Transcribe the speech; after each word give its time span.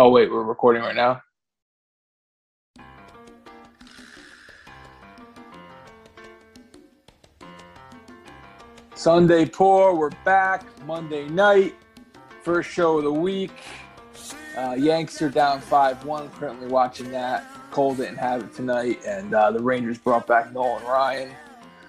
Oh 0.00 0.10
wait, 0.10 0.30
we're 0.30 0.44
recording 0.44 0.82
right 0.82 0.94
now. 0.94 1.20
Sunday 8.94 9.44
pour, 9.44 9.96
we're 9.96 10.10
back. 10.24 10.64
Monday 10.86 11.28
night, 11.28 11.74
first 12.44 12.70
show 12.70 12.98
of 12.98 13.04
the 13.04 13.12
week. 13.12 13.50
Uh, 14.56 14.76
Yanks 14.78 15.20
are 15.20 15.30
down 15.30 15.60
5 15.60 16.04
1, 16.04 16.30
currently 16.30 16.68
watching 16.68 17.10
that. 17.10 17.44
Cole 17.72 17.96
didn't 17.96 18.18
have 18.18 18.44
it 18.44 18.54
tonight, 18.54 19.00
and 19.04 19.34
uh, 19.34 19.50
the 19.50 19.60
Rangers 19.60 19.98
brought 19.98 20.28
back 20.28 20.52
Nolan 20.52 20.84
Ryan. 20.84 21.32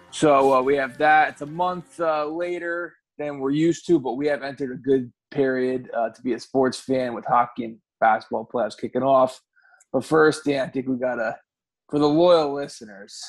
So 0.09 0.55
uh, 0.55 0.63
we 0.63 0.75
have 0.77 0.97
that. 0.97 1.33
It's 1.33 1.41
a 1.43 1.45
month 1.45 1.99
uh, 1.99 2.25
later 2.25 2.95
than 3.19 3.37
we're 3.37 3.51
used 3.51 3.85
to, 3.85 3.99
but 3.99 4.13
we 4.13 4.25
have 4.25 4.41
entered 4.41 4.71
a 4.71 4.81
good 4.81 5.13
period 5.29 5.91
uh, 5.95 6.09
to 6.09 6.21
be 6.23 6.33
a 6.33 6.39
sports 6.39 6.79
fan 6.79 7.13
with 7.13 7.23
hockey 7.25 7.65
and 7.65 7.77
basketball 7.99 8.47
playoffs 8.51 8.79
kicking 8.79 9.03
off. 9.03 9.41
But 9.91 10.05
first, 10.05 10.45
Dan, 10.45 10.67
I 10.67 10.69
think 10.69 10.87
we 10.87 10.97
got 10.97 11.15
to, 11.15 11.35
for 11.89 11.99
the 11.99 12.07
loyal 12.07 12.53
listeners, 12.53 13.21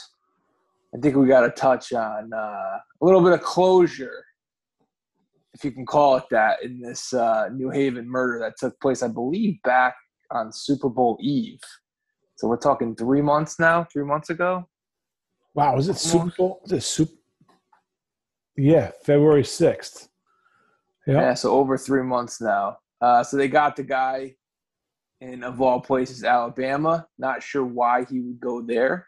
I 0.94 0.98
think 0.98 1.16
we 1.16 1.26
got 1.26 1.42
to 1.42 1.50
touch 1.50 1.92
on 1.92 2.32
uh, 2.32 2.36
a 2.36 2.82
little 3.00 3.22
bit 3.22 3.32
of 3.32 3.42
closure, 3.42 4.24
if 5.54 5.64
you 5.64 5.70
can 5.70 5.86
call 5.86 6.16
it 6.16 6.24
that, 6.30 6.62
in 6.62 6.80
this 6.80 7.12
uh, 7.12 7.48
New 7.52 7.70
Haven 7.70 8.08
murder 8.08 8.38
that 8.40 8.54
took 8.58 8.78
place, 8.80 9.02
I 9.02 9.08
believe, 9.08 9.62
back 9.62 9.94
on 10.30 10.52
Super 10.52 10.88
Bowl 10.88 11.16
Eve. 11.20 11.60
So 12.36 12.48
we're 12.48 12.56
talking 12.56 12.94
three 12.96 13.22
months 13.22 13.58
now, 13.58 13.84
three 13.92 14.04
months 14.04 14.30
ago. 14.30 14.68
Wow, 15.54 15.76
was 15.76 15.88
it 15.88 15.96
Super 15.96 16.32
Bowl? 16.36 16.60
Was 16.62 16.72
it 16.72 16.82
Super? 16.82 17.12
Yeah, 18.56 18.90
February 19.04 19.44
sixth. 19.44 20.08
Yeah. 21.06 21.14
yeah, 21.14 21.34
so 21.34 21.52
over 21.52 21.78
three 21.78 22.02
months 22.02 22.40
now. 22.40 22.78
Uh, 23.00 23.24
so 23.24 23.36
they 23.36 23.48
got 23.48 23.74
the 23.74 23.82
guy 23.82 24.34
in, 25.20 25.44
of 25.44 25.60
all 25.60 25.80
places, 25.80 26.24
Alabama. 26.24 27.06
Not 27.18 27.42
sure 27.42 27.64
why 27.64 28.04
he 28.04 28.20
would 28.20 28.40
go 28.40 28.62
there. 28.62 29.06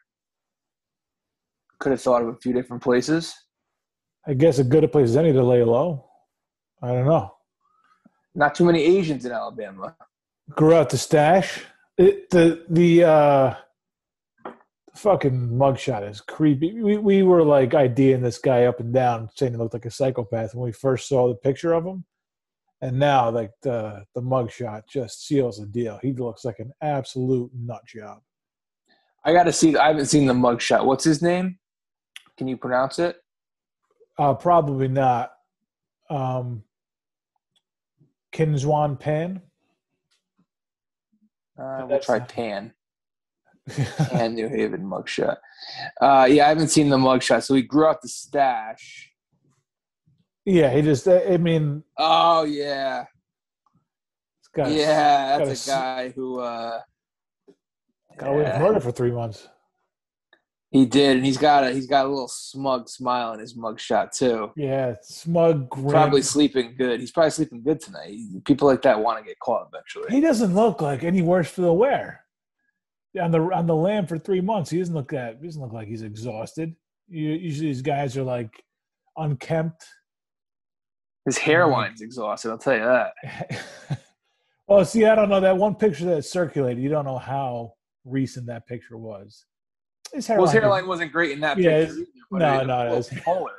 Could 1.79 1.93
have 1.93 2.01
thought 2.01 2.23
of 2.23 2.29
a 2.29 2.37
few 2.37 2.53
different 2.53 2.83
places. 2.83 3.35
I 4.27 4.35
guess 4.35 4.59
a 4.59 4.65
good 4.65 4.85
a 4.85 4.89
place 4.89 5.11
as 5.11 5.17
any 5.17 5.33
to 5.33 5.43
lay 5.43 5.65
low. 5.65 6.07
I 6.83 6.89
don't 6.89 7.07
know. 7.07 7.35
Not 8.35 8.55
too 8.55 8.65
many 8.65 8.83
Asians 8.83 9.25
in 9.25 9.33
Alabama. 9.33 9.97
Grew 10.51 10.75
out 10.75 10.91
the 10.91 10.99
stash. 10.99 11.65
It, 11.99 12.31
the 12.31 12.65
the 12.69 13.05
uh, 13.05 13.55
fucking 14.95 15.49
mugshot 15.51 16.09
is 16.09 16.21
creepy. 16.21 16.81
We 16.81 16.99
we 16.99 17.23
were 17.23 17.43
like 17.45 17.75
IDing 17.75 18.23
this 18.23 18.39
guy 18.39 18.65
up 18.65 18.81
and 18.81 18.93
down, 18.93 19.29
saying 19.35 19.53
he 19.53 19.59
looked 19.59 19.75
like 19.75 19.87
a 19.87 19.91
psychopath 19.91 20.55
when 20.55 20.65
we 20.65 20.73
first 20.73 21.09
saw 21.09 21.29
the 21.29 21.35
picture 21.35 21.73
of 21.73 21.85
him. 21.85 22.05
And 22.83 22.99
now, 22.99 23.31
like 23.31 23.53
the 23.63 24.05
the 24.15 24.21
mugshot 24.21 24.83
just 24.89 25.27
seals 25.27 25.59
the 25.59 25.67
deal. 25.67 26.01
He 26.03 26.13
looks 26.13 26.45
like 26.45 26.59
an 26.59 26.73
absolute 26.83 27.51
nut 27.55 27.83
job. 27.87 28.19
I 29.25 29.33
got 29.33 29.45
to 29.45 29.53
see. 29.53 29.77
I 29.77 29.87
haven't 29.87 30.07
seen 30.07 30.27
the 30.27 30.35
mugshot. 30.35 30.85
What's 30.85 31.05
his 31.05 31.23
name? 31.23 31.61
Can 32.37 32.49
you 32.49 32.57
pronounce 32.57 32.99
it? 32.99 33.17
Uh, 34.19 34.35
probably 34.35 34.89
not. 34.89 35.31
Um, 36.11 36.65
Kinswan 38.35 38.99
Pan. 38.99 39.41
Uh, 41.57 41.87
we'll 41.89 42.01
try 42.01 42.19
Pan. 42.19 42.73
Pan 44.11 44.35
New 44.35 44.49
Haven 44.49 44.83
mugshot. 44.83 45.37
Uh, 46.01 46.27
yeah, 46.29 46.47
I 46.47 46.49
haven't 46.49 46.69
seen 46.69 46.89
the 46.89 46.97
mugshot. 46.97 47.45
So 47.45 47.55
he 47.55 47.63
grew 47.63 47.87
out 47.87 48.03
the 48.03 48.09
stash. 48.09 49.12
Yeah, 50.45 50.71
he 50.71 50.83
just. 50.83 51.07
I 51.09 51.37
mean. 51.37 51.85
Oh 51.97 52.45
yeah. 52.45 53.05
Got 54.55 54.71
yeah, 54.73 55.39
that's 55.39 55.67
a, 55.69 55.71
a 55.71 55.75
guy 55.75 56.09
who. 56.11 56.41
uh 56.41 56.81
Got 58.19 58.29
away 58.29 58.43
with 58.43 58.61
murder 58.61 58.81
for 58.81 58.93
three 58.93 59.11
months. 59.11 59.48
He 60.70 60.87
did, 60.87 61.19
and 61.19 61.27
he's 61.27 61.37
got 61.37 61.65
a 61.65 61.70
he's 61.70 61.87
got 61.87 62.07
a 62.07 62.09
little 62.09 62.29
smug 62.29 62.89
smile 62.89 63.35
in 63.35 63.41
his 63.41 63.55
mugshot 63.55 64.11
too. 64.17 64.53
Yeah, 64.57 64.95
smug. 65.03 65.69
Grin. 65.69 65.91
Probably 65.91 66.23
sleeping 66.23 66.74
good. 66.79 66.98
He's 66.98 67.11
probably 67.11 67.30
sleeping 67.30 67.63
good 67.63 67.79
tonight. 67.79 68.17
People 68.47 68.69
like 68.69 68.80
that 68.83 68.98
want 68.98 69.19
to 69.19 69.24
get 69.24 69.39
caught 69.39 69.69
eventually. 69.70 70.14
He 70.14 70.23
doesn't 70.23 70.55
look 70.55 70.80
like 70.80 71.05
any 71.05 71.20
worse 71.20 71.51
for 71.51 71.61
the 71.61 71.73
wear. 71.73 72.24
On 73.20 73.30
the 73.30 73.41
on 73.41 73.67
the 73.67 73.74
lam 73.74 74.07
for 74.07 74.19
three 74.19 74.41
months, 74.41 74.70
he 74.70 74.79
doesn't 74.79 74.95
look 74.95 75.11
that. 75.11 75.36
He 75.42 75.47
doesn't 75.47 75.61
look 75.61 75.74
like 75.74 75.89
he's 75.89 76.03
exhausted. 76.03 76.74
You, 77.07 77.33
usually, 77.33 77.69
these 77.69 77.83
guys 77.83 78.17
are 78.17 78.23
like 78.23 78.51
unkempt. 79.19 79.86
His 81.25 81.39
hairline's 81.39 81.97
mm-hmm. 81.97 82.05
exhausted. 82.05 82.51
I'll 82.51 82.59
tell 82.59 82.75
you 82.75 82.85
that. 82.85 84.01
well, 84.67 84.85
see, 84.85 85.05
I 85.05 85.15
don't 85.15 85.29
know 85.29 85.41
that 85.41 85.57
one 85.57 85.75
picture 85.75 86.05
that 86.07 86.25
circulated. 86.25 86.83
You 86.83 86.89
don't 86.89 87.05
know 87.05 87.19
how 87.19 87.75
recent 88.05 88.47
that 88.47 88.67
picture 88.67 88.99
was. 88.99 89.45
His 90.13 90.27
hairline, 90.27 90.43
well, 90.43 90.53
his 90.53 90.61
hairline 90.61 90.87
wasn't 90.87 91.13
great 91.13 91.31
in 91.31 91.41
that 91.41 91.59
yeah, 91.59 91.87
picture. 91.87 91.95
Either, 91.95 92.07
no, 92.33 92.65
no, 92.65 92.93
it 92.93 92.97
was 92.97 93.09
taller. 93.25 93.51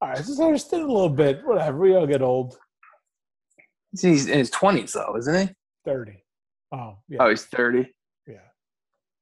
all 0.00 0.08
right, 0.10 0.18
hair's 0.18 0.64
thin 0.64 0.80
a 0.80 0.86
little 0.86 1.08
bit. 1.08 1.40
Whatever, 1.44 1.78
we 1.78 1.94
all 1.94 2.06
get 2.06 2.22
old. 2.22 2.56
He's 3.98 4.28
in 4.28 4.38
his 4.38 4.50
twenties, 4.50 4.92
though, 4.92 5.16
isn't 5.16 5.48
he? 5.48 5.54
Thirty. 5.84 6.24
Oh, 6.72 6.98
yeah. 7.08 7.18
Oh, 7.20 7.30
he's 7.30 7.44
thirty. 7.44 7.88
Yeah, 8.26 8.36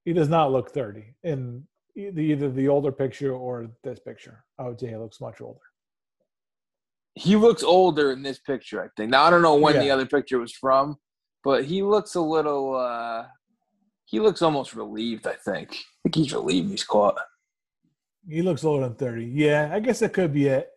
he 0.04 0.12
does 0.12 0.28
not 0.28 0.50
look 0.50 0.72
thirty 0.72 1.14
in 1.22 1.64
either 1.96 2.50
the 2.50 2.68
older 2.68 2.90
picture 2.90 3.32
or 3.32 3.68
this 3.84 4.00
picture. 4.00 4.44
I 4.58 4.64
would 4.64 4.80
say 4.80 4.88
he 4.88 4.96
looks 4.96 5.20
much 5.20 5.40
older. 5.40 5.60
He 7.16 7.34
looks 7.34 7.62
older 7.62 8.12
in 8.12 8.22
this 8.22 8.38
picture, 8.38 8.82
I 8.82 8.88
think. 8.96 9.10
Now 9.10 9.24
I 9.24 9.30
don't 9.30 9.42
know 9.42 9.56
when 9.56 9.74
yeah. 9.74 9.80
the 9.80 9.90
other 9.90 10.06
picture 10.06 10.38
was 10.38 10.52
from, 10.52 10.96
but 11.42 11.64
he 11.64 11.82
looks 11.82 12.14
a 12.14 12.20
little. 12.20 12.76
uh 12.76 13.24
he 14.04 14.20
looks 14.20 14.40
almost 14.40 14.74
relieved. 14.74 15.26
I 15.26 15.34
think. 15.34 15.72
I 15.72 15.76
think 16.04 16.14
he's 16.14 16.32
relieved 16.32 16.70
he's 16.70 16.84
caught. 16.84 17.16
He 18.28 18.42
looks 18.42 18.64
older 18.64 18.86
than 18.86 18.96
thirty. 18.96 19.26
Yeah, 19.26 19.70
I 19.72 19.80
guess 19.80 19.98
that 20.00 20.12
could 20.12 20.32
be 20.32 20.46
it. 20.46 20.68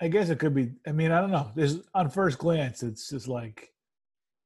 I 0.00 0.08
guess 0.08 0.28
it 0.28 0.38
could 0.38 0.54
be. 0.54 0.70
I 0.86 0.92
mean, 0.92 1.10
I 1.10 1.20
don't 1.20 1.30
know. 1.30 1.50
There's 1.54 1.78
on 1.94 2.10
first 2.10 2.38
glance, 2.38 2.82
it's 2.82 3.08
just 3.08 3.28
like 3.28 3.68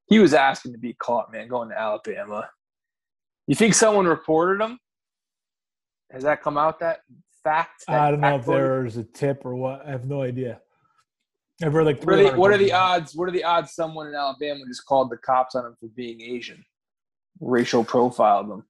he 0.07 0.19
was 0.19 0.35
asking 0.35 0.73
to 0.73 0.79
be 0.79 0.95
caught, 0.95 1.33
man, 1.33 1.49
going 1.49 1.71
to 1.71 1.79
Alabama. 1.79 2.49
You 3.47 3.55
think 3.55 3.75
someone 3.75 4.07
reported 4.07 4.63
him? 4.63 4.79
Has 6.11 6.23
that 6.25 6.43
come 6.43 6.57
out? 6.57 6.79
That 6.81 7.01
fact? 7.45 7.85
That 7.89 8.01
I 8.01 8.11
don't 8.11 8.21
know 8.21 8.37
if 8.37 8.47
there's 8.47 8.97
a 8.97 9.05
tip 9.05 9.45
or 9.45 9.55
what. 9.55 9.87
I 9.87 9.91
have 9.91 10.07
no 10.07 10.23
idea. 10.23 10.61
I've 11.63 11.73
heard 11.73 11.87
like. 11.87 12.03
What 12.05 12.19
are, 12.19 12.31
the, 12.31 12.37
what 12.37 12.51
are 12.51 12.59
the 12.59 12.73
odds? 12.73 13.15
What 13.15 13.29
are 13.29 13.33
the 13.33 13.45
odds? 13.45 13.75
Someone 13.75 14.09
in 14.09 14.15
Alabama 14.15 14.61
just 14.67 14.85
called 14.87 15.11
the 15.11 15.17
cops 15.19 15.55
on 15.55 15.67
him 15.67 15.77
for 15.81 15.89
being 15.89 16.21
Asian 16.21 16.65
racial 17.43 17.85
profile 17.85 18.45
them. 18.45 18.65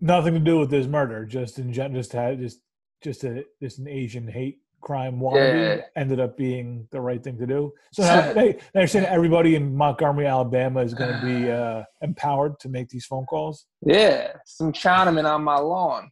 Nothing 0.00 0.34
to 0.34 0.40
do 0.40 0.58
with 0.58 0.70
this 0.70 0.86
murder. 0.86 1.24
Just 1.26 1.58
in 1.58 1.72
just 1.72 2.12
had 2.12 2.40
just 2.40 2.60
just 3.02 3.22
a 3.24 3.44
just 3.62 3.78
an 3.78 3.86
Asian 3.88 4.26
hate 4.26 4.58
crime 4.80 5.20
wannabe 5.20 5.76
yeah. 5.76 5.82
ended 5.94 6.20
up 6.20 6.38
being 6.38 6.88
the 6.90 7.00
right 7.00 7.22
thing 7.22 7.36
to 7.36 7.46
do. 7.46 7.70
So 7.92 8.02
now 8.02 8.32
they, 8.32 8.56
they're 8.72 8.86
saying 8.86 9.04
everybody 9.04 9.54
in 9.54 9.76
Montgomery, 9.76 10.26
Alabama, 10.26 10.80
is 10.80 10.94
going 10.94 11.20
to 11.20 11.26
be 11.26 11.50
uh, 11.50 11.84
empowered 12.00 12.58
to 12.60 12.70
make 12.70 12.88
these 12.88 13.04
phone 13.04 13.26
calls. 13.26 13.66
Yeah, 13.84 14.32
some 14.46 14.72
Chinaman 14.72 15.30
on 15.30 15.44
my 15.44 15.58
lawn. 15.58 16.10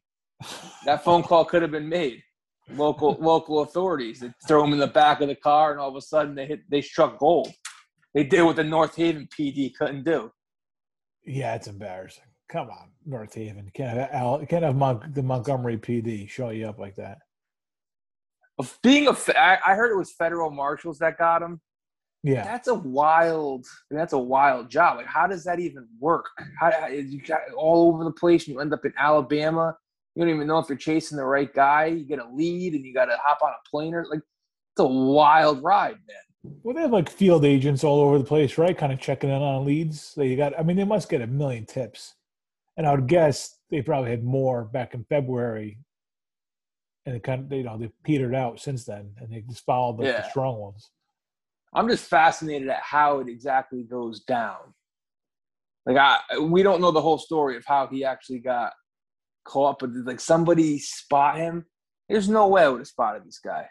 That 0.84 1.04
phone 1.04 1.22
call 1.22 1.44
could 1.44 1.62
have 1.62 1.71
been 1.71 1.88
made. 1.88 2.22
Local 2.71 3.16
local 3.19 3.60
authorities 3.60 4.21
they 4.21 4.31
throw 4.47 4.60
them 4.62 4.75
in 4.75 4.78
the 4.78 4.87
back 4.87 5.22
of 5.22 5.28
the 5.28 5.34
car, 5.34 5.71
and 5.71 5.81
all 5.81 5.88
of 5.88 5.97
a 5.97 6.03
sudden 6.03 6.34
they 6.34 6.47
hit 6.47 6.60
they 6.71 6.82
struck 6.82 7.19
gold. 7.19 7.50
They 8.15 8.25
did 8.25 8.43
what 8.43 8.56
the 8.56 8.65
North 8.65 8.94
Haven 8.94 9.26
PD 9.38 9.75
couldn't 9.75 10.04
do. 10.04 10.31
Yeah, 11.25 11.54
it's 11.54 11.66
embarrassing. 11.66 12.25
Come 12.49 12.69
on, 12.69 12.91
North 13.04 13.34
Haven. 13.34 13.71
Can't 13.75 13.99
have, 13.99 14.10
Al, 14.12 14.47
can't 14.47 14.65
have 14.65 14.76
Mon- 14.76 15.12
the 15.15 15.22
Montgomery 15.22 15.76
PD 15.78 16.28
show 16.28 16.49
you 16.50 16.66
up 16.66 16.78
like 16.78 16.97
that. 16.97 17.19
Being 18.82 19.06
a, 19.06 19.16
I 19.38 19.75
heard 19.75 19.93
it 19.93 19.99
was 19.99 20.12
federal 20.12 20.50
marshals 20.50 20.99
that 20.99 21.16
got 21.16 21.43
him. 21.43 21.60
Yeah, 22.22 22.44
that's 22.44 22.69
a 22.69 22.75
wild. 22.75 23.66
That's 23.91 24.15
a 24.15 24.19
wild 24.19 24.69
job. 24.69 24.96
Like, 24.96 25.06
how 25.06 25.26
does 25.26 25.44
that 25.44 25.61
even 25.61 25.87
work? 26.00 26.26
How 26.58 26.88
you 26.88 27.20
got 27.20 27.41
all 27.56 27.88
over 27.88 28.05
the 28.05 28.11
place, 28.11 28.46
and 28.46 28.55
you 28.55 28.61
end 28.61 28.75
up 28.75 28.84
in 28.84 28.93
Alabama. 28.99 29.76
You 30.19 30.25
don't 30.25 30.35
even 30.35 30.49
know 30.49 30.59
if 30.59 30.69
you're 30.69 30.76
chasing 30.76 31.17
the 31.17 31.25
right 31.25 31.55
guy. 31.55 31.87
You 31.87 32.05
get 32.05 32.19
a 32.19 32.29
lead, 32.29 32.75
and 32.75 32.85
you 32.85 32.93
got 32.93 33.05
to 33.06 33.17
hop 33.23 33.38
on 33.43 33.53
a 33.53 33.70
plane 33.70 33.94
or 33.94 34.05
like. 34.11 34.20
It's 34.73 34.85
a 34.85 34.87
wild 34.87 35.65
ride, 35.65 35.99
man. 36.06 36.53
Well, 36.62 36.73
they 36.73 36.82
have 36.82 36.93
like 36.93 37.11
field 37.11 37.44
agents 37.44 37.82
all 37.82 37.99
over 37.99 38.17
the 38.17 38.23
place, 38.23 38.59
right? 38.59 38.79
Kind 38.79 38.93
of 38.93 39.00
checking 39.00 39.29
in 39.29 39.43
on 39.43 39.65
leads. 39.65 40.00
So 40.00 40.23
you 40.23 40.37
got, 40.37 40.56
I 40.56 40.62
mean, 40.62 40.76
they 40.76 40.85
must 40.85 41.09
get 41.09 41.20
a 41.20 41.26
million 41.26 41.67
tips. 41.67 42.15
And 42.76 42.87
I 42.87 42.93
would 42.93 43.09
guess 43.09 43.56
they 43.73 43.82
probably 43.82 44.11
had 44.11 44.23
more 44.23 44.65
back 44.67 44.94
in 44.94 45.03
February. 45.03 45.79
And 47.06 47.17
it 47.17 47.25
kind 47.25 47.43
of, 47.43 47.53
you 47.59 47.65
know, 47.65 47.76
they 47.76 47.91
petered 48.05 48.37
out 48.37 48.61
since 48.61 48.85
then 48.85 49.11
and 49.20 49.32
they 49.32 49.41
just 49.41 49.65
followed 49.65 50.00
yeah. 50.00 50.20
the 50.20 50.31
strong 50.31 50.59
ones. 50.59 50.93
I'm 51.75 51.88
just 51.88 52.05
fascinated 52.05 52.69
at 52.69 52.81
how 52.81 53.19
it 53.19 53.26
exactly 53.29 53.82
goes 53.82 54.20
down. 54.20 54.59
Like, 55.87 55.97
I, 55.97 56.38
we 56.38 56.62
don't 56.62 56.81
know 56.81 56.93
the 56.93 57.03
whole 57.03 57.19
story 57.19 57.56
of 57.56 57.65
how 57.65 57.88
he 57.88 58.05
actually 58.05 58.38
got 58.38 58.75
caught, 59.49 59.79
but 59.79 59.91
like 60.05 60.21
somebody 60.21 60.79
spot 60.79 61.37
him. 61.37 61.65
There's 62.09 62.29
no 62.29 62.49
way 62.49 62.62
I 62.62 62.69
would 62.69 62.81
have 62.81 62.87
spotted 62.87 63.25
this 63.27 63.41
guy. 63.45 63.67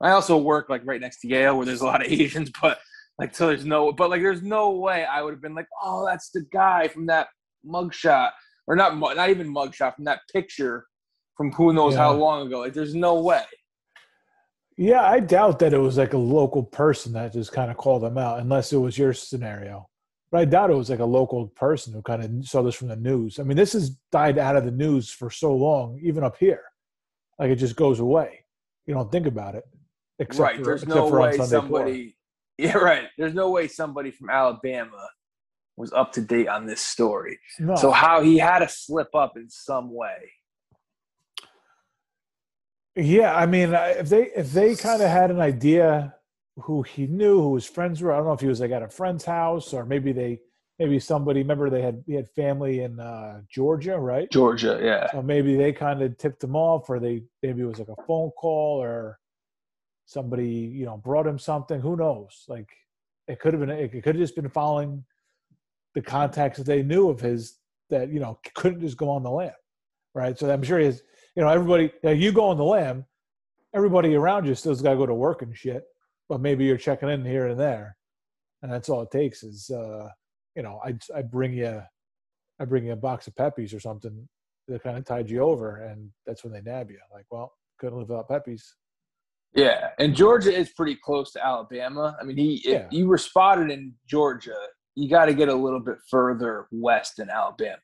I 0.00 0.10
also 0.10 0.36
work 0.36 0.68
like 0.68 0.82
right 0.84 1.00
next 1.00 1.20
to 1.20 1.28
Yale 1.28 1.56
where 1.56 1.66
there's 1.66 1.80
a 1.80 1.86
lot 1.86 2.04
of 2.04 2.12
Asians, 2.12 2.50
but 2.60 2.78
Like 3.18 3.34
so, 3.34 3.46
there's 3.48 3.64
no, 3.64 3.92
but 3.92 4.10
like 4.10 4.22
there's 4.22 4.42
no 4.42 4.70
way 4.72 5.04
I 5.04 5.22
would 5.22 5.32
have 5.32 5.42
been 5.42 5.54
like, 5.54 5.68
oh, 5.82 6.04
that's 6.06 6.30
the 6.30 6.44
guy 6.52 6.88
from 6.88 7.06
that 7.06 7.28
mugshot, 7.64 8.30
or 8.66 8.74
not, 8.74 8.98
not 8.98 9.30
even 9.30 9.52
mugshot 9.52 9.94
from 9.94 10.04
that 10.06 10.20
picture 10.32 10.86
from 11.36 11.52
who 11.52 11.72
knows 11.72 11.94
yeah. 11.94 12.00
how 12.00 12.12
long 12.12 12.46
ago. 12.46 12.60
Like 12.60 12.72
there's 12.72 12.94
no 12.94 13.20
way. 13.20 13.44
Yeah, 14.78 15.02
I 15.02 15.20
doubt 15.20 15.58
that 15.58 15.74
it 15.74 15.78
was 15.78 15.98
like 15.98 16.14
a 16.14 16.18
local 16.18 16.62
person 16.62 17.12
that 17.12 17.34
just 17.34 17.52
kind 17.52 17.70
of 17.70 17.76
called 17.76 18.02
them 18.02 18.16
out, 18.16 18.40
unless 18.40 18.72
it 18.72 18.78
was 18.78 18.96
your 18.96 19.12
scenario. 19.12 19.88
But 20.32 20.40
I 20.40 20.44
doubt 20.46 20.70
it 20.70 20.76
was 20.76 20.88
like 20.88 20.98
a 20.98 21.04
local 21.04 21.48
person 21.48 21.92
who 21.92 22.00
kind 22.00 22.24
of 22.24 22.48
saw 22.48 22.62
this 22.62 22.74
from 22.74 22.88
the 22.88 22.96
news. 22.96 23.38
I 23.38 23.42
mean, 23.42 23.58
this 23.58 23.74
has 23.74 23.90
died 24.10 24.38
out 24.38 24.56
of 24.56 24.64
the 24.64 24.70
news 24.70 25.10
for 25.10 25.30
so 25.30 25.54
long, 25.54 26.00
even 26.02 26.24
up 26.24 26.38
here. 26.38 26.62
Like 27.38 27.50
it 27.50 27.56
just 27.56 27.76
goes 27.76 28.00
away. 28.00 28.46
You 28.86 28.94
don't 28.94 29.12
think 29.12 29.26
about 29.26 29.56
it. 29.56 29.64
Except 30.18 30.40
right. 30.40 30.56
For, 30.56 30.64
There's 30.64 30.86
no 30.86 31.06
way 31.06 31.36
somebody. 31.36 32.16
Yeah, 32.58 32.76
right. 32.76 33.08
There's 33.16 33.34
no 33.34 33.50
way 33.50 33.66
somebody 33.66 34.10
from 34.10 34.28
Alabama 34.28 35.08
was 35.76 35.92
up 35.94 36.12
to 36.12 36.20
date 36.20 36.48
on 36.48 36.66
this 36.66 36.82
story. 36.82 37.38
No. 37.58 37.74
So 37.76 37.90
how 37.90 38.20
he 38.20 38.38
had 38.38 38.58
to 38.58 38.68
slip 38.68 39.12
up 39.14 39.36
in 39.36 39.48
some 39.48 39.92
way. 39.92 40.32
Yeah, 42.94 43.34
I 43.34 43.46
mean, 43.46 43.72
if 43.72 44.10
they 44.10 44.30
if 44.36 44.52
they 44.52 44.76
kind 44.76 45.02
of 45.02 45.08
had 45.08 45.30
an 45.30 45.40
idea 45.40 46.14
who 46.56 46.82
he 46.82 47.06
knew, 47.06 47.40
who 47.40 47.54
his 47.54 47.66
friends 47.66 48.00
were, 48.02 48.12
I 48.12 48.16
don't 48.16 48.26
know 48.26 48.32
if 48.32 48.40
he 48.40 48.46
was 48.46 48.60
like 48.60 48.70
at 48.70 48.82
a 48.82 48.88
friend's 48.88 49.24
house 49.24 49.72
or 49.72 49.84
maybe 49.86 50.12
they 50.12 50.40
maybe 50.78 50.98
somebody 50.98 51.40
remember 51.40 51.70
they 51.70 51.82
had 51.82 52.02
he 52.06 52.14
had 52.14 52.28
family 52.30 52.80
in 52.80 52.98
uh, 52.98 53.40
Georgia, 53.48 53.98
right? 53.98 54.30
Georgia, 54.30 54.80
yeah. 54.82 55.10
So 55.12 55.22
maybe 55.22 55.56
they 55.56 55.72
kind 55.72 56.02
of 56.02 56.16
tipped 56.18 56.42
him 56.42 56.56
off, 56.56 56.88
or 56.90 56.98
they 56.98 57.22
maybe 57.42 57.62
it 57.62 57.66
was 57.66 57.78
like 57.78 57.88
a 57.88 58.02
phone 58.06 58.30
call, 58.30 58.82
or 58.82 59.18
somebody 60.06 60.48
you 60.48 60.84
know 60.84 60.96
brought 60.96 61.26
him 61.26 61.38
something. 61.38 61.80
Who 61.80 61.96
knows? 61.96 62.44
Like 62.48 62.68
it 63.28 63.40
could 63.40 63.54
have 63.54 63.60
been. 63.60 63.70
It 63.70 63.92
could 63.92 64.16
have 64.16 64.16
just 64.16 64.36
been 64.36 64.48
following 64.48 65.04
the 65.94 66.02
contacts 66.02 66.58
that 66.58 66.66
they 66.66 66.82
knew 66.82 67.08
of 67.08 67.20
his 67.20 67.58
that 67.90 68.10
you 68.10 68.20
know 68.20 68.38
couldn't 68.54 68.80
just 68.80 68.96
go 68.96 69.08
on 69.10 69.22
the 69.22 69.30
lam, 69.30 69.52
right? 70.14 70.38
So 70.38 70.50
I'm 70.50 70.62
sure 70.62 70.78
he 70.78 70.86
has. 70.86 71.02
You 71.36 71.42
know, 71.42 71.48
everybody. 71.48 71.84
You, 71.84 71.90
know, 72.02 72.10
you 72.10 72.32
go 72.32 72.46
on 72.46 72.56
the 72.56 72.64
lam, 72.64 73.06
everybody 73.74 74.14
around 74.14 74.46
you 74.46 74.54
still's 74.54 74.82
got 74.82 74.90
to 74.90 74.96
go 74.96 75.06
to 75.06 75.14
work 75.14 75.42
and 75.42 75.56
shit. 75.56 75.84
But 76.32 76.40
maybe 76.40 76.64
you're 76.64 76.78
checking 76.78 77.10
in 77.10 77.26
here 77.26 77.48
and 77.48 77.60
there, 77.60 77.94
and 78.62 78.72
that's 78.72 78.88
all 78.88 79.02
it 79.02 79.10
takes 79.10 79.42
is. 79.42 79.68
uh 79.68 80.08
you 80.56 80.62
know, 80.62 80.80
I 80.82 80.94
I 81.14 81.20
bring 81.20 81.52
you, 81.52 81.82
I 82.58 82.64
bring 82.64 82.86
you 82.86 82.92
a 82.92 82.96
box 82.96 83.26
of 83.26 83.36
Peppies 83.36 83.74
or 83.74 83.80
something 83.80 84.26
that 84.66 84.82
kind 84.82 84.96
of 84.96 85.04
tied 85.04 85.28
you 85.28 85.40
over, 85.40 85.76
and 85.76 86.10
that's 86.26 86.42
when 86.42 86.54
they 86.54 86.62
nab 86.62 86.90
you. 86.90 86.98
Like, 87.12 87.26
well, 87.30 87.52
couldn't 87.78 87.98
live 87.98 88.08
without 88.08 88.28
Peppies. 88.28 88.64
Yeah, 89.54 89.90
and 89.98 90.14
Georgia 90.14 90.56
is 90.56 90.70
pretty 90.70 90.96
close 90.96 91.32
to 91.32 91.44
Alabama. 91.44 92.16
I 92.18 92.24
mean, 92.24 92.38
he 92.38 92.62
yeah. 92.64 92.86
if 92.86 92.92
you 92.92 93.08
were 93.08 93.18
spotted 93.18 93.70
in 93.70 93.92
Georgia, 94.06 94.56
you 94.94 95.10
got 95.10 95.26
to 95.26 95.34
get 95.34 95.50
a 95.50 95.54
little 95.54 95.80
bit 95.80 95.98
further 96.10 96.66
west 96.70 97.18
in 97.18 97.28
Alabama. 97.28 97.76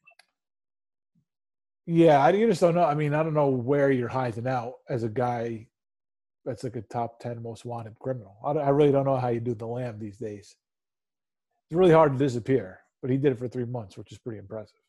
Yeah, 1.84 2.22
I 2.22 2.32
just 2.32 2.62
don't 2.62 2.74
know. 2.74 2.84
I 2.84 2.94
mean, 2.94 3.12
I 3.12 3.22
don't 3.22 3.34
know 3.34 3.48
where 3.48 3.90
you're 3.90 4.08
hiding 4.08 4.46
out 4.46 4.74
as 4.88 5.02
a 5.02 5.08
guy 5.10 5.68
that's 6.48 6.64
like 6.64 6.76
a 6.76 6.82
top 6.82 7.20
ten 7.20 7.42
most 7.42 7.64
wanted 7.64 7.98
criminal. 7.98 8.36
I, 8.44 8.52
I 8.52 8.70
really 8.70 8.92
don't 8.92 9.04
know 9.04 9.16
how 9.16 9.28
you 9.28 9.40
do 9.40 9.54
the 9.54 9.66
lamb 9.66 9.98
these 9.98 10.16
days 10.16 10.56
it's 11.68 11.76
really 11.76 11.92
hard 11.92 12.12
to 12.12 12.18
disappear, 12.18 12.80
but 13.02 13.10
he 13.10 13.18
did 13.18 13.32
it 13.32 13.38
for 13.38 13.46
three 13.46 13.66
months, 13.66 13.98
which 13.98 14.10
is 14.10 14.18
pretty 14.18 14.38
impressive. 14.38 14.80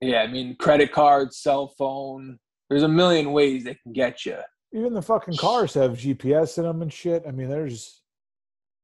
Yeah, 0.00 0.22
I 0.22 0.26
mean, 0.26 0.56
credit 0.56 0.90
cards, 0.90 1.38
cell 1.38 1.68
phone. 1.68 2.38
There's 2.70 2.82
a 2.82 2.88
million 2.88 3.32
ways 3.32 3.64
they 3.64 3.74
can 3.74 3.92
get 3.92 4.24
you. 4.24 4.38
Even 4.72 4.94
the 4.94 5.02
fucking 5.02 5.36
cars 5.36 5.74
have 5.74 5.92
GPS 5.92 6.56
in 6.56 6.64
them 6.64 6.80
and 6.80 6.92
shit. 6.92 7.24
I 7.28 7.30
mean, 7.30 7.48
there's, 7.48 8.02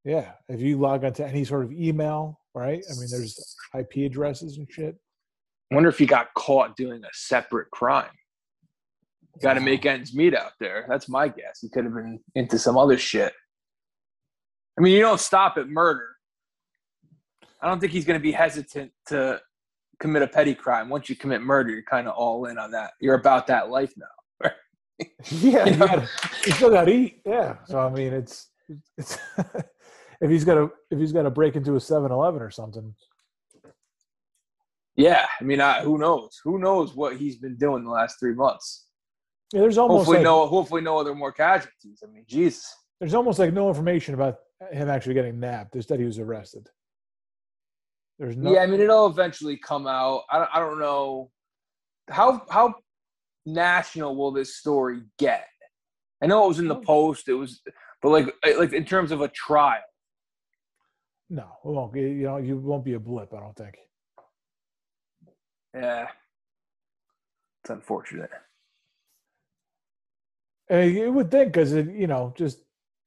yeah. 0.05 0.33
If 0.47 0.61
you 0.61 0.77
log 0.79 1.03
onto 1.03 1.23
any 1.23 1.43
sort 1.43 1.65
of 1.65 1.73
email, 1.73 2.39
right? 2.53 2.83
I 2.89 2.93
mean, 2.99 3.09
there's 3.09 3.55
IP 3.77 4.05
addresses 4.05 4.57
and 4.57 4.67
shit. 4.71 4.95
I 5.71 5.75
wonder 5.75 5.89
if 5.89 5.97
he 5.97 6.05
got 6.05 6.27
caught 6.35 6.75
doing 6.75 7.03
a 7.03 7.09
separate 7.11 7.71
crime. 7.71 8.09
Got 9.41 9.53
to 9.53 9.61
make 9.61 9.85
ends 9.85 10.13
meet 10.13 10.35
out 10.35 10.51
there. 10.59 10.85
That's 10.89 11.07
my 11.07 11.27
guess. 11.27 11.59
He 11.61 11.69
could 11.69 11.85
have 11.85 11.93
been 11.93 12.19
into 12.35 12.59
some 12.59 12.77
other 12.77 12.97
shit. 12.97 13.33
I 14.77 14.81
mean, 14.81 14.93
you 14.93 15.01
don't 15.01 15.19
stop 15.19 15.57
at 15.57 15.69
murder. 15.69 16.07
I 17.61 17.67
don't 17.67 17.79
think 17.79 17.91
he's 17.91 18.05
going 18.05 18.19
to 18.19 18.23
be 18.23 18.31
hesitant 18.31 18.91
to 19.07 19.39
commit 19.99 20.23
a 20.23 20.27
petty 20.27 20.55
crime. 20.55 20.89
Once 20.89 21.09
you 21.09 21.15
commit 21.15 21.41
murder, 21.41 21.69
you're 21.69 21.83
kind 21.83 22.07
of 22.07 22.15
all 22.15 22.45
in 22.45 22.57
on 22.57 22.71
that. 22.71 22.91
You're 22.99 23.15
about 23.15 23.47
that 23.47 23.69
life 23.69 23.93
now. 23.97 24.51
yeah, 25.31 25.65
you, 25.65 25.77
gotta, 25.77 26.09
you 26.45 26.51
still 26.51 26.69
got 26.69 26.85
to 26.85 26.91
eat. 26.91 27.21
Yeah, 27.25 27.57
so 27.65 27.79
I 27.79 27.89
mean, 27.89 28.13
it's 28.13 28.49
it's 28.97 29.17
if 30.21 30.29
he's 30.29 30.43
got 30.43 30.55
to 30.55 30.71
if 30.89 30.99
he's 30.99 31.11
got 31.11 31.23
to 31.23 31.29
break 31.29 31.55
into 31.55 31.73
a 31.73 31.79
7-Eleven 31.79 32.41
or 32.41 32.51
something. 32.51 32.93
Yeah, 34.95 35.25
I 35.39 35.43
mean, 35.43 35.61
I, 35.61 35.81
who 35.81 35.97
knows? 35.97 36.39
Who 36.43 36.59
knows 36.59 36.95
what 36.95 37.17
he's 37.17 37.37
been 37.37 37.55
doing 37.55 37.83
the 37.83 37.89
last 37.89 38.19
three 38.19 38.33
months? 38.33 38.87
Yeah, 39.53 39.61
there's 39.61 39.77
almost 39.77 39.99
hopefully 39.99 40.17
like, 40.17 40.23
no 40.23 40.47
hopefully 40.47 40.81
no 40.81 40.97
other 40.97 41.13
more 41.13 41.31
casualties. 41.31 42.01
I 42.03 42.07
mean, 42.11 42.23
Jesus. 42.27 42.73
There's 42.99 43.13
almost 43.13 43.39
like 43.39 43.53
no 43.53 43.67
information 43.67 44.13
about 44.13 44.37
him 44.71 44.89
actually 44.89 45.15
getting 45.15 45.39
nabbed. 45.39 45.73
Just 45.73 45.89
that 45.89 45.99
he 45.99 46.05
was 46.05 46.19
arrested. 46.19 46.69
There's 48.17 48.37
no. 48.37 48.53
Yeah, 48.53 48.61
I 48.61 48.67
mean, 48.67 48.79
it'll 48.79 49.07
eventually 49.07 49.57
come 49.57 49.87
out. 49.87 50.23
I 50.29 50.37
don't, 50.37 50.49
I 50.53 50.59
don't 50.59 50.79
know 50.79 51.31
how 52.09 52.43
how 52.49 52.75
national 53.45 54.15
will 54.15 54.31
this 54.31 54.55
story 54.55 55.01
get. 55.17 55.47
I 56.21 56.27
know 56.27 56.45
it 56.45 56.47
was 56.47 56.59
in 56.59 56.67
the 56.67 56.75
post. 56.75 57.27
It 57.27 57.33
was, 57.33 57.61
but 58.01 58.09
like 58.09 58.33
like 58.57 58.73
in 58.73 58.85
terms 58.85 59.11
of 59.11 59.21
a 59.21 59.27
trial. 59.27 59.81
No, 61.29 61.47
it 61.65 61.67
won't. 61.67 61.95
You 61.95 62.23
know, 62.23 62.37
you 62.37 62.57
won't 62.57 62.85
be 62.85 62.93
a 62.93 62.99
blip. 62.99 63.33
I 63.33 63.39
don't 63.39 63.55
think. 63.55 63.75
Yeah, 65.73 66.07
it's 67.63 67.69
unfortunate. 67.69 68.29
Uh, 70.71 70.77
you 70.77 71.11
would 71.11 71.29
think, 71.29 71.53
because 71.53 71.73
you 71.73 72.07
know, 72.07 72.33
just 72.37 72.59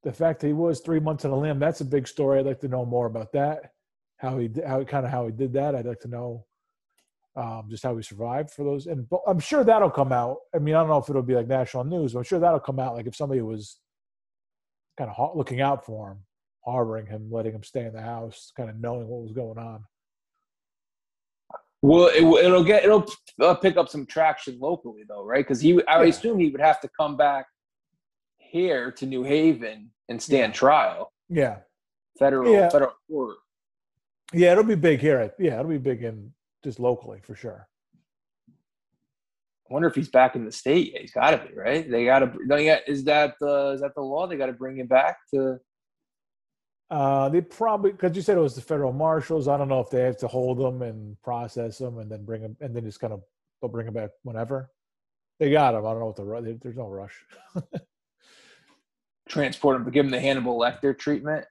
the 0.03 0.13
fact 0.13 0.39
that 0.39 0.47
he 0.47 0.53
was 0.53 0.79
three 0.79 0.99
months 0.99 1.25
on 1.25 1.31
a 1.31 1.37
limb, 1.37 1.59
that's 1.59 1.81
a 1.81 1.85
big 1.85 2.07
story. 2.07 2.39
I'd 2.39 2.45
like 2.45 2.59
to 2.59 2.67
know 2.67 2.85
more 2.85 3.07
about 3.07 3.31
that 3.33 3.71
how 4.17 4.37
he 4.37 4.49
how 4.65 4.83
kind 4.83 5.05
of 5.05 5.11
how 5.11 5.25
he 5.25 5.31
did 5.31 5.53
that. 5.53 5.75
I'd 5.75 5.85
like 5.85 5.99
to 6.01 6.07
know 6.07 6.45
um, 7.35 7.67
just 7.69 7.83
how 7.83 7.95
he 7.95 8.03
survived 8.03 8.51
for 8.51 8.63
those. 8.63 8.87
And 8.87 9.07
I'm 9.27 9.39
sure 9.39 9.63
that'll 9.63 9.89
come 9.89 10.11
out. 10.11 10.37
I 10.53 10.59
mean, 10.59 10.75
I 10.75 10.79
don't 10.79 10.89
know 10.89 10.97
if 10.97 11.09
it'll 11.09 11.21
be 11.21 11.35
like 11.35 11.47
national 11.47 11.83
news, 11.83 12.13
but 12.13 12.19
I'm 12.19 12.25
sure 12.25 12.39
that'll 12.39 12.59
come 12.59 12.79
out. 12.79 12.95
Like 12.95 13.07
if 13.07 13.15
somebody 13.15 13.41
was 13.41 13.77
kind 14.97 15.11
of 15.15 15.35
looking 15.35 15.61
out 15.61 15.85
for 15.85 16.11
him, 16.11 16.19
harboring 16.65 17.07
him, 17.07 17.29
letting 17.29 17.53
him 17.53 17.63
stay 17.63 17.85
in 17.85 17.93
the 17.93 18.01
house, 18.01 18.51
kind 18.55 18.69
of 18.69 18.77
knowing 18.77 19.07
what 19.07 19.21
was 19.21 19.33
going 19.33 19.57
on. 19.57 19.83
Well, 21.81 22.07
it, 22.07 22.23
will 22.23 22.63
get 22.63 22.83
it'll 22.83 23.05
uh, 23.39 23.53
pick 23.53 23.77
up 23.77 23.89
some 23.89 24.07
traction 24.07 24.57
locally 24.59 25.03
though, 25.07 25.23
right? 25.23 25.45
Because 25.45 25.61
he, 25.61 25.85
I 25.85 26.01
yeah. 26.01 26.09
assume 26.09 26.39
he 26.39 26.49
would 26.49 26.61
have 26.61 26.81
to 26.81 26.89
come 26.97 27.15
back 27.15 27.45
here 28.55 28.89
to 28.89 29.05
New 29.05 29.23
Haven 29.23 29.91
and 30.07 30.21
stand 30.21 30.53
yeah. 30.53 30.57
trial. 30.57 31.11
Yeah, 31.29 31.57
federal 32.17 32.53
yeah. 32.53 32.69
federal 32.69 32.93
court. 33.09 33.37
Yeah, 34.33 34.53
it'll 34.53 34.63
be 34.63 34.75
big 34.75 35.01
here. 35.01 35.33
Yeah, 35.37 35.59
it'll 35.59 35.71
be 35.71 35.77
big 35.77 36.03
in 36.03 36.31
just 36.63 36.79
locally 36.79 37.19
for 37.21 37.35
sure. 37.35 37.67
I 39.69 39.73
wonder 39.73 39.87
if 39.87 39.95
he's 39.95 40.09
back 40.09 40.35
in 40.35 40.45
the 40.45 40.51
state. 40.51 40.93
Yeah, 40.93 41.01
he's 41.01 41.11
got 41.11 41.31
to 41.31 41.37
be 41.37 41.53
right. 41.55 41.89
They 41.89 42.05
got 42.05 42.19
to. 42.19 42.81
Is 42.87 43.03
that 43.05 43.35
the 43.41 43.71
is 43.71 43.81
that 43.81 43.93
the 43.95 44.01
law? 44.01 44.27
They 44.27 44.37
got 44.37 44.45
to 44.45 44.53
bring 44.53 44.77
him 44.77 44.87
back 44.87 45.17
to. 45.33 45.59
Uh, 46.89 47.29
they 47.29 47.41
probably 47.41 47.91
because 47.91 48.15
you 48.15 48.21
said 48.21 48.37
it 48.37 48.41
was 48.41 48.55
the 48.55 48.61
federal 48.61 48.93
marshals. 48.93 49.47
I 49.47 49.57
don't 49.57 49.67
know 49.67 49.79
if 49.79 49.89
they 49.89 50.01
have 50.01 50.17
to 50.17 50.27
hold 50.27 50.59
them 50.59 50.81
and 50.81 51.19
process 51.23 51.79
them 51.79 51.97
and 51.97 52.09
then 52.09 52.23
bring 52.23 52.43
them 52.43 52.55
and 52.61 52.75
then 52.75 52.85
just 52.85 52.99
kind 52.99 53.11
of 53.11 53.21
they'll 53.61 53.71
bring 53.71 53.87
him 53.87 53.95
back 53.95 54.11
whenever. 54.23 54.69
They 55.39 55.51
got 55.51 55.73
him. 55.73 55.85
I 55.85 55.89
don't 55.89 55.99
know 55.99 56.05
what 56.05 56.15
the 56.15 56.59
there's 56.61 56.77
no 56.77 56.87
rush. 56.87 57.25
Transport 59.27 59.77
him, 59.77 59.89
give 59.91 60.05
him 60.05 60.11
the 60.11 60.19
Hannibal 60.19 60.59
Lecter 60.59 60.97
treatment 60.97 61.45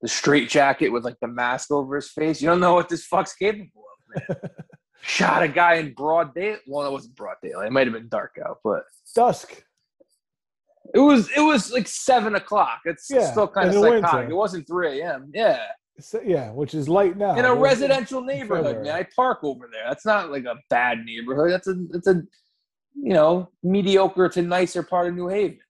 the 0.00 0.08
straight 0.08 0.48
jacket 0.48 0.90
with 0.90 1.04
like 1.04 1.16
the 1.20 1.28
mask 1.28 1.70
over 1.70 1.96
his 1.96 2.10
face. 2.10 2.40
You 2.40 2.48
don't 2.48 2.60
know 2.60 2.74
what 2.74 2.88
this 2.88 3.04
fuck's 3.06 3.34
capable 3.34 3.84
of, 4.16 4.28
man. 4.28 4.50
Shot 5.02 5.42
a 5.42 5.48
guy 5.48 5.74
in 5.74 5.94
broad 5.94 6.34
daylight. 6.34 6.60
Well, 6.66 6.86
it 6.86 6.90
wasn't 6.90 7.14
broad 7.14 7.36
daylight. 7.42 7.68
It 7.68 7.72
might 7.72 7.86
have 7.86 7.94
been 7.94 8.08
dark 8.08 8.36
out, 8.44 8.58
but 8.64 8.82
dusk. 9.14 9.62
It 10.92 10.98
was 10.98 11.30
it 11.36 11.40
was 11.40 11.70
like 11.70 11.86
seven 11.86 12.34
o'clock. 12.34 12.80
It's 12.84 13.08
yeah, 13.08 13.30
still 13.30 13.46
kind 13.46 13.68
of 13.68 13.74
psychotic. 13.74 14.12
Winter. 14.12 14.30
It 14.30 14.34
wasn't 14.34 14.66
three 14.66 15.00
a.m. 15.00 15.30
Yeah. 15.32 15.62
So, 16.00 16.20
yeah, 16.24 16.50
which 16.50 16.74
is 16.74 16.88
light 16.88 17.16
now. 17.16 17.36
In 17.36 17.44
a 17.44 17.54
residential 17.54 18.22
neighborhood, 18.22 18.84
man. 18.84 18.94
I 18.94 19.06
park 19.14 19.40
over 19.42 19.68
there. 19.72 19.82
That's 19.88 20.06
not 20.06 20.30
like 20.30 20.44
a 20.44 20.56
bad 20.70 21.04
neighborhood. 21.04 21.52
That's 21.52 21.68
a 21.68 21.74
that's 21.90 22.06
a 22.06 22.22
you 22.94 23.14
know 23.14 23.50
mediocre 23.62 24.28
to 24.30 24.42
nicer 24.42 24.82
part 24.82 25.08
of 25.08 25.14
New 25.14 25.28
Haven 25.28 25.60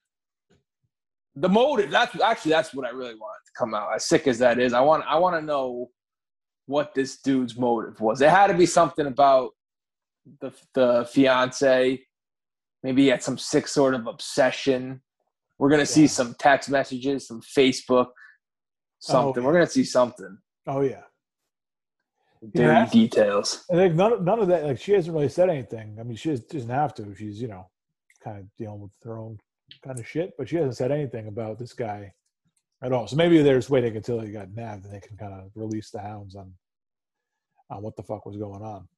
the 1.40 1.48
motive 1.48 1.90
that's 1.90 2.20
actually 2.20 2.50
that's 2.50 2.74
what 2.74 2.86
i 2.86 2.90
really 2.90 3.14
wanted 3.14 3.44
to 3.46 3.52
come 3.56 3.74
out 3.74 3.88
as 3.94 4.06
sick 4.06 4.26
as 4.26 4.38
that 4.38 4.58
is 4.58 4.72
i 4.72 4.80
want 4.80 5.04
i 5.08 5.16
want 5.18 5.36
to 5.36 5.42
know 5.42 5.88
what 6.66 6.94
this 6.94 7.20
dude's 7.20 7.56
motive 7.56 8.00
was 8.00 8.20
it 8.20 8.30
had 8.30 8.48
to 8.48 8.54
be 8.54 8.66
something 8.66 9.06
about 9.06 9.50
the 10.40 10.50
the 10.74 11.08
fiance 11.12 12.00
maybe 12.82 13.02
he 13.02 13.08
had 13.08 13.22
some 13.22 13.38
sick 13.38 13.66
sort 13.66 13.94
of 13.94 14.06
obsession 14.06 15.00
we're 15.58 15.70
going 15.70 15.80
to 15.80 15.86
see 15.86 16.06
some 16.06 16.34
text 16.38 16.70
messages 16.70 17.26
some 17.26 17.40
facebook 17.40 18.08
oh, 19.08 19.12
something. 19.12 19.42
We're 19.42 19.52
gonna 19.52 19.66
see 19.66 19.84
something. 19.84 20.38
Oh 20.66 20.80
yeah. 20.80 21.02
Dirty 22.54 22.68
Yeah. 22.68 22.88
details. 22.90 23.64
I 23.70 23.74
think 23.74 23.94
none, 23.94 24.24
none 24.24 24.38
of 24.38 24.48
that. 24.48 24.64
Like 24.64 24.80
she 24.80 24.92
hasn't 24.92 25.14
really 25.14 25.28
said 25.28 25.50
anything. 25.50 25.96
I 25.98 26.04
mean, 26.04 26.16
she 26.16 26.30
just 26.30 26.48
doesn't 26.48 26.70
have 26.70 26.94
to. 26.94 27.14
She's 27.14 27.40
you 27.40 27.48
know, 27.48 27.68
kind 28.22 28.38
of 28.38 28.56
dealing 28.56 28.80
with 28.80 28.92
her 29.04 29.18
own 29.18 29.38
kind 29.82 29.98
of 29.98 30.06
shit. 30.06 30.32
But 30.36 30.48
she 30.48 30.56
hasn't 30.56 30.76
said 30.76 30.92
anything 30.92 31.28
about 31.28 31.58
this 31.58 31.72
guy 31.72 32.12
at 32.82 32.92
all. 32.92 33.06
So 33.06 33.16
maybe 33.16 33.42
they're 33.42 33.58
just 33.58 33.70
waiting 33.70 33.96
until 33.96 34.20
he 34.20 34.30
got 34.30 34.54
nabbed 34.54 34.84
and 34.84 34.94
they 34.94 35.00
can 35.00 35.16
kind 35.16 35.32
of 35.32 35.50
release 35.54 35.90
the 35.90 36.00
hounds 36.00 36.36
on 36.36 36.52
on 37.70 37.82
what 37.82 37.96
the 37.96 38.02
fuck 38.02 38.24
was 38.24 38.36
going 38.36 38.62
on. 38.62 38.88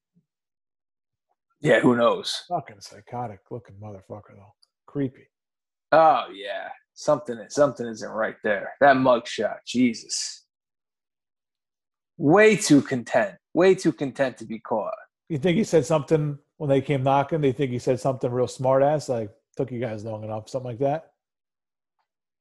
Yeah, 1.60 1.80
who 1.80 1.96
knows? 1.96 2.44
Fucking 2.48 2.80
psychotic 2.80 3.40
looking 3.50 3.76
motherfucker 3.76 4.34
though. 4.34 4.54
Creepy. 4.86 5.28
Oh 5.92 6.26
yeah, 6.32 6.68
something 6.94 7.38
something 7.48 7.86
isn't 7.86 8.10
right 8.10 8.36
there. 8.42 8.72
That 8.80 8.96
mugshot, 8.96 9.56
Jesus. 9.66 10.44
Way 12.16 12.56
too 12.56 12.82
content. 12.82 13.34
Way 13.54 13.74
too 13.74 13.92
content 13.92 14.38
to 14.38 14.44
be 14.44 14.58
caught. 14.60 14.94
You 15.28 15.38
think 15.38 15.56
he 15.56 15.64
said 15.64 15.84
something 15.84 16.38
when 16.58 16.70
they 16.70 16.80
came 16.80 17.02
knocking? 17.02 17.40
They 17.40 17.52
think 17.52 17.72
he 17.72 17.78
said 17.78 18.00
something 18.00 18.30
real 18.30 18.48
smart 18.48 18.82
ass, 18.82 19.08
like 19.08 19.30
took 19.56 19.70
you 19.70 19.80
guys 19.80 20.04
long 20.04 20.24
enough, 20.24 20.48
something 20.48 20.70
like 20.70 20.78
that. 20.80 21.12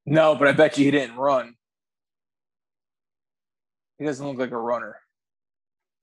No, 0.06 0.36
but 0.36 0.48
I 0.48 0.51
bet 0.54 0.78
you 0.78 0.86
he 0.86 0.92
didn't 0.92 1.18
run. 1.18 1.56
He 3.98 4.06
doesn't 4.06 4.25
look 4.25 4.38
like 4.38 4.51
a 4.51 4.58
runner. 4.58 4.96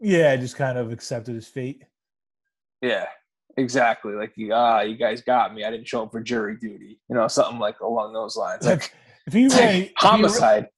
Yeah, 0.00 0.36
just 0.36 0.56
kind 0.56 0.76
of 0.76 0.92
accepted 0.92 1.34
his 1.34 1.48
fate. 1.48 1.82
Yeah, 2.82 3.06
exactly. 3.56 4.12
Like 4.12 4.34
ah, 4.52 4.82
you 4.82 4.96
guys 4.96 5.22
got 5.22 5.54
me. 5.54 5.64
I 5.64 5.70
didn't 5.70 5.88
show 5.88 6.02
up 6.02 6.12
for 6.12 6.20
jury 6.20 6.56
duty. 6.56 7.00
You 7.08 7.16
know, 7.16 7.26
something 7.28 7.58
like 7.58 7.80
along 7.80 8.12
those 8.12 8.36
lines. 8.36 8.66
Like, 8.66 8.92
if 9.26 9.32
he 9.32 9.48
ran, 9.48 9.50
like 9.50 9.75
if 9.75 9.88
he 9.88 9.92
homicide. 9.96 10.68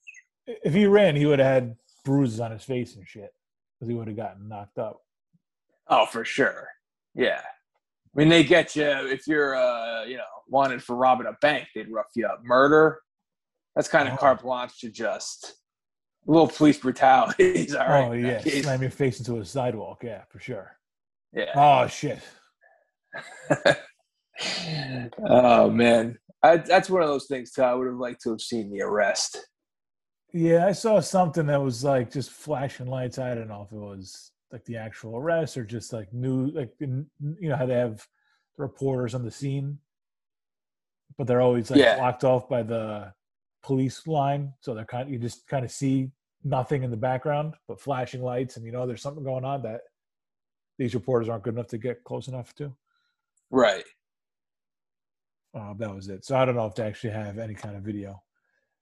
ran- 0.47 0.57
if 0.65 0.73
he 0.73 0.87
ran, 0.87 1.17
he 1.17 1.27
would 1.27 1.41
have 1.41 1.63
had 1.63 1.77
bruises 2.05 2.41
on 2.41 2.53
his 2.53 2.63
face 2.63 2.97
and 2.97 3.07
shit 3.07 3.35
because 3.75 3.89
he 3.91 3.95
would 3.95 4.09
have 4.09 4.17
gotten 4.17 4.49
knocked 4.49 4.79
up. 4.79 5.03
Oh, 5.89 6.07
for 6.07 6.25
sure. 6.25 6.69
Yeah. 7.15 7.43
I 8.19 8.21
mean, 8.21 8.31
they 8.31 8.43
get 8.43 8.75
you 8.75 8.85
if 8.85 9.29
you're, 9.29 9.55
uh, 9.55 10.03
you 10.03 10.17
know, 10.17 10.25
wanted 10.49 10.83
for 10.83 10.97
robbing 10.97 11.29
a 11.29 11.37
bank. 11.41 11.69
They'd 11.73 11.89
rough 11.89 12.09
you 12.17 12.27
up. 12.27 12.41
Murder. 12.43 12.99
That's 13.77 13.87
kind 13.87 14.09
of 14.09 14.15
Oh. 14.15 14.17
carte 14.17 14.43
blanche 14.43 14.81
to 14.81 14.91
just 14.91 15.55
a 16.27 16.31
little 16.33 16.49
police 16.49 16.79
brutality. 16.79 17.45
is 17.45 17.77
all 17.77 17.87
right. 17.87 18.09
oh 18.09 18.13
yeah, 18.13 18.41
slam 18.41 18.83
your 18.83 18.91
face 18.91 19.21
into 19.21 19.39
a 19.39 19.45
sidewalk. 19.45 20.03
Yeah, 20.03 20.25
for 20.31 20.41
sure. 20.41 20.77
Yeah. 21.33 21.53
Oh 21.55 21.87
shit. 21.87 22.19
oh 25.25 25.71
man, 25.71 26.19
I, 26.43 26.57
that's 26.57 26.91
one 26.91 27.03
of 27.03 27.09
those 27.09 27.27
things 27.27 27.53
too. 27.53 27.63
I 27.63 27.75
would 27.75 27.87
have 27.87 27.99
liked 27.99 28.21
to 28.23 28.31
have 28.31 28.41
seen 28.41 28.73
the 28.73 28.83
arrest. 28.83 29.39
Yeah, 30.33 30.67
I 30.67 30.73
saw 30.73 30.99
something 30.99 31.47
that 31.47 31.63
was 31.63 31.85
like 31.85 32.11
just 32.11 32.31
flashing 32.31 32.89
lights. 32.89 33.21
I 33.21 33.37
don't 33.37 33.47
know 33.47 33.63
if 33.65 33.73
it 33.73 33.79
was 33.79 34.33
like 34.53 34.65
the 34.65 34.77
actual 34.77 35.17
arrest 35.17 35.57
or 35.57 35.65
just 35.65 35.93
like 35.93 36.13
new, 36.13 36.47
like 36.53 36.73
you 36.81 37.07
know 37.21 37.57
how 37.57 37.67
they 37.67 37.75
have 37.75 38.07
reporters 38.57 39.15
on 39.15 39.25
the 39.25 39.31
scene, 39.31 39.79
but 41.17 41.27
they're 41.27 41.41
always 41.41 41.71
like 41.71 41.81
Yeah. 41.81 41.97
blocked 41.97 42.25
off 42.25 42.49
by 42.49 42.63
the 42.63 43.13
police 43.63 44.07
line, 44.07 44.53
so 44.61 44.75
they're 44.75 44.85
kind. 44.85 45.09
Of 45.09 45.13
you 45.13 45.19
just 45.19 45.47
kind 45.47 45.65
of 45.65 45.71
see 45.71 46.11
nothing 46.45 46.83
in 46.83 46.91
the 46.91 46.97
background, 46.97 47.55
but 47.67 47.81
flashing 47.81 48.23
lights, 48.23 48.57
and 48.57 48.65
you 48.65 48.73
know 48.73 48.87
there's 48.87 49.03
something 49.03 49.25
going 49.25 49.45
on 49.45 49.63
that 49.63 49.83
these 50.79 50.95
reporters 50.95 51.29
aren't 51.29 51.43
good 51.45 51.55
enough 51.55 51.67
to 51.69 51.79
get 51.79 52.05
close 52.05 52.29
enough 52.29 52.55
to. 52.55 52.75
Right. 53.51 53.85
Uh, 55.55 55.75
that 55.79 55.95
was 55.95 56.09
it. 56.09 56.25
So 56.25 56.37
I 56.37 56.45
don't 56.45 56.55
know 56.55 56.67
if 56.67 56.75
they 56.75 56.85
actually 56.85 57.11
have 57.15 57.39
any 57.39 57.55
kind 57.55 57.75
of 57.77 57.83
video. 57.83 58.23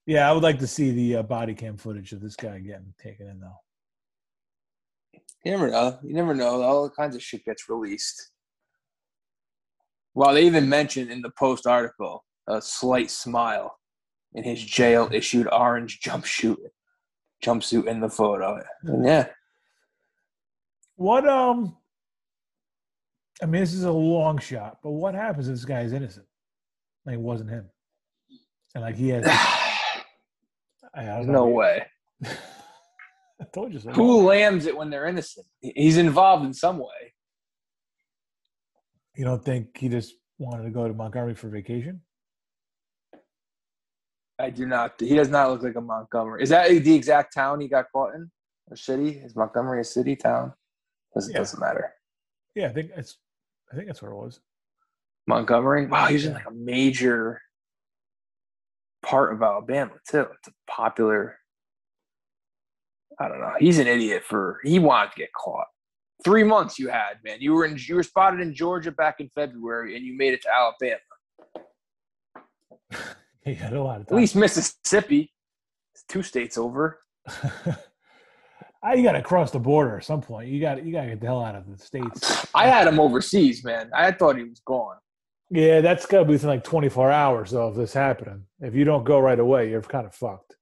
Yeah, 0.04 0.28
I 0.28 0.32
would 0.32 0.42
like 0.42 0.58
to 0.58 0.66
see 0.66 0.90
the 0.90 1.16
uh, 1.16 1.22
body 1.22 1.54
cam 1.54 1.76
footage 1.76 2.12
of 2.12 2.20
this 2.20 2.36
guy 2.36 2.58
getting 2.58 2.92
taken 2.98 3.28
in, 3.28 3.40
though. 3.40 3.56
You 5.46 5.52
never 5.52 5.70
know. 5.70 5.96
You 6.02 6.12
never 6.12 6.34
know. 6.34 6.60
All 6.60 6.90
kinds 6.90 7.14
of 7.14 7.22
shit 7.22 7.44
gets 7.44 7.68
released. 7.68 8.32
Well, 10.12 10.34
they 10.34 10.44
even 10.44 10.68
mentioned 10.68 11.08
in 11.08 11.22
the 11.22 11.30
post 11.38 11.68
article 11.68 12.24
a 12.48 12.60
slight 12.60 13.12
smile 13.12 13.78
in 14.34 14.42
his 14.42 14.60
jail 14.60 15.08
issued 15.12 15.46
orange 15.52 16.00
jumpsuit 16.00 16.56
jumpsuit 17.44 17.86
in 17.86 18.00
the 18.00 18.08
photo. 18.08 18.60
And 18.82 19.04
yeah. 19.04 19.28
What 20.96 21.28
um? 21.28 21.76
I 23.40 23.46
mean, 23.46 23.60
this 23.60 23.72
is 23.72 23.84
a 23.84 23.92
long 23.92 24.40
shot, 24.40 24.78
but 24.82 24.90
what 24.90 25.14
happens 25.14 25.46
if 25.46 25.54
this 25.54 25.64
guy 25.64 25.82
is 25.82 25.92
innocent? 25.92 26.26
Like 27.04 27.14
it 27.14 27.20
wasn't 27.20 27.50
him, 27.50 27.70
and 28.74 28.82
like 28.82 28.96
he 28.96 29.10
has. 29.10 29.24
I, 30.92 31.04
no 31.04 31.22
know. 31.22 31.46
way. 31.46 31.86
I 33.40 33.44
told 33.52 33.72
you 33.72 33.80
so. 33.80 33.90
Who 33.90 34.26
lambs 34.26 34.66
it 34.66 34.76
when 34.76 34.90
they're 34.90 35.06
innocent? 35.06 35.46
He's 35.60 35.98
involved 35.98 36.44
in 36.44 36.54
some 36.54 36.78
way. 36.78 37.14
You 39.14 39.24
don't 39.24 39.44
think 39.44 39.76
he 39.76 39.88
just 39.88 40.14
wanted 40.38 40.64
to 40.64 40.70
go 40.70 40.86
to 40.88 40.94
Montgomery 40.94 41.34
for 41.34 41.48
vacation? 41.48 42.00
I 44.38 44.50
do 44.50 44.66
not. 44.66 45.00
He 45.00 45.14
does 45.14 45.30
not 45.30 45.50
look 45.50 45.62
like 45.62 45.76
a 45.76 45.80
Montgomery. 45.80 46.42
Is 46.42 46.50
that 46.50 46.68
the 46.68 46.94
exact 46.94 47.34
town 47.34 47.60
he 47.60 47.68
got 47.68 47.86
caught 47.92 48.14
in? 48.14 48.30
Or 48.70 48.76
city? 48.76 49.10
Is 49.24 49.34
Montgomery 49.36 49.80
a 49.80 49.84
city 49.84 50.16
town? 50.16 50.52
Doesn't 51.14 51.32
Yeah. 51.32 51.38
doesn't 51.38 51.60
matter. 51.60 51.94
Yeah, 52.54 52.66
I 52.68 52.72
think 52.72 52.90
it's. 52.94 53.16
I 53.72 53.76
think 53.76 53.86
that's 53.86 54.02
where 54.02 54.12
it 54.12 54.16
was. 54.16 54.40
Montgomery. 55.26 55.86
Wow, 55.86 56.06
he's 56.06 56.26
in 56.26 56.34
like 56.34 56.46
a 56.46 56.52
major 56.52 57.40
part 59.02 59.32
of 59.32 59.42
Alabama 59.42 59.92
too. 60.08 60.26
It's 60.38 60.48
a 60.48 60.52
popular. 60.66 61.38
I 63.18 63.28
don't 63.28 63.40
know. 63.40 63.52
He's 63.58 63.78
an 63.78 63.86
idiot 63.86 64.22
for 64.24 64.60
he 64.64 64.78
wanted 64.78 65.12
to 65.12 65.18
get 65.18 65.32
caught. 65.32 65.66
Three 66.24 66.44
months 66.44 66.78
you 66.78 66.88
had, 66.88 67.14
man. 67.24 67.38
You 67.40 67.54
were 67.54 67.64
in 67.64 67.78
you 67.86 67.94
were 67.94 68.02
spotted 68.02 68.40
in 68.40 68.54
Georgia 68.54 68.90
back 68.90 69.20
in 69.20 69.30
February, 69.34 69.96
and 69.96 70.04
you 70.04 70.16
made 70.16 70.34
it 70.34 70.42
to 70.42 70.48
Alabama. 70.52 71.00
He 73.44 73.54
had 73.54 73.74
a 73.74 73.80
lot 73.80 74.00
of 74.00 74.08
time. 74.08 74.16
At 74.16 74.20
least 74.20 74.34
Mississippi. 74.34 75.32
It's 75.94 76.02
two 76.08 76.24
states 76.24 76.58
over. 76.58 76.98
You 78.94 79.02
got 79.02 79.12
to 79.12 79.22
cross 79.22 79.50
the 79.50 79.58
border 79.58 79.96
at 79.96 80.04
some 80.04 80.20
point. 80.20 80.48
You 80.48 80.60
got 80.60 80.84
you 80.84 80.92
got 80.92 81.02
to 81.02 81.08
get 81.08 81.20
the 81.20 81.26
hell 81.26 81.42
out 81.42 81.56
of 81.56 81.68
the 81.68 81.82
states. 81.82 82.46
I 82.54 82.68
had 82.68 82.86
him 82.86 83.00
overseas, 83.00 83.64
man. 83.64 83.90
I 83.92 84.12
thought 84.12 84.36
he 84.36 84.44
was 84.44 84.60
gone. 84.60 84.96
Yeah, 85.50 85.80
that's 85.80 86.06
got 86.06 86.20
to 86.20 86.24
be 86.24 86.32
within 86.32 86.50
like 86.50 86.64
24 86.64 87.10
hours 87.10 87.50
though 87.50 87.68
of 87.68 87.74
this 87.74 87.92
happening. 87.92 88.44
If 88.60 88.74
you 88.74 88.84
don't 88.84 89.04
go 89.04 89.18
right 89.18 89.38
away, 89.38 89.70
you're 89.70 89.82
kind 89.82 90.06
of 90.06 90.14
fucked. 90.14 90.55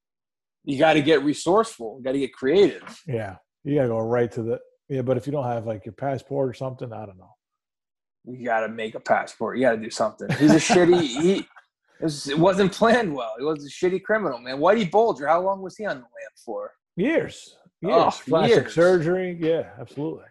You 0.64 0.78
got 0.78 0.94
to 0.94 1.02
get 1.02 1.22
resourceful. 1.22 1.96
You 1.98 2.04
got 2.04 2.12
to 2.12 2.18
get 2.18 2.32
creative. 2.32 3.00
Yeah, 3.06 3.36
you 3.64 3.74
got 3.76 3.82
to 3.82 3.88
go 3.88 3.98
right 3.98 4.30
to 4.32 4.42
the. 4.42 4.60
Yeah, 4.88 5.02
but 5.02 5.16
if 5.16 5.26
you 5.26 5.32
don't 5.32 5.44
have 5.44 5.66
like 5.66 5.84
your 5.84 5.92
passport 5.94 6.48
or 6.50 6.54
something, 6.54 6.92
I 6.92 7.06
don't 7.06 7.18
know. 7.18 7.30
You 8.26 8.44
got 8.44 8.60
to 8.60 8.68
make 8.68 8.94
a 8.94 9.00
passport. 9.00 9.58
You 9.58 9.64
got 9.64 9.72
to 9.72 9.76
do 9.78 9.90
something. 9.90 10.28
He's 10.38 10.52
a 10.52 10.56
shitty. 10.56 11.00
He 11.22 12.00
it, 12.00 12.02
was, 12.02 12.28
it 12.28 12.38
wasn't 12.38 12.72
planned 12.72 13.14
well. 13.14 13.34
He 13.38 13.44
was 13.44 13.64
a 13.64 13.68
shitty 13.68 14.02
criminal, 14.02 14.38
man. 14.38 14.58
Whitey 14.58 14.90
Bulger. 14.90 15.28
How 15.28 15.40
long 15.40 15.62
was 15.62 15.76
he 15.76 15.86
on 15.86 15.96
the 15.96 16.02
lam 16.02 16.30
for? 16.44 16.72
Years, 16.96 17.56
oh, 17.84 17.88
years, 17.88 18.02
Oh, 18.02 18.20
plastic 18.28 18.56
years. 18.56 18.74
surgery. 18.74 19.38
Yeah, 19.40 19.70
absolutely. 19.80 20.24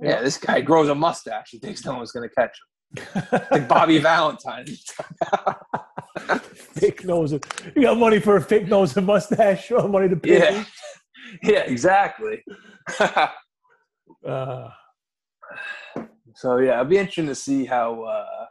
Yeah, 0.00 0.22
this 0.22 0.38
guy 0.38 0.60
grows 0.60 0.88
a 0.88 0.94
mustache. 0.94 1.48
He 1.50 1.58
thinks 1.58 1.84
no 1.84 1.94
one's 1.96 2.12
gonna 2.12 2.28
catch 2.28 2.50
him. 2.50 2.69
Like 3.50 3.68
Bobby 3.68 3.98
Valentine. 3.98 4.66
fake 6.52 7.04
nose. 7.04 7.32
You 7.32 7.82
got 7.82 7.98
money 7.98 8.18
for 8.18 8.36
a 8.36 8.40
fake 8.40 8.68
nose 8.68 8.96
and 8.96 9.06
mustache? 9.06 9.70
Or 9.70 9.88
money 9.88 10.08
to 10.08 10.16
pay? 10.16 10.38
yeah, 10.38 10.64
yeah, 11.42 11.60
exactly. 11.60 12.42
Uh, 14.26 14.68
so 16.34 16.58
yeah, 16.58 16.72
it'll 16.72 16.84
be 16.84 16.98
interesting 16.98 17.26
to 17.26 17.34
see 17.34 17.64
how 17.64 18.02
uh, 18.02 18.46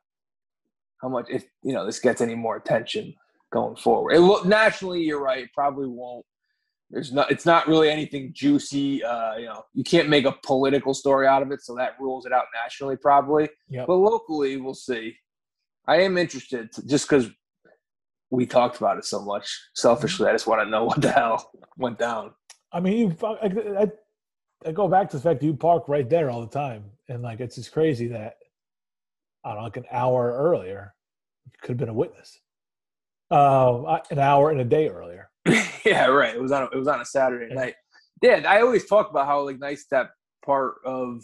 how 1.02 1.10
much 1.10 1.26
if 1.30 1.46
you 1.64 1.74
know 1.74 1.86
this 1.86 2.00
gets 2.00 2.22
any 2.22 2.36
more 2.36 2.56
attention 2.56 3.14
going 3.52 3.76
forward. 3.76 4.14
It 4.14 4.20
will, 4.20 4.44
nationally, 4.46 5.02
you're 5.02 5.22
right. 5.22 5.48
Probably 5.54 5.88
won't. 5.88 6.26
There's 6.92 7.12
not. 7.14 7.30
It's 7.30 7.46
not 7.46 7.68
really 7.68 7.90
anything 7.90 8.32
juicy. 8.34 9.04
Uh, 9.04 9.36
you 9.38 9.46
know, 9.46 9.64
you 9.74 9.84
can't 9.84 10.10
make 10.10 10.26
a 10.26 10.36
political 10.44 10.94
story 10.94 11.28
out 11.28 11.44
of 11.44 11.52
it, 11.52 11.62
so 11.62 11.76
that 11.76 11.94
rules 12.00 12.26
it 12.26 12.34
out 12.34 12.46
nationally, 12.54 12.98
probably. 12.98 13.48
Yep. 13.70 13.86
But 13.88 13.96
locally, 13.96 14.58
we'll 14.58 14.74
see. 14.74 15.16
I 15.88 15.98
am 16.02 16.18
interested, 16.18 16.72
to, 16.74 16.88
just 16.88 17.08
because 17.08 17.30
we 18.32 18.46
talked 18.46 18.78
about 18.78 18.98
it 18.98 19.06
so 19.06 19.22
much. 19.22 19.48
Selfishly, 19.76 20.28
I 20.28 20.32
just 20.32 20.48
want 20.48 20.62
to 20.62 20.70
know 20.70 20.84
what 20.86 21.02
the 21.02 21.12
hell 21.12 21.52
went 21.78 22.00
down. 22.00 22.32
I 22.72 22.80
mean, 22.80 22.98
you. 22.98 23.16
I, 23.24 23.84
I, 23.84 23.92
I 24.66 24.72
go 24.72 24.88
back 24.88 25.10
to 25.12 25.18
the 25.18 25.24
fact 25.24 25.42
that 25.42 25.46
you 25.46 25.54
park 25.54 25.88
right 25.88 26.10
there 26.10 26.32
all 26.32 26.42
the 26.42 26.48
time, 26.48 26.86
and 27.08 27.22
like 27.22 27.40
it's 27.40 27.56
just 27.56 27.72
crazy 27.72 28.08
that 28.08 28.38
I 29.44 29.50
don't 29.50 29.58
know, 29.60 29.64
like 29.64 29.78
an 29.78 29.86
hour 29.92 30.34
earlier, 30.36 30.94
you 31.46 31.52
could 31.62 31.70
have 31.70 31.78
been 31.78 31.90
a 31.90 31.94
witness. 31.94 32.40
I- 33.32 34.02
an 34.10 34.20
hour 34.20 34.50
and 34.50 34.60
a 34.60 34.66
day 34.66 34.90
earlier. 34.90 35.30
yeah, 35.86 36.06
right. 36.06 36.36
It 36.36 36.42
was 36.42 36.52
on. 36.52 36.64
A, 36.64 36.66
it 36.66 36.78
was 36.78 36.88
on 36.88 37.02
a 37.02 37.06
Saturday 37.06 37.54
night. 37.54 37.76
Yeah, 38.22 38.44
I 38.48 38.62
always 38.62 38.86
talk 38.88 39.10
about 39.10 39.26
how 39.26 39.42
like 39.46 39.60
nice 39.60 39.86
that 39.92 40.10
part 40.46 40.76
of 40.86 41.24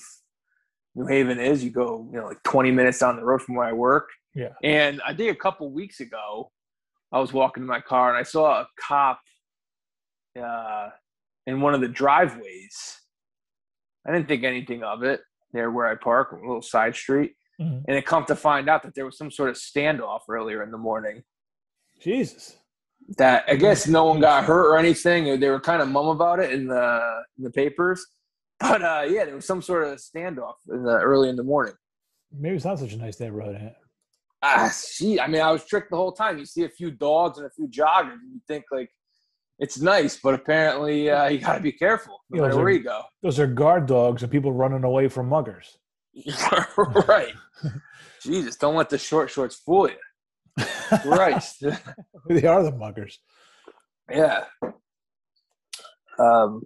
New 0.95 1.07
Haven 1.07 1.39
is. 1.39 1.63
You 1.63 1.71
go, 1.71 2.07
you 2.11 2.19
know, 2.19 2.25
like 2.25 2.41
20 2.43 2.71
minutes 2.71 2.99
down 2.99 3.17
the 3.17 3.25
road 3.25 3.41
from 3.41 3.55
where 3.55 3.67
I 3.67 3.73
work. 3.73 4.09
Yeah. 4.33 4.53
And 4.63 5.01
I 5.05 5.13
think 5.13 5.31
a 5.31 5.39
couple 5.39 5.71
weeks 5.71 5.99
ago, 5.99 6.51
I 7.11 7.19
was 7.19 7.33
walking 7.33 7.63
in 7.63 7.67
my 7.67 7.81
car 7.81 8.09
and 8.09 8.17
I 8.17 8.23
saw 8.23 8.61
a 8.61 8.67
cop 8.79 9.19
uh, 10.41 10.89
in 11.47 11.61
one 11.61 11.73
of 11.73 11.81
the 11.81 11.87
driveways. 11.87 12.99
I 14.07 14.11
didn't 14.11 14.27
think 14.27 14.43
anything 14.43 14.83
of 14.83 15.03
it 15.03 15.21
there 15.53 15.71
where 15.71 15.87
I 15.87 15.95
park, 15.95 16.31
a 16.31 16.35
little 16.35 16.61
side 16.61 16.95
street. 16.95 17.35
Mhm. 17.59 17.85
And 17.87 17.97
it 17.97 18.05
come 18.05 18.25
to 18.25 18.35
find 18.35 18.69
out 18.69 18.83
that 18.83 18.95
there 18.95 19.05
was 19.05 19.17
some 19.17 19.31
sort 19.31 19.49
of 19.49 19.55
standoff 19.55 20.21
earlier 20.29 20.61
in 20.61 20.71
the 20.71 20.77
morning. 20.77 21.23
Jesus. 21.99 22.57
That 23.17 23.45
I 23.47 23.55
guess 23.55 23.87
no 23.87 24.05
one 24.05 24.19
got 24.19 24.45
hurt 24.45 24.65
or 24.73 24.77
anything. 24.77 25.39
They 25.39 25.49
were 25.49 25.59
kind 25.59 25.81
of 25.81 25.89
mum 25.89 26.07
about 26.07 26.39
it 26.39 26.51
in 26.51 26.67
the 26.67 27.23
in 27.37 27.43
the 27.43 27.51
papers. 27.51 28.03
But 28.59 28.81
uh, 28.81 29.05
yeah, 29.07 29.25
there 29.25 29.35
was 29.35 29.45
some 29.45 29.61
sort 29.61 29.83
of 29.87 29.99
standoff 29.99 30.55
in 30.71 30.83
the 30.83 30.97
early 30.99 31.29
in 31.29 31.35
the 31.35 31.43
morning. 31.43 31.75
Maybe 32.31 32.55
it's 32.55 32.65
not 32.65 32.79
such 32.79 32.93
a 32.93 32.97
nice 32.97 33.19
neighborhood. 33.19 33.55
eh? 33.61 33.69
Ah, 34.41 34.73
gee, 34.97 35.19
I 35.19 35.27
mean, 35.27 35.41
I 35.41 35.51
was 35.51 35.65
tricked 35.65 35.89
the 35.91 35.97
whole 35.97 36.11
time. 36.11 36.37
You 36.39 36.45
see 36.45 36.63
a 36.63 36.69
few 36.69 36.89
dogs 36.91 37.37
and 37.37 37.45
a 37.47 37.49
few 37.49 37.67
joggers, 37.67 38.13
and 38.13 38.33
you 38.33 38.41
think 38.47 38.65
like 38.71 38.89
it's 39.59 39.79
nice, 39.79 40.17
but 40.17 40.33
apparently 40.33 41.09
uh, 41.09 41.27
you 41.27 41.39
got 41.39 41.55
to 41.55 41.61
be 41.61 41.71
careful 41.71 42.19
no 42.29 42.37
Yeah, 42.37 42.47
matter 42.47 42.55
where 42.57 42.65
are- 42.65 42.71
you 42.71 42.79
go. 42.83 43.01
Those 43.21 43.39
are 43.39 43.47
guard 43.47 43.85
dogs 43.85 44.23
and 44.23 44.31
people 44.31 44.51
running 44.51 44.83
away 44.83 45.07
from 45.09 45.29
muggers. 45.29 45.77
right. 47.07 47.33
Jesus, 48.21 48.55
don't 48.55 48.75
let 48.75 48.89
the 48.89 48.97
short 48.97 49.29
shorts 49.29 49.55
fool 49.55 49.89
you. 49.89 49.95
Christ. 51.01 51.63
they 52.29 52.45
are 52.45 52.63
the 52.63 52.71
muggers. 52.71 53.17
yeah. 54.09 54.45
Um, 56.17 56.61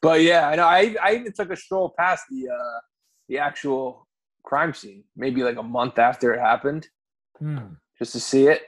but 0.00 0.22
yeah, 0.22 0.48
I 0.48 0.56
know. 0.56 0.64
I 0.66 0.96
I 1.02 1.14
even 1.14 1.32
took 1.32 1.50
a 1.50 1.56
stroll 1.56 1.94
past 1.98 2.24
the 2.30 2.48
uh, 2.50 2.80
the 3.28 3.38
actual 3.38 4.06
crime 4.44 4.74
scene, 4.74 5.04
maybe 5.16 5.42
like 5.42 5.56
a 5.56 5.62
month 5.62 5.98
after 5.98 6.32
it 6.34 6.40
happened, 6.40 6.86
Hmm. 7.38 7.74
just 7.98 8.12
to 8.12 8.20
see 8.20 8.46
it. 8.46 8.62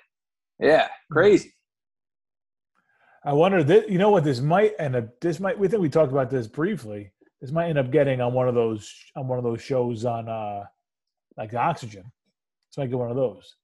Yeah, 0.58 0.88
crazy. 1.10 1.52
I 3.24 3.32
wonder 3.32 3.62
that 3.64 3.90
you 3.90 3.98
know 3.98 4.10
what 4.10 4.24
this 4.24 4.40
might 4.40 4.72
end 4.78 4.96
up. 4.96 5.20
This 5.20 5.40
might. 5.40 5.58
We 5.58 5.68
think 5.68 5.82
we 5.82 5.88
talked 5.88 6.12
about 6.12 6.30
this 6.30 6.46
briefly. 6.46 7.12
This 7.40 7.50
might 7.50 7.68
end 7.68 7.78
up 7.78 7.90
getting 7.90 8.20
on 8.20 8.32
one 8.32 8.48
of 8.48 8.54
those 8.54 8.90
on 9.14 9.28
one 9.28 9.38
of 9.38 9.44
those 9.44 9.60
shows 9.62 10.04
on 10.04 10.28
uh 10.28 10.64
like 11.36 11.52
Oxygen. 11.54 12.04
This 12.70 12.78
might 12.78 12.88
get 12.90 12.98
one 12.98 13.10
of 13.10 13.16
those. 13.16 13.56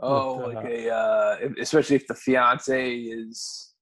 Oh, 0.00 0.34
like 0.52 0.64
uh, 0.64 0.68
a 0.68 0.90
uh, 0.90 1.36
especially 1.60 1.96
if 1.96 2.06
the 2.06 2.14
fiance 2.14 2.94
is 2.98 3.72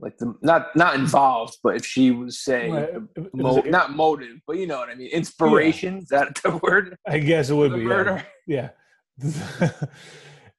like 0.00 0.16
the 0.18 0.34
not 0.42 0.74
not 0.76 0.94
involved, 0.94 1.56
but 1.64 1.74
if 1.76 1.84
she 1.84 2.10
was 2.12 2.38
say 2.40 2.70
Right, 2.70 2.94
mo- 3.34 3.54
was- 3.54 3.64
not 3.66 3.92
motive, 3.92 4.36
but 4.46 4.56
you 4.56 4.66
know 4.68 4.78
what 4.78 4.88
I 4.88 4.94
mean, 4.94 5.08
inspiration. 5.10 5.98
Is 5.98 6.08
that 6.08 6.36
the 6.44 6.56
word? 6.62 6.96
I 7.06 7.18
guess 7.18 7.50
it 7.50 7.54
would 7.54 7.72
The 7.72 7.76
be. 7.78 7.82
yeah. 7.82 7.88
murder. 7.88 8.26
Yeah. 8.46 8.70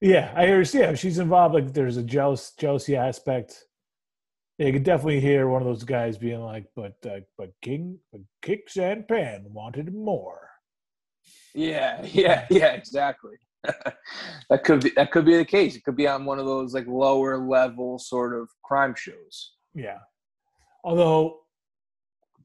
yeah, 0.01 0.33
I 0.35 0.47
understand. 0.47 0.83
Yeah, 0.83 0.89
if 0.91 0.99
she's 0.99 1.19
involved, 1.19 1.53
like 1.55 1.73
there's 1.73 1.97
a 1.97 2.03
jealous 2.03 2.51
jealousy 2.57 2.95
aspect. 2.95 3.63
Yeah, 4.57 4.67
you 4.67 4.73
could 4.73 4.83
definitely 4.83 5.21
hear 5.21 5.47
one 5.47 5.61
of 5.61 5.67
those 5.69 5.85
guys 5.85 6.17
being 6.17 6.41
like, 6.41 6.65
"But 6.75 6.97
uh, 7.05 7.21
but 7.37 7.53
King, 7.61 7.99
but 8.11 8.21
Kicks 8.41 8.75
and 8.75 9.07
Pan 9.07 9.45
wanted 9.47 9.93
more." 9.93 10.49
Yeah, 11.55 12.01
yeah, 12.11 12.45
yeah, 12.49 12.73
exactly. 12.73 13.37
that 14.49 14.63
could 14.63 14.81
be 14.83 14.89
that 14.91 15.11
could 15.11 15.25
be 15.25 15.35
the 15.37 15.45
case. 15.45 15.75
It 15.75 15.83
could 15.83 15.95
be 15.95 16.07
on 16.07 16.25
one 16.25 16.39
of 16.39 16.45
those 16.45 16.73
like 16.73 16.87
lower 16.87 17.37
level 17.37 17.99
sort 17.99 18.33
of 18.39 18.49
crime 18.63 18.95
shows. 18.95 19.53
Yeah. 19.73 19.99
Although, 20.83 21.41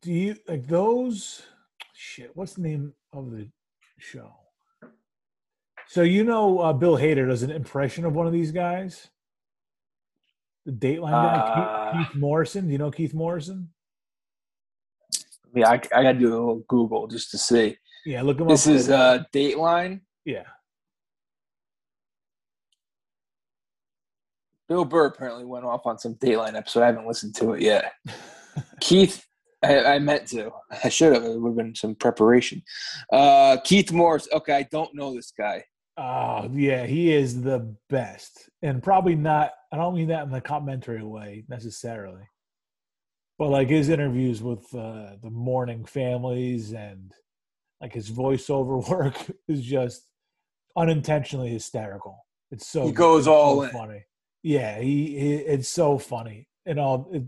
do 0.02 0.12
you 0.12 0.36
like 0.48 0.66
those? 0.66 1.42
Shit, 1.94 2.30
what's 2.34 2.54
the 2.54 2.62
name 2.62 2.92
of 3.12 3.30
the 3.30 3.48
show? 3.98 4.34
So 5.86 6.02
you 6.02 6.24
know, 6.24 6.58
uh, 6.58 6.72
Bill 6.72 6.96
Hader 6.96 7.28
does 7.28 7.42
an 7.44 7.50
impression 7.52 8.04
of 8.04 8.14
one 8.14 8.26
of 8.26 8.32
these 8.32 8.50
guys. 8.50 9.08
The 10.66 10.72
Dateline 10.72 11.10
guy, 11.10 11.34
Uh, 11.36 11.92
Keith, 11.92 12.06
Keith 12.08 12.16
Morrison. 12.20 12.66
Do 12.66 12.72
you 12.72 12.78
know 12.78 12.90
Keith 12.90 13.14
Morrison? 13.14 13.68
Yeah, 15.54 15.68
I, 15.70 15.74
I 15.74 16.02
gotta 16.02 16.14
do 16.18 16.28
a 16.28 16.30
little 16.30 16.64
Google 16.68 17.06
just 17.06 17.30
to 17.30 17.38
see. 17.38 17.76
Yeah, 18.04 18.22
look 18.22 18.40
him 18.40 18.48
This 18.48 18.66
up. 18.66 18.72
is 18.74 18.90
uh 18.90 19.22
Dateline. 19.32 20.00
yeah. 20.24 20.44
Bill 24.68 24.84
Burr 24.84 25.06
apparently 25.06 25.44
went 25.44 25.64
off 25.64 25.86
on 25.86 25.98
some 25.98 26.14
Dateline 26.14 26.54
episode. 26.56 26.82
I 26.82 26.86
haven't 26.86 27.06
listened 27.06 27.34
to 27.36 27.52
it 27.52 27.62
yet. 27.62 27.92
Keith, 28.80 29.24
I, 29.62 29.84
I 29.84 29.98
meant 29.98 30.26
to. 30.28 30.50
I 30.82 30.88
should 30.88 31.12
have. 31.12 31.24
It 31.24 31.38
would 31.40 31.50
have 31.50 31.56
been 31.56 31.74
some 31.74 31.94
preparation. 31.94 32.62
Uh, 33.12 33.58
Keith 33.64 33.92
Morris. 33.92 34.28
Okay, 34.32 34.54
I 34.54 34.62
don't 34.70 34.94
know 34.94 35.14
this 35.14 35.32
guy. 35.36 35.64
Oh, 35.96 36.48
yeah, 36.52 36.86
he 36.86 37.12
is 37.12 37.42
the 37.42 37.74
best. 37.88 38.48
And 38.62 38.82
probably 38.82 39.14
not, 39.14 39.52
I 39.72 39.76
don't 39.76 39.94
mean 39.94 40.08
that 40.08 40.24
in 40.24 40.30
the 40.32 40.40
complimentary 40.40 41.04
way 41.04 41.44
necessarily, 41.48 42.22
but 43.38 43.48
like 43.50 43.68
his 43.68 43.88
interviews 43.88 44.42
with 44.42 44.64
uh, 44.74 45.16
the 45.22 45.30
mourning 45.30 45.84
families 45.84 46.72
and 46.72 47.12
like 47.80 47.92
his 47.92 48.10
voiceover 48.10 48.88
work 48.90 49.14
is 49.46 49.62
just 49.62 50.02
unintentionally 50.76 51.50
hysterical. 51.50 52.26
It's 52.50 52.66
so 52.66 52.86
He 52.86 52.92
goes 52.92 53.20
it's 53.22 53.28
all 53.28 53.56
so 53.58 53.62
in. 53.62 53.70
funny. 53.70 54.04
Yeah, 54.44 54.78
he, 54.78 55.18
he 55.18 55.34
it's 55.36 55.68
so 55.70 55.98
funny 55.98 56.46
and 56.66 56.78
all. 56.78 57.08
It, 57.12 57.24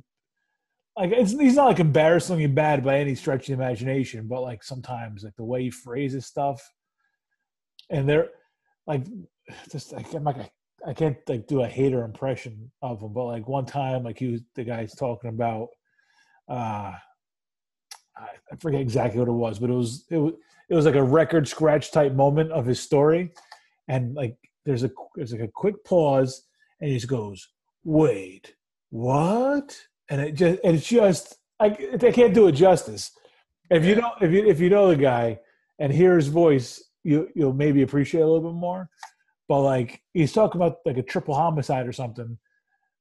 like 0.98 1.12
it's 1.12 1.32
he's 1.32 1.56
not 1.56 1.66
like 1.66 1.80
embarrassingly 1.80 2.46
bad 2.46 2.84
by 2.84 2.98
any 2.98 3.14
stretch 3.14 3.48
of 3.48 3.56
the 3.58 3.64
imagination, 3.64 4.28
but 4.28 4.42
like 4.42 4.62
sometimes 4.62 5.24
like 5.24 5.34
the 5.36 5.44
way 5.44 5.62
he 5.64 5.70
phrases 5.70 6.26
stuff, 6.26 6.62
and 7.90 8.06
they're 8.06 8.28
like 8.86 9.06
just 9.72 9.92
like 9.92 10.12
I'm 10.12 10.24
like 10.24 10.52
I 10.86 10.92
can't 10.92 11.16
like 11.26 11.46
do 11.46 11.62
a 11.62 11.68
Hader 11.68 12.04
impression 12.04 12.70
of 12.82 13.00
him, 13.00 13.14
but 13.14 13.24
like 13.24 13.48
one 13.48 13.64
time 13.64 14.04
like 14.04 14.18
he 14.18 14.32
was 14.32 14.42
the 14.54 14.64
guy's 14.64 14.94
talking 14.94 15.30
about 15.30 15.68
uh 16.50 16.92
I 18.18 18.56
forget 18.58 18.80
exactly 18.80 19.20
what 19.20 19.28
it 19.28 19.32
was, 19.32 19.58
but 19.58 19.70
it 19.70 19.74
was 19.74 20.04
it 20.10 20.18
was 20.18 20.34
it 20.68 20.74
was 20.74 20.84
like 20.84 20.94
a 20.94 21.02
record 21.02 21.48
scratch 21.48 21.92
type 21.92 22.12
moment 22.12 22.52
of 22.52 22.66
his 22.66 22.80
story, 22.80 23.32
and 23.88 24.14
like 24.14 24.36
there's 24.64 24.84
a 24.84 24.90
there's 25.14 25.32
like 25.32 25.42
a 25.42 25.48
quick 25.48 25.82
pause, 25.84 26.45
and 26.80 26.90
he 26.90 26.96
just 26.96 27.08
goes, 27.08 27.48
"Wait, 27.84 28.54
what?" 28.90 29.78
And 30.08 30.20
it 30.20 30.32
just 30.32 30.60
and 30.64 30.76
it's 30.76 30.86
just 30.86 31.36
I 31.60 31.66
I 31.66 32.12
can't 32.12 32.34
do 32.34 32.48
it 32.48 32.52
justice. 32.52 33.10
If 33.70 33.84
you 33.84 33.96
know 33.96 34.12
if 34.20 34.30
you 34.32 34.46
if 34.46 34.60
you 34.60 34.70
know 34.70 34.88
the 34.88 34.96
guy 34.96 35.40
and 35.78 35.92
hear 35.92 36.16
his 36.16 36.28
voice, 36.28 36.82
you 37.02 37.28
you'll 37.34 37.52
maybe 37.52 37.82
appreciate 37.82 38.20
it 38.20 38.24
a 38.24 38.26
little 38.26 38.52
bit 38.52 38.58
more. 38.58 38.88
But 39.48 39.62
like 39.62 40.00
he's 40.12 40.32
talking 40.32 40.60
about 40.60 40.78
like 40.84 40.98
a 40.98 41.02
triple 41.02 41.34
homicide 41.34 41.86
or 41.86 41.92
something, 41.92 42.38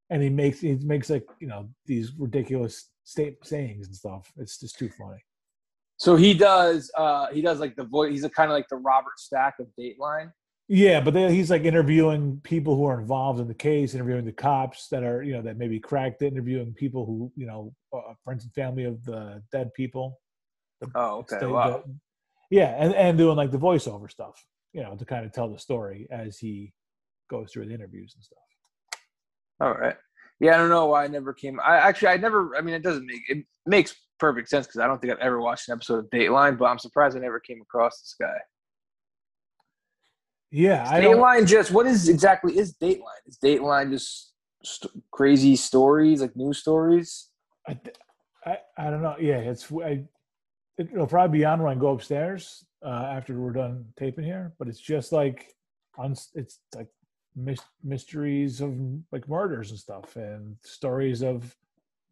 and 0.09 0.21
he 0.21 0.29
makes 0.29 0.61
he 0.61 0.75
makes 0.75 1.09
like 1.09 1.25
you 1.39 1.47
know 1.47 1.69
these 1.85 2.11
ridiculous 2.17 2.89
state 3.03 3.37
sayings 3.43 3.87
and 3.87 3.95
stuff. 3.95 4.31
It's 4.37 4.59
just 4.59 4.77
too 4.77 4.89
funny. 4.89 5.23
So 5.97 6.15
he 6.15 6.33
does. 6.33 6.91
Uh, 6.97 7.27
he 7.31 7.41
does 7.41 7.59
like 7.59 7.75
the 7.75 7.83
voice. 7.83 8.11
He's 8.11 8.23
a 8.23 8.29
kind 8.29 8.51
of 8.51 8.55
like 8.55 8.67
the 8.69 8.77
Robert 8.77 9.17
Stack 9.17 9.55
of 9.59 9.67
Dateline. 9.79 10.31
Yeah, 10.67 10.99
but 10.99 11.13
then 11.13 11.31
he's 11.31 11.51
like 11.51 11.63
interviewing 11.63 12.41
people 12.43 12.75
who 12.75 12.85
are 12.85 12.99
involved 12.99 13.39
in 13.39 13.47
the 13.47 13.53
case, 13.53 13.93
interviewing 13.93 14.25
the 14.25 14.31
cops 14.31 14.87
that 14.89 15.03
are 15.03 15.21
you 15.21 15.33
know 15.33 15.43
that 15.43 15.57
maybe 15.57 15.79
cracked 15.79 16.21
it, 16.23 16.27
interviewing 16.33 16.73
people 16.73 17.05
who 17.05 17.31
you 17.35 17.45
know 17.45 17.73
uh, 17.93 18.13
friends 18.23 18.43
and 18.45 18.53
family 18.53 18.83
of 18.85 19.03
the 19.05 19.43
dead 19.51 19.71
people. 19.75 20.19
Oh, 20.95 21.17
okay. 21.19 21.37
Stay- 21.37 21.45
Wow. 21.45 21.83
the- 21.85 21.95
yeah, 22.49 22.75
and 22.79 22.93
and 22.95 23.17
doing 23.17 23.37
like 23.37 23.51
the 23.51 23.57
voiceover 23.59 24.09
stuff, 24.09 24.43
you 24.73 24.81
know, 24.81 24.95
to 24.95 25.05
kind 25.05 25.25
of 25.25 25.31
tell 25.31 25.49
the 25.49 25.59
story 25.59 26.07
as 26.09 26.37
he 26.39 26.73
goes 27.29 27.51
through 27.51 27.67
the 27.67 27.73
interviews 27.73 28.13
and 28.15 28.23
stuff. 28.23 28.39
All 29.61 29.73
right. 29.73 29.95
Yeah, 30.39 30.55
I 30.55 30.57
don't 30.57 30.69
know 30.69 30.87
why 30.87 31.03
I 31.05 31.07
never 31.07 31.33
came. 31.33 31.59
I 31.59 31.77
actually, 31.77 32.09
I 32.09 32.17
never. 32.17 32.55
I 32.57 32.61
mean, 32.61 32.73
it 32.75 32.83
doesn't 32.83 33.05
make 33.05 33.21
it 33.29 33.45
makes 33.67 33.95
perfect 34.19 34.49
sense 34.49 34.65
because 34.67 34.79
I 34.79 34.87
don't 34.87 34.99
think 35.01 35.13
I've 35.13 35.19
ever 35.19 35.39
watched 35.39 35.69
an 35.69 35.73
episode 35.73 35.99
of 35.99 36.09
Dateline, 36.09 36.57
but 36.57 36.65
I'm 36.65 36.79
surprised 36.79 37.15
I 37.15 37.19
never 37.19 37.39
came 37.39 37.61
across 37.61 38.01
this 38.01 38.15
guy. 38.19 38.37
Yeah, 40.55 40.87
I 40.89 41.01
don't. 41.01 41.17
Dateline 41.17 41.45
just 41.45 41.71
what 41.71 41.85
is 41.85 42.07
exactly 42.07 42.57
is 42.57 42.73
Dateline? 42.81 43.23
Is 43.27 43.37
Dateline 43.43 43.91
just 43.91 44.31
st- 44.63 45.03
crazy 45.11 45.57
stories 45.57 46.21
like 46.21 46.33
news 46.37 46.59
stories? 46.59 47.29
I, 47.67 47.77
I, 48.45 48.57
I 48.77 48.89
don't 48.89 49.01
know. 49.01 49.17
Yeah, 49.19 49.39
it's 49.39 49.69
I, 49.73 50.05
it'll 50.77 51.07
probably 51.07 51.39
be 51.39 51.43
on 51.45 51.61
when 51.61 51.75
I 51.75 51.79
go 51.79 51.89
upstairs 51.89 52.65
uh, 52.85 52.87
after 53.17 53.37
we're 53.37 53.51
done 53.51 53.83
taping 53.99 54.23
here. 54.23 54.53
But 54.57 54.69
it's 54.69 54.79
just 54.79 55.11
like 55.11 55.53
on 55.97 56.15
it's 56.35 56.59
like 56.73 56.87
mys- 57.35 57.59
mysteries 57.83 58.61
of 58.61 58.73
like 59.11 59.27
murders 59.27 59.71
and 59.71 59.79
stuff 59.79 60.15
and 60.15 60.55
stories 60.63 61.21
of 61.21 61.53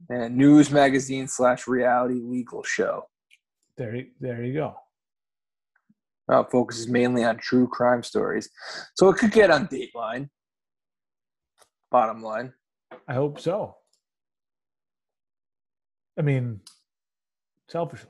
And 0.10 0.36
news 0.36 0.69
magazine 0.69 1.29
slash 1.29 1.65
reality 1.65 2.19
legal 2.21 2.62
show. 2.63 3.08
there. 3.77 4.03
There 4.19 4.43
you 4.43 4.53
go. 4.53 4.75
Uh, 6.31 6.39
it 6.41 6.51
focuses 6.51 6.88
mainly 6.88 7.23
on 7.23 7.38
true 7.38 7.67
crime 7.67 8.01
stories, 8.01 8.49
so 8.95 9.09
it 9.09 9.17
could 9.17 9.31
get 9.31 9.51
on 9.51 9.67
Dateline. 9.67 10.29
Bottom 11.91 12.23
line. 12.23 12.53
I 13.07 13.13
hope 13.13 13.39
so. 13.39 13.75
I 16.17 16.21
mean, 16.21 16.62
selfishly. 17.67 18.09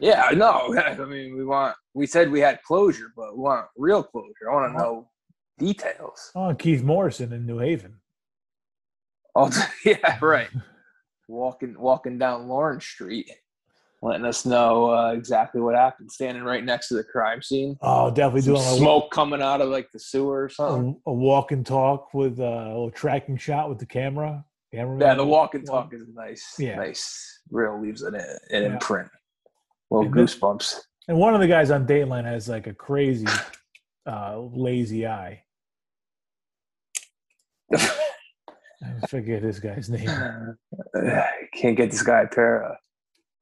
Yeah, 0.00 0.22
I 0.22 0.34
know. 0.34 0.76
I 0.78 0.94
mean, 1.04 1.36
we 1.36 1.44
want. 1.44 1.76
We 1.94 2.06
said 2.06 2.30
we 2.30 2.40
had 2.40 2.62
closure, 2.62 3.12
but 3.16 3.36
we 3.36 3.42
want 3.42 3.66
real 3.76 4.02
closure. 4.02 4.50
I 4.50 4.54
want 4.54 4.72
to 4.72 4.78
know 4.78 5.08
details. 5.58 6.30
Oh, 6.34 6.54
Keith 6.54 6.82
Morrison 6.82 7.32
in 7.32 7.46
New 7.46 7.58
Haven. 7.58 7.96
Oh, 9.34 9.50
yeah, 9.84 10.18
right. 10.20 10.48
walking 11.26 11.78
walking 11.78 12.18
down 12.18 12.48
Lawrence 12.48 12.86
Street, 12.86 13.30
letting 14.02 14.24
us 14.24 14.44
know 14.46 14.90
uh, 14.94 15.12
exactly 15.12 15.60
what 15.60 15.74
happened. 15.74 16.10
Standing 16.10 16.44
right 16.44 16.64
next 16.64 16.88
to 16.88 16.94
the 16.94 17.04
crime 17.04 17.42
scene. 17.42 17.76
Oh, 17.82 18.10
definitely 18.10 18.42
Some 18.42 18.54
doing 18.54 18.66
a, 18.66 18.76
smoke 18.76 19.10
coming 19.10 19.42
out 19.42 19.60
of 19.60 19.68
like 19.68 19.90
the 19.92 19.98
sewer 19.98 20.44
or 20.44 20.48
something. 20.48 21.00
a, 21.06 21.10
a 21.10 21.12
walk 21.12 21.52
and 21.52 21.64
talk 21.66 22.14
with 22.14 22.38
uh, 22.40 22.44
a 22.44 22.68
little 22.68 22.90
tracking 22.90 23.36
shot 23.36 23.68
with 23.68 23.78
the 23.78 23.86
camera. 23.86 24.44
camera 24.72 24.98
Yeah, 25.00 25.14
the 25.14 25.24
walk 25.26 25.54
and 25.54 25.66
talk 25.66 25.92
is 25.92 26.04
nice. 26.14 26.54
Yeah. 26.58 26.76
Nice. 26.76 27.40
Real 27.50 27.80
leaves 27.80 28.02
an, 28.02 28.14
an 28.14 28.22
Yeah. 28.50 28.58
imprint. 28.74 29.08
Little 29.90 30.06
And 30.06 30.14
goosebumps. 30.14 30.76
And 31.08 31.18
one 31.18 31.34
of 31.34 31.40
the 31.40 31.48
guys 31.48 31.70
on 31.70 31.86
Dateline 31.86 32.24
has 32.24 32.48
like 32.48 32.66
a 32.66 32.74
crazy 32.74 33.26
uh, 34.06 34.38
lazy 34.38 35.06
eye. 35.06 35.42
I 37.74 39.06
forget 39.08 39.42
this 39.42 39.58
guy's 39.58 39.88
name. 39.90 40.06
Can't 41.54 41.76
get 41.76 41.90
this 41.90 42.02
guy 42.02 42.22
a 42.22 42.28
pair 42.28 42.62
of 42.62 42.76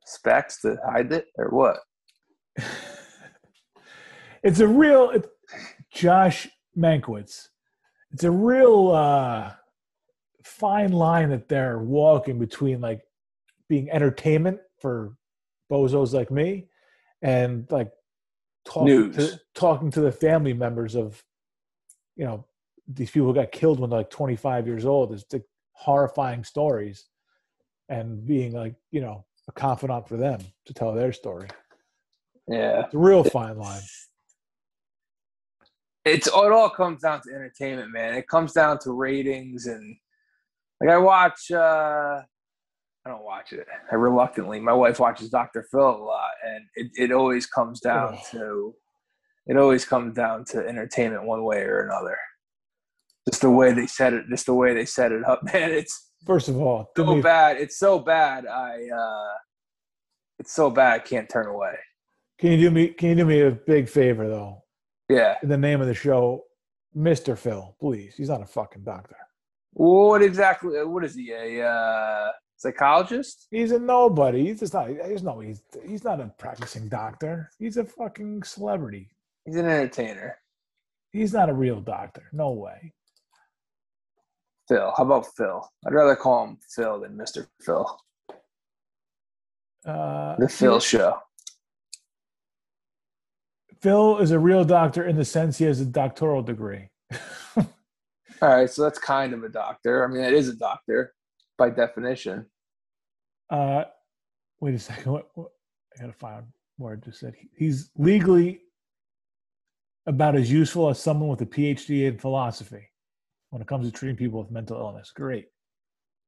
specs 0.07 0.61
to 0.63 0.79
hide 0.85 1.13
it 1.13 1.27
or 1.37 1.51
what? 1.51 1.79
it's 4.43 4.61
a 4.61 4.69
real 4.69 5.11
it, 5.11 5.27
Josh 5.93 6.49
Mankiewicz. 6.77 7.49
It's 8.13 8.25
a 8.25 8.31
real 8.31 8.91
uh, 8.93 9.53
fine 10.43 10.93
line 10.93 11.31
that 11.31 11.49
they're 11.49 11.79
walking 11.79 12.39
between 12.39 12.81
like 12.81 13.03
being 13.69 13.91
entertainment 13.91 14.61
for 14.81 15.17
bozos 15.71 16.13
like 16.13 16.31
me 16.31 16.69
and 17.23 17.67
like 17.71 17.91
talking 18.65 18.87
News. 18.87 19.17
to 19.17 19.41
talking 19.55 19.91
to 19.91 20.01
the 20.01 20.13
family 20.13 20.53
members 20.53 20.95
of 20.95 21.23
you 22.15 22.25
know 22.25 22.45
these 22.89 23.11
people 23.11 23.29
who 23.29 23.35
got 23.35 23.51
killed 23.53 23.81
when 23.81 23.91
they're 23.91 24.01
like 24.01 24.11
25 24.11 24.67
years 24.67 24.85
old. 24.85 25.13
It's 25.13 25.25
like 25.33 25.45
horrifying 25.73 26.45
stories 26.45 27.07
and 27.89 28.25
being 28.25 28.53
like 28.53 28.75
you 28.91 29.01
know 29.01 29.25
a 29.49 29.53
confidant 29.53 30.09
for 30.09 30.17
them 30.17 30.41
to 30.67 30.75
tell 30.75 30.93
their 30.93 31.13
story. 31.13 31.49
Yeah. 32.49 32.85
It's 32.85 32.95
a 32.95 32.99
real 32.99 33.25
fine 33.25 33.57
line. 33.59 33.83
It's 36.05 36.29
it 36.29 36.33
all 36.35 36.71
comes 36.71 37.03
down 37.03 37.21
to 37.23 37.31
entertainment, 37.35 37.91
man. 37.93 38.15
It 38.15 38.29
comes 38.29 38.53
down 38.53 38.79
to 38.81 38.93
ratings 38.93 39.67
and 39.67 39.97
like 40.81 40.91
I 40.91 40.99
watch 40.99 41.51
uh 41.51 42.23
I 43.05 43.09
don't 43.09 43.25
watch 43.25 43.53
it. 43.53 43.67
I 43.91 43.95
reluctantly. 43.95 44.59
My 44.61 44.73
wife 44.73 44.99
watches 44.99 45.31
Dr. 45.31 45.67
Phil 45.71 45.81
a 45.81 45.97
lot 45.97 46.31
and 46.45 46.65
it, 46.75 46.91
it 46.97 47.13
always 47.13 47.47
comes 47.47 47.81
down 47.81 48.19
Oh. 48.19 48.31
to 48.33 48.75
it 49.49 49.57
always 49.57 49.85
comes 49.85 50.15
down 50.15 50.45
to 50.47 50.59
entertainment 50.67 51.25
one 51.25 51.45
way 51.45 51.63
or 51.63 51.81
another. 51.87 52.17
Just 53.29 53.43
the 53.43 53.51
way 53.51 53.73
they 53.73 53.87
set 53.87 54.13
it 54.13 54.27
just 54.31 54.47
the 54.47 54.55
way 54.55 54.75
they 54.75 54.85
set 54.85 55.11
it 55.13 55.25
up, 55.25 55.43
man. 55.53 55.73
It's 55.73 56.06
First 56.25 56.49
of 56.49 56.57
all, 56.57 56.91
so 56.97 57.15
me, 57.15 57.21
bad. 57.21 57.57
It's 57.59 57.79
so 57.79 57.99
bad. 57.99 58.47
I 58.47 58.89
uh 58.89 59.35
it's 60.39 60.53
so 60.53 60.71
bad 60.71 60.95
I 60.95 60.99
can't 60.99 61.29
turn 61.29 61.47
away. 61.47 61.75
can 62.39 62.53
you 62.53 62.59
do 62.59 62.71
me 62.71 62.89
can 62.89 63.11
you 63.11 63.15
do 63.17 63.25
me 63.25 63.41
a 63.43 63.51
big 63.51 63.89
favor 63.89 64.29
though? 64.29 64.63
Yeah. 65.09 65.37
In 65.43 65.49
the 65.49 65.57
name 65.57 65.81
of 65.81 65.87
the 65.87 65.95
show, 65.95 66.45
Mr. 66.97 67.39
Phil, 67.39 67.77
please. 67.81 68.15
He's 68.17 68.29
not 68.29 68.43
a 68.43 68.47
fucking 68.47 68.83
doctor. 68.83 69.17
What 69.73 70.23
exactly 70.23 70.83
what 70.85 71.05
is 71.05 71.15
he? 71.15 71.33
A 71.33 71.65
uh 71.67 72.31
psychologist? 72.57 73.47
He's 73.51 73.71
a 73.73 73.79
nobody. 73.79 74.47
He's 74.47 74.61
just 74.61 74.75
not 74.75 74.89
he's 74.89 75.23
no 75.23 75.41
he's 75.41 75.63
he's 75.87 76.05
not 76.05 76.21
a 76.21 76.33
practicing 76.39 76.89
doctor. 76.89 77.51
He's 77.59 77.77
a 77.77 77.85
fucking 77.85 78.43
celebrity. 78.43 79.11
He's 79.45 79.57
an 79.57 79.67
entertainer. 79.67 80.39
He's 81.13 81.33
not 81.33 81.49
a 81.51 81.55
real 81.55 81.81
doctor. 81.81 82.25
No 82.33 82.51
way. 82.51 82.93
Phil. 84.69 84.93
How 84.97 85.05
about 85.05 85.27
Phil? 85.37 85.69
I'd 85.87 85.93
rather 85.95 86.17
call 86.17 86.45
him 86.47 86.59
Phil 86.69 87.01
than 87.01 87.17
Mr. 87.17 87.47
Phil. 87.61 87.99
Uh, 89.85 90.37
The 90.37 90.49
Phil 90.49 90.81
show. 90.81 91.19
Phil 93.81 94.19
is 94.19 94.33
a 94.33 94.39
real 94.39 94.65
doctor 94.65 95.05
in 95.07 95.17
the 95.17 95.25
sense 95.25 95.59
he 95.59 95.65
has 95.65 95.81
a 95.81 95.85
doctoral 95.85 96.43
degree. 96.43 96.89
All 97.57 97.65
right, 98.43 98.69
so 98.69 98.83
that's 98.83 98.99
kind 98.99 99.33
of 99.33 99.45
a 99.45 99.49
doctor. 99.49 100.05
I 100.05 100.09
mean, 100.09 100.23
it 100.25 100.33
is 100.33 100.49
a 100.49 100.57
doctor 100.57 101.15
by 101.57 101.71
definition. 101.71 102.47
Uh, 103.49 103.85
wait 104.61 104.75
a 104.75 104.79
second. 104.79 105.13
What, 105.13 105.29
what, 105.35 105.51
I 105.97 106.01
gotta 106.01 106.13
find 106.13 106.45
where 106.79 106.95
it 106.95 107.05
just 107.05 107.21
said 107.21 107.35
he's 107.57 107.91
legally 107.97 108.61
about 110.07 110.37
as 110.37 110.51
useful 110.51 110.89
as 110.89 111.01
someone 111.01 111.29
with 111.29 111.41
a 111.43 111.47
PhD 111.47 112.07
in 112.09 112.19
philosophy 112.19 112.89
when 113.57 113.63
it 113.63 113.69
comes 113.69 113.87
to 113.87 113.91
treating 113.91 114.19
people 114.19 114.39
with 114.39 114.51
mental 114.51 114.77
illness. 114.77 115.11
Great. 115.17 115.47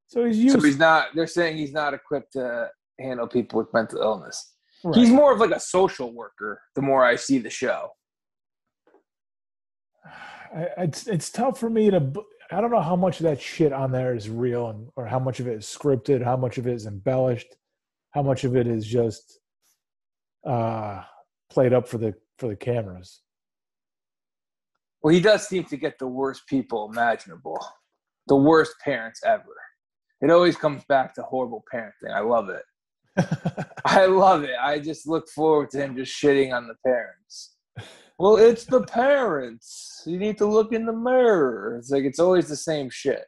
So 0.07 0.25
he's 0.25 0.51
So 0.51 0.61
he's 0.63 0.79
not. 0.79 1.09
They're 1.15 1.27
saying 1.27 1.59
he's 1.59 1.75
not 1.75 1.93
equipped 1.93 2.33
to 2.33 2.71
handle 2.99 3.29
people 3.29 3.59
with 3.59 3.69
mental 3.75 4.01
illness. 4.01 4.55
Right. 4.83 4.97
He's 4.97 5.11
more 5.11 5.35
of 5.35 5.39
like 5.39 5.51
a 5.51 5.61
social 5.61 6.11
worker. 6.15 6.63
The 6.75 6.81
more 6.81 7.05
I 7.05 7.17
see 7.17 7.37
the 7.37 7.51
show, 7.51 7.91
I, 10.57 10.69
it's 10.79 11.07
it's 11.07 11.29
tough 11.29 11.61
for 11.61 11.69
me 11.69 11.91
to. 11.91 12.11
I 12.51 12.63
don't 12.63 12.71
know 12.71 12.81
how 12.81 12.97
much 12.97 13.21
of 13.21 13.25
that 13.25 13.43
shit 13.43 13.75
on 13.75 13.93
there 13.93 14.15
is 14.15 14.31
real, 14.31 14.71
and 14.71 14.89
or 14.97 15.05
how 15.05 15.19
much 15.19 15.39
of 15.39 15.49
it 15.49 15.59
is 15.59 15.67
scripted, 15.67 16.25
how 16.25 16.39
much 16.39 16.57
of 16.57 16.67
it 16.67 16.73
is 16.73 16.87
embellished, 16.87 17.55
how 18.13 18.23
much 18.23 18.45
of 18.45 18.57
it 18.57 18.67
is 18.67 18.87
just 18.87 19.39
uh, 20.47 21.03
played 21.51 21.75
up 21.75 21.87
for 21.87 21.99
the 21.99 22.15
for 22.39 22.49
the 22.49 22.57
cameras. 22.57 23.21
Well, 25.03 25.15
he 25.15 25.21
does 25.21 25.47
seem 25.47 25.65
to 25.65 25.77
get 25.77 25.99
the 25.99 26.07
worst 26.09 26.47
people 26.49 26.91
imaginable, 26.93 27.59
the 28.27 28.37
worst 28.37 28.75
parents 28.85 29.21
ever. 29.25 29.45
It 30.21 30.31
always 30.31 30.57
comes 30.57 30.83
back 30.89 31.15
to 31.15 31.23
horrible 31.23 31.65
parenting. 31.73 32.13
I 32.13 32.21
love 32.21 32.49
it. 32.49 32.65
I 33.85 34.07
love 34.07 34.43
it. 34.43 34.57
I 34.61 34.79
just 34.81 35.07
look 35.07 35.29
forward 35.29 35.71
to 35.71 35.79
him 35.79 35.97
just 35.97 36.13
shitting 36.13 36.53
on 36.53 36.67
the 36.67 36.75
parents. 36.85 37.55
Well, 38.19 38.37
it's 38.37 38.65
the 38.65 38.83
parents. 38.83 40.03
You 40.05 40.19
need 40.19 40.39
to 40.39 40.47
look 40.47 40.73
in 40.73 40.87
the 40.87 40.93
mirror. 40.93 41.77
It's 41.79 41.91
like 41.91 42.05
it's 42.05 42.19
always 42.19 42.49
the 42.49 42.57
same 42.57 42.91
shit. 42.91 43.25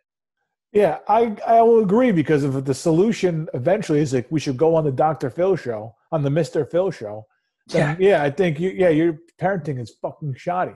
Yeah, 0.72 0.98
I 1.08 1.36
I 1.46 1.62
will 1.62 1.80
agree 1.82 2.12
because 2.12 2.44
if 2.44 2.64
the 2.64 2.74
solution 2.74 3.48
eventually 3.54 4.00
is 4.00 4.12
like 4.12 4.26
we 4.30 4.40
should 4.40 4.56
go 4.56 4.74
on 4.74 4.84
the 4.84 4.92
Dr. 4.92 5.30
Phil 5.30 5.56
show, 5.56 5.94
on 6.12 6.22
the 6.22 6.30
Mr. 6.30 6.68
Phil 6.68 6.90
show, 6.90 7.26
Yeah. 7.68 7.96
yeah, 8.00 8.22
I 8.22 8.30
think 8.30 8.58
you 8.58 8.70
yeah, 8.70 8.88
your 8.88 9.18
parenting 9.40 9.80
is 9.80 9.94
fucking 10.02 10.34
shoddy. 10.36 10.74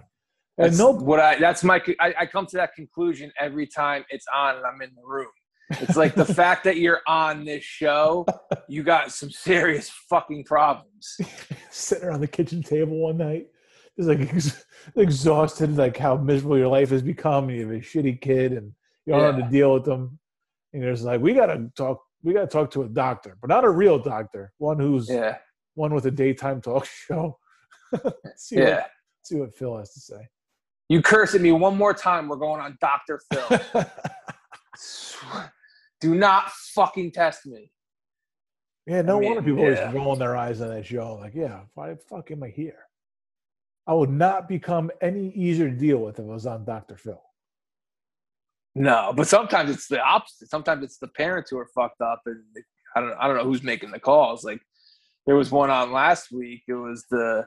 And 0.56 0.66
That's 0.68 0.78
no 0.78 0.90
what 0.92 1.18
I 1.18 1.36
that's 1.38 1.64
my 1.64 1.82
I, 1.98 2.14
I 2.20 2.26
come 2.26 2.46
to 2.46 2.56
that 2.58 2.74
conclusion 2.74 3.32
every 3.40 3.66
time 3.66 4.04
it's 4.10 4.26
on 4.32 4.56
and 4.56 4.64
I'm 4.64 4.80
in 4.82 4.90
the 4.94 5.02
room. 5.04 5.26
It's 5.70 5.96
like 5.96 6.14
the 6.14 6.24
fact 6.42 6.62
that 6.64 6.76
you're 6.76 7.00
on 7.08 7.44
this 7.44 7.64
show, 7.64 8.24
you 8.68 8.84
got 8.84 9.10
some 9.10 9.30
serious 9.30 9.90
fucking 10.08 10.44
problems. 10.44 11.16
sitting 11.70 12.04
around 12.04 12.20
the 12.20 12.28
kitchen 12.28 12.62
table 12.62 12.98
one 12.98 13.16
night, 13.16 13.48
just 13.96 14.08
like 14.08 14.20
ex- 14.20 14.64
exhausted, 14.96 15.76
like 15.76 15.96
how 15.96 16.16
miserable 16.16 16.56
your 16.58 16.68
life 16.68 16.90
has 16.90 17.02
become. 17.02 17.50
You 17.50 17.62
have 17.62 17.70
a 17.76 17.80
shitty 17.80 18.20
kid, 18.20 18.52
and 18.52 18.72
you 19.06 19.12
don't 19.14 19.22
know 19.22 19.32
how 19.32 19.38
to 19.48 19.50
deal 19.50 19.74
with 19.74 19.84
them. 19.84 20.18
And 20.72 20.82
there's 20.84 21.02
like, 21.02 21.20
we 21.20 21.34
gotta 21.34 21.68
talk. 21.76 22.00
We 22.22 22.32
gotta 22.32 22.46
talk 22.46 22.70
to 22.72 22.82
a 22.84 22.88
doctor, 22.88 23.36
but 23.40 23.48
not 23.50 23.64
a 23.64 23.70
real 23.70 23.98
doctor. 23.98 24.52
One 24.58 24.78
who's 24.78 25.10
Yeah. 25.10 25.38
one 25.74 25.92
with 25.94 26.06
a 26.06 26.10
daytime 26.12 26.60
talk 26.62 26.84
show. 27.08 27.38
see 28.36 28.56
Yeah. 28.58 28.74
What, 28.76 28.90
see 29.24 29.36
what 29.36 29.54
Phil 29.56 29.76
has 29.78 29.92
to 29.94 30.00
say. 30.00 30.28
You 30.88 31.00
curse 31.00 31.34
at 31.34 31.40
me 31.40 31.52
one 31.52 31.76
more 31.76 31.94
time, 31.94 32.28
we're 32.28 32.36
going 32.36 32.60
on 32.60 32.76
Dr. 32.80 33.20
Phil. 33.32 33.84
Do 36.00 36.14
not 36.14 36.50
fucking 36.74 37.12
test 37.12 37.46
me. 37.46 37.70
yeah, 38.86 39.00
no 39.02 39.16
I 39.16 39.20
mean, 39.20 39.28
wonder 39.30 39.42
people 39.42 39.64
yeah. 39.64 39.80
always 39.80 39.94
rolling 39.94 40.18
their 40.18 40.36
eyes 40.36 40.60
on 40.60 40.68
that 40.68 40.84
show. 40.84 41.14
Like, 41.14 41.34
yeah, 41.34 41.60
why 41.74 41.90
the 41.90 41.96
fuck 41.96 42.30
am 42.30 42.42
I 42.42 42.48
here? 42.48 42.78
I 43.86 43.94
would 43.94 44.10
not 44.10 44.48
become 44.48 44.90
any 45.00 45.30
easier 45.30 45.70
to 45.70 45.76
deal 45.76 45.98
with 45.98 46.18
if 46.18 46.24
I 46.24 46.28
was 46.28 46.46
on 46.46 46.64
Dr. 46.64 46.96
Phil. 46.96 47.22
No, 48.74 49.12
but 49.16 49.28
sometimes 49.28 49.70
it's 49.70 49.88
the 49.88 50.02
opposite. 50.02 50.50
Sometimes 50.50 50.84
it's 50.84 50.98
the 50.98 51.08
parents 51.08 51.50
who 51.50 51.58
are 51.58 51.68
fucked 51.74 52.00
up, 52.00 52.22
and 52.26 52.42
I 52.96 53.00
don't, 53.00 53.12
I 53.18 53.26
don't 53.28 53.36
know 53.36 53.44
who's 53.44 53.62
making 53.62 53.92
the 53.92 54.00
calls. 54.00 54.42
Like 54.42 54.60
there 55.26 55.36
was 55.36 55.50
one 55.50 55.70
on 55.70 55.92
last 55.92 56.32
week. 56.32 56.62
It 56.66 56.74
was 56.74 57.04
the 57.10 57.46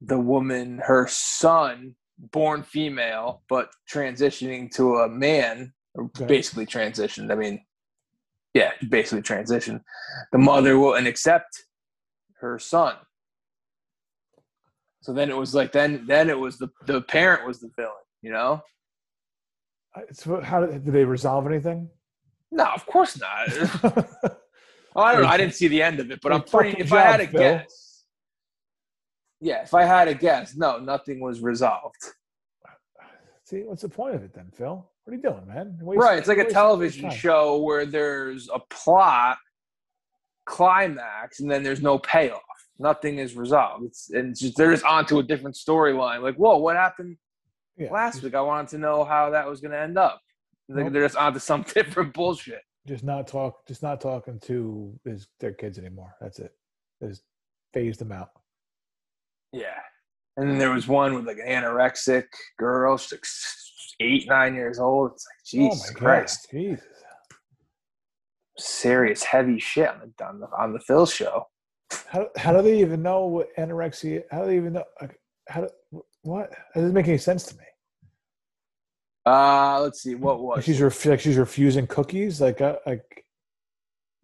the 0.00 0.18
woman, 0.18 0.80
her 0.84 1.06
son, 1.08 1.94
born 2.18 2.62
female, 2.62 3.42
but 3.48 3.70
transitioning 3.90 4.70
to 4.76 4.96
a 4.96 5.08
man 5.08 5.72
okay. 5.98 6.26
basically 6.26 6.66
transitioned. 6.66 7.30
I 7.30 7.34
mean, 7.34 7.64
yeah, 8.54 8.72
basically 8.88 9.22
transitioned. 9.22 9.82
The 10.32 10.38
mother 10.38 10.78
wouldn't 10.78 11.06
accept 11.06 11.64
her 12.40 12.58
son. 12.58 12.94
So 15.02 15.12
then 15.12 15.30
it 15.30 15.36
was 15.36 15.54
like 15.54 15.72
then 15.72 16.04
then 16.06 16.30
it 16.30 16.38
was 16.38 16.58
the 16.58 16.68
the 16.86 17.00
parent 17.02 17.46
was 17.46 17.60
the 17.60 17.70
villain, 17.76 17.92
you 18.22 18.32
know. 18.32 18.62
So 20.12 20.40
how 20.40 20.66
did, 20.66 20.84
did 20.84 20.92
they 20.92 21.04
resolve 21.04 21.46
anything? 21.46 21.88
No, 22.50 22.64
of 22.64 22.84
course 22.86 23.20
not. 23.20 24.36
Oh, 24.96 25.02
I 25.02 25.12
don't 25.12 25.22
know. 25.22 25.28
I 25.28 25.36
didn't 25.36 25.54
see 25.60 25.68
the 25.68 25.82
end 25.82 26.00
of 26.00 26.10
it, 26.10 26.20
but 26.22 26.32
I'm 26.32 26.42
pretty. 26.42 26.80
If 26.80 26.92
I 26.92 27.02
had 27.02 27.20
a 27.20 27.26
guess, 27.26 27.85
yeah, 29.40 29.62
if 29.62 29.74
I 29.74 29.84
had 29.84 30.08
a 30.08 30.14
guess, 30.14 30.56
no, 30.56 30.78
nothing 30.78 31.20
was 31.20 31.40
resolved. 31.40 31.96
See, 33.44 33.60
what's 33.62 33.82
the 33.82 33.88
point 33.88 34.14
of 34.16 34.22
it 34.24 34.32
then, 34.34 34.50
Phil? 34.52 34.74
What 35.04 35.12
are 35.12 35.16
you 35.16 35.22
doing, 35.22 35.46
man? 35.46 35.78
Waste- 35.80 36.00
Right. 36.00 36.18
It's 36.18 36.26
like 36.28 36.38
a 36.38 36.50
television 36.50 37.10
show 37.10 37.58
where 37.62 37.86
there's 37.86 38.48
a 38.52 38.58
plot, 38.70 39.38
climax, 40.46 41.40
and 41.40 41.50
then 41.50 41.62
there's 41.62 41.82
no 41.82 41.98
payoff. 41.98 42.40
Nothing 42.78 43.18
is 43.18 43.34
resolved. 43.36 43.84
It's 43.86 44.10
and 44.10 44.30
it's 44.30 44.40
just, 44.40 44.56
they're 44.56 44.72
just 44.72 44.84
onto 44.84 45.18
a 45.18 45.22
different 45.22 45.56
storyline. 45.56 46.22
Like, 46.22 46.36
whoa, 46.36 46.58
what 46.58 46.76
happened 46.76 47.16
Yeah, 47.76 47.90
last 47.92 48.22
week? 48.22 48.34
I 48.34 48.40
wanted 48.42 48.68
to 48.70 48.78
know 48.78 49.04
how 49.04 49.30
that 49.30 49.48
was 49.48 49.60
going 49.60 49.72
to 49.72 49.78
end 49.80 49.96
up. 49.96 50.20
Like, 50.68 50.84
Nope. 50.84 50.92
They're 50.92 51.04
just 51.04 51.16
onto 51.16 51.38
some 51.38 51.62
different 51.74 52.12
bullshit. 52.12 52.62
Just 52.86 53.04
not 53.04 53.26
talk. 53.28 53.66
Just 53.66 53.82
not 53.82 54.00
talking 54.00 54.38
to 54.40 54.92
his 55.04 55.28
their 55.40 55.52
kids 55.52 55.78
anymore. 55.78 56.14
That's 56.20 56.38
it. 56.38 56.52
Just 57.02 57.22
phased 57.72 58.00
them 58.00 58.12
out. 58.12 58.30
Yeah. 59.56 59.80
And 60.36 60.50
then 60.50 60.58
there 60.58 60.70
was 60.70 60.86
one 60.86 61.14
with 61.14 61.26
like 61.26 61.38
an 61.38 61.62
anorexic 61.62 62.24
girl, 62.58 62.98
she's 62.98 63.12
like 63.12 63.24
eight, 64.00 64.28
nine 64.28 64.54
years 64.54 64.78
old. 64.78 65.12
It's 65.12 65.26
like, 65.26 65.44
Jesus 65.70 65.90
Christ. 65.90 66.48
God, 66.52 66.58
Jesus. 66.58 66.84
Serious, 68.58 69.22
heavy 69.22 69.58
shit 69.58 69.88
on 69.88 70.00
the, 70.18 70.24
on 70.24 70.40
the, 70.40 70.46
on 70.58 70.72
the 70.72 70.80
Phil 70.80 71.06
show. 71.06 71.44
How 72.08 72.28
how 72.36 72.52
do 72.52 72.62
they 72.62 72.80
even 72.80 73.02
know 73.02 73.26
what 73.26 73.54
anorexia? 73.56 74.22
How 74.30 74.40
do 74.42 74.46
they 74.46 74.56
even 74.56 74.72
know? 74.74 74.84
like, 75.00 75.20
How 75.48 75.60
do, 75.62 75.68
what? 76.22 76.50
That 76.50 76.80
doesn't 76.80 76.94
make 76.94 77.06
any 77.08 77.18
sense 77.18 77.44
to 77.44 77.56
me. 77.56 77.64
Uh, 79.24 79.80
let's 79.82 80.02
see. 80.02 80.14
What 80.14 80.40
Like 80.40 80.56
was 80.56 80.64
she's 80.64 80.80
it? 80.80 80.84
ref, 80.84 81.06
like 81.06 81.20
she's 81.20 81.36
refusing 81.36 81.86
cookies. 81.86 82.40
Like 82.40 82.60
uh, 82.60 82.76
like. 82.86 83.04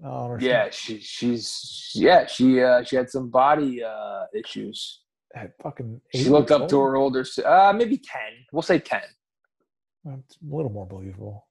I. 0.05 0.37
Yeah, 0.41 0.69
she, 0.71 0.99
she's 0.99 1.91
yeah 1.95 2.27
she 2.27 2.61
uh, 2.61 2.83
she 2.83 2.97
had 2.97 3.09
some 3.09 3.29
body 3.31 3.85
uh, 3.85 4.25
issues. 4.35 5.02
At 5.35 5.53
fucking. 5.63 6.01
She 6.15 6.29
looked 6.29 6.51
up 6.51 6.69
to 6.69 6.79
her 6.81 6.97
older, 6.97 7.25
uh, 7.45 7.73
maybe 7.75 7.97
ten. 7.97 8.45
We'll 8.53 8.63
say 8.63 8.79
ten. 8.79 9.03
It's 10.05 10.37
a 10.37 10.55
little 10.55 10.71
more 10.71 10.87
believable. 10.87 11.47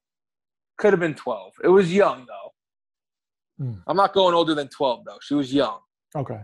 Could 0.78 0.94
have 0.94 1.00
been 1.00 1.16
twelve. 1.16 1.54
It 1.64 1.70
was 1.70 1.92
young 1.94 2.28
though. 2.28 3.66
Hmm. 3.66 3.74
I'm 3.88 3.98
not 3.98 4.14
going 4.14 4.36
older 4.36 4.54
than 4.54 4.68
twelve 4.68 5.04
though. 5.06 5.18
She 5.22 5.34
was 5.34 5.52
young, 5.54 5.80
Okay. 6.16 6.42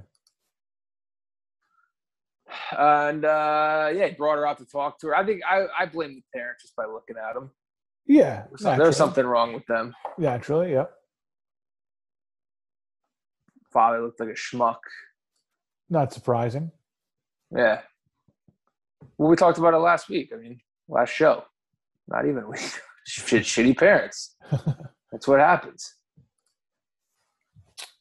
and 2.78 3.24
uh, 3.26 3.92
yeah, 3.94 4.08
he 4.08 4.16
brought 4.16 4.38
her 4.38 4.48
out 4.48 4.58
to 4.60 4.66
talk 4.66 5.00
to 5.00 5.08
her. 5.08 5.16
I 5.16 5.26
think 5.26 5.42
I, 5.48 5.66
I 5.78 5.86
blame 5.86 6.16
the 6.16 6.24
parents 6.40 6.64
just 6.64 6.76
by 6.76 6.86
looking 6.86 7.18
at 7.18 7.34
them. 7.36 7.52
Yeah. 8.06 8.46
There's, 8.50 8.62
some- 8.62 8.70
naturally. 8.72 8.86
there's 8.86 8.98
something 8.98 9.26
wrong 9.26 9.54
with 9.54 9.66
them. 9.68 9.94
Naturally, 10.18 10.72
yeah. 10.74 10.86
Father 13.72 14.02
looked 14.02 14.20
like 14.20 14.30
a 14.30 14.34
schmuck. 14.34 14.78
Not 15.90 16.14
surprising. 16.14 16.72
Yeah. 17.56 17.82
Well, 19.18 19.30
we 19.30 19.36
talked 19.36 19.58
about 19.58 19.74
it 19.74 19.78
last 19.78 20.10
week. 20.10 20.32
I 20.34 20.38
mean, 20.38 20.60
last 20.88 21.10
show. 21.12 21.44
Not 22.08 22.28
even 22.28 22.50
week. 22.50 22.72
Shit, 23.06 23.44
shitty 23.44 23.78
parents. 23.78 24.36
That's 25.12 25.28
what 25.28 25.40
happens. 25.40 25.94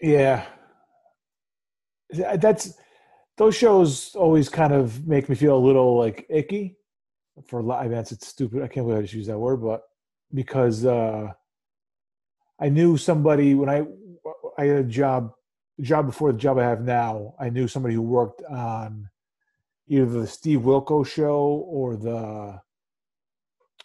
Yeah. 0.00 0.44
That's 2.10 2.74
those 3.36 3.54
shows 3.54 4.14
always 4.14 4.48
kind 4.48 4.72
of 4.72 5.06
make 5.06 5.28
me 5.28 5.34
feel 5.34 5.56
a 5.56 5.58
little 5.58 5.98
like 5.98 6.26
icky 6.28 6.76
for 7.46 7.62
live 7.62 7.90
that's 7.90 8.12
it's 8.12 8.26
stupid. 8.26 8.62
I 8.62 8.68
can't 8.68 8.86
believe 8.86 8.98
I 8.98 9.02
just 9.02 9.14
used 9.14 9.28
that 9.28 9.38
word, 9.38 9.58
but 9.58 9.82
because 10.32 10.84
uh 10.86 11.32
I 12.60 12.68
knew 12.68 12.96
somebody 12.96 13.54
when 13.54 13.68
I 13.68 13.84
I 14.58 14.64
had 14.64 14.78
a 14.78 14.84
job 14.84 15.32
the 15.78 15.84
job 15.84 16.06
before 16.06 16.32
the 16.32 16.38
job 16.38 16.58
I 16.58 16.64
have 16.64 16.80
now, 16.80 17.34
I 17.38 17.50
knew 17.50 17.68
somebody 17.68 17.94
who 17.94 18.02
worked 18.02 18.42
on 18.44 19.08
either 19.88 20.06
the 20.06 20.26
Steve 20.26 20.60
Wilkos 20.60 21.06
show 21.06 21.64
or 21.68 21.96
the 21.96 22.60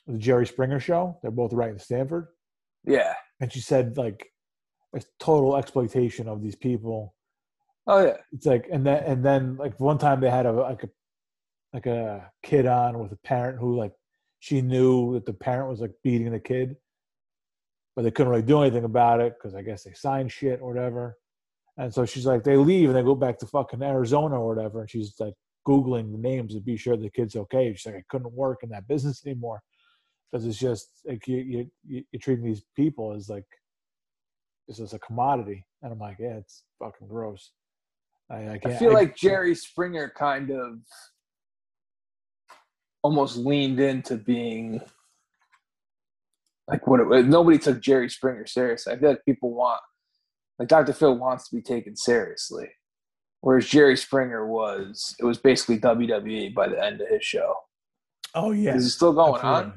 the 0.08 0.18
Jerry 0.18 0.48
Springer 0.48 0.80
show. 0.80 1.18
They're 1.22 1.32
both 1.32 1.54
right 1.54 1.70
in 1.72 1.80
Stamford 1.80 2.28
Yeah. 2.84 3.14
and 3.40 3.52
she 3.54 3.60
said 3.62 3.98
like 3.98 4.28
a 4.96 5.02
total 5.20 5.56
exploitation 5.56 6.28
of 6.28 6.42
these 6.42 6.56
people 6.56 7.16
Oh 7.88 8.04
yeah. 8.06 8.18
it's 8.32 8.46
like 8.46 8.68
and 8.72 8.86
then 8.86 9.04
and 9.04 9.24
then 9.24 9.58
like 9.58 9.80
one 9.80 9.98
time 9.98 10.20
they 10.20 10.30
had 10.30 10.46
a 10.46 10.52
like 10.52 10.84
a 10.84 10.90
like 11.74 11.86
a 11.86 12.32
kid 12.44 12.66
on 12.66 13.00
with 13.00 13.12
a 13.12 13.18
parent 13.18 13.58
who 13.60 13.78
like 13.78 13.94
she 14.40 14.62
knew 14.62 15.14
that 15.14 15.26
the 15.26 15.34
parent 15.34 15.70
was 15.70 15.80
like 15.82 15.94
beating 16.04 16.32
the 16.32 16.40
kid 16.40 16.76
but 17.96 18.02
they 18.04 18.12
couldn't 18.12 18.30
really 18.32 18.42
do 18.44 18.62
anything 18.62 18.84
about 18.84 19.20
it 19.22 19.36
because 19.38 19.56
i 19.56 19.62
guess 19.62 19.84
they 19.84 19.94
signed 19.94 20.32
shit 20.32 20.60
or 20.62 20.74
whatever 20.74 21.18
and 21.78 21.94
so 21.94 22.06
she's 22.06 22.26
like 22.26 22.44
they 22.44 22.58
leave 22.58 22.90
and 22.90 22.98
they 22.98 23.04
go 23.04 23.16
back 23.16 23.38
to 23.40 23.46
fucking 23.48 23.82
arizona 23.82 24.36
or 24.40 24.54
whatever 24.54 24.82
and 24.82 24.90
she's 24.90 25.14
like 25.20 25.34
googling 25.68 26.12
the 26.12 26.18
names 26.18 26.54
to 26.54 26.60
be 26.60 26.78
sure 26.78 26.98
the 26.98 27.10
kid's 27.10 27.36
okay 27.36 27.74
she's 27.74 27.86
like 27.86 27.96
i 27.96 28.04
couldn't 28.10 28.34
work 28.34 28.60
in 28.64 28.70
that 28.70 28.88
business 28.88 29.22
anymore 29.26 29.62
because 30.32 30.46
it's 30.46 30.58
just 30.58 30.90
like 31.06 31.28
you, 31.28 31.38
you 31.38 31.72
you 31.88 32.04
you're 32.12 32.20
treating 32.20 32.46
these 32.46 32.64
people 32.76 33.14
as 33.14 33.30
like 33.30 33.46
this 34.68 34.80
is 34.80 34.94
a 34.94 35.00
commodity 35.00 35.66
and 35.82 35.92
i'm 35.92 36.00
like 36.00 36.18
yeah 36.20 36.38
it's 36.38 36.64
fucking 36.80 37.08
gross 37.08 37.52
i, 38.30 38.36
I, 38.36 38.60
I 38.66 38.76
feel 38.76 38.94
like 38.94 39.16
Jerry 39.16 39.56
Springer 39.56 40.12
kind 40.16 40.50
of 40.52 40.80
almost 43.04 43.38
leaned 43.38 43.80
into 43.80 44.16
being 44.16 44.82
like 46.68 46.88
what 46.88 47.00
it, 47.00 47.26
nobody 47.26 47.58
took 47.58 47.82
Jerry 47.82 48.10
Springer 48.10 48.46
seriously. 48.46 48.94
I 48.94 48.98
feel 48.98 49.10
like 49.10 49.26
people 49.26 49.54
want 49.54 49.82
like 50.60 50.68
Dr. 50.68 50.94
Phil 50.94 51.18
wants 51.18 51.50
to 51.50 51.56
be 51.56 51.62
taken 51.62 51.96
seriously. 51.96 52.70
Whereas 53.42 53.68
Jerry 53.68 53.98
Springer 53.98 54.46
was 54.48 55.16
it 55.20 55.26
was 55.26 55.38
basically 55.38 55.80
WWE 55.80 56.54
by 56.54 56.68
the 56.70 56.84
end 56.84 57.02
of 57.02 57.08
his 57.10 57.24
show. 57.24 57.54
oh 58.36 58.52
yeah 58.52 58.76
Is 58.76 58.86
it 58.86 58.92
still 58.92 59.14
going 59.14 59.36
Absolutely. 59.36 59.72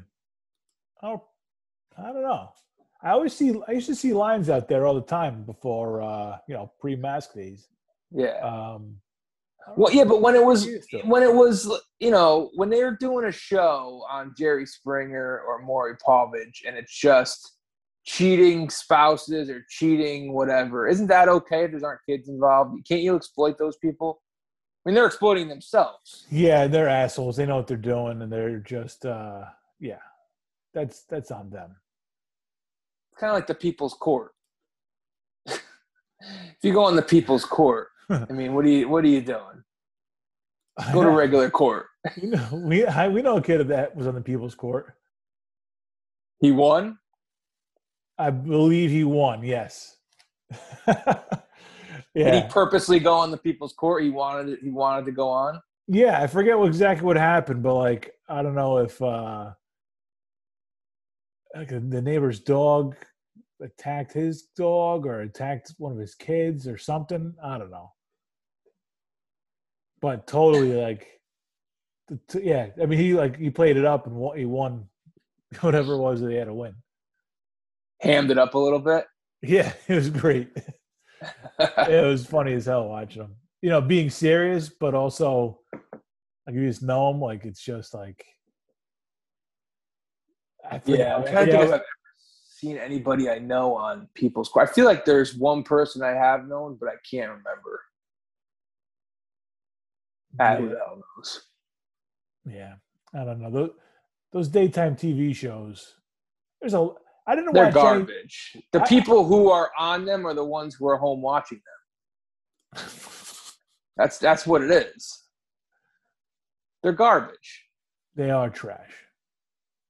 oh 1.03 1.23
i 1.97 2.03
don't 2.13 2.23
know 2.23 2.49
i 3.03 3.09
always 3.11 3.33
see 3.33 3.53
i 3.67 3.71
used 3.71 3.87
to 3.87 3.95
see 3.95 4.13
lines 4.13 4.49
out 4.49 4.67
there 4.69 4.85
all 4.85 4.93
the 4.95 5.01
time 5.19 5.43
before 5.43 6.01
uh 6.01 6.37
you 6.47 6.53
know 6.55 6.71
pre-mask 6.79 7.33
days? 7.33 7.67
Yeah. 8.11 8.37
um 8.51 8.97
Well, 9.75 9.91
yeah, 9.91 10.03
but 10.05 10.21
when 10.21 10.35
it 10.35 10.45
was 10.45 10.67
when 11.05 11.23
it 11.23 11.33
was 11.33 11.57
you 11.99 12.11
know 12.11 12.51
when 12.55 12.69
they 12.69 12.83
were 12.83 12.95
doing 13.07 13.25
a 13.25 13.31
show 13.31 14.05
on 14.09 14.33
Jerry 14.37 14.65
Springer 14.65 15.41
or 15.47 15.61
Maury 15.63 15.95
Povich, 15.97 16.57
and 16.67 16.77
it's 16.77 16.95
just 16.95 17.54
cheating 18.05 18.69
spouses 18.69 19.49
or 19.49 19.65
cheating 19.69 20.31
whatever, 20.33 20.87
isn't 20.87 21.07
that 21.07 21.27
okay 21.27 21.65
if 21.65 21.71
there 21.71 21.85
aren't 21.89 22.01
kids 22.07 22.29
involved? 22.29 22.85
Can't 22.87 23.01
you 23.01 23.15
exploit 23.15 23.57
those 23.57 23.77
people? 23.77 24.21
I 24.85 24.89
mean, 24.89 24.95
they're 24.95 25.07
exploiting 25.07 25.47
themselves. 25.49 26.27
yeah 26.29 26.67
they're 26.67 26.87
assholes 26.87 27.35
they 27.37 27.45
know 27.47 27.57
what 27.57 27.65
they're 27.67 27.77
doing 27.77 28.21
and 28.21 28.31
they're 28.31 28.59
just 28.59 29.03
uh 29.05 29.41
yeah 29.79 29.97
that's 30.75 31.03
that's 31.05 31.31
on 31.31 31.49
them 31.49 31.75
It's 33.11 33.19
kind 33.19 33.31
of 33.31 33.35
like 33.35 33.47
the 33.47 33.55
people's 33.55 33.95
court. 33.95 34.33
if 35.47 35.61
you 36.61 36.71
go 36.73 36.83
on 36.85 36.95
the 36.95 37.01
people's 37.01 37.45
court, 37.45 37.87
I 38.09 38.31
mean, 38.31 38.53
what 38.53 38.65
are 38.65 38.69
you 38.69 38.87
what 38.87 39.03
are 39.03 39.07
you 39.07 39.21
doing? 39.21 39.63
Go 40.93 41.01
to 41.03 41.09
regular 41.09 41.49
court. 41.49 41.87
we 42.21 42.27
know 42.29 42.47
we, 42.51 42.85
I, 42.85 43.07
we 43.07 43.21
know 43.23 43.37
a 43.37 43.41
kid 43.41 43.65
that 43.69 43.95
was 43.95 44.05
on 44.05 44.13
the 44.13 44.21
people's 44.21 44.53
court 44.55 44.93
He 46.41 46.51
won. 46.51 46.99
I 48.17 48.29
believe 48.29 48.89
he 48.89 49.03
won 49.03 49.43
yes 49.43 49.97
Did 52.15 52.33
he 52.33 52.49
purposely 52.49 52.99
go 52.99 53.13
on 53.13 53.29
the 53.29 53.37
people's 53.37 53.73
court? 53.73 54.03
He 54.03 54.09
wanted 54.09 54.53
it, 54.53 54.59
he 54.63 54.69
wanted 54.69 55.05
to 55.05 55.11
go 55.11 55.27
on. 55.27 55.61
Yeah, 55.87 56.21
I 56.21 56.27
forget 56.27 56.57
what, 56.57 56.67
exactly 56.67 57.05
what 57.05 57.17
happened, 57.17 57.61
but 57.61 57.75
like 57.75 58.13
I 58.29 58.41
don't 58.41 58.55
know 58.55 58.77
if 58.77 59.01
uh 59.01 59.51
like 61.55 61.69
the 61.69 62.01
neighbor's 62.01 62.39
dog 62.39 62.95
attacked 63.61 64.13
his 64.13 64.43
dog 64.57 65.05
or 65.05 65.21
attacked 65.21 65.73
one 65.77 65.91
of 65.91 65.97
his 65.97 66.15
kids 66.15 66.67
or 66.67 66.77
something. 66.77 67.33
I 67.43 67.57
don't 67.57 67.71
know. 67.71 67.91
But 70.01 70.25
totally 70.25 70.73
like 70.73 71.07
the 72.07 72.19
t- 72.29 72.47
yeah, 72.47 72.67
I 72.81 72.85
mean 72.85 72.99
he 72.99 73.13
like 73.13 73.37
he 73.37 73.49
played 73.49 73.75
it 73.77 73.85
up 73.85 74.07
and 74.07 74.15
won, 74.15 74.37
he 74.37 74.45
won 74.45 74.87
whatever 75.59 75.93
it 75.93 75.99
was 75.99 76.21
that 76.21 76.31
he 76.31 76.37
had 76.37 76.47
to 76.47 76.53
win. 76.53 76.75
Hammed 78.01 78.31
it 78.31 78.37
up 78.37 78.53
a 78.53 78.59
little 78.59 78.79
bit. 78.79 79.05
Yeah, 79.41 79.73
it 79.87 79.95
was 79.95 80.09
great. 80.09 80.49
it 81.59 82.05
was 82.05 82.25
funny 82.25 82.53
as 82.53 82.65
hell 82.65 82.87
watching 82.87 83.23
him. 83.23 83.35
You 83.61 83.69
know, 83.69 83.81
being 83.81 84.09
serious, 84.09 84.69
but 84.69 84.93
also 84.93 85.59
like 86.45 86.55
you 86.55 86.67
just 86.67 86.83
know 86.83 87.11
him. 87.11 87.19
Like 87.19 87.45
it's 87.45 87.61
just 87.61 87.93
like. 87.93 88.23
I 90.69 90.81
Yeah, 90.85 91.17
I'm 91.17 91.23
trying 91.23 91.45
to 91.45 91.51
think 91.51 91.63
if 91.63 91.67
I've 91.67 91.73
ever 91.73 91.85
seen 92.47 92.77
anybody 92.77 93.29
I 93.29 93.39
know 93.39 93.75
on 93.75 94.07
People's 94.15 94.49
Court. 94.49 94.69
I 94.69 94.73
feel 94.73 94.85
like 94.85 95.05
there's 95.05 95.35
one 95.35 95.63
person 95.63 96.01
I 96.01 96.11
have 96.11 96.47
known, 96.47 96.77
but 96.79 96.89
I 96.89 96.95
can't 97.09 97.29
remember. 97.29 97.81
The 100.37 100.43
hell 100.43 101.01
knows? 101.17 101.41
yeah. 102.45 102.73
I 103.13 103.23
don't 103.23 103.39
know 103.39 103.49
those 103.49 103.69
those 104.33 104.47
daytime 104.49 104.95
TV 104.95 105.33
shows. 105.33 105.95
There's 106.59 106.73
a 106.73 106.89
I 107.27 107.35
didn't 107.35 107.53
They're 107.53 107.65
watch 107.65 107.75
any- 107.75 107.83
garbage. 107.83 108.57
The 108.71 108.81
I- 108.81 108.87
people 108.87 109.25
who 109.25 109.49
are 109.49 109.71
on 109.77 110.05
them 110.05 110.25
are 110.27 110.33
the 110.33 110.43
ones 110.45 110.75
who 110.75 110.87
are 110.87 110.97
home 110.97 111.21
watching 111.21 111.59
them. 112.73 112.83
That's 113.97 114.17
that's 114.17 114.45
what 114.45 114.61
it 114.61 114.71
is. 114.71 115.23
They're 116.83 116.91
garbage. 116.91 117.63
They 118.15 118.29
are 118.29 118.49
trash. 118.49 118.91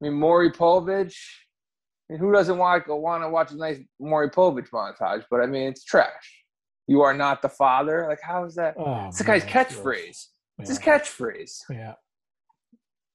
I 0.02 0.06
mean, 0.06 0.14
Maury 0.14 0.52
Povich. 0.52 1.16
I 2.10 2.14
mean, 2.14 2.20
who 2.20 2.32
doesn't 2.32 2.58
want 2.60 2.86
to 2.86 2.96
want 2.96 3.24
to 3.24 3.30
watch 3.30 3.52
a 3.52 3.56
nice 3.58 3.80
Maury 4.00 4.30
Povich 4.30 4.70
montage? 4.70 5.24
But 5.32 5.42
I 5.42 5.48
mean, 5.48 5.70
it's 5.70 5.84
trash. 5.84 6.44
You 6.88 7.02
are 7.02 7.16
not 7.16 7.42
the 7.42 7.50
father. 7.50 8.06
Like, 8.08 8.20
how 8.22 8.46
is 8.46 8.54
that? 8.56 8.76
Oh, 8.78 9.08
it's 9.08 9.18
the 9.18 9.24
guy's 9.24 9.44
catchphrase. 9.44 9.82
gross. 9.82 10.30
It's 10.60 10.70
his 10.70 10.80
catchphrase. 10.80 11.62
Yeah. 11.72 11.94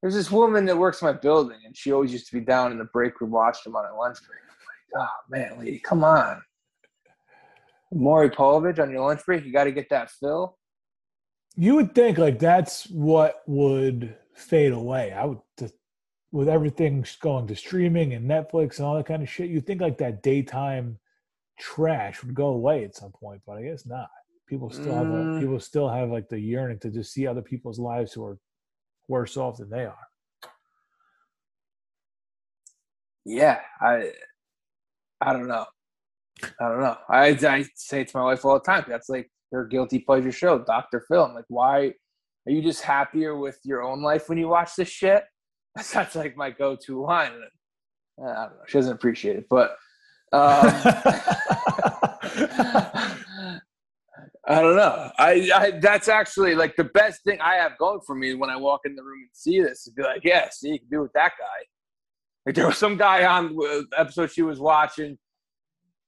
There's 0.00 0.14
this 0.14 0.30
woman 0.30 0.64
that 0.66 0.78
works 0.78 1.02
in 1.02 1.06
my 1.06 1.12
building, 1.12 1.58
and 1.66 1.76
she 1.76 1.92
always 1.92 2.12
used 2.12 2.26
to 2.28 2.32
be 2.32 2.40
down 2.40 2.72
in 2.72 2.78
the 2.78 2.84
break 2.86 3.20
room 3.20 3.30
watching 3.30 3.70
him 3.70 3.76
on 3.76 3.84
her 3.84 3.96
lunch 3.96 4.18
break. 4.26 4.40
I'm 4.42 5.00
like, 5.00 5.08
oh 5.08 5.28
man, 5.28 5.58
lady, 5.58 5.78
come 5.78 6.04
on. 6.04 6.40
Maury 7.92 8.30
Povich 8.30 8.78
on 8.78 8.90
your 8.90 9.06
lunch 9.06 9.24
break, 9.26 9.44
you 9.44 9.52
got 9.52 9.64
to 9.64 9.72
get 9.72 9.90
that 9.90 10.10
fill. 10.10 10.56
You 11.56 11.74
would 11.74 11.94
think 11.94 12.16
like 12.18 12.38
that's 12.38 12.84
what 12.88 13.42
would 13.46 14.16
fade 14.34 14.72
away. 14.72 15.12
I 15.12 15.24
would, 15.26 15.40
just, 15.58 15.74
with 16.32 16.48
everything 16.48 17.04
going 17.20 17.48
to 17.48 17.56
streaming 17.56 18.14
and 18.14 18.30
Netflix 18.30 18.78
and 18.78 18.86
all 18.86 18.96
that 18.96 19.06
kind 19.06 19.22
of 19.22 19.28
shit. 19.28 19.50
You'd 19.50 19.66
think 19.66 19.80
like 19.80 19.98
that 19.98 20.22
daytime 20.22 20.98
trash 21.58 22.22
would 22.22 22.34
go 22.34 22.46
away 22.46 22.84
at 22.84 22.94
some 22.94 23.10
point, 23.10 23.42
but 23.44 23.58
I 23.58 23.62
guess 23.62 23.84
not. 23.84 24.08
People 24.46 24.70
still 24.70 24.94
have 24.94 25.06
a, 25.08 25.10
Mm. 25.10 25.40
people 25.40 25.60
still 25.60 25.88
have 25.88 26.08
like 26.10 26.28
the 26.28 26.38
yearning 26.38 26.78
to 26.80 26.90
just 26.90 27.12
see 27.12 27.26
other 27.26 27.42
people's 27.42 27.78
lives 27.80 28.12
who 28.12 28.24
are 28.24 28.38
worse 29.11 29.37
off 29.37 29.59
than 29.59 29.68
they 29.68 29.85
are. 29.85 29.99
Yeah, 33.27 33.61
I, 33.81 34.12
I 35.20 35.33
don't 35.33 35.49
know. 35.49 35.66
I 36.42 36.68
don't 36.68 36.81
know. 36.81 36.96
I, 37.11 37.29
I 37.29 37.64
say 37.75 38.03
it 38.03 38.09
to 38.09 38.16
my 38.16 38.25
wife 38.25 38.44
all 38.44 38.55
the 38.55 38.61
time. 38.61 38.85
That's 38.88 39.11
like 39.11 39.31
her 39.53 39.66
guilty 39.66 39.99
pleasure 39.99 40.33
show, 40.33 40.61
Doctor 40.61 41.05
Phil. 41.07 41.25
I'm 41.25 41.35
like, 41.35 41.44
why 41.49 41.92
are 42.46 42.53
you 42.53 42.62
just 42.62 42.83
happier 42.83 43.37
with 43.37 43.59
your 43.64 43.83
own 43.83 44.03
life 44.03 44.29
when 44.29 44.38
you 44.38 44.49
watch 44.49 44.77
this 44.77 44.88
shit? 44.88 45.25
That's, 45.75 45.90
that's 45.92 46.16
like 46.16 46.37
my 46.37 46.51
go-to 46.51 47.03
line. 47.03 47.33
I 48.18 48.23
don't 48.23 48.35
know. 48.35 48.51
She 48.66 48.79
doesn't 48.79 48.94
appreciate 48.94 49.37
it, 49.37 49.46
but 49.51 49.77
um, 50.33 50.62
I 54.48 54.62
don't 54.62 54.76
know. 54.76 55.11
I, 55.18 55.50
I 55.55 55.70
that's 55.83 56.09
actually 56.09 56.55
like 56.55 56.74
the 56.76 56.85
best 56.85 57.22
thing 57.24 57.38
I 57.40 57.57
have 57.57 57.76
going 57.79 58.00
for 58.07 58.14
me 58.14 58.35
when 58.35 58.48
I 58.48 58.57
walk 58.57 58.81
in 58.85 58.94
the 58.94 59.03
room 59.03 59.20
and 59.20 59.31
see 59.33 59.61
this. 59.61 59.85
To 59.85 59.92
be 59.92 60.03
like, 60.03 60.22
yeah, 60.24 60.48
see, 60.50 60.70
you 60.70 60.79
can 60.79 60.88
be 60.90 60.96
with 60.96 61.12
that 61.12 61.33
guy. 61.38 61.66
Like 62.46 62.55
there 62.55 62.66
was 62.66 62.79
some 62.79 62.96
guy 62.96 63.24
on 63.26 63.55
the 63.55 63.87
episode 63.96 64.31
she 64.33 64.42
was 64.42 64.59
watching. 64.59 65.18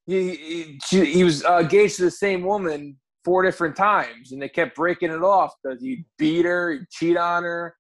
He 0.06 0.34
he, 0.34 0.80
she, 0.86 1.04
he 1.04 1.24
was 1.24 1.44
uh, 1.44 1.58
engaged 1.58 1.96
to 1.96 2.04
the 2.04 2.10
same 2.10 2.42
woman 2.42 2.96
four 3.24 3.42
different 3.42 3.76
times, 3.76 4.32
and 4.32 4.40
they 4.40 4.48
kept 4.48 4.74
breaking 4.76 5.10
it 5.10 5.22
off 5.22 5.52
because 5.62 5.80
he 5.82 6.04
beat 6.18 6.44
her, 6.44 6.72
he 6.72 6.80
cheat 6.90 7.16
on 7.16 7.44
her, 7.44 7.74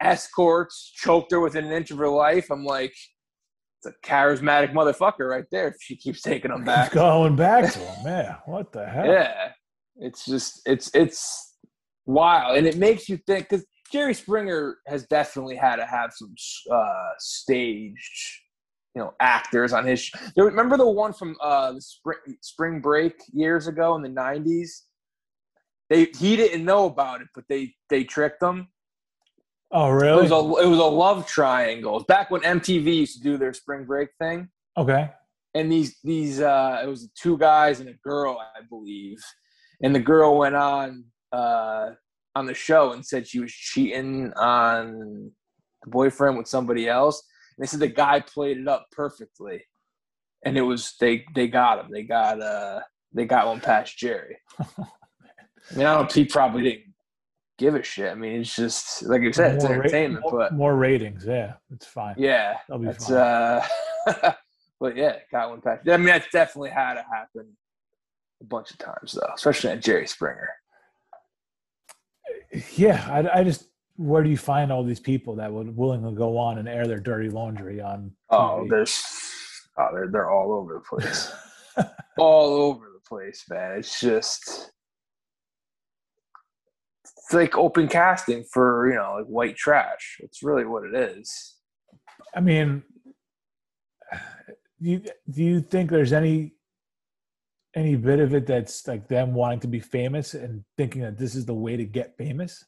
escorts, 0.00 0.92
choked 0.94 1.32
her 1.32 1.40
within 1.40 1.64
an 1.64 1.72
inch 1.72 1.90
of 1.90 1.98
her 1.98 2.08
life. 2.08 2.50
I'm 2.50 2.64
like, 2.64 2.94
it's 3.82 3.94
a 3.94 4.06
charismatic 4.08 4.72
motherfucker 4.72 5.28
right 5.28 5.44
there. 5.50 5.68
If 5.68 5.74
she 5.80 5.96
keeps 5.96 6.22
taking 6.22 6.50
him 6.50 6.64
back, 6.64 6.92
Going 6.92 7.36
back 7.36 7.72
to 7.72 7.78
him, 7.78 8.04
man. 8.04 8.36
What 8.46 8.72
the 8.72 8.86
hell? 8.86 9.06
yeah, 9.06 9.52
it's 9.98 10.24
just 10.24 10.60
it's 10.66 10.90
it's 10.94 11.56
wild, 12.06 12.56
and 12.56 12.66
it 12.66 12.76
makes 12.76 13.08
you 13.08 13.18
think 13.26 13.48
because 13.48 13.64
Jerry 13.92 14.14
Springer 14.14 14.78
has 14.86 15.06
definitely 15.06 15.56
had 15.56 15.76
to 15.76 15.86
have 15.86 16.12
some 16.12 16.34
uh, 16.72 17.10
staged, 17.18 18.40
you 18.94 19.02
know, 19.02 19.14
actors 19.20 19.72
on 19.72 19.86
his. 19.86 20.00
Sh- 20.00 20.14
Remember 20.36 20.76
the 20.76 20.88
one 20.88 21.12
from 21.12 21.36
uh, 21.40 21.72
the 21.72 21.80
spring 21.80 22.18
spring 22.42 22.80
break 22.80 23.14
years 23.32 23.66
ago 23.66 23.96
in 23.96 24.02
the 24.02 24.08
'90s? 24.08 24.68
They 25.90 26.06
he 26.18 26.36
didn't 26.36 26.64
know 26.64 26.86
about 26.86 27.22
it, 27.22 27.28
but 27.34 27.44
they 27.48 27.74
they 27.90 28.04
tricked 28.04 28.42
him. 28.42 28.68
Oh, 29.70 29.90
really? 29.90 30.26
It 30.26 30.30
was 30.30 30.32
a 30.32 30.64
it 30.64 30.68
was 30.68 30.78
a 30.78 30.84
love 30.84 31.26
triangle 31.26 32.04
back 32.04 32.30
when 32.30 32.40
MTV 32.42 32.94
used 32.94 33.16
to 33.18 33.22
do 33.22 33.36
their 33.36 33.52
spring 33.52 33.84
break 33.84 34.08
thing 34.18 34.48
okay. 34.78 35.10
and 35.54 35.70
these 35.70 35.98
these 36.04 36.40
uh 36.40 36.80
it 36.82 36.86
was 36.86 37.10
two 37.20 37.36
guys 37.36 37.80
and 37.80 37.88
a 37.88 37.94
girl 37.94 38.38
i 38.56 38.60
believe 38.68 39.18
and 39.82 39.94
the 39.94 40.00
girl 40.00 40.38
went 40.38 40.54
on 40.54 41.04
uh 41.32 41.90
on 42.34 42.46
the 42.46 42.54
show 42.54 42.92
and 42.92 43.04
said 43.04 43.26
she 43.26 43.40
was 43.40 43.52
cheating 43.52 44.32
on 44.36 45.30
the 45.82 45.90
boyfriend 45.90 46.36
with 46.38 46.46
somebody 46.48 46.88
else 46.88 47.22
and 47.56 47.62
they 47.62 47.66
said 47.68 47.80
the 47.80 47.88
guy 47.88 48.20
played 48.20 48.58
it 48.58 48.68
up 48.68 48.86
perfectly 48.92 49.62
and 50.44 50.56
it 50.56 50.62
was 50.62 50.94
they 51.00 51.24
they 51.34 51.48
got 51.48 51.78
him 51.84 51.90
they 51.92 52.02
got 52.02 52.40
uh 52.40 52.80
they 53.12 53.24
got 53.24 53.46
one 53.46 53.60
past 53.60 53.96
jerry 53.98 54.36
i 54.60 54.64
mean 55.74 55.86
i 55.86 55.94
don't 55.94 56.12
he 56.12 56.24
probably 56.24 56.62
didn't 56.62 56.84
give 57.58 57.74
a 57.74 57.82
shit 57.82 58.10
i 58.10 58.14
mean 58.14 58.40
it's 58.40 58.54
just 58.54 59.02
like 59.04 59.20
you 59.22 59.32
said 59.32 59.54
it's 59.56 59.64
More 59.64 59.72
ra- 59.72 59.78
entertainment 59.80 60.22
more, 60.22 60.38
but 60.38 60.54
more 60.54 60.76
ratings. 60.76 61.24
Yeah, 61.26 61.54
it's 61.74 61.86
fine. 61.86 62.14
yeah, 62.18 62.58
That'll 62.68 62.84
be 62.86 62.92
fine. 62.92 63.16
uh, 63.16 63.66
but 64.80 64.96
yeah, 64.96 65.16
got 65.32 65.50
one 65.50 65.60
past. 65.60 65.88
I 65.88 65.96
mean, 65.96 66.06
that's 66.06 66.28
definitely 66.30 66.70
had 66.70 66.94
to 66.94 67.02
happen 67.12 67.48
a 68.40 68.44
bunch 68.44 68.70
of 68.70 68.78
times 68.78 69.12
though, 69.12 69.32
especially 69.34 69.70
at 69.70 69.82
Jerry 69.82 70.06
Springer. 70.06 70.50
Yeah, 72.76 73.06
I, 73.10 73.40
I 73.40 73.44
just 73.44 73.68
where 73.96 74.22
do 74.22 74.30
you 74.30 74.36
find 74.36 74.70
all 74.70 74.84
these 74.84 75.00
people 75.00 75.34
that 75.36 75.52
would 75.52 75.76
willingly 75.76 76.14
go 76.14 76.38
on 76.38 76.58
and 76.58 76.68
air 76.68 76.86
their 76.86 77.00
dirty 77.00 77.28
laundry 77.28 77.80
on? 77.80 78.12
Oh, 78.30 78.60
TV? 78.62 78.70
there's, 78.70 79.02
oh, 79.76 79.88
they're 79.92 80.08
they're 80.08 80.30
all 80.30 80.52
over 80.52 80.74
the 80.74 80.80
place, 80.80 81.32
all 82.18 82.54
over 82.54 82.86
the 82.94 83.08
place, 83.08 83.44
man. 83.50 83.78
It's 83.78 84.00
just. 84.00 84.72
It's 87.04 87.34
like 87.34 87.58
open 87.58 87.88
casting 87.88 88.44
for 88.50 88.88
you 88.88 88.94
know 88.94 89.16
like 89.18 89.26
white 89.26 89.56
trash. 89.56 90.18
It's 90.20 90.42
really 90.42 90.64
what 90.64 90.84
it 90.84 90.94
is. 90.94 91.56
I 92.34 92.40
mean, 92.40 92.82
do 94.80 94.90
you 94.90 95.02
do 95.28 95.44
you 95.44 95.60
think 95.60 95.90
there's 95.90 96.12
any 96.12 96.52
any 97.74 97.96
bit 97.96 98.20
of 98.20 98.34
it 98.34 98.46
that's 98.46 98.86
like 98.86 99.08
them 99.08 99.34
wanting 99.34 99.60
to 99.60 99.68
be 99.68 99.80
famous 99.80 100.34
and 100.34 100.64
thinking 100.76 101.02
that 101.02 101.18
this 101.18 101.34
is 101.34 101.46
the 101.46 101.54
way 101.54 101.76
to 101.76 101.84
get 101.84 102.16
famous? 102.16 102.64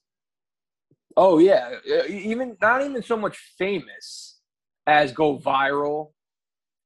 Oh 1.17 1.39
yeah, 1.39 1.77
even 2.09 2.57
not 2.63 2.83
even 2.83 3.03
so 3.03 3.17
much 3.17 3.37
famous 3.59 4.41
as 4.87 5.13
go 5.13 5.39
viral. 5.39 6.13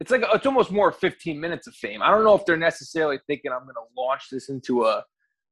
It's 0.00 0.10
like 0.10 0.22
it's 0.32 0.46
almost 0.46 0.70
more 0.72 0.92
15 0.92 1.38
minutes 1.38 1.66
of 1.66 1.74
fame. 1.74 2.02
I 2.02 2.10
don't 2.10 2.24
know 2.24 2.34
if 2.34 2.44
they're 2.46 2.56
necessarily 2.56 3.18
thinking 3.26 3.52
I'm 3.52 3.62
going 3.64 3.74
to 3.74 4.00
launch 4.00 4.24
this 4.30 4.48
into 4.48 4.84
a 4.86 5.04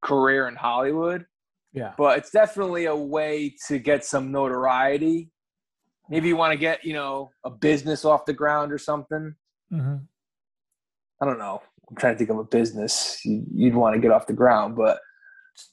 career 0.02 0.48
in 0.48 0.56
Hollywood, 0.56 1.26
Yeah, 1.72 1.92
but 1.96 2.18
it's 2.18 2.30
definitely 2.30 2.86
a 2.86 2.96
way 2.96 3.54
to 3.68 3.78
get 3.78 4.04
some 4.04 4.32
notoriety. 4.32 5.30
Maybe 6.08 6.28
you 6.28 6.36
want 6.36 6.52
to 6.52 6.58
get 6.58 6.84
you 6.84 6.94
know 6.94 7.30
a 7.44 7.50
business 7.50 8.04
off 8.04 8.24
the 8.24 8.32
ground 8.32 8.72
or 8.72 8.78
something. 8.78 9.34
hmm 9.70 9.96
I 11.20 11.24
don't 11.24 11.38
know. 11.38 11.62
I'm 11.92 11.96
trying 11.96 12.14
to 12.14 12.18
think 12.18 12.30
of 12.30 12.38
a 12.38 12.44
business 12.44 13.20
you- 13.22 13.44
you'd 13.52 13.74
want 13.74 13.94
to 13.94 14.00
get 14.00 14.10
off 14.10 14.26
the 14.26 14.32
ground, 14.32 14.76
but 14.76 14.98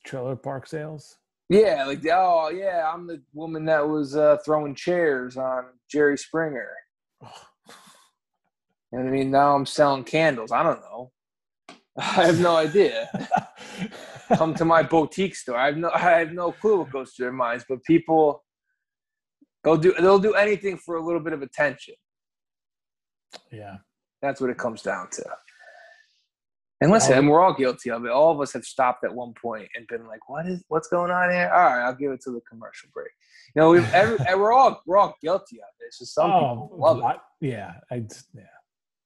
trailer 0.06 0.36
park 0.36 0.68
sales. 0.68 1.18
Yeah, 1.48 1.86
like 1.86 2.06
oh 2.12 2.50
yeah, 2.50 2.92
I'm 2.94 3.08
the 3.08 3.24
woman 3.34 3.64
that 3.66 3.88
was 3.88 4.18
uh, 4.18 4.38
throwing 4.44 4.76
chairs 4.76 5.38
on 5.38 5.66
Jerry 5.90 6.18
Springer. 6.18 6.70
And 8.92 9.08
I 9.08 9.12
mean, 9.12 9.30
now 9.30 9.54
I'm 9.56 9.68
selling 9.68 10.04
candles. 10.04 10.52
I 10.52 10.64
don't 10.64 10.82
know. 10.82 11.12
I 11.96 12.26
have 12.26 12.40
no 12.40 12.56
idea. 12.56 13.08
Come 14.36 14.56
to 14.56 14.66
my 14.66 14.82
boutique 14.82 15.36
store. 15.36 15.58
I 15.58 15.68
have 15.68 15.78
no, 15.78 15.92
I 15.94 16.00
have 16.00 16.32
no 16.32 16.52
clue 16.52 16.80
what 16.80 16.90
goes 16.92 17.12
through 17.14 17.26
their 17.26 17.32
minds. 17.32 17.64
But 17.70 17.84
people, 17.84 18.44
they'll 19.64 19.78
do, 19.78 19.94
they'll 20.00 20.18
do 20.18 20.34
anything 20.34 20.76
for 20.80 20.96
a 20.96 21.06
little 21.06 21.20
bit 21.20 21.34
of 21.34 21.44
attention. 21.44 21.94
yeah, 23.52 23.76
That's 24.24 24.42
what 24.42 24.50
it 24.50 24.58
comes 24.58 24.82
down 24.82 25.10
to. 25.12 25.24
And 26.82 26.92
listen, 26.92 27.18
and 27.18 27.30
we're 27.30 27.42
all 27.42 27.54
guilty 27.54 27.92
of 27.92 28.06
it. 28.06 28.12
All 28.12 28.32
of 28.32 28.40
us 28.40 28.54
have 28.54 28.64
stopped 28.64 29.04
at 29.04 29.14
one 29.14 29.34
point 29.34 29.68
and 29.76 29.86
been 29.88 30.08
like, 30.08 30.30
"What 30.30 30.46
is 30.46 30.64
what's 30.70 30.88
going 30.88 31.12
on 31.12 31.30
here?" 31.30 31.52
All 31.54 31.64
right, 31.64 31.86
I'll 31.86 31.94
give 31.94 32.12
it 32.12 32.22
to 32.22 32.32
the 32.32 32.40
commercial 32.50 32.88
break. 32.94 33.10
You 33.54 33.62
know, 33.62 33.72
we've 33.72 33.94
every, 33.94 34.18
we're 34.36 34.54
all 34.54 34.82
we're 34.86 34.98
all 34.98 35.16
guilty 35.22 35.58
of 35.58 35.68
it. 35.80 35.86
It's 35.88 36.00
just 36.00 36.14
some 36.16 36.32
people 36.32 36.70
love 36.74 37.00
it. 37.00 37.04
Oh. 37.06 37.20
Yeah, 37.42 37.74
I 37.92 37.96
yeah. 38.34 38.44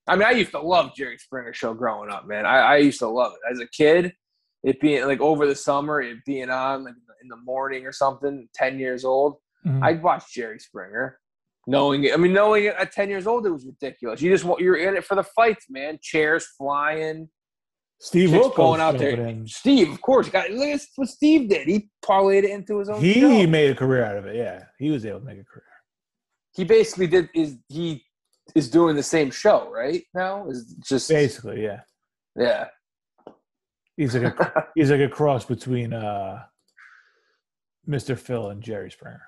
I 0.06 0.14
mean, 0.16 0.28
I 0.28 0.32
used 0.32 0.52
to 0.52 0.60
love 0.60 0.94
Jerry 0.94 1.18
Springer 1.18 1.52
show 1.54 1.72
growing 1.74 2.10
up, 2.10 2.28
man. 2.28 2.46
I, 2.46 2.58
I 2.58 2.76
used 2.76 2.98
to 3.00 3.08
love 3.08 3.32
it 3.32 3.52
as 3.52 3.58
a 3.58 3.66
kid. 3.66 4.12
It 4.62 4.80
being 4.80 5.04
like 5.06 5.20
over 5.20 5.46
the 5.46 5.54
summer, 5.56 6.00
it 6.00 6.18
being 6.24 6.50
on 6.50 6.84
like 6.84 6.94
in 7.22 7.28
the 7.28 7.36
morning 7.38 7.86
or 7.86 7.92
something. 7.92 8.48
Ten 8.54 8.78
years 8.78 9.04
old, 9.04 9.38
Mhm. 9.66 9.82
I'd 9.82 10.02
watch 10.02 10.32
Jerry 10.32 10.60
Springer, 10.60 11.18
knowing 11.66 12.04
it. 12.04 12.14
I 12.14 12.18
mean, 12.18 12.32
knowing 12.34 12.66
it 12.66 12.76
at 12.78 12.92
ten 12.92 13.08
years 13.10 13.26
old, 13.26 13.46
it 13.46 13.50
was 13.50 13.66
ridiculous. 13.66 14.22
You 14.22 14.30
just 14.30 14.44
want 14.44 14.60
you're 14.60 14.76
in 14.76 14.96
it 14.96 15.04
for 15.04 15.16
the 15.16 15.24
fights, 15.24 15.66
man. 15.68 15.98
Chairs 16.02 16.46
flying, 16.56 17.28
Steve 18.04 18.28
Wilkos 18.28 18.54
going 18.54 18.80
out 18.82 18.98
there. 18.98 19.46
Steve, 19.46 19.90
of 19.90 19.98
course, 20.02 20.28
got 20.28 20.50
look 20.50 20.68
at 20.68 20.82
what 20.96 21.08
Steve 21.08 21.48
did. 21.48 21.66
He 21.66 21.88
parlayed 22.04 22.44
it 22.44 22.50
into 22.50 22.78
his 22.78 22.90
own. 22.90 23.00
He 23.00 23.14
show. 23.14 23.46
made 23.46 23.70
a 23.70 23.74
career 23.74 24.04
out 24.04 24.18
of 24.18 24.26
it. 24.26 24.36
Yeah, 24.36 24.62
he 24.78 24.90
was 24.90 25.06
able 25.06 25.20
to 25.20 25.24
make 25.24 25.38
a 25.38 25.44
career. 25.44 25.64
he 26.54 26.64
basically 26.64 27.06
did 27.06 27.30
is 27.34 27.56
he 27.68 28.04
is 28.54 28.68
doing 28.68 28.94
the 28.94 29.02
same 29.02 29.30
show 29.30 29.70
right 29.72 30.02
now. 30.12 30.46
Is 30.50 30.74
just 30.86 31.08
Basically, 31.08 31.62
yeah. 31.64 31.80
yeah. 32.36 32.66
He's 33.96 34.14
like 34.14 34.38
a 34.38 34.66
he's 34.74 34.90
like 34.90 35.00
a 35.00 35.08
cross 35.08 35.46
between 35.46 35.94
uh, 35.94 36.42
Mr. 37.88 38.18
Phil 38.18 38.50
and 38.50 38.62
Jerry 38.62 38.90
Springer. 38.90 39.22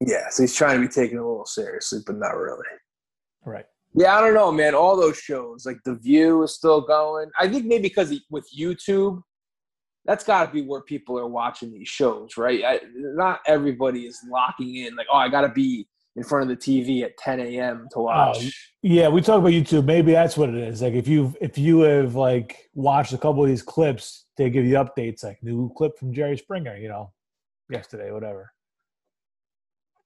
Yeah, 0.00 0.30
so 0.30 0.42
he's 0.42 0.54
trying 0.54 0.80
to 0.80 0.88
be 0.88 0.92
taken 0.92 1.18
a 1.18 1.22
little 1.22 1.46
seriously, 1.46 2.00
but 2.04 2.16
not 2.16 2.36
really. 2.36 2.66
Right. 3.44 3.66
Yeah, 3.94 4.16
I 4.16 4.20
don't 4.20 4.34
know, 4.34 4.52
man. 4.52 4.74
All 4.74 4.96
those 4.96 5.18
shows, 5.18 5.64
like 5.66 5.78
The 5.84 5.94
View, 5.94 6.42
is 6.42 6.54
still 6.54 6.80
going. 6.80 7.30
I 7.38 7.48
think 7.48 7.64
maybe 7.64 7.88
because 7.88 8.14
with 8.30 8.48
YouTube, 8.56 9.22
that's 10.04 10.24
got 10.24 10.46
to 10.46 10.52
be 10.52 10.62
where 10.62 10.82
people 10.82 11.18
are 11.18 11.26
watching 11.26 11.72
these 11.72 11.88
shows, 11.88 12.36
right? 12.36 12.64
I, 12.64 12.80
not 12.94 13.40
everybody 13.46 14.06
is 14.06 14.20
locking 14.30 14.76
in 14.76 14.96
like, 14.96 15.06
oh, 15.12 15.16
I 15.16 15.28
got 15.28 15.42
to 15.42 15.48
be 15.48 15.86
in 16.16 16.24
front 16.24 16.50
of 16.50 16.58
the 16.58 16.62
TV 16.62 17.02
at 17.02 17.16
10 17.18 17.40
a.m. 17.40 17.86
to 17.92 17.98
oh, 17.98 18.02
watch. 18.02 18.36
Oh, 18.40 18.50
yeah, 18.82 19.08
we 19.08 19.20
talk 19.20 19.38
about 19.38 19.52
YouTube. 19.52 19.84
Maybe 19.84 20.12
that's 20.12 20.36
what 20.36 20.48
it 20.48 20.56
is. 20.56 20.82
Like 20.82 20.94
if 20.94 21.08
you 21.08 21.34
if 21.40 21.56
you 21.58 21.80
have 21.80 22.14
like 22.14 22.68
watched 22.74 23.12
a 23.12 23.18
couple 23.18 23.42
of 23.42 23.48
these 23.48 23.62
clips, 23.62 24.26
they 24.36 24.50
give 24.50 24.64
you 24.64 24.74
updates 24.74 25.24
like 25.24 25.42
new 25.42 25.72
clip 25.76 25.98
from 25.98 26.12
Jerry 26.12 26.36
Springer, 26.36 26.76
you 26.76 26.88
know, 26.88 27.12
yesterday, 27.70 28.10
whatever. 28.10 28.52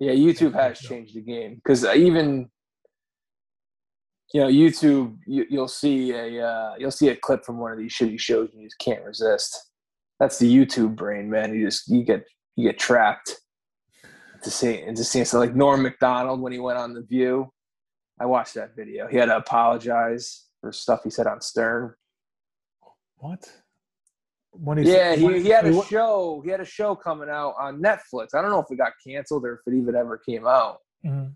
Yeah, 0.00 0.12
YouTube 0.12 0.54
has 0.54 0.80
changed 0.80 1.14
the 1.14 1.20
game 1.20 1.56
because 1.56 1.84
even 1.84 2.50
you 4.32 4.40
know 4.40 4.48
YouTube, 4.48 5.18
you, 5.26 5.46
will 5.50 5.68
see 5.68 6.12
a 6.12 6.46
uh, 6.46 6.74
you'll 6.78 6.90
see 6.90 7.08
a 7.08 7.16
clip 7.16 7.44
from 7.44 7.58
one 7.58 7.72
of 7.72 7.78
these 7.78 7.92
shitty 7.92 8.18
shows 8.18 8.50
and 8.52 8.62
you 8.62 8.66
just 8.66 8.78
can't 8.78 9.04
resist. 9.04 9.70
That's 10.18 10.38
the 10.38 10.52
YouTube 10.52 10.96
brain, 10.96 11.28
man. 11.28 11.54
You 11.54 11.66
just 11.66 11.88
you 11.88 12.02
get 12.02 12.24
you 12.56 12.68
get 12.68 12.78
trapped 12.78 13.36
to 14.42 14.50
see 14.50 14.80
and 14.80 14.96
to 14.96 15.04
see 15.04 15.24
so 15.24 15.38
like 15.38 15.54
Norm 15.54 15.82
Macdonald 15.82 16.40
when 16.40 16.52
he 16.52 16.58
went 16.58 16.78
on 16.78 16.94
the 16.94 17.02
View. 17.02 17.52
I 18.20 18.26
watched 18.26 18.54
that 18.54 18.76
video. 18.76 19.06
He 19.08 19.16
had 19.16 19.26
to 19.26 19.36
apologize 19.36 20.44
for 20.60 20.72
stuff 20.72 21.00
he 21.04 21.10
said 21.10 21.26
on 21.26 21.40
Stern. 21.40 21.94
What? 23.16 23.50
When 24.52 24.78
he 24.78 24.92
yeah, 24.92 25.14
he, 25.14 25.42
he 25.42 25.48
had 25.48 25.66
a 25.66 25.84
show. 25.84 26.40
He 26.44 26.50
had 26.50 26.60
a 26.60 26.64
show 26.64 26.94
coming 26.94 27.28
out 27.28 27.54
on 27.58 27.82
Netflix. 27.82 28.34
I 28.34 28.42
don't 28.42 28.50
know 28.50 28.60
if 28.60 28.70
it 28.70 28.76
got 28.76 28.92
canceled 29.04 29.44
or 29.44 29.54
if 29.54 29.60
it 29.66 29.76
even 29.76 29.94
ever 29.94 30.18
came 30.18 30.46
out. 30.46 30.78
Mm-hmm. 31.04 31.30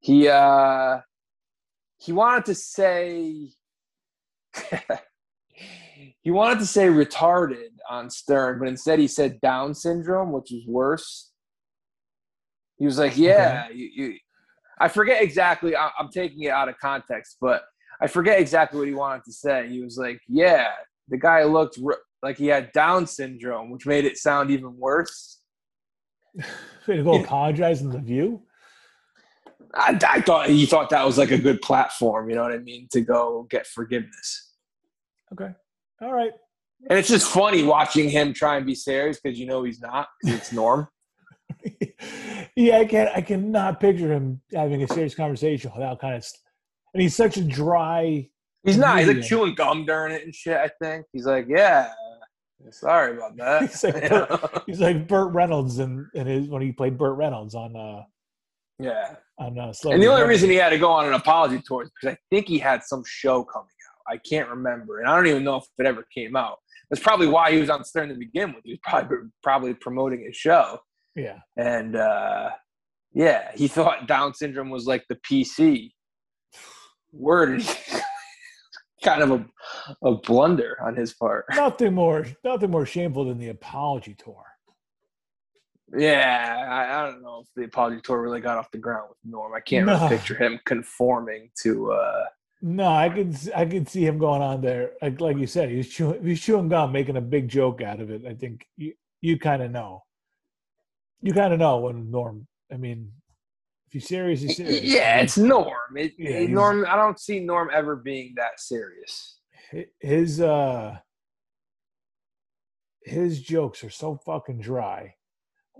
He 0.00 0.28
uh 0.28 1.00
he 2.00 2.12
wanted 2.12 2.46
to 2.46 2.54
say 2.54 3.50
he 6.22 6.30
wanted 6.30 6.58
to 6.60 6.66
say 6.66 6.86
retarded 6.88 7.70
on 7.88 8.10
Stern, 8.10 8.58
but 8.58 8.68
instead 8.68 8.98
he 8.98 9.06
said 9.06 9.40
Down 9.40 9.74
syndrome, 9.74 10.32
which 10.32 10.52
is 10.52 10.66
worse. 10.66 11.30
He 12.78 12.86
was 12.86 12.98
like, 12.98 13.16
"Yeah, 13.16 13.64
okay. 13.66 13.76
you, 13.76 13.90
you, 13.94 14.18
I 14.80 14.88
forget 14.88 15.22
exactly. 15.22 15.76
I, 15.76 15.90
I'm 15.98 16.08
taking 16.10 16.42
it 16.44 16.50
out 16.50 16.68
of 16.68 16.78
context, 16.78 17.36
but 17.40 17.62
I 18.00 18.06
forget 18.06 18.40
exactly 18.40 18.78
what 18.78 18.88
he 18.88 18.94
wanted 18.94 19.24
to 19.24 19.32
say. 19.32 19.68
He 19.68 19.82
was 19.82 19.98
like, 19.98 20.20
"Yeah, 20.26 20.68
the 21.08 21.18
guy 21.18 21.44
looked 21.44 21.78
r- 21.84 21.98
like 22.22 22.38
he 22.38 22.46
had 22.46 22.72
Down 22.72 23.06
syndrome, 23.06 23.70
which 23.70 23.86
made 23.86 24.06
it 24.06 24.16
sound 24.16 24.50
even 24.50 24.76
worse." 24.78 25.40
to 26.86 27.02
go 27.02 27.14
apologize 27.22 27.82
in 27.82 27.90
the 27.90 27.98
view. 27.98 28.42
I, 29.74 29.98
I, 30.08 30.20
thought 30.20 30.48
he 30.48 30.66
thought 30.66 30.90
that 30.90 31.06
was 31.06 31.18
like 31.18 31.30
a 31.30 31.38
good 31.38 31.60
platform. 31.62 32.28
You 32.28 32.36
know 32.36 32.42
what 32.42 32.52
I 32.52 32.58
mean? 32.58 32.88
To 32.92 33.00
go 33.00 33.46
get 33.50 33.66
forgiveness. 33.66 34.54
Okay. 35.32 35.50
All 36.02 36.12
right. 36.12 36.32
And 36.88 36.98
it's 36.98 37.08
just 37.08 37.30
funny 37.30 37.62
watching 37.62 38.08
him 38.08 38.32
try 38.32 38.56
and 38.56 38.64
be 38.64 38.74
serious 38.74 39.20
because 39.20 39.38
you 39.38 39.46
know 39.46 39.62
he's 39.62 39.80
not. 39.80 40.08
It's 40.22 40.52
Norm. 40.52 40.88
yeah, 42.56 42.78
I 42.78 42.84
can't. 42.86 43.10
I 43.14 43.20
cannot 43.20 43.80
picture 43.80 44.12
him 44.12 44.40
having 44.52 44.82
a 44.82 44.88
serious 44.88 45.14
conversation 45.14 45.70
without 45.74 46.00
kind 46.00 46.14
of. 46.14 46.24
And 46.94 47.02
he's 47.02 47.14
such 47.14 47.36
a 47.36 47.42
dry. 47.42 48.28
He's 48.64 48.78
not. 48.78 48.98
He's 48.98 49.08
like 49.08 49.22
chewing 49.22 49.54
gum 49.54 49.84
during 49.84 50.14
it 50.14 50.24
and 50.24 50.34
shit. 50.34 50.56
I 50.56 50.70
think 50.82 51.06
he's 51.12 51.26
like, 51.26 51.46
yeah. 51.48 51.92
Sorry 52.70 53.16
about 53.16 53.36
that. 53.36 53.62
he's, 53.70 53.84
like 53.84 54.08
Burt, 54.10 54.62
he's 54.66 54.80
like 54.80 55.08
Burt 55.08 55.32
Reynolds 55.32 55.78
and 55.78 56.06
in 56.14 56.26
his 56.26 56.48
when 56.48 56.62
he 56.62 56.72
played 56.72 56.98
Burt 56.98 57.16
Reynolds 57.16 57.54
on. 57.54 57.76
uh 57.76 58.02
Yeah. 58.80 59.16
On 59.38 59.58
uh, 59.58 59.72
and 59.84 60.02
the 60.02 60.06
only 60.06 60.26
reason 60.26 60.50
he 60.50 60.56
had 60.56 60.70
to 60.70 60.78
go 60.78 60.90
on 60.90 61.06
an 61.06 61.14
apology 61.14 61.62
tour 61.66 61.82
is 61.82 61.90
because 61.90 62.14
I 62.14 62.18
think 62.30 62.46
he 62.46 62.58
had 62.58 62.82
some 62.82 63.02
show 63.06 63.42
coming 63.44 63.68
out. 63.68 64.12
I 64.12 64.18
can't 64.18 64.48
remember, 64.48 65.00
and 65.00 65.08
I 65.08 65.16
don't 65.16 65.26
even 65.26 65.44
know 65.44 65.56
if 65.56 65.64
it 65.78 65.86
ever 65.86 66.04
came 66.14 66.36
out. 66.36 66.58
That's 66.90 67.02
probably 67.02 67.28
why 67.28 67.52
he 67.52 67.60
was 67.60 67.70
on 67.70 67.84
Stern 67.84 68.08
to 68.08 68.14
begin 68.16 68.52
with. 68.52 68.64
He 68.64 68.72
was 68.72 68.80
probably 68.82 69.16
probably 69.42 69.74
promoting 69.74 70.24
his 70.26 70.36
show. 70.36 70.78
Yeah. 71.14 71.38
And 71.56 71.96
uh, 71.96 72.50
yeah, 73.12 73.50
he 73.54 73.68
thought 73.68 74.08
Down 74.08 74.34
syndrome 74.34 74.70
was 74.70 74.86
like 74.86 75.04
the 75.08 75.16
PC 75.16 75.92
word. 77.12 77.62
kind 79.02 79.22
of 79.22 79.30
a, 79.30 80.06
a 80.06 80.14
blunder 80.16 80.76
on 80.84 80.94
his 80.94 81.14
part. 81.14 81.46
Nothing 81.54 81.94
more, 81.94 82.26
nothing 82.44 82.70
more 82.70 82.86
shameful 82.86 83.24
than 83.24 83.38
the 83.38 83.48
apology 83.48 84.14
tour. 84.14 84.44
Yeah, 85.96 86.66
I, 86.70 87.00
I, 87.00 87.06
don't 87.06 87.22
know 87.22 87.40
if 87.40 87.48
the 87.56 87.64
apology 87.64 88.00
tour 88.00 88.22
really 88.22 88.40
got 88.40 88.58
off 88.58 88.70
the 88.70 88.78
ground 88.78 89.08
with 89.08 89.18
Norm. 89.24 89.52
I 89.54 89.60
can't 89.60 89.86
no. 89.86 89.94
really 89.94 90.16
picture 90.16 90.36
him 90.36 90.60
conforming 90.64 91.50
to. 91.62 91.92
uh 91.92 92.24
No, 92.62 92.86
I 92.86 93.08
can 93.08 93.36
I 93.56 93.64
can 93.64 93.86
see 93.86 94.06
him 94.06 94.18
going 94.18 94.40
on 94.40 94.60
there. 94.60 94.92
Like 95.02 95.20
like 95.20 95.38
you 95.38 95.48
said, 95.48 95.70
he's 95.70 95.88
chewing 95.88 96.24
he's 96.24 96.40
chewing 96.40 96.68
gum, 96.68 96.92
making 96.92 97.16
a 97.16 97.20
big 97.20 97.48
joke 97.48 97.82
out 97.82 98.00
of 98.00 98.10
it. 98.10 98.24
I 98.24 98.34
think 98.34 98.66
you 98.76 98.92
you 99.20 99.38
kind 99.38 99.62
of 99.62 99.72
know 99.72 100.04
you 101.22 101.32
kind 101.32 101.52
of 101.52 101.58
know 101.58 101.78
when 101.78 102.10
Norm. 102.10 102.46
I 102.72 102.76
mean, 102.76 103.12
if 103.86 103.94
he's 103.94 104.08
serious, 104.08 104.40
he's 104.40 104.56
serious. 104.56 104.82
Yeah, 104.82 105.20
it's 105.20 105.36
Norm. 105.36 105.96
It, 105.96 106.12
yeah, 106.18 106.46
Norm. 106.46 106.86
I 106.88 106.96
don't 106.96 107.18
see 107.18 107.40
Norm 107.40 107.70
ever 107.72 107.96
being 107.96 108.34
that 108.36 108.60
serious. 108.60 109.38
His 110.00 110.40
uh, 110.40 110.98
his 113.04 113.40
jokes 113.40 113.84
are 113.84 113.90
so 113.90 114.16
fucking 114.24 114.60
dry. 114.60 115.14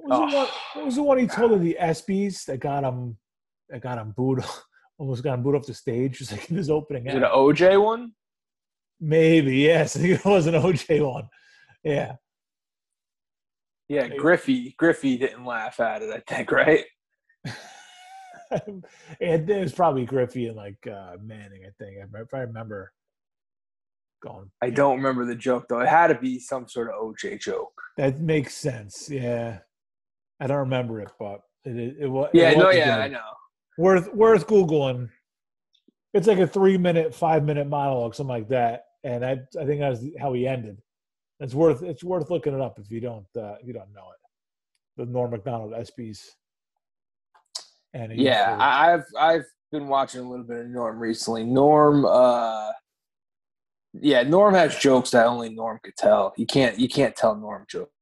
What 0.03 0.21
was, 0.21 0.21
oh, 0.21 0.31
the, 0.31 0.37
one, 0.37 0.49
what 0.75 0.85
was 0.87 0.97
the 0.97 1.03
one 1.03 1.19
he 1.19 1.27
told 1.27 1.53
of 1.53 1.63
the 1.63 1.77
ESPYS 1.81 2.45
that 2.47 2.61
got 2.61 2.85
him 2.85 3.19
that 3.69 3.83
got 3.83 3.99
him 3.99 4.13
booed? 4.17 4.45
Almost 4.99 5.23
got 5.23 5.35
him 5.35 5.43
booed 5.43 5.57
off 5.57 5.67
the 5.67 5.75
stage. 5.75 6.19
Just 6.19 6.33
like 6.33 6.51
in 6.51 6.57
his 6.57 6.71
opening. 6.71 7.07
Is 7.07 7.15
act. 7.15 7.23
it 7.23 7.25
an 7.25 7.31
OJ 7.31 7.83
one? 7.83 8.13
Maybe 9.01 9.57
yes. 9.59 9.97
I 9.97 10.01
think 10.01 10.21
it 10.21 10.25
was 10.25 10.47
an 10.47 10.55
OJ 10.55 11.07
one. 11.07 11.29
Yeah. 11.85 12.17
Yeah, 13.89 14.07
Griffey 14.07 14.77
Griffey 14.79 15.19
didn't 15.19 15.45
laugh 15.45 15.81
at 15.81 16.03
it. 16.03 16.11
I 16.11 16.23
think 16.33 16.53
right. 16.53 16.85
and 19.21 19.51
it 19.51 19.61
was 19.61 19.73
probably 19.73 20.05
Griffey 20.05 20.47
and 20.47 20.57
like 20.57 20.79
uh, 20.87 21.17
Manning. 21.21 21.63
I 21.67 21.71
think 21.77 21.97
if 22.15 22.33
I 22.33 22.39
remember 22.39 22.93
going. 24.23 24.51
I 24.63 24.71
don't 24.71 24.97
remember 24.97 25.25
the 25.25 25.35
joke 25.35 25.67
though. 25.69 25.81
It 25.81 25.89
had 25.89 26.09
to 26.09 26.15
be 26.15 26.39
some 26.39 26.69
sort 26.69 26.89
of 26.89 26.95
OJ 27.03 27.41
joke. 27.41 27.73
That 27.97 28.21
makes 28.21 28.55
sense. 28.55 29.09
Yeah, 29.11 29.59
I 30.41 30.47
don't 30.47 30.59
remember 30.59 31.01
it, 31.01 31.11
but 31.19 31.43
it 31.65 31.77
it, 31.77 31.97
it 32.01 32.07
was. 32.07 32.31
Yeah, 32.33 32.51
it 32.51 32.59
no, 32.59 32.71
yeah, 32.71 32.97
good. 32.97 33.03
I 33.03 33.09
know. 33.09 33.21
Worth 33.79 34.13
worth 34.15 34.47
googling. 34.47 35.11
It's 36.15 36.27
like 36.27 36.39
a 36.39 36.47
three 36.47 36.79
minute, 36.79 37.15
five 37.15 37.45
minute 37.45 37.69
monologue, 37.69 38.15
something 38.15 38.35
like 38.35 38.49
that, 38.49 38.85
and 39.05 39.25
I 39.25 39.39
I 39.61 39.65
think 39.67 39.81
that's 39.81 40.01
how 40.19 40.33
he 40.33 40.47
ended. 40.47 40.79
It's 41.39 41.55
worth 41.55 41.83
it's 41.83 42.03
worth 42.03 42.31
looking 42.31 42.55
it 42.55 42.61
up 42.61 42.79
if 42.79 42.91
you 42.91 43.01
don't 43.01 43.27
uh, 43.37 43.57
if 43.61 43.67
you 43.67 43.73
don't 43.73 43.93
know 43.93 44.09
it. 44.11 44.97
The 44.97 45.07
Norm 45.07 45.31
Macdonald 45.31 45.73
ESPYS. 45.73 46.21
And 47.93 48.19
yeah, 48.19 48.57
I've 48.59 49.05
I've 49.19 49.45
been 49.71 49.89
watching 49.89 50.21
a 50.21 50.29
little 50.29 50.45
bit 50.45 50.59
of 50.59 50.67
Norm 50.69 50.99
recently. 50.99 51.45
Norm, 51.45 52.05
uh, 52.05 52.71
yeah, 53.95 54.23
Norm 54.23 54.55
has 54.55 54.77
jokes 54.77 55.11
that 55.11 55.27
only 55.27 55.51
Norm 55.51 55.81
could 55.83 55.97
tell. 55.97 56.33
You 56.37 56.47
can't 56.47 56.79
you 56.79 56.89
can't 56.89 57.17
tell 57.17 57.35
Norm 57.37 57.67
jokes 57.69 57.93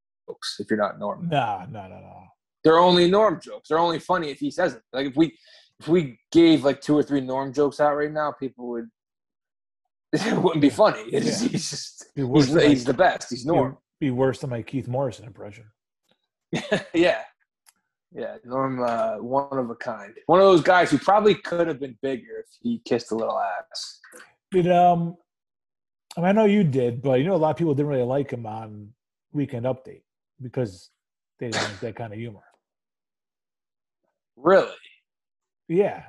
if 0.59 0.69
you're 0.69 0.79
not 0.79 0.99
Norm. 0.99 1.27
Nah, 1.29 1.65
no, 1.69 1.87
no, 1.87 1.99
no. 1.99 2.23
They're 2.63 2.79
only 2.79 3.09
Norm 3.09 3.39
jokes. 3.41 3.69
They're 3.69 3.79
only 3.79 3.99
funny 3.99 4.29
if 4.29 4.39
he 4.39 4.51
says 4.51 4.73
it. 4.73 4.81
Like 4.91 5.07
if 5.07 5.15
we 5.15 5.37
if 5.79 5.87
we 5.87 6.19
gave 6.31 6.63
like 6.63 6.81
two 6.81 6.97
or 6.97 7.03
three 7.03 7.21
Norm 7.21 7.53
jokes 7.53 7.79
out 7.79 7.95
right 7.95 8.11
now, 8.11 8.31
people 8.31 8.69
would 8.69 8.89
it 10.13 10.37
wouldn't 10.37 10.61
be 10.61 10.69
funny. 10.69 11.03
Yeah. 11.07 11.19
He's 11.19 11.69
just 11.69 12.05
he's, 12.15 12.53
he's 12.53 12.85
the 12.85 12.93
best. 12.93 13.29
He's 13.29 13.45
Norm. 13.45 13.77
Be 13.99 14.11
worse 14.11 14.39
than 14.39 14.49
my 14.49 14.61
Keith 14.61 14.87
Morrison 14.87 15.25
impression. 15.25 15.65
yeah, 16.93 17.21
yeah. 18.11 18.37
Norm, 18.43 18.81
uh, 18.81 19.17
one 19.17 19.57
of 19.57 19.69
a 19.69 19.75
kind. 19.75 20.13
One 20.25 20.39
of 20.39 20.45
those 20.45 20.61
guys 20.61 20.89
who 20.89 20.97
probably 20.97 21.35
could 21.35 21.67
have 21.67 21.79
been 21.79 21.97
bigger 22.01 22.39
if 22.39 22.47
he 22.61 22.81
kissed 22.85 23.11
a 23.11 23.15
little 23.15 23.37
ass. 23.37 23.99
Did 24.51 24.71
um, 24.71 25.15
I, 26.17 26.21
mean, 26.21 26.29
I 26.29 26.31
know 26.31 26.45
you 26.45 26.63
did, 26.63 27.01
but 27.01 27.19
you 27.19 27.25
know 27.25 27.35
a 27.35 27.37
lot 27.37 27.51
of 27.51 27.57
people 27.57 27.75
didn't 27.75 27.89
really 27.89 28.03
like 28.03 28.31
him 28.31 28.45
on 28.45 28.89
Weekend 29.31 29.65
Update 29.65 30.01
because 30.41 30.89
they 31.39 31.49
didn't 31.49 31.63
like 31.63 31.79
that 31.79 31.95
kind 31.95 32.13
of 32.13 32.19
humor. 32.19 32.43
Really? 34.35 34.71
Yeah, 35.67 36.03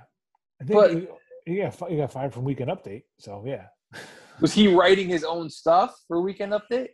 I 0.60 0.64
think 0.64 0.80
but, 0.80 0.90
he, 0.90 1.06
he 1.46 1.56
got 1.56 1.90
he 1.90 1.96
got 1.96 2.12
fired 2.12 2.32
from 2.32 2.44
Weekend 2.44 2.70
Update. 2.70 3.04
So 3.18 3.44
yeah. 3.46 3.66
Was 4.40 4.54
he 4.54 4.74
writing 4.74 5.08
his 5.08 5.22
own 5.24 5.50
stuff 5.50 5.94
for 6.08 6.22
Weekend 6.22 6.52
Update? 6.52 6.90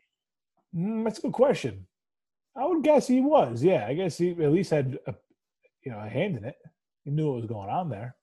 Mm, 0.74 1.04
that's 1.04 1.18
a 1.18 1.22
good 1.22 1.32
question. 1.32 1.86
I 2.56 2.64
would 2.64 2.82
guess 2.82 3.06
he 3.06 3.20
was. 3.20 3.62
Yeah, 3.62 3.86
I 3.86 3.94
guess 3.94 4.18
he 4.18 4.30
at 4.30 4.52
least 4.52 4.70
had 4.70 4.98
a, 5.06 5.14
you 5.84 5.92
know 5.92 5.98
a 5.98 6.08
hand 6.08 6.36
in 6.36 6.44
it. 6.44 6.56
He 7.04 7.10
knew 7.10 7.28
what 7.28 7.36
was 7.36 7.46
going 7.46 7.70
on 7.70 7.88
there. 7.88 8.16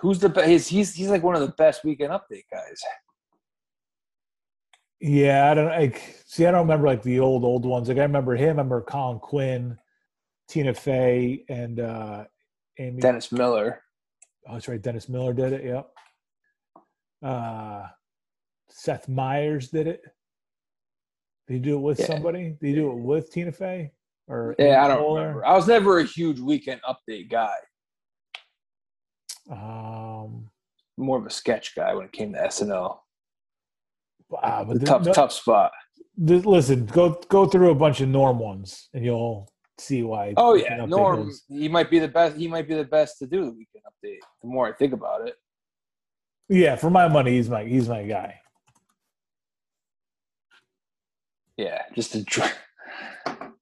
Who's 0.00 0.18
the 0.18 0.28
best? 0.28 0.68
He's 0.68 0.94
he's 0.94 1.08
like 1.08 1.22
one 1.22 1.34
of 1.34 1.40
the 1.40 1.54
best 1.56 1.84
Weekend 1.84 2.10
Update 2.10 2.44
guys. 2.50 2.82
Yeah, 5.00 5.50
I 5.50 5.54
don't 5.54 5.66
like. 5.68 6.22
See, 6.26 6.46
I 6.46 6.50
don't 6.50 6.62
remember 6.62 6.86
like 6.86 7.02
the 7.02 7.20
old 7.20 7.44
old 7.44 7.64
ones. 7.66 7.88
Like 7.88 7.98
I 7.98 8.02
remember 8.02 8.34
him. 8.34 8.46
I 8.46 8.50
remember 8.50 8.80
Colin 8.82 9.18
Quinn. 9.18 9.78
Tina 10.48 10.72
Fey 10.74 11.44
and 11.48 11.80
uh, 11.80 12.24
Amy. 12.78 13.00
Dennis 13.00 13.32
Miller. 13.32 13.82
Oh, 14.48 14.52
that's 14.52 14.68
right. 14.68 14.80
Dennis 14.80 15.08
Miller 15.08 15.32
did 15.32 15.52
it. 15.52 15.64
Yep. 15.64 15.88
Uh, 17.22 17.86
Seth 18.70 19.08
Meyers 19.08 19.70
did 19.70 19.88
it. 19.88 20.02
Did 21.48 21.54
you 21.54 21.60
do 21.60 21.76
it 21.78 21.80
with 21.80 21.98
Yeah. 21.98 22.06
somebody? 22.06 22.56
Did 22.60 22.68
you 22.68 22.74
do 22.76 22.90
it 22.92 22.98
with 22.98 23.32
Tina 23.32 23.50
Fey? 23.50 23.90
Or 24.28 24.54
Yeah, 24.58 24.84
I 24.84 24.88
don't 24.88 25.14
remember. 25.16 25.44
I 25.44 25.52
was 25.54 25.66
never 25.66 25.98
a 25.98 26.04
huge 26.04 26.38
weekend 26.38 26.80
update 26.88 27.28
guy. 27.28 27.54
Um, 29.50 30.50
More 30.96 31.18
of 31.18 31.26
a 31.26 31.30
sketch 31.30 31.74
guy 31.74 31.92
when 31.94 32.06
it 32.06 32.12
came 32.12 32.32
to 32.32 32.38
SNL. 32.38 32.98
Ah, 34.42 34.64
but 34.64 34.80
the- 34.80 34.86
tough, 34.86 35.04
no- 35.04 35.12
tough 35.12 35.32
spot. 35.32 35.72
listen, 36.18 36.86
go 36.86 37.20
go 37.28 37.46
through 37.46 37.70
a 37.70 37.74
bunch 37.74 38.00
of 38.00 38.08
Norm 38.08 38.38
ones, 38.38 38.88
and 38.94 39.04
you'll 39.04 39.48
see 39.78 40.02
why. 40.02 40.34
Oh 40.36 40.54
yeah, 40.54 40.84
Norm. 40.86 41.28
is- 41.28 41.44
He 41.48 41.68
might 41.68 41.90
be 41.90 41.98
the 41.98 42.08
best. 42.08 42.36
He 42.36 42.48
might 42.48 42.66
be 42.68 42.74
the 42.74 42.84
best 42.84 43.18
to 43.18 43.26
do 43.26 43.44
the 43.44 43.50
weekend 43.52 43.84
update. 43.84 44.18
The 44.42 44.48
more 44.48 44.66
I 44.68 44.72
think 44.72 44.92
about 44.92 45.26
it, 45.28 45.36
Yeah, 46.48 46.76
for 46.76 46.90
my 46.90 47.06
money, 47.08 47.32
he's 47.32 47.48
my 47.50 47.64
he's 47.64 47.88
my 47.88 48.02
guy. 48.04 48.40
yeah, 51.56 51.82
just 51.94 52.14
a 52.14 52.22
dry, 52.24 52.50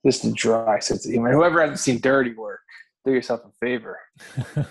just 0.05 0.25
a 0.25 0.33
dry 0.33 0.79
sense 0.81 1.05
of 1.07 1.13
humor. 1.13 1.33
Whoever 1.33 1.61
hasn't 1.61 1.79
seen 1.81 2.01
Dirty 2.01 2.35
Work, 2.35 2.61
do 3.05 3.13
yourself 3.13 3.43
a 3.45 3.51
favor. 3.61 3.99
oh 4.57 4.65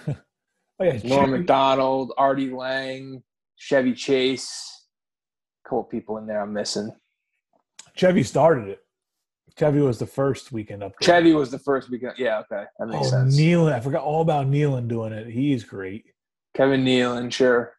yeah, 0.81 0.99
Norm 1.03 1.25
Chevy- 1.25 1.31
Macdonald, 1.39 2.13
Artie 2.17 2.49
Lange, 2.51 3.23
Chevy 3.55 3.93
Chase. 3.93 4.72
Couple 5.73 5.83
people 5.85 6.17
in 6.19 6.27
there 6.27 6.39
I'm 6.39 6.53
missing. 6.53 6.91
Chevy 7.95 8.21
started 8.21 8.67
it. 8.67 8.83
Chevy 9.57 9.79
was 9.79 9.97
the 9.97 10.05
first 10.05 10.51
weekend 10.51 10.83
update. 10.83 11.01
Chevy 11.01 11.33
was 11.33 11.49
the 11.49 11.57
first 11.57 11.89
weekend. 11.89 12.13
Yeah, 12.15 12.41
okay, 12.41 12.65
that 12.77 12.87
makes 12.87 13.07
oh, 13.07 13.09
sense. 13.09 13.35
Nealon, 13.39 13.73
I 13.73 13.79
forgot 13.79 14.03
all 14.03 14.21
about 14.21 14.45
Nealon 14.45 14.87
doing 14.87 15.13
it. 15.13 15.25
He's 15.25 15.63
great. 15.63 16.05
Kevin 16.53 16.85
Nealon, 16.85 17.33
sure. 17.33 17.73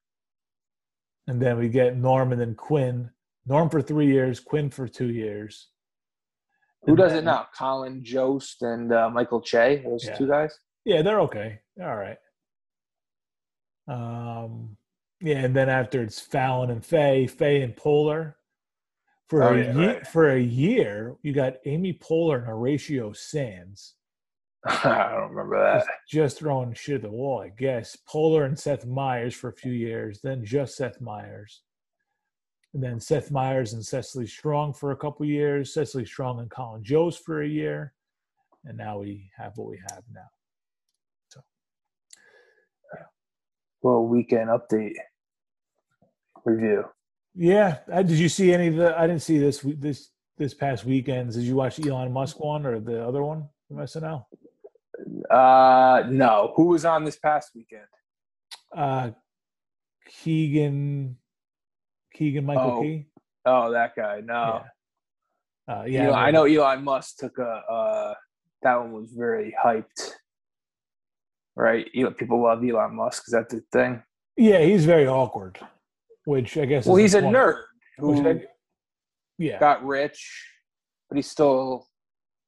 And 1.29 1.41
then 1.41 1.57
we 1.57 1.69
get 1.69 1.97
Norm 1.97 2.33
and 2.33 2.41
then 2.41 2.57
Quinn. 2.57 3.11
Norm 3.47 3.71
for 3.71 3.81
three 3.81 4.07
years, 4.09 4.41
Quinn 4.41 4.71
for 4.71 4.89
two 4.89 5.11
years. 5.11 5.69
Who 6.83 6.93
And 6.93 6.97
does 6.99 7.13
then- 7.13 7.23
it 7.23 7.27
now? 7.27 7.47
Colin 7.57 8.03
Jost 8.05 8.63
and 8.63 8.93
uh, 8.93 9.09
Michael 9.09 9.41
Che. 9.41 9.83
Those 9.87 10.05
Yeah. 10.05 10.17
two 10.17 10.27
guys. 10.27 10.59
Yeah, 10.85 11.03
they're 11.03 11.21
okay. 11.21 11.61
All 11.81 11.95
right. 11.95 12.19
Um, 13.87 14.77
yeah, 15.21 15.39
and 15.39 15.55
then 15.57 15.69
after 15.69 16.03
it's 16.03 16.21
Fallon 16.21 16.71
and 16.71 16.85
Fey, 16.85 17.27
Fey 17.27 17.63
and 17.63 17.75
Poehler. 17.77 18.35
For 19.29 19.43
Oh, 19.43 19.55
a 19.55 19.59
yeah, 19.59 19.75
year, 19.75 19.89
right. 19.95 20.07
for 20.07 20.31
a 20.31 20.39
year, 20.41 21.17
you 21.23 21.33
got 21.33 21.55
Amy 21.65 21.95
Poehler 21.95 22.37
and 22.39 22.47
Horatio 22.47 23.13
Sanz 23.13 23.95
I 24.67 25.11
don't 25.13 25.31
remember 25.31 25.59
that. 25.63 25.87
just, 26.09 26.39
throwing 26.39 26.73
shit 26.75 26.97
at 26.97 27.03
the 27.03 27.11
wall. 27.11 27.41
I 27.43 27.49
guess 27.51 27.97
Poehler 28.09 28.45
and 28.47 28.59
Seth 28.59 28.87
Meyers 28.87 29.35
for 29.35 29.49
a 29.49 29.55
few 29.55 29.73
years, 29.73 30.21
then 30.23 30.45
just 30.45 30.77
Seth 30.77 31.01
Meyers, 31.01 31.63
and 32.75 32.83
then 32.83 32.99
Seth 33.01 33.31
Meyers 33.31 33.73
and 33.75 33.85
Cecily 33.85 34.27
Strong 34.27 34.75
for 34.75 34.91
a 34.91 34.97
couple 34.97 35.27
years. 35.27 35.73
Cecily 35.75 36.05
Strong 36.07 36.41
and 36.41 36.51
Colin 36.51 36.83
Jost 36.85 37.25
for 37.25 37.43
a 37.43 37.49
year, 37.49 37.93
and 38.65 38.77
now 38.79 38.99
we 38.99 39.31
have 39.37 39.53
what 39.57 39.69
we 39.69 39.81
have 39.91 40.03
now. 40.13 40.29
Well, 43.85 44.07
weekend 44.07 44.49
update 44.49 44.95
review. 46.47 46.87
Yeah, 47.35 47.81
I, 47.93 48.03
did 48.03 48.19
you 48.19 48.31
see 48.31 48.51
any 48.51 48.69
of 48.69 48.77
the? 48.77 48.99
I 48.99 49.07
didn't 49.07 49.21
see 49.21 49.37
this 49.37 49.61
this 49.63 50.09
this 50.39 50.55
past 50.55 50.87
weekends. 50.87 51.37
Did 51.37 51.45
you 51.45 51.55
watch 51.55 51.79
Elon 51.85 52.11
Musk 52.11 52.41
one 52.41 52.65
or 52.65 52.81
the 52.81 53.07
other 53.07 53.23
one 53.23 53.47
from 53.69 53.77
SNL? 53.77 54.25
Uh, 55.29 56.05
no. 56.09 56.55
Who 56.57 56.69
was 56.69 56.87
on 56.87 57.05
this 57.05 57.17
past 57.17 57.51
weekend? 57.55 57.83
Uh, 58.75 59.11
Keegan, 60.09 61.19
Keegan 62.15 62.47
Michael 62.47 62.79
Oh, 62.79 62.81
Key. 62.81 63.07
Oh, 63.45 63.71
that 63.73 63.95
guy. 63.95 64.23
No. 64.25 64.63
Yeah, 65.69 65.75
uh, 65.75 65.85
yeah. 65.85 66.03
Elon- 66.05 66.15
I 66.19 66.25
but- 66.29 66.31
know 66.33 66.45
Elon 66.45 66.85
Musk 66.85 67.19
took 67.19 67.37
a. 67.37 67.43
Uh, 67.71 68.15
that 68.63 68.77
one 68.77 68.93
was 68.93 69.11
very 69.13 69.55
hyped. 69.63 70.13
Right? 71.57 71.89
You 71.93 72.05
know, 72.05 72.11
people 72.11 72.43
love 72.43 72.65
Elon 72.65 72.97
Musk. 72.97 73.25
Is 73.29 73.33
that 73.33 73.49
the 73.49 73.63
thing? 73.73 74.03
Yeah, 74.37 74.61
he's 74.61 74.85
very 74.85 75.07
awkward, 75.07 75.59
which 76.25 76.57
I 76.57 76.65
guess. 76.65 76.87
Well, 76.87 76.97
he's 76.97 77.15
a 77.15 77.23
point. 77.23 77.37
nerd 77.37 77.63
who 77.99 78.29
I- 78.29 78.45
yeah, 79.39 79.59
got 79.61 79.85
rich, 79.85 80.49
but 81.09 81.17
he's 81.17 81.31
still 81.31 81.89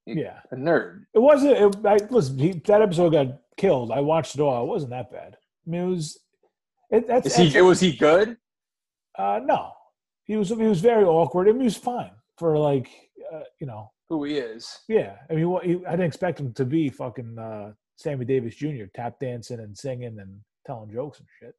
yeah. 0.07 0.40
a 0.50 0.57
nerd. 0.57 1.04
It 1.14 1.20
wasn't. 1.20 1.52
It, 1.52 1.86
I, 1.86 1.98
listen, 2.11 2.38
he, 2.38 2.52
that 2.66 2.82
episode 2.82 3.11
got 3.11 3.38
killed. 3.57 3.92
I 3.92 4.00
watched 4.00 4.34
it 4.34 4.40
all. 4.40 4.64
It 4.64 4.68
wasn't 4.68 4.90
that 4.90 5.11
bad. 5.12 5.36
I 5.66 5.70
mean, 5.70 5.82
it 5.82 5.86
was. 5.86 6.18
It, 6.90 7.07
that's, 7.09 7.26
Is 7.38 7.52
he? 7.54 7.61
Was 7.61 7.80
he 7.80 7.92
good? 7.96 8.36
Uh, 9.18 9.40
no, 9.44 9.72
he 10.24 10.36
was. 10.36 10.48
He 10.48 10.54
was 10.54 10.80
very 10.80 11.04
awkward. 11.04 11.48
I 11.48 11.52
mean, 11.52 11.61
he 11.61 11.66
was 11.66 11.76
fine 11.76 12.12
for 12.38 12.57
like, 12.59 12.88
uh, 13.32 13.40
you 13.61 13.66
know, 13.66 13.90
Who 14.09 14.24
he 14.24 14.38
is? 14.38 14.80
yeah. 14.88 15.16
I 15.30 15.34
mean, 15.34 15.48
what, 15.48 15.64
he, 15.64 15.84
I 15.86 15.92
didn't 15.92 16.07
expect 16.07 16.38
him 16.38 16.52
to 16.54 16.64
be 16.64 16.88
fucking 16.90 17.38
uh, 17.38 17.72
Sammy 17.97 18.24
Davis 18.24 18.55
Jr. 18.55 18.84
tap 18.94 19.18
dancing 19.20 19.61
and 19.61 19.76
singing 19.76 20.18
and 20.18 20.40
telling 20.66 20.90
jokes 20.92 21.18
and 21.18 21.28
shit. 21.40 21.55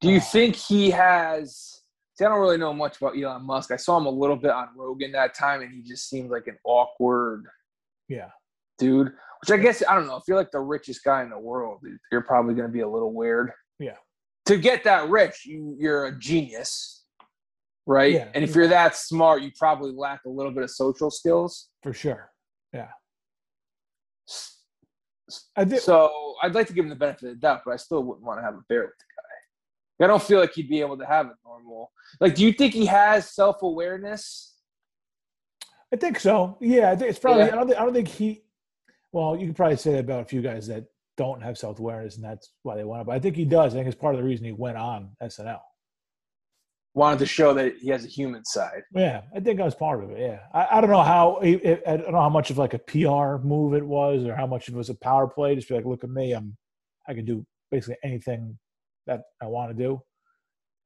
Do 0.00 0.10
you 0.10 0.18
Uh, 0.18 0.22
think 0.22 0.56
he 0.56 0.90
has? 0.90 1.82
See, 2.14 2.24
I 2.24 2.28
don't 2.28 2.40
really 2.40 2.58
know 2.58 2.72
much 2.72 2.96
about 2.98 3.16
Elon 3.18 3.42
Musk. 3.42 3.70
I 3.70 3.76
saw 3.76 3.96
him 3.98 4.06
a 4.06 4.10
little 4.10 4.36
bit 4.36 4.50
on 4.50 4.68
Rogan 4.76 5.12
that 5.12 5.34
time, 5.34 5.60
and 5.62 5.72
he 5.72 5.82
just 5.82 6.08
seemed 6.08 6.30
like 6.30 6.46
an 6.46 6.58
awkward 6.64 7.44
Yeah, 8.08 8.30
dude. 8.78 9.08
Which 9.40 9.50
I 9.50 9.56
guess 9.58 9.82
I 9.86 9.94
don't 9.94 10.06
know. 10.06 10.16
If 10.16 10.24
you're 10.28 10.36
like 10.36 10.50
the 10.50 10.60
richest 10.60 11.02
guy 11.04 11.22
in 11.22 11.30
the 11.30 11.38
world, 11.38 11.80
you're 12.12 12.22
probably 12.22 12.54
going 12.54 12.68
to 12.68 12.72
be 12.72 12.80
a 12.80 12.88
little 12.88 13.12
weird. 13.12 13.52
Yeah. 13.78 13.96
To 14.46 14.56
get 14.56 14.84
that 14.84 15.08
rich, 15.08 15.44
you 15.44 15.76
you're 15.78 16.06
a 16.06 16.18
genius, 16.18 17.04
right? 17.86 18.12
Yeah. 18.14 18.28
And 18.34 18.44
if 18.44 18.54
you're 18.54 18.68
that 18.68 18.96
smart, 18.96 19.42
you 19.42 19.50
probably 19.58 19.92
lack 19.92 20.24
a 20.24 20.28
little 20.30 20.52
bit 20.52 20.62
of 20.62 20.70
social 20.70 21.10
skills. 21.10 21.68
for 21.82 21.92
sure. 21.92 22.30
I 22.74 22.86
did. 25.64 25.80
So 25.80 26.34
I'd 26.42 26.54
like 26.54 26.66
to 26.68 26.72
give 26.72 26.84
him 26.84 26.88
the 26.88 26.96
benefit 26.96 27.24
of 27.24 27.34
the 27.34 27.40
doubt, 27.40 27.62
but 27.64 27.72
I 27.72 27.76
still 27.76 28.02
wouldn't 28.02 28.24
want 28.24 28.38
to 28.38 28.42
have 28.42 28.54
a 28.54 28.62
bear 28.68 28.82
with 28.82 28.90
the 28.98 29.04
guy. 29.16 30.04
I 30.04 30.08
don't 30.08 30.22
feel 30.22 30.40
like 30.40 30.52
he'd 30.52 30.68
be 30.68 30.80
able 30.80 30.98
to 30.98 31.06
have 31.06 31.26
a 31.26 31.34
normal. 31.44 31.90
Like, 32.20 32.34
do 32.34 32.44
you 32.44 32.52
think 32.52 32.74
he 32.74 32.86
has 32.86 33.34
self 33.34 33.62
awareness? 33.62 34.54
I 35.92 35.96
think 35.96 36.18
so. 36.20 36.58
Yeah, 36.60 36.90
I 36.90 36.96
think 36.96 37.10
it's 37.10 37.18
probably. 37.18 37.44
Yeah. 37.44 37.52
I 37.52 37.56
don't. 37.56 37.66
Think, 37.68 37.80
I 37.80 37.84
don't 37.84 37.94
think 37.94 38.08
he. 38.08 38.42
Well, 39.12 39.36
you 39.36 39.46
could 39.46 39.56
probably 39.56 39.76
say 39.76 39.92
that 39.92 40.00
about 40.00 40.22
a 40.22 40.26
few 40.26 40.42
guys 40.42 40.66
that 40.66 40.84
don't 41.16 41.42
have 41.42 41.56
self 41.56 41.78
awareness, 41.78 42.16
and 42.16 42.24
that's 42.24 42.52
why 42.62 42.76
they 42.76 42.84
want 42.84 43.02
it. 43.02 43.06
But 43.06 43.14
I 43.14 43.18
think 43.18 43.36
he 43.36 43.44
does. 43.44 43.72
I 43.72 43.78
think 43.78 43.88
it's 43.88 43.96
part 43.96 44.14
of 44.14 44.20
the 44.20 44.26
reason 44.26 44.44
he 44.44 44.52
went 44.52 44.76
on 44.76 45.10
SNL. 45.22 45.60
Wanted 46.96 47.18
to 47.18 47.26
show 47.26 47.52
that 47.52 47.76
he 47.76 47.90
has 47.90 48.06
a 48.06 48.08
human 48.08 48.42
side. 48.46 48.82
Yeah, 48.94 49.20
I 49.36 49.40
think 49.40 49.60
I 49.60 49.64
was 49.64 49.74
part 49.74 50.02
of 50.02 50.10
it. 50.12 50.18
Yeah, 50.18 50.38
I, 50.54 50.78
I 50.78 50.80
don't 50.80 50.88
know 50.88 51.02
how. 51.02 51.38
I 51.42 51.78
I 51.86 51.98
don't 51.98 52.12
know 52.12 52.22
how 52.22 52.30
much 52.30 52.48
of 52.48 52.56
like 52.56 52.72
a 52.72 52.78
PR 52.78 53.36
move 53.46 53.74
it 53.74 53.84
was, 53.84 54.24
or 54.24 54.34
how 54.34 54.46
much 54.46 54.70
it 54.70 54.74
was 54.74 54.88
a 54.88 54.94
power 54.94 55.28
play. 55.28 55.54
Just 55.54 55.68
be 55.68 55.74
like, 55.74 55.84
look 55.84 56.04
at 56.04 56.10
me, 56.10 56.32
I'm, 56.32 56.56
I 57.06 57.12
can 57.12 57.26
do 57.26 57.44
basically 57.70 57.98
anything 58.02 58.58
that 59.06 59.20
I 59.42 59.46
want 59.46 59.76
to 59.76 59.84
do. 59.84 60.00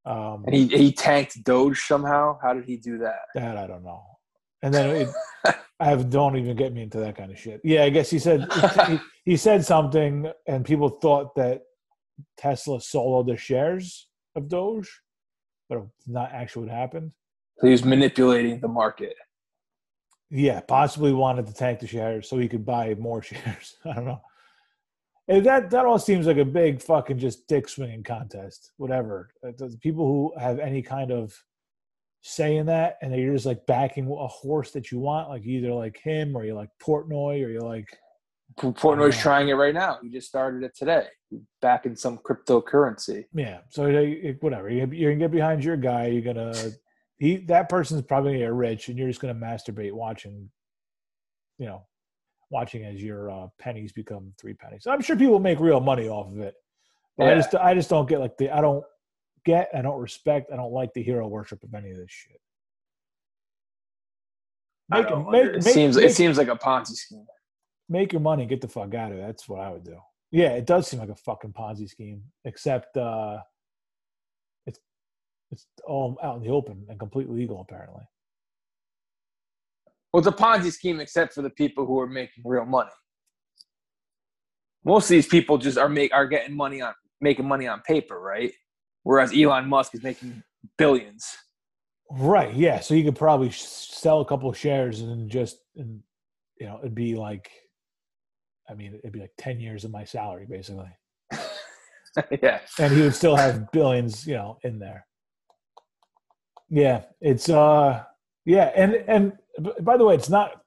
Um, 0.05 0.43
And 0.47 0.55
he, 0.57 0.67
he 0.67 0.93
tanked 0.93 1.45
Doge 1.45 1.79
somehow. 1.79 2.39
How 2.43 2.55
did 2.55 2.65
he 2.65 2.77
do 2.77 2.99
that? 2.99 3.21
That 3.37 3.57
I 3.57 3.69
don't 3.69 3.85
know. 3.85 4.03
And 4.63 4.75
then 4.75 4.97
it, 4.97 5.09
I 5.79 5.85
have 5.85 6.11
don't 6.11 6.37
even 6.37 6.57
get 6.57 6.73
me 6.73 6.83
into 6.83 6.99
that 6.99 7.17
kind 7.17 7.31
of 7.31 7.39
shit. 7.39 7.61
Yeah, 7.63 7.85
I 7.85 7.91
guess 7.91 8.11
he 8.11 8.19
said 8.19 8.47
he, 8.89 8.99
he 9.25 9.37
said 9.37 9.65
something, 9.65 10.31
and 10.49 10.65
people 10.65 10.89
thought 10.89 11.37
that 11.37 11.63
Tesla 12.37 12.81
sold 12.81 13.15
all 13.15 13.25
the 13.25 13.37
shares 13.37 14.09
of 14.35 14.49
Doge, 14.49 14.91
but 15.71 15.79
it's 15.79 16.09
not 16.09 16.33
actually 16.33 16.67
what 16.67 16.75
happened. 16.75 17.13
He 17.63 17.71
was 17.71 17.85
manipulating 17.85 18.61
the 18.61 18.69
market. 18.69 19.15
Yeah, 20.31 20.61
possibly 20.61 21.13
wanted 21.13 21.47
to 21.47 21.55
tank 21.55 21.81
the 21.81 21.87
shares 21.87 22.29
so 22.29 22.37
he 22.37 22.49
could 22.49 22.67
buy 22.67 22.95
more 22.97 23.23
shares. 23.31 23.77
I 23.87 23.95
don't 23.95 24.05
know. 24.05 24.21
And 25.29 25.47
that 25.47 25.71
that 25.71 25.87
all 25.87 25.99
seems 25.99 26.27
like 26.27 26.39
a 26.39 26.45
big 26.45 26.83
fucking 26.83 27.19
just 27.19 27.47
dick 27.47 27.69
swinging 27.69 28.03
contest. 28.03 28.73
Whatever. 28.77 29.31
Uh, 29.47 29.53
The 29.57 29.79
people 29.81 30.07
who 30.07 30.39
have 30.39 30.59
any 30.59 30.83
kind 30.83 31.13
of 31.13 31.33
say 32.23 32.57
in 32.57 32.67
that, 32.67 32.99
and 33.01 33.15
you're 33.15 33.35
just 33.35 33.47
like 33.47 33.65
backing 33.67 34.07
a 34.11 34.27
horse 34.27 34.73
that 34.73 34.91
you 34.91 34.99
want, 34.99 35.29
like 35.29 35.47
either 35.47 35.73
like 35.73 35.99
him 36.03 36.37
or 36.37 36.45
you 36.45 36.55
like 36.55 36.71
Portnoy 36.83 37.45
or 37.45 37.49
you 37.49 37.61
like 37.61 37.89
Portnoy's 38.59 39.17
trying 39.19 39.49
it 39.49 39.55
right 39.55 39.75
now. 39.75 39.99
He 40.03 40.11
just 40.11 40.27
started 40.29 40.65
it 40.65 40.77
today, 40.77 41.07
back 41.61 41.87
in 41.87 41.97
some 41.97 42.19
cryptocurrency. 42.19 43.25
yeah. 43.35 43.59
So 43.69 43.85
whatever. 44.41 44.71
You're 44.71 44.93
you're 44.93 45.11
gonna 45.13 45.25
get 45.25 45.31
behind 45.31 45.65
your 45.65 45.77
guy. 45.77 46.07
You're 46.07 46.35
gonna 46.35 46.55
he 47.19 47.37
that 47.47 47.69
person's 47.69 48.03
probably 48.03 48.33
gonna 48.33 48.45
get 48.45 48.53
rich, 48.53 48.89
and 48.89 48.99
you're 48.99 49.09
just 49.09 49.21
gonna 49.21 49.35
masturbate 49.35 49.93
watching, 49.93 50.51
you 51.59 51.67
know, 51.67 51.87
watching 52.51 52.85
as 52.85 53.03
your 53.03 53.31
uh, 53.31 53.47
pennies 53.59 53.93
become 53.93 54.33
three 54.41 54.55
pennies. 54.55 54.87
I'm 54.87 55.03
sure 55.03 55.17
people 55.17 55.39
make 55.39 55.61
real 55.61 55.81
money 55.81 56.09
off 56.09 56.33
of 56.33 56.41
it, 56.41 56.55
but 57.17 57.29
I 57.29 57.35
just 57.35 57.55
I 57.55 57.75
just 57.75 57.91
don't 57.91 58.09
get 58.09 58.21
like 58.21 58.37
the 58.39 58.51
I 58.51 58.61
don't 58.61 58.85
get 59.45 59.69
I 59.75 59.83
don't 59.83 60.01
respect 60.01 60.51
I 60.53 60.57
don't 60.57 60.73
like 60.73 60.93
the 60.95 61.03
hero 61.03 61.29
worship 61.29 61.63
of 61.63 61.75
any 61.75 61.91
of 61.91 61.97
this 61.97 62.11
shit. 62.11 62.41
Make, 64.89 65.09
don't 65.09 65.31
make, 65.31 65.45
it 65.45 65.65
make, 65.65 65.75
seems 65.75 65.97
make, 65.97 66.07
it 66.07 66.15
seems 66.15 66.37
like 66.37 66.49
a 66.49 66.57
Ponzi 66.57 66.97
scheme. 66.97 67.25
make 67.89 68.13
your 68.13 68.21
money 68.21 68.45
get 68.45 68.61
the 68.61 68.67
fuck 68.69 68.93
out 68.95 69.13
of 69.13 69.19
it. 69.19 69.21
That's 69.21 69.49
what 69.49 69.61
I 69.61 69.71
would 69.71 69.85
do. 69.85 69.97
Yeah, 70.33 70.51
it 70.51 70.67
does 70.67 70.87
seem 70.87 71.01
like 71.01 71.09
a 71.09 71.17
fucking 71.17 71.53
Ponzi 71.53 71.89
scheme, 71.89 72.23
except 72.45 72.97
uh, 72.97 73.39
it's 74.67 74.79
it's 75.51 75.67
all 75.85 76.17
out 76.23 76.37
in 76.37 76.43
the 76.43 76.51
open 76.51 76.87
and 76.89 76.99
completely 76.99 77.37
legal, 77.37 77.61
apparently. 77.61 78.05
Well, 80.13 80.19
it's 80.19 80.29
a 80.29 80.33
Ponzi 80.33 80.73
scheme 80.73 81.01
except 81.01 81.35
for 81.35 81.43
the 81.43 81.51
people 81.51 81.87
who 81.87 81.99
are 82.01 82.07
making 82.07 82.45
real 82.45 82.65
money. 82.65 82.91
Most 84.85 85.05
of 85.05 85.11
these 85.11 85.27
people 85.27 85.59
just 85.59 85.79
are 85.79 85.89
make 85.89 86.15
are 86.15 86.27
getting 86.27 86.57
money 86.57 86.81
on 86.81 86.95
making 87.21 87.47
money 87.47 87.67
on 87.67 87.81
paper, 87.83 88.21
right? 88.21 88.53
Whereas 89.03 89.33
Elon 89.37 89.69
Musk 89.69 89.95
is 89.95 90.03
making 90.03 90.43
billions. 90.79 91.27
Right. 92.11 92.55
Yeah. 92.55 92.81
So 92.81 92.95
you 92.95 93.05
could 93.05 93.17
probably 93.17 93.51
sell 93.51 94.21
a 94.21 94.25
couple 94.25 94.49
of 94.49 94.57
shares 94.57 95.01
and 95.01 95.31
just, 95.31 95.59
and 95.77 96.01
you 96.59 96.67
know, 96.67 96.79
it'd 96.81 96.95
be 96.95 97.15
like, 97.15 97.51
I 98.71 98.75
mean, 98.75 98.95
it'd 98.95 99.13
be 99.13 99.21
like 99.21 99.33
ten 99.37 99.59
years 99.59 99.85
of 99.85 99.91
my 99.91 100.05
salary, 100.05 100.47
basically, 100.49 100.91
yeah. 102.43 102.61
and 102.79 102.93
he 102.93 103.03
would 103.03 103.15
still 103.15 103.37
have 103.37 103.71
billions, 103.73 104.27
you 104.27 104.35
know, 104.35 104.59
in 104.63 104.79
there. 104.79 105.07
Yeah, 106.69 107.03
it's 107.21 107.49
uh, 107.49 108.05
yeah, 108.45 108.71
and 108.77 108.95
and 109.09 109.33
by 109.81 109.97
the 109.97 110.05
way, 110.05 110.15
it's 110.15 110.31
not 110.31 110.63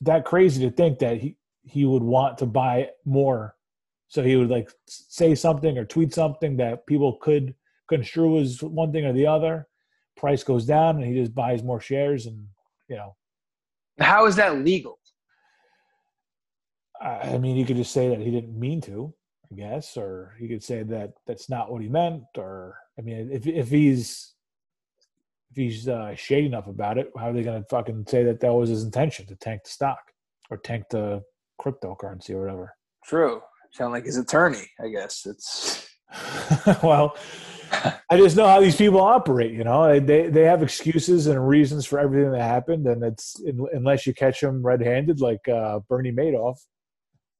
that 0.00 0.24
crazy 0.24 0.68
to 0.68 0.74
think 0.74 0.98
that 0.98 1.18
he 1.18 1.36
he 1.62 1.84
would 1.84 2.02
want 2.02 2.38
to 2.38 2.46
buy 2.46 2.90
more, 3.04 3.54
so 4.08 4.22
he 4.22 4.36
would 4.36 4.50
like 4.50 4.70
say 4.86 5.34
something 5.34 5.78
or 5.78 5.84
tweet 5.84 6.12
something 6.12 6.56
that 6.56 6.86
people 6.86 7.14
could 7.22 7.54
construe 7.88 8.40
as 8.40 8.60
one 8.62 8.92
thing 8.92 9.04
or 9.04 9.12
the 9.12 9.26
other. 9.26 9.68
Price 10.16 10.42
goes 10.42 10.66
down, 10.66 10.96
and 10.96 11.04
he 11.04 11.14
just 11.20 11.34
buys 11.34 11.62
more 11.62 11.80
shares, 11.80 12.26
and 12.26 12.46
you 12.88 12.96
know, 12.96 13.14
How 14.00 14.26
is 14.26 14.34
that 14.36 14.58
legal? 14.58 14.98
I 17.00 17.38
mean, 17.38 17.56
you 17.56 17.66
could 17.66 17.76
just 17.76 17.92
say 17.92 18.08
that 18.08 18.20
he 18.20 18.30
didn't 18.30 18.58
mean 18.58 18.80
to, 18.82 19.14
I 19.50 19.54
guess, 19.54 19.96
or 19.96 20.34
he 20.38 20.48
could 20.48 20.62
say 20.62 20.82
that 20.84 21.12
that's 21.26 21.48
not 21.48 21.70
what 21.70 21.82
he 21.82 21.88
meant, 21.88 22.24
or 22.36 22.78
I 22.98 23.02
mean, 23.02 23.30
if 23.32 23.46
if 23.46 23.68
he's 23.68 24.34
if 25.50 25.56
he's 25.56 25.88
uh, 25.88 26.14
shady 26.14 26.46
enough 26.46 26.66
about 26.66 26.98
it, 26.98 27.10
how 27.18 27.30
are 27.30 27.32
they 27.32 27.42
going 27.42 27.62
to 27.62 27.68
fucking 27.68 28.06
say 28.08 28.24
that 28.24 28.40
that 28.40 28.52
was 28.52 28.70
his 28.70 28.82
intention 28.82 29.26
to 29.26 29.36
tank 29.36 29.62
the 29.64 29.70
stock 29.70 30.00
or 30.50 30.56
tank 30.56 30.84
the 30.90 31.22
cryptocurrency 31.60 32.30
or 32.30 32.42
whatever? 32.42 32.74
True. 33.04 33.40
Sound 33.72 33.92
like 33.92 34.04
his 34.04 34.16
attorney, 34.16 34.70
I 34.82 34.88
guess. 34.88 35.26
It's 35.26 35.88
well, 36.82 37.16
I 38.10 38.16
just 38.16 38.36
know 38.36 38.46
how 38.46 38.60
these 38.60 38.76
people 38.76 39.00
operate. 39.00 39.52
You 39.52 39.64
know, 39.64 39.98
they 40.00 40.28
they 40.28 40.44
have 40.44 40.62
excuses 40.62 41.26
and 41.26 41.48
reasons 41.48 41.84
for 41.84 41.98
everything 41.98 42.32
that 42.32 42.42
happened, 42.42 42.86
and 42.86 43.02
it's 43.02 43.40
unless 43.72 44.06
you 44.06 44.14
catch 44.14 44.40
them 44.40 44.64
red-handed, 44.64 45.20
like 45.20 45.48
uh, 45.48 45.80
Bernie 45.88 46.12
Madoff, 46.12 46.58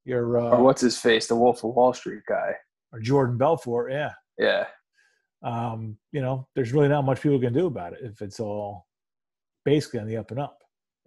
you're 0.07 0.38
uh, 0.38 0.50
or 0.57 0.62
what's 0.62 0.80
his 0.80 0.96
face, 0.98 1.26
the 1.26 1.36
Wolf 1.36 1.62
of 1.64 1.74
Wall 1.74 1.92
Street 1.92 2.22
guy. 2.28 2.52
or 2.92 3.00
Jordan 3.00 3.36
Belfort, 3.36 3.92
yeah. 3.92 4.12
Yeah. 4.38 4.66
Um, 5.42 5.98
you 6.12 6.20
know, 6.22 6.48
there's 6.54 6.72
really 6.72 6.88
not 6.88 7.04
much 7.04 7.20
people 7.20 7.38
can 7.40 7.52
do 7.52 7.66
about 7.66 7.92
it 7.92 8.00
if 8.02 8.22
it's 8.22 8.40
all 8.40 8.86
basically 9.64 10.00
on 10.00 10.07
the 10.07 10.16
up 10.16 10.30
and 10.30 10.40
up. 10.40 10.59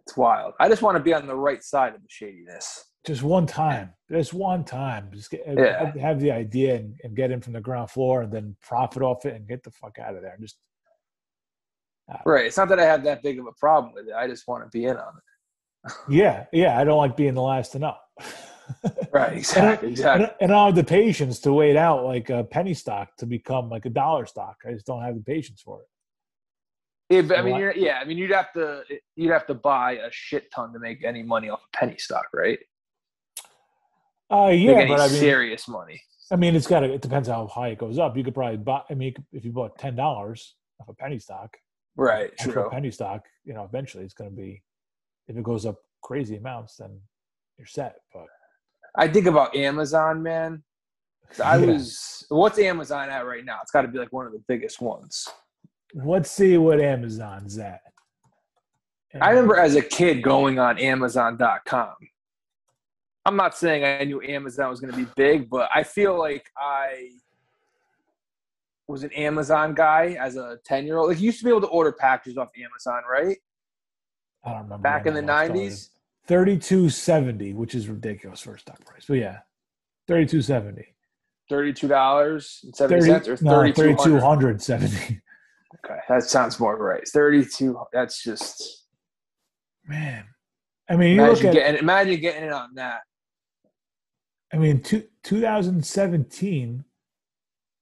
It's 0.05 0.15
wild. 0.17 0.53
I 0.59 0.69
just 0.69 0.81
want 0.81 0.97
to 0.97 1.03
be 1.03 1.13
on 1.13 1.27
the 1.27 1.35
right 1.35 1.63
side 1.63 1.95
of 1.95 2.01
the 2.01 2.07
shadiness. 2.09 2.85
Just 3.05 3.23
one 3.23 3.45
time, 3.47 3.93
just 4.11 4.33
one 4.33 4.63
time, 4.65 5.09
just 5.13 5.31
get, 5.31 5.41
Yeah. 5.47 5.85
have, 5.85 5.95
have 5.95 6.19
the 6.19 6.31
idea 6.31 6.75
and, 6.75 6.99
and 7.03 7.15
get 7.15 7.31
in 7.31 7.41
from 7.41 7.53
the 7.53 7.61
ground 7.61 7.89
floor, 7.89 8.23
and 8.23 8.31
then 8.31 8.55
profit 8.61 9.01
off 9.01 9.25
it 9.25 9.35
and 9.35 9.47
get 9.47 9.63
the 9.63 9.71
fuck 9.71 9.97
out 9.99 10.15
of 10.15 10.21
there. 10.21 10.37
Just 10.39 10.57
Right. 12.25 12.45
It's 12.47 12.57
not 12.57 12.69
that 12.69 12.79
I 12.79 12.85
have 12.85 13.03
that 13.03 13.21
big 13.23 13.39
of 13.39 13.45
a 13.45 13.51
problem 13.59 13.93
with 13.93 14.07
it. 14.07 14.13
I 14.15 14.27
just 14.27 14.47
want 14.47 14.63
to 14.63 14.69
be 14.77 14.85
in 14.85 14.97
on 14.97 15.13
it. 15.17 15.93
yeah, 16.09 16.45
yeah. 16.51 16.79
I 16.79 16.83
don't 16.83 16.97
like 16.97 17.15
being 17.15 17.35
the 17.35 17.41
last 17.41 17.71
to 17.73 17.79
know. 17.79 17.95
Right. 19.11 19.37
Exactly. 19.37 19.87
and, 19.89 19.97
Exactly. 19.97 20.25
I- 20.27 20.35
and 20.41 20.51
I 20.51 20.55
don't 20.55 20.65
have 20.67 20.75
the 20.75 20.83
patience 20.89 21.39
to 21.41 21.51
wait 21.53 21.75
out 21.75 22.05
like 22.05 22.29
a 22.29 22.43
penny 22.43 22.73
stock 22.75 23.15
to 23.17 23.25
become 23.25 23.69
like 23.69 23.85
a 23.85 23.89
dollar 23.89 24.25
stock. 24.27 24.57
I 24.67 24.71
just 24.73 24.85
don't 24.85 25.01
have 25.01 25.15
the 25.15 25.21
patience 25.21 25.61
for 25.61 25.81
it. 25.81 25.87
Yeah, 27.15 27.21
but 27.23 27.39
I 27.39 27.41
mean, 27.41 27.55
you're, 27.57 27.73
yeah, 27.75 27.97
I 27.99 28.05
mean, 28.05 28.19
you'd 28.19 28.29
have 28.31 28.53
to 28.53 28.83
you'd 29.15 29.31
have 29.31 29.47
to 29.47 29.55
buy 29.55 29.93
a 29.93 30.09
shit 30.11 30.51
ton 30.51 30.73
to 30.73 30.79
make 30.79 31.03
any 31.03 31.23
money 31.23 31.49
off 31.49 31.61
of 31.63 31.71
penny 31.79 31.97
stock, 31.97 32.27
right? 32.35 32.59
Uh, 34.31 34.49
yeah, 34.49 34.85
but 34.87 34.99
I 34.99 35.07
mean, 35.07 35.19
serious 35.19 35.67
money. 35.67 35.99
I 36.31 36.35
mean, 36.35 36.55
it's 36.55 36.67
got 36.67 36.81
to. 36.81 36.93
It 36.93 37.01
depends 37.01 37.27
how 37.27 37.47
high 37.47 37.69
it 37.69 37.79
goes 37.79 37.97
up. 37.97 38.15
You 38.15 38.23
could 38.23 38.35
probably 38.35 38.57
buy. 38.57 38.81
I 38.89 38.93
mean, 38.93 39.15
if 39.31 39.43
you 39.43 39.51
bought 39.51 39.79
ten 39.79 39.95
dollars 39.95 40.55
off 40.79 40.87
a 40.87 40.93
penny 40.93 41.17
stock, 41.17 41.57
Right. 41.95 42.31
True. 42.37 42.69
penny 42.69 42.91
stock, 42.91 43.25
you 43.43 43.53
know, 43.55 43.63
eventually 43.63 44.03
it's 44.03 44.13
going 44.13 44.29
to 44.29 44.35
be. 44.35 44.61
If 45.27 45.35
it 45.35 45.43
goes 45.43 45.65
up 45.65 45.77
crazy 46.03 46.37
amounts, 46.37 46.75
then 46.77 46.99
you're 47.57 47.65
set. 47.67 47.95
But 48.13 48.27
I 48.99 49.07
think 49.07 49.27
about 49.27 49.55
Amazon, 49.55 50.21
man. 50.21 50.61
I 51.43 51.57
Yeah. 51.57 51.67
was 51.67 52.25
what's 52.27 52.59
Amazon 52.59 53.09
at 53.09 53.25
right 53.25 53.45
now? 53.45 53.59
It's 53.61 53.71
got 53.71 53.83
to 53.83 53.87
be 53.87 53.97
like 53.97 54.11
one 54.11 54.25
of 54.25 54.33
the 54.33 54.43
biggest 54.47 54.81
ones. 54.81 55.27
let's 55.95 56.29
see 56.29 56.55
what 56.57 56.79
Amazon's 56.79 57.57
at. 57.57 57.81
I 59.19 59.31
remember 59.31 59.55
as 59.55 59.75
a 59.75 59.81
kid 59.81 60.21
going 60.21 60.59
on 60.59 60.77
Amazon.com. 60.77 61.95
I'm 63.25 63.35
not 63.35 63.57
saying 63.57 63.83
I 63.83 64.03
knew 64.03 64.21
Amazon 64.21 64.69
was 64.69 64.79
going 64.79 64.93
to 64.93 64.97
be 64.97 65.07
big, 65.15 65.49
but 65.49 65.67
I 65.73 65.81
feel 65.81 66.15
like 66.17 66.51
I 66.55 67.09
was 68.87 69.03
an 69.03 69.11
Amazon 69.13 69.73
guy 69.73 70.15
as 70.19 70.35
a 70.35 70.59
10 70.65 70.85
year 70.85 70.97
old. 70.97 71.09
Like, 71.09 71.19
you 71.19 71.25
used 71.27 71.39
to 71.39 71.45
be 71.45 71.49
able 71.49 71.61
to 71.61 71.67
order 71.67 71.91
packages 71.91 72.37
off 72.37 72.49
Amazon, 72.55 73.01
right? 73.09 73.37
I 74.43 74.51
don't 74.51 74.63
remember 74.63 74.83
Back 74.83 75.07
in 75.07 75.13
the 75.15 75.21
that 75.21 75.29
all 75.29 75.45
started. 75.45 75.98
90s? 76.29 76.35
Thirty-two 76.35 76.89
seventy, 76.89 77.53
which 77.53 77.75
is 77.75 77.87
ridiculous 77.87 78.39
for 78.39 78.55
a 78.55 78.59
stock 78.59 78.83
price. 78.85 79.05
But 79.07 79.15
yeah, 79.15 79.39
thirty-two 80.07 80.41
seventy. 80.41 80.85
$32.70 81.51 82.75
Thirty 82.77 83.31
or 83.31 83.37
no, 83.41 83.73
32 83.73 83.73
thirty-two 83.73 84.19
hundred 84.19 84.61
seventy. 84.61 85.21
Okay, 85.85 85.99
that 86.09 86.23
sounds 86.23 86.59
more 86.59 86.77
right. 86.77 87.07
32 87.07 87.77
That's 87.93 88.23
just. 88.23 88.85
Man, 89.85 90.25
I 90.89 90.95
mean, 90.95 91.15
you 91.15 91.21
look 91.21 91.41
Imagine 91.41 91.47
at. 91.47 91.53
getting, 91.53 91.79
imagine 91.79 92.19
getting 92.21 92.43
it 92.43 92.53
on 92.53 92.75
that. 92.75 93.01
I 94.53 94.57
mean, 94.57 94.81
two, 94.81 95.03
2017, 95.23 96.83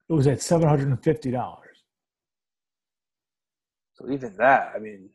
it 0.09 0.13
was 0.13 0.27
at 0.27 0.41
seven 0.41 0.67
hundred 0.67 0.87
and 0.87 1.01
fifty 1.03 1.31
dollars. 1.31 1.83
So 3.93 4.09
even 4.11 4.35
that, 4.37 4.73
I 4.75 4.79
mean, 4.79 5.09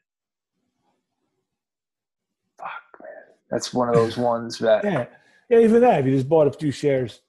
fuck, 2.58 2.70
man. 3.00 3.10
That's 3.52 3.74
one 3.74 3.90
of 3.90 3.94
those 3.94 4.16
ones 4.16 4.58
that. 4.60 4.82
Yeah, 4.82 5.06
yeah. 5.50 5.58
Even 5.58 5.82
that, 5.82 6.00
if 6.00 6.06
you 6.06 6.16
just 6.16 6.28
bought 6.28 6.46
a 6.46 6.52
few 6.52 6.72
shares 6.72 7.20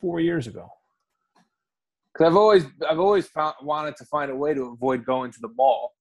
four 0.00 0.20
years 0.20 0.46
ago. 0.46 0.70
Because 2.12 2.30
I've 2.30 2.36
always, 2.36 2.64
I've 2.88 3.00
always 3.00 3.26
found, 3.26 3.56
wanted 3.60 3.96
to 3.96 4.04
find 4.04 4.30
a 4.30 4.36
way 4.36 4.54
to 4.54 4.66
avoid 4.66 5.04
going 5.04 5.32
to 5.32 5.40
the 5.40 5.48
mall. 5.48 5.94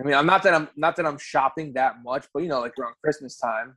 I 0.00 0.02
mean, 0.02 0.14
I'm 0.14 0.26
not 0.26 0.42
that 0.44 0.54
I'm 0.54 0.68
not 0.76 0.96
that 0.96 1.04
I'm 1.04 1.18
shopping 1.18 1.74
that 1.74 2.02
much, 2.02 2.26
but 2.32 2.42
you 2.42 2.48
know, 2.48 2.60
like 2.60 2.72
around 2.78 2.94
Christmas 3.04 3.36
time, 3.36 3.76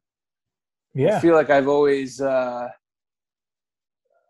yeah, 0.94 1.18
I 1.18 1.20
feel 1.20 1.36
like 1.36 1.50
I've 1.50 1.68
always, 1.68 2.22
uh 2.22 2.70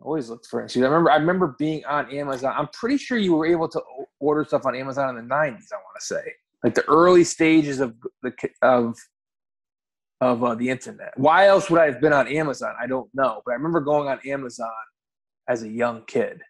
always 0.01 0.29
looked 0.29 0.47
for 0.47 0.67
shoes. 0.67 0.81
I 0.81 0.87
remember, 0.87 1.11
I 1.11 1.17
remember 1.17 1.55
being 1.59 1.85
on 1.85 2.09
Amazon. 2.11 2.55
I'm 2.57 2.69
pretty 2.69 2.97
sure 2.97 3.19
you 3.19 3.35
were 3.35 3.45
able 3.45 3.67
to 3.69 3.81
order 4.19 4.43
stuff 4.43 4.65
on 4.65 4.75
Amazon 4.75 5.17
in 5.17 5.27
the 5.27 5.35
'90s. 5.35 5.71
I 5.71 5.75
want 5.75 5.99
to 5.99 6.05
say, 6.05 6.33
like 6.63 6.73
the 6.73 6.87
early 6.87 7.23
stages 7.23 7.79
of 7.79 7.93
the 8.23 8.33
of 8.63 8.97
of 10.22 10.43
uh, 10.43 10.55
the 10.55 10.69
internet. 10.69 11.13
Why 11.17 11.47
else 11.47 11.69
would 11.69 11.82
I 11.82 11.88
have 11.88 11.99
been 11.99 12.13
on 12.13 12.28
Amazon? 12.28 12.74
I 12.80 12.88
don't 12.88 13.09
know, 13.13 13.41
but 13.45 13.51
I 13.51 13.55
remember 13.55 13.82
going 13.82 14.07
on 14.07 14.19
Amazon 14.26 14.69
as 15.49 15.63
a 15.63 15.69
young 15.69 16.03
kid. 16.05 16.41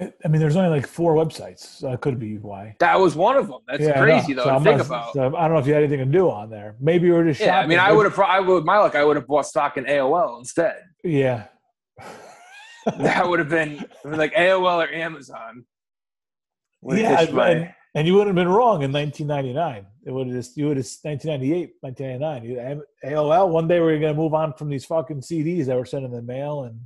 I 0.00 0.26
mean, 0.28 0.40
there's 0.40 0.56
only 0.56 0.70
like 0.70 0.88
four 0.88 1.14
websites, 1.14 1.78
that 1.78 2.00
could 2.00 2.18
be 2.18 2.36
why. 2.38 2.74
That 2.80 2.98
was 2.98 3.14
one 3.14 3.36
of 3.36 3.46
them. 3.46 3.60
That's 3.68 3.84
yeah, 3.84 4.02
crazy 4.02 4.32
though 4.32 4.42
So 4.42 4.58
think 4.58 4.78
not- 4.78 4.86
about. 4.86 5.12
so 5.12 5.36
I 5.36 5.42
don't 5.42 5.52
know 5.52 5.58
if 5.58 5.68
you 5.68 5.72
had 5.72 5.84
anything 5.84 6.04
to 6.04 6.12
do 6.12 6.28
on 6.28 6.50
there. 6.50 6.74
Maybe 6.80 7.06
you 7.06 7.12
were 7.12 7.22
just 7.24 7.40
yeah, 7.40 7.60
I 7.60 7.66
mean, 7.68 7.78
I 7.78 7.92
would 7.92 8.04
have. 8.04 8.18
I 8.18 8.40
would 8.40 8.64
my 8.64 8.78
luck. 8.78 8.96
I 8.96 9.04
would 9.04 9.14
have 9.14 9.28
bought 9.28 9.46
stock 9.46 9.76
in 9.76 9.84
AOL 9.84 10.40
instead. 10.40 10.82
Yeah. 11.02 11.44
That 12.98 13.26
would 13.26 13.38
have 13.38 13.48
been, 13.48 13.82
like 14.04 14.34
AOL 14.34 14.86
or 14.86 14.92
Amazon. 14.92 15.64
Would 16.82 16.98
yeah, 16.98 17.24
my- 17.32 17.48
and, 17.48 17.74
and 17.94 18.06
you 18.06 18.12
wouldn't 18.12 18.36
have 18.36 18.44
been 18.44 18.52
wrong 18.52 18.82
in 18.82 18.92
1999. 18.92 19.86
It 20.04 20.12
would 20.12 20.26
have 20.26 20.36
just 20.36 20.56
you 20.56 20.68
would 20.68 20.76
have 20.76 20.86
1998, 21.02 21.76
1999. 21.80 22.82
AOL. 23.04 23.48
One 23.48 23.66
day 23.66 23.80
we're 23.80 23.98
gonna 23.98 24.14
move 24.14 24.34
on 24.34 24.52
from 24.52 24.68
these 24.68 24.84
fucking 24.84 25.22
CDs 25.22 25.66
that 25.66 25.76
were 25.76 25.86
sent 25.86 26.04
in 26.04 26.10
the 26.10 26.20
mail 26.20 26.64
and 26.64 26.80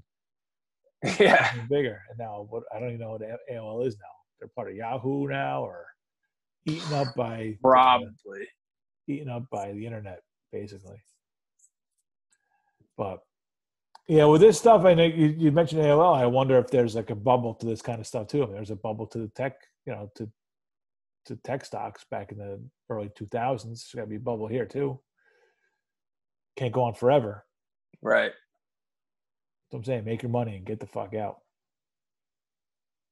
yeah. 1.20 1.52
bigger. 1.68 2.00
And 2.10 2.18
now 2.18 2.46
what? 2.48 2.62
I 2.74 2.78
don't 2.78 2.90
even 2.90 3.00
know 3.00 3.10
what 3.10 3.22
AOL 3.52 3.86
is 3.86 3.96
now. 3.96 4.06
They're 4.38 4.48
part 4.54 4.70
of 4.70 4.76
Yahoo 4.76 5.26
now, 5.28 5.62
or 5.62 5.86
eaten 6.64 6.94
up 6.94 7.08
by 7.16 7.56
Probably. 7.60 8.46
eaten 9.08 9.28
up 9.28 9.44
by 9.50 9.72
the 9.72 9.84
internet, 9.84 10.22
basically. 10.52 11.02
But 12.96 13.20
yeah, 14.06 14.24
with 14.26 14.40
this 14.40 14.58
stuff, 14.58 14.84
I 14.84 14.94
know 14.94 15.04
you, 15.04 15.26
you 15.26 15.52
mentioned 15.52 15.82
AOL. 15.82 16.16
I 16.16 16.26
wonder 16.26 16.56
if 16.58 16.68
there's 16.68 16.94
like 16.94 17.10
a 17.10 17.16
bubble 17.16 17.54
to 17.54 17.66
this 17.66 17.82
kind 17.82 18.00
of 18.00 18.06
stuff 18.06 18.28
too. 18.28 18.42
I 18.42 18.46
mean, 18.46 18.54
there's 18.54 18.70
a 18.70 18.76
bubble 18.76 19.06
to 19.08 19.18
the 19.18 19.28
tech, 19.28 19.56
you 19.86 19.92
know, 19.92 20.10
to 20.16 20.30
to 21.28 21.36
tech 21.36 21.64
stocks 21.64 22.04
back 22.10 22.32
in 22.32 22.38
the 22.38 22.60
early 22.90 23.08
2000s. 23.08 23.70
It's 23.72 23.94
got 23.94 24.02
to 24.02 24.06
be 24.06 24.16
a 24.16 24.20
bubble 24.20 24.48
here 24.48 24.66
too. 24.66 25.00
Can't 26.56 26.72
go 26.72 26.82
on 26.82 26.94
forever. 26.94 27.44
Right. 28.02 28.32
So 29.70 29.78
I'm 29.78 29.84
saying, 29.84 30.04
make 30.04 30.22
your 30.22 30.30
money 30.30 30.56
and 30.56 30.64
get 30.64 30.80
the 30.80 30.86
fuck 30.86 31.14
out. 31.14 31.38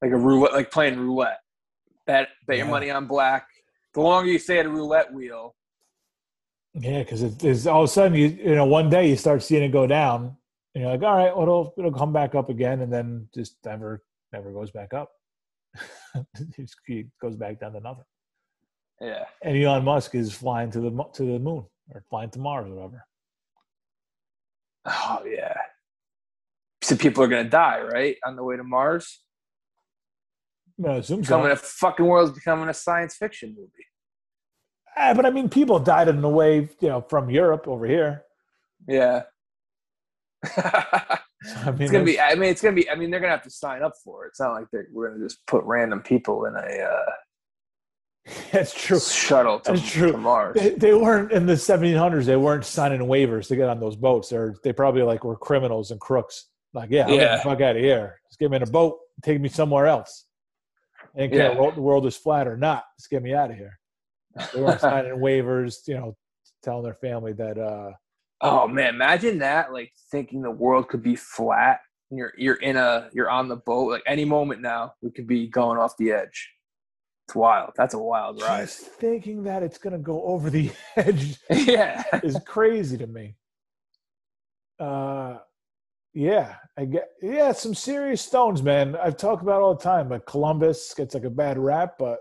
Like 0.02 0.12
a 0.12 0.16
roulette, 0.16 0.52
like 0.52 0.70
playing 0.70 0.98
roulette. 0.98 1.40
Bet 2.06 2.28
bet 2.46 2.58
your 2.58 2.66
money 2.66 2.90
on 2.90 3.06
black. 3.06 3.46
The 3.94 4.00
longer 4.00 4.30
you 4.30 4.38
stay 4.38 4.58
at 4.58 4.66
a 4.66 4.70
roulette 4.70 5.12
wheel, 5.12 5.56
Yeah, 6.74 7.00
because 7.00 7.22
it 7.22 7.42
is 7.42 7.66
all 7.66 7.82
of 7.82 7.88
a 7.88 7.92
sudden 7.92 8.16
you 8.16 8.28
you 8.28 8.54
know 8.54 8.66
one 8.66 8.90
day 8.90 9.08
you 9.08 9.16
start 9.16 9.42
seeing 9.42 9.62
it 9.62 9.70
go 9.70 9.86
down, 9.86 10.36
and 10.74 10.82
you're 10.82 10.90
like, 10.90 11.02
all 11.02 11.16
right, 11.16 11.34
well 11.34 11.42
it'll 11.42 11.74
it'll 11.78 11.92
come 11.92 12.12
back 12.12 12.34
up 12.34 12.48
again, 12.48 12.82
and 12.82 12.92
then 12.92 13.28
just 13.34 13.56
never 13.64 14.04
never 14.32 14.52
goes 14.52 14.70
back 14.70 14.94
up. 14.94 15.10
it 16.88 17.06
goes 17.20 17.36
back 17.36 17.60
down 17.60 17.72
to 17.72 17.80
nothing. 17.80 18.04
yeah. 19.00 19.24
And 19.42 19.56
Elon 19.56 19.84
Musk 19.84 20.14
is 20.14 20.32
flying 20.32 20.70
to 20.70 20.80
the 20.80 20.90
to 21.14 21.22
the 21.24 21.38
moon 21.38 21.66
or 21.90 22.02
flying 22.08 22.30
to 22.30 22.38
Mars 22.38 22.68
or 22.68 22.74
whatever. 22.74 23.04
Oh 24.86 25.22
yeah. 25.26 25.56
So 26.82 26.96
people 26.96 27.24
are 27.24 27.28
gonna 27.28 27.48
die, 27.48 27.80
right? 27.80 28.16
On 28.24 28.36
the 28.36 28.44
way 28.44 28.56
to 28.56 28.64
Mars. 28.64 29.20
I 30.84 30.94
assume 30.96 31.24
so. 31.24 31.36
Becoming 31.36 31.52
a 31.52 31.56
fucking 31.56 32.06
world's 32.06 32.32
becoming 32.32 32.68
a 32.68 32.74
science 32.74 33.16
fiction 33.16 33.54
movie. 33.56 33.70
Ah, 34.96 35.14
but 35.14 35.26
I 35.26 35.30
mean, 35.30 35.48
people 35.48 35.78
died 35.78 36.08
in 36.08 36.20
the 36.20 36.28
way 36.28 36.68
you 36.80 36.88
know 36.88 37.00
from 37.00 37.30
Europe 37.30 37.66
over 37.66 37.86
here. 37.86 38.22
Yeah. 38.86 39.22
I 41.64 41.70
mean, 41.70 41.82
it's 41.82 41.92
gonna 41.92 42.04
be. 42.04 42.20
I 42.20 42.34
mean, 42.34 42.50
it's 42.50 42.62
gonna 42.62 42.74
be. 42.74 42.88
I 42.90 42.94
mean, 42.94 43.10
they're 43.10 43.20
gonna 43.20 43.32
have 43.32 43.42
to 43.42 43.50
sign 43.50 43.82
up 43.82 43.92
for 44.02 44.24
it. 44.24 44.28
It's 44.28 44.40
not 44.40 44.52
like 44.52 44.66
they're, 44.72 44.86
we're 44.92 45.10
gonna 45.10 45.24
just 45.24 45.44
put 45.46 45.62
random 45.64 46.00
people 46.00 46.46
in 46.46 46.54
a 46.54 46.58
uh, 46.82 47.10
That's 48.52 48.74
true. 48.74 48.98
shuttle 48.98 49.60
to, 49.60 49.72
That's 49.72 49.90
true. 49.90 50.12
to 50.12 50.18
Mars. 50.18 50.56
They, 50.58 50.70
they 50.70 50.94
weren't 50.94 51.30
in 51.32 51.46
the 51.46 51.52
1700s. 51.54 52.24
They 52.24 52.36
weren't 52.36 52.64
signing 52.64 53.00
waivers 53.02 53.48
to 53.48 53.56
get 53.56 53.68
on 53.68 53.78
those 53.80 53.96
boats. 53.96 54.30
They're 54.30 54.54
they 54.64 54.72
probably 54.72 55.02
like 55.02 55.24
were 55.24 55.36
criminals 55.36 55.90
and 55.90 56.00
crooks. 56.00 56.46
Like, 56.72 56.90
yeah, 56.90 57.08
Yeah. 57.08 57.42
fuck 57.42 57.60
out 57.60 57.76
of 57.76 57.82
here. 57.82 58.20
Just 58.28 58.38
get 58.38 58.50
me 58.50 58.56
in 58.56 58.62
a 58.62 58.66
boat. 58.66 58.98
Take 59.22 59.40
me 59.40 59.48
somewhere 59.48 59.86
else. 59.86 60.24
And 61.14 61.30
care 61.30 61.52
Yeah. 61.54 61.70
the 61.74 61.80
world 61.80 62.06
is 62.06 62.16
flat 62.16 62.48
or 62.48 62.56
not. 62.56 62.84
Just 62.98 63.10
get 63.10 63.22
me 63.22 63.32
out 63.32 63.50
of 63.50 63.56
here. 63.56 63.78
They 64.54 64.60
weren't 64.60 64.80
signing 64.82 65.12
waivers. 65.18 65.86
You 65.86 65.94
know, 65.94 66.16
telling 66.62 66.82
their 66.84 66.94
family 66.94 67.32
that. 67.34 67.58
uh 67.58 67.92
Oh 68.40 68.68
man, 68.68 68.94
imagine 68.94 69.38
that! 69.38 69.72
Like 69.72 69.92
thinking 70.10 70.42
the 70.42 70.50
world 70.50 70.88
could 70.88 71.02
be 71.02 71.16
flat. 71.16 71.80
And 72.10 72.18
you're 72.18 72.32
you're 72.36 72.56
in 72.56 72.76
a 72.76 73.08
you're 73.12 73.30
on 73.30 73.48
the 73.48 73.56
boat. 73.56 73.90
Like 73.90 74.02
any 74.06 74.24
moment 74.24 74.60
now, 74.60 74.94
we 75.02 75.10
could 75.10 75.26
be 75.26 75.48
going 75.48 75.78
off 75.78 75.96
the 75.96 76.12
edge. 76.12 76.50
It's 77.26 77.34
wild. 77.34 77.72
That's 77.76 77.94
a 77.94 77.98
wild 77.98 78.40
ride. 78.40 78.66
Just 78.66 78.82
thinking 78.82 79.42
that 79.44 79.64
it's 79.64 79.78
to 79.78 79.98
go 79.98 80.22
over 80.24 80.48
the 80.48 80.70
edge 80.96 81.38
yeah. 81.50 82.04
is 82.22 82.38
crazy 82.46 82.96
to 82.98 83.06
me. 83.06 83.34
Uh, 84.78 85.38
yeah, 86.14 86.54
I 86.78 86.84
get 86.84 87.08
yeah, 87.20 87.52
some 87.52 87.74
serious 87.74 88.22
stones, 88.22 88.62
man. 88.62 88.96
I've 88.96 89.16
talked 89.16 89.42
about 89.42 89.60
all 89.60 89.74
the 89.74 89.82
time. 89.82 90.08
Like 90.08 90.24
Columbus 90.24 90.94
gets 90.94 91.14
like 91.14 91.24
a 91.24 91.30
bad 91.30 91.58
rap, 91.58 91.94
but 91.98 92.20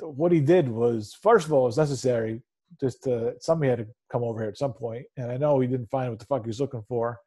what 0.00 0.32
he 0.32 0.40
did 0.40 0.68
was, 0.68 1.16
first 1.22 1.46
of 1.46 1.52
all, 1.52 1.64
it 1.64 1.66
was 1.66 1.78
necessary. 1.78 2.42
Just 2.80 3.02
to, 3.04 3.34
somebody 3.40 3.70
had 3.70 3.78
to 3.78 3.86
come 4.10 4.22
over 4.22 4.40
here 4.40 4.48
at 4.48 4.58
some 4.58 4.72
point, 4.72 5.04
and 5.16 5.30
I 5.30 5.36
know 5.36 5.60
he 5.60 5.68
didn't 5.68 5.90
find 5.90 6.10
what 6.10 6.18
the 6.18 6.26
fuck 6.26 6.42
he 6.44 6.48
was 6.48 6.60
looking 6.60 6.84
for, 6.88 7.18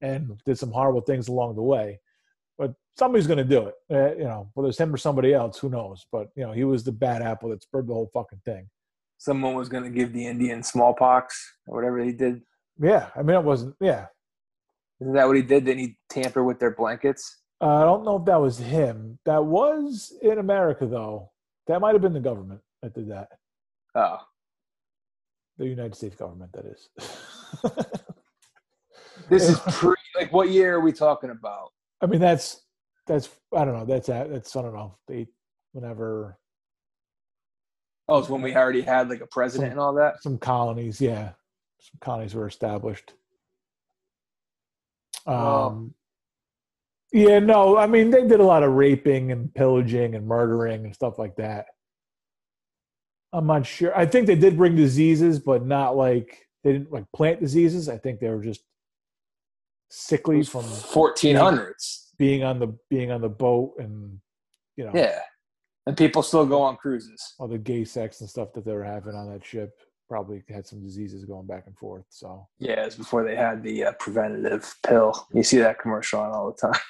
and 0.00 0.40
did 0.44 0.58
some 0.58 0.70
horrible 0.70 1.00
things 1.00 1.28
along 1.28 1.56
the 1.56 1.62
way. 1.62 2.00
But 2.58 2.74
somebody's 2.98 3.26
going 3.26 3.38
to 3.38 3.44
do 3.44 3.68
it, 3.68 3.74
uh, 3.90 4.14
you 4.16 4.24
know. 4.24 4.50
Whether 4.54 4.68
it's 4.68 4.78
him 4.78 4.92
or 4.92 4.98
somebody 4.98 5.32
else, 5.32 5.58
who 5.58 5.70
knows? 5.70 6.04
But 6.12 6.28
you 6.36 6.44
know, 6.44 6.52
he 6.52 6.64
was 6.64 6.84
the 6.84 6.92
bad 6.92 7.22
apple 7.22 7.50
that 7.50 7.62
spurred 7.62 7.88
the 7.88 7.94
whole 7.94 8.10
fucking 8.12 8.42
thing. 8.44 8.68
Someone 9.18 9.54
was 9.54 9.68
gonna 9.68 9.90
give 9.90 10.12
the 10.12 10.26
Indian 10.26 10.62
smallpox 10.62 11.40
or 11.66 11.76
whatever 11.76 11.98
he 12.04 12.12
did. 12.12 12.42
Yeah, 12.80 13.08
I 13.14 13.22
mean, 13.22 13.36
it 13.36 13.44
wasn't. 13.44 13.76
Yeah, 13.80 14.06
Isn't 15.00 15.14
that 15.14 15.26
what 15.26 15.36
he 15.36 15.42
did? 15.42 15.64
Didn't 15.64 15.80
he 15.80 15.96
tamper 16.08 16.42
with 16.42 16.58
their 16.58 16.74
blankets? 16.74 17.38
Uh, 17.60 17.76
I 17.76 17.84
don't 17.84 18.04
know 18.04 18.16
if 18.16 18.24
that 18.24 18.40
was 18.40 18.58
him. 18.58 19.18
That 19.24 19.44
was 19.44 20.12
in 20.20 20.38
America, 20.38 20.86
though. 20.86 21.30
That 21.68 21.80
might 21.80 21.92
have 21.94 22.02
been 22.02 22.12
the 22.12 22.20
government 22.20 22.60
that 22.82 22.94
did 22.94 23.08
that. 23.10 23.28
Oh, 23.94 24.18
The 25.58 25.66
United 25.66 25.94
States 25.94 26.16
government, 26.16 26.52
that 26.52 26.64
is. 26.66 26.88
this 29.28 29.48
is 29.48 29.58
pre. 29.68 29.94
Like, 30.16 30.32
what 30.32 30.50
year 30.50 30.76
are 30.76 30.80
we 30.80 30.92
talking 30.92 31.30
about? 31.30 31.72
I 32.00 32.06
mean, 32.06 32.20
that's 32.20 32.62
that's 33.06 33.28
I 33.56 33.64
don't 33.64 33.74
know. 33.78 33.84
That's 33.84 34.06
that's 34.08 34.56
I 34.56 34.62
don't 34.62 34.74
know. 34.74 34.96
They 35.08 35.26
whenever 35.72 36.38
Oh, 38.08 38.18
it's 38.18 38.28
when 38.28 38.42
we 38.42 38.54
already 38.54 38.82
had 38.82 39.08
like 39.08 39.20
a 39.20 39.26
president 39.26 39.70
and 39.72 39.80
all 39.80 39.94
that. 39.94 40.22
some 40.22 40.36
colonies, 40.36 41.00
yeah, 41.00 41.30
some 41.78 41.98
colonies 42.00 42.34
were 42.34 42.46
established. 42.46 43.14
Um, 45.26 45.36
Oh. 45.36 45.90
yeah, 47.12 47.38
no, 47.38 47.78
I 47.78 47.86
mean 47.86 48.10
they 48.10 48.26
did 48.26 48.40
a 48.40 48.44
lot 48.44 48.64
of 48.64 48.72
raping 48.72 49.32
and 49.32 49.54
pillaging 49.54 50.14
and 50.14 50.26
murdering 50.26 50.84
and 50.84 50.94
stuff 50.94 51.18
like 51.18 51.36
that. 51.36 51.66
I'm 53.32 53.46
not 53.46 53.64
sure. 53.66 53.96
I 53.96 54.04
think 54.06 54.26
they 54.26 54.34
did 54.36 54.56
bring 54.56 54.76
diseases, 54.76 55.38
but 55.38 55.64
not 55.64 55.96
like 55.96 56.46
they 56.64 56.72
didn't 56.72 56.92
like 56.92 57.04
plant 57.14 57.40
diseases. 57.40 57.88
I 57.88 57.96
think 57.98 58.20
they 58.20 58.28
were 58.28 58.42
just 58.42 58.62
sickly 59.88 60.42
from 60.42 60.62
fourteen 60.64 61.36
hundreds. 61.36 62.10
being 62.18 62.42
on 62.44 62.58
the 62.58 62.76
being 62.90 63.10
on 63.10 63.20
the 63.20 63.28
boat 63.28 63.74
and 63.78 64.18
you 64.76 64.84
know 64.84 64.92
Yeah, 64.94 65.20
and 65.86 65.96
people 65.96 66.22
still 66.22 66.46
go 66.46 66.62
on 66.62 66.76
cruises. 66.76 67.34
all 67.38 67.48
the 67.48 67.58
gay 67.58 67.84
sex 67.84 68.20
and 68.20 68.28
stuff 68.28 68.52
that 68.54 68.64
they 68.64 68.72
were 68.72 68.84
having 68.84 69.14
on 69.14 69.30
that 69.32 69.44
ship 69.44 69.70
probably 70.08 70.42
had 70.48 70.66
some 70.66 70.82
diseases 70.82 71.24
going 71.24 71.46
back 71.46 71.64
and 71.66 71.76
forth. 71.78 72.04
So 72.10 72.46
Yeah, 72.58 72.84
it's 72.84 72.96
before 72.96 73.24
they 73.24 73.34
had 73.36 73.62
the 73.62 73.84
uh, 73.84 73.92
preventative 73.92 74.74
pill. 74.86 75.26
You 75.32 75.42
see 75.42 75.56
that 75.58 75.78
commercial 75.78 76.20
on 76.20 76.32
all 76.32 76.52
the 76.52 76.68
time. 76.68 76.80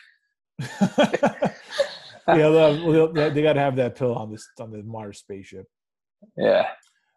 yeah, 2.28 2.49
they'll- 2.49 3.12
they 3.12 3.43
got 3.43 3.53
to 3.55 3.61
have 3.61 3.76
that 3.76 3.95
pill 3.97 4.14
on 4.14 4.30
this 4.32 4.47
on 4.61 4.70
the 4.72 4.82
Mars 4.82 5.18
spaceship. 5.18 5.66
Yeah, 6.36 6.66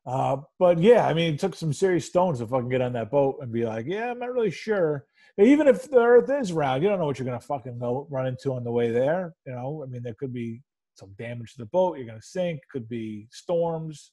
Uh, 0.05 0.37
but 0.59 0.79
yeah, 0.79 1.07
I 1.07 1.13
mean, 1.13 1.33
it 1.33 1.39
took 1.39 1.55
some 1.55 1.73
serious 1.73 2.05
stones 2.05 2.39
to 2.39 2.47
fucking 2.47 2.69
get 2.69 2.81
on 2.81 2.93
that 2.93 3.09
boat 3.11 3.37
and 3.41 3.51
be 3.51 3.65
like, 3.65 3.85
yeah, 3.87 4.11
I'm 4.11 4.19
not 4.19 4.33
really 4.33 4.51
sure. 4.51 5.05
Even 5.37 5.67
if 5.67 5.89
the 5.89 5.99
Earth 5.99 6.29
is 6.29 6.53
round, 6.53 6.81
you 6.83 6.89
don't 6.89 6.99
know 6.99 7.05
what 7.05 7.19
you're 7.19 7.25
gonna 7.25 7.39
fucking 7.41 7.79
go, 7.79 8.07
run 8.09 8.27
into 8.27 8.53
on 8.53 8.63
the 8.63 8.71
way 8.71 8.91
there. 8.91 9.33
You 9.45 9.53
know, 9.53 9.83
I 9.83 9.89
mean, 9.89 10.03
there 10.03 10.15
could 10.19 10.31
be 10.33 10.61
some 10.95 11.11
damage 11.17 11.53
to 11.53 11.59
the 11.59 11.65
boat. 11.65 11.97
You're 11.97 12.07
gonna 12.07 12.21
sink. 12.21 12.61
Could 12.71 12.87
be 12.87 13.27
storms. 13.31 14.11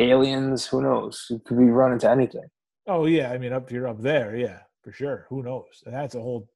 aliens. 0.00 0.66
Who 0.66 0.82
knows? 0.82 1.26
You 1.30 1.40
could 1.44 1.58
be 1.58 1.64
running 1.64 1.98
to 2.00 2.10
anything. 2.10 2.48
Oh 2.86 3.04
yeah, 3.06 3.30
I 3.30 3.38
mean, 3.38 3.52
up 3.52 3.70
you're 3.70 3.88
up 3.88 4.00
there, 4.00 4.34
yeah, 4.36 4.60
for 4.82 4.92
sure. 4.92 5.26
Who 5.28 5.42
knows? 5.42 5.82
And 5.84 5.94
that's 5.94 6.14
a 6.14 6.20
whole. 6.20 6.48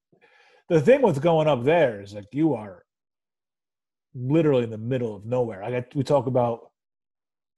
The 0.68 0.80
thing 0.80 1.02
with 1.02 1.20
going 1.20 1.48
up 1.48 1.64
there 1.64 2.00
is 2.00 2.14
like 2.14 2.28
you 2.32 2.54
are 2.54 2.84
literally 4.14 4.64
in 4.64 4.70
the 4.70 4.78
middle 4.78 5.14
of 5.14 5.26
nowhere. 5.26 5.60
Like 5.62 5.74
I, 5.74 5.80
got 5.80 5.94
we 5.94 6.02
talk 6.04 6.26
about, 6.26 6.70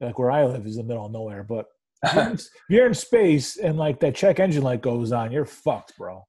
like 0.00 0.18
where 0.18 0.30
I 0.30 0.44
live 0.44 0.66
is 0.66 0.76
in 0.76 0.86
the 0.86 0.88
middle 0.88 1.06
of 1.06 1.12
nowhere, 1.12 1.42
but 1.44 1.66
if 2.04 2.14
you're, 2.14 2.24
in, 2.24 2.32
if 2.34 2.50
you're 2.68 2.86
in 2.86 2.94
space 2.94 3.56
and 3.56 3.76
like 3.78 4.00
that 4.00 4.14
check 4.14 4.40
engine 4.40 4.62
light 4.62 4.82
goes 4.82 5.12
on, 5.12 5.32
you're 5.32 5.44
fucked, 5.44 5.96
bro. 5.96 6.24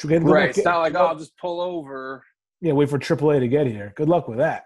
Good 0.00 0.22
right. 0.24 0.50
It's 0.50 0.64
not 0.64 0.78
like 0.78 0.94
oh, 0.94 1.06
I'll 1.06 1.18
just 1.18 1.36
pull 1.38 1.60
over. 1.60 2.24
yeah, 2.60 2.72
wait 2.72 2.88
for 2.88 2.98
AAA 2.98 3.40
to 3.40 3.48
get 3.48 3.66
here. 3.66 3.92
Good 3.96 4.08
luck 4.08 4.26
with 4.26 4.38
that. 4.38 4.64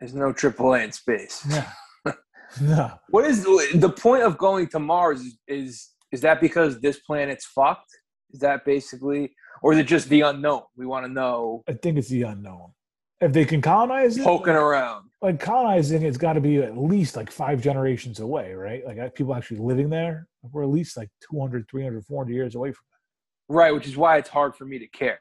There's 0.00 0.14
no 0.14 0.32
AAA 0.32 0.84
in 0.84 0.92
space. 0.92 1.46
Yeah. 1.48 1.70
no. 2.60 2.92
What 3.10 3.26
is 3.26 3.44
the 3.44 3.94
point 3.96 4.22
of 4.22 4.38
going 4.38 4.68
to 4.68 4.78
Mars? 4.78 5.20
Is, 5.20 5.38
is 5.46 5.90
is 6.10 6.20
that 6.22 6.40
because 6.40 6.80
this 6.80 7.00
planet's 7.00 7.44
fucked? 7.44 7.90
Is 8.32 8.40
that 8.40 8.64
basically, 8.64 9.32
or 9.62 9.72
is 9.72 9.78
it 9.78 9.86
just 9.86 10.08
the 10.08 10.22
unknown? 10.22 10.62
We 10.76 10.86
want 10.86 11.04
to 11.06 11.12
know. 11.12 11.62
I 11.68 11.72
think 11.72 11.98
it's 11.98 12.08
the 12.08 12.22
unknown. 12.22 12.72
If 13.20 13.32
they 13.32 13.44
can 13.44 13.60
colonize 13.60 14.16
it, 14.16 14.24
Poking 14.24 14.54
around. 14.54 15.08
Like 15.24 15.40
colonizing 15.40 16.02
it's 16.02 16.16
got 16.18 16.34
to 16.34 16.40
be 16.40 16.58
at 16.58 16.76
least 16.76 17.16
like 17.16 17.30
five 17.30 17.60
generations 17.62 18.20
away 18.20 18.52
right 18.54 18.84
like 18.86 18.98
uh, 18.98 19.08
people 19.10 19.34
actually 19.34 19.58
living 19.58 19.88
there 19.90 20.26
we're 20.52 20.62
at 20.62 20.68
least 20.68 20.96
like 20.96 21.08
200 21.30 21.66
300 21.68 22.04
400 22.04 22.32
years 22.32 22.54
away 22.54 22.70
from 22.72 22.84
that. 22.90 23.54
Right, 23.54 23.72
which 23.74 23.86
is 23.86 23.96
why 23.96 24.18
it's 24.18 24.28
hard 24.28 24.54
for 24.54 24.64
me 24.64 24.78
to 24.78 24.86
care. 24.86 25.18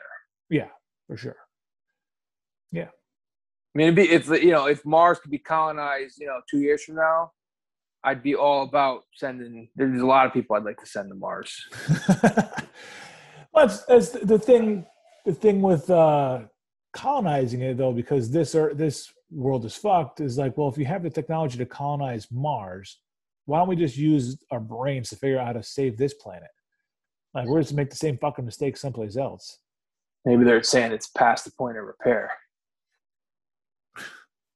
yeah 0.50 0.70
for 1.08 1.16
sure 1.18 1.38
Yeah. 2.72 2.90
I 3.76 3.78
mean, 3.78 3.88
it'd 3.88 3.96
be 3.96 4.10
if 4.12 4.28
you 4.44 4.52
know 4.52 4.68
if 4.68 4.86
Mars 4.86 5.18
could 5.20 5.32
be 5.32 5.40
colonized, 5.40 6.20
you 6.20 6.28
know, 6.28 6.40
two 6.50 6.60
years 6.60 6.84
from 6.84 6.96
now, 6.96 7.32
I'd 8.04 8.22
be 8.22 8.36
all 8.36 8.62
about 8.64 9.02
sending. 9.16 9.70
There's 9.76 10.00
a 10.00 10.06
lot 10.06 10.28
of 10.28 10.32
people 10.34 10.56
I'd 10.56 10.64
like 10.64 10.80
to 10.80 10.86
send 10.86 11.10
to 11.10 11.16
Mars. 11.16 11.50
that's, 13.54 13.84
that's 13.86 14.10
the- 14.10 14.26
the 14.26 14.40
thing 14.40 14.86
the 15.26 15.34
thing 15.34 15.62
with 15.62 15.90
uh 15.90 16.42
colonizing 16.94 17.62
it 17.62 17.78
though 17.78 17.92
because 17.92 18.30
this 18.30 18.54
or 18.56 18.74
this 18.74 19.12
world 19.32 19.66
is 19.66 19.76
fucked 19.76 20.22
is 20.22 20.38
like 20.38 20.56
well 20.58 20.70
if 20.70 20.78
you 20.78 20.86
have 20.86 21.02
the 21.02 21.10
technology 21.10 21.58
to 21.58 21.66
colonize 21.66 22.28
mars 22.32 23.00
why 23.46 23.58
don't 23.58 23.68
we 23.68 23.76
just 23.76 23.98
use 23.98 24.38
our 24.52 24.60
brains 24.60 25.10
to 25.10 25.16
figure 25.16 25.40
out 25.40 25.48
how 25.48 25.54
to 25.54 25.64
save 25.64 25.98
this 25.98 26.14
planet 26.14 26.50
like 27.34 27.48
we're 27.48 27.62
just 27.62 27.74
make 27.74 27.90
the 27.90 27.96
same 27.96 28.18
fucking 28.20 28.46
mistake 28.46 28.78
someplace 28.78 29.18
else 29.18 29.58
Maybe 30.26 30.46
they're 30.46 30.64
saying 30.64 30.92
it's 30.92 31.08
past 31.08 31.46
the 31.46 31.52
point 31.52 31.78
of 31.78 31.84
repair. 31.84 32.32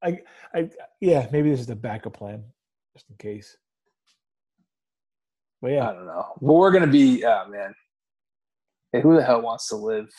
I, 0.04 0.20
I, 0.54 0.70
yeah, 1.02 1.28
maybe 1.32 1.50
this 1.50 1.60
is 1.60 1.66
the 1.66 1.76
backup 1.76 2.14
plan, 2.14 2.44
just 2.96 3.10
in 3.10 3.18
case. 3.18 3.58
But 5.62 5.72
yeah, 5.72 5.90
I 5.90 5.94
don't 5.94 6.06
know. 6.06 6.26
But 6.40 6.54
we're 6.54 6.72
gonna 6.72 6.88
be, 6.88 7.26
oh 7.26 7.48
man. 7.50 7.74
Hey, 8.94 9.02
who 9.02 9.16
the 9.16 9.24
hell 9.24 9.42
wants 9.42 9.68
to 9.70 9.76
live 9.76 10.10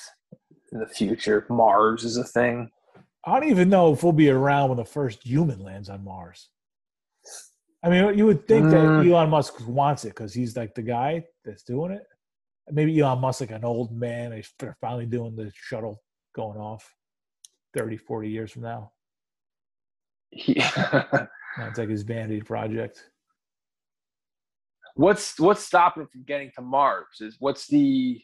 in 0.72 0.78
the 0.80 0.86
future? 0.86 1.46
Mars 1.48 2.04
is 2.04 2.16
a 2.16 2.24
thing. 2.24 2.70
I 3.24 3.38
don't 3.40 3.48
even 3.50 3.68
know 3.68 3.92
if 3.92 4.02
we'll 4.02 4.12
be 4.12 4.30
around 4.30 4.68
when 4.70 4.78
the 4.78 4.84
first 4.84 5.22
human 5.24 5.60
lands 5.60 5.88
on 5.88 6.04
Mars. 6.04 6.48
I 7.82 7.90
mean, 7.90 8.16
you 8.18 8.26
would 8.26 8.46
think 8.48 8.70
that 8.70 8.76
Mm. 8.80 9.08
Elon 9.08 9.30
Musk 9.30 9.66
wants 9.68 10.04
it 10.04 10.08
because 10.08 10.34
he's 10.34 10.56
like 10.56 10.74
the 10.74 10.82
guy 10.82 11.24
that's 11.44 11.62
doing 11.62 11.92
it. 11.92 12.02
Maybe 12.70 12.98
Elon 12.98 13.20
Musk, 13.20 13.40
like 13.40 13.50
an 13.50 13.64
old 13.64 13.92
man, 13.92 14.42
they're 14.58 14.76
finally 14.80 15.06
doing 15.06 15.36
the 15.36 15.52
shuttle 15.54 16.02
going 16.34 16.58
off 16.58 16.94
30, 17.76 17.96
40 17.96 18.28
years 18.28 18.50
from 18.52 18.62
now. 18.62 18.92
He- 20.30 20.54
That's 21.56 21.78
like 21.78 21.88
his 21.88 22.02
vanity 22.02 22.40
project. 22.42 23.02
what's 24.94 25.38
what's 25.40 25.62
stopping 25.62 26.02
him 26.02 26.08
from 26.08 26.22
getting 26.24 26.50
to 26.56 26.62
Mars? 26.62 27.20
Is 27.20 27.36
what's 27.40 27.66
the 27.66 28.20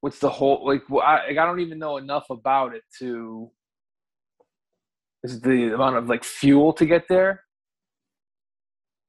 what's 0.00 0.18
the 0.18 0.30
whole 0.30 0.66
like? 0.66 0.82
I, 0.90 1.28
like, 1.28 1.38
I 1.38 1.46
don't 1.46 1.60
even 1.60 1.78
know 1.78 1.96
enough 1.96 2.30
about 2.30 2.74
it 2.74 2.82
to. 2.98 3.50
Is 5.22 5.40
the 5.40 5.74
amount 5.74 5.96
of 5.96 6.08
like 6.08 6.24
fuel 6.24 6.72
to 6.74 6.86
get 6.86 7.08
there? 7.08 7.42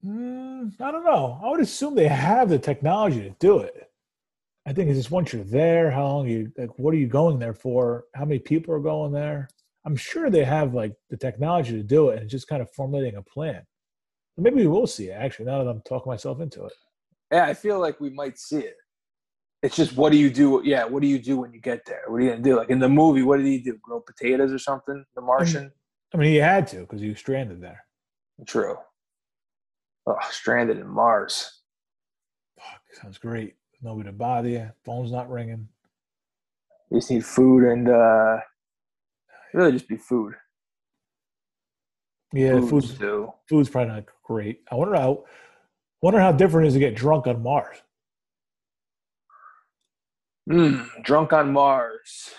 Mm, 0.06 0.74
I 0.80 0.92
don't 0.92 1.04
know. 1.04 1.40
I 1.44 1.50
would 1.50 1.60
assume 1.60 1.96
they 1.96 2.08
have 2.08 2.50
the 2.50 2.60
technology 2.60 3.22
to 3.22 3.36
do 3.40 3.60
it. 3.60 3.92
I 4.66 4.74
think 4.74 4.90
it's 4.90 5.00
just 5.00 5.12
once 5.12 5.32
you're 5.32 5.44
there, 5.44 5.92
how 5.92 6.06
long 6.06 6.28
you 6.28 6.52
like, 6.58 6.78
what 6.78 6.94
are 6.94 6.98
you 6.98 7.08
going 7.08 7.40
there 7.40 7.54
for? 7.54 8.06
How 8.16 8.26
many 8.26 8.40
people 8.40 8.74
are 8.74 8.80
going 8.80 9.12
there? 9.12 9.48
I'm 9.86 9.96
sure 9.96 10.30
they 10.30 10.44
have 10.44 10.74
like 10.74 10.94
the 11.10 11.18
technology 11.18 11.72
to 11.72 11.84
do 11.84 12.10
it, 12.10 12.20
and 12.22 12.30
just 12.30 12.48
kind 12.48 12.62
of 12.62 12.70
formulating 12.72 13.16
a 13.16 13.22
plan. 13.22 13.62
Maybe 14.38 14.58
we 14.58 14.68
will 14.68 14.88
see 14.88 15.10
it 15.10 15.14
actually. 15.14 15.46
Now 15.46 15.64
that 15.64 15.70
I'm 15.70 15.82
talking 15.82 16.12
myself 16.12 16.42
into 16.42 16.66
it, 16.66 16.74
Yeah, 17.32 17.46
I 17.46 17.54
feel 17.54 17.80
like 17.80 18.00
we 18.00 18.10
might 18.10 18.38
see 18.38 18.60
it. 18.60 18.76
It's 19.64 19.76
just 19.76 19.96
what 19.98 20.12
do 20.12 20.18
you 20.18 20.30
do? 20.30 20.62
Yeah, 20.64 20.86
what 20.86 21.02
do 21.02 21.08
you 21.08 21.20
do 21.20 21.38
when 21.38 21.52
you 21.52 21.60
get 21.60 21.86
there? 21.86 22.02
What 22.08 22.18
are 22.18 22.22
you 22.22 22.30
gonna 22.30 22.42
do? 22.44 22.58
Like 22.58 22.70
in 22.70 22.80
the 22.80 22.90
movie, 22.90 23.24
what 23.24 23.38
did 23.38 23.48
he 23.48 23.60
do? 23.60 23.78
Grow 23.82 24.00
potatoes 24.00 24.54
or 24.54 24.60
something? 24.60 25.04
The 25.16 25.22
Martian. 25.22 25.72
I 26.14 26.18
mean, 26.18 26.30
he 26.30 26.38
had 26.38 26.68
to 26.68 26.82
because 26.82 27.02
he 27.02 27.10
was 27.10 27.18
stranded 27.20 27.62
there. 27.62 27.84
True. 28.46 28.78
Oh, 30.06 30.16
stranded 30.30 30.78
in 30.78 30.88
Mars. 30.88 31.62
Fuck, 32.58 32.82
sounds 33.02 33.18
great. 33.18 33.56
Nobody 33.82 34.08
to 34.10 34.14
bother 34.14 34.50
you. 34.50 34.72
Phone's 34.86 35.12
not 35.12 35.30
ringing. 35.30 35.68
You 36.92 37.00
just 37.00 37.12
need 37.12 37.26
food 37.26 37.64
and 37.64 37.90
uh 37.90 38.38
really 39.54 39.72
just 39.72 39.88
be 39.88 39.98
food. 39.98 40.36
Yeah, 42.32 42.60
Food 42.60 42.70
food's 42.70 42.98
too. 42.98 43.34
food's 43.50 43.70
probably 43.70 43.94
not 43.94 44.06
great. 44.24 44.62
I 44.72 44.76
wonder 44.76 44.96
how 44.96 45.26
wonder 46.02 46.20
how 46.20 46.32
different 46.32 46.66
it 46.66 46.68
is 46.70 46.74
to 46.76 46.80
get 46.80 46.96
drunk 46.96 47.26
on 47.26 47.42
Mars. 47.42 47.78
Mm, 50.48 51.04
drunk 51.04 51.34
on 51.34 51.52
Mars. 51.52 52.30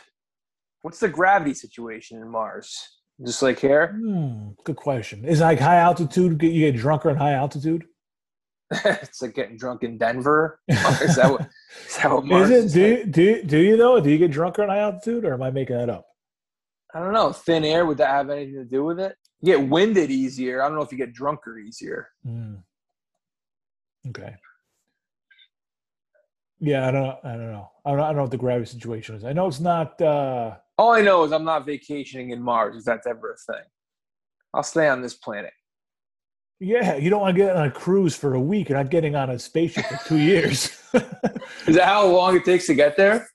What's 0.83 1.01
the 1.01 1.09
gravity 1.09 1.55
situation 1.55 2.19
in 2.23 2.29
Mars? 2.29 2.77
Just 3.25 3.43
like 3.43 3.59
here? 3.59 3.93
Hmm, 4.01 4.51
good 4.65 4.77
question. 4.77 5.25
Is 5.25 5.41
like 5.41 5.59
high 5.59 5.77
altitude? 5.79 6.39
get- 6.39 6.53
You 6.53 6.71
get 6.71 6.79
drunker 6.81 7.11
in 7.11 7.17
high 7.17 7.33
altitude? 7.35 7.85
it's 8.71 9.21
like 9.23 9.35
getting 9.35 9.57
drunk 9.57 9.83
in 9.83 9.99
Denver. 9.99 10.61
is 10.69 11.17
that 11.17 11.31
what? 11.31 11.49
Is 11.87 11.97
that 11.97 12.11
what 12.11 12.25
Is 12.25 12.31
Mars 12.31 12.51
it? 12.51 12.65
is 12.65 12.73
Do 12.75 12.89
like? 12.89 12.99
you, 12.99 13.13
do 13.13 13.43
do 13.43 13.59
you 13.59 13.77
though? 13.77 14.01
Do 14.01 14.11
you 14.11 14.19
get 14.19 14.31
drunker 14.31 14.63
in 14.63 14.69
high 14.69 14.79
altitude, 14.81 15.25
or 15.25 15.35
am 15.35 15.43
I 15.43 15.51
making 15.51 15.77
that 15.77 15.91
up? 15.91 16.07
I 16.95 17.01
don't 17.01 17.13
know. 17.13 17.33
Thin 17.33 17.65
air. 17.65 17.85
Would 17.87 17.99
that 17.99 18.09
have 18.11 18.31
anything 18.31 18.55
to 18.55 18.65
do 18.65 18.85
with 18.85 19.01
it? 19.01 19.17
You 19.41 19.57
get 19.57 19.69
winded 19.69 20.11
easier. 20.11 20.63
I 20.63 20.69
don't 20.69 20.77
know 20.77 20.83
if 20.85 20.93
you 20.93 20.99
get 20.99 21.13
drunker 21.13 21.59
easier. 21.59 22.09
Hmm. 22.25 22.55
Okay. 24.09 24.35
Yeah, 26.61 26.89
I 26.89 26.91
don't. 26.91 27.17
I 27.25 27.33
don't 27.33 27.53
know. 27.53 27.71
I 27.85 27.91
don't, 27.93 28.01
I 28.01 28.07
don't 28.07 28.17
know 28.17 28.23
what 28.23 28.31
the 28.31 28.37
gravity 28.37 28.71
situation 28.71 29.15
is. 29.15 29.25
I 29.25 29.33
know 29.33 29.47
it's 29.47 29.61
not. 29.61 30.01
uh 30.01 30.57
All 30.77 30.93
I 30.93 31.03
know 31.03 31.25
is 31.25 31.33
I'm 31.33 31.45
not 31.45 31.65
vacationing 31.67 32.31
in 32.31 32.43
Mars. 32.43 32.77
If 32.77 32.85
that's 32.85 33.07
ever 33.07 33.33
a 33.33 33.53
thing, 33.53 33.65
I'll 34.55 34.63
stay 34.63 34.89
on 34.89 35.01
this 35.03 35.15
planet. 35.15 35.53
Yeah, 36.61 36.97
you 36.97 37.09
don't 37.09 37.21
want 37.21 37.37
to 37.37 37.43
get 37.43 37.55
on 37.55 37.67
a 37.67 37.71
cruise 37.71 38.17
for 38.17 38.35
a 38.35 38.41
week. 38.41 38.69
You're 38.69 38.79
not 38.79 38.91
getting 38.91 39.15
on 39.15 39.31
a 39.31 39.39
spaceship 39.39 39.87
for 39.87 40.09
two 40.09 40.19
years. 40.19 40.77
Is 41.69 41.77
that 41.77 41.85
how 41.85 42.07
long 42.09 42.35
it 42.35 42.45
takes 42.45 42.67
to 42.67 42.75
get 42.75 42.97
there? 42.97 43.29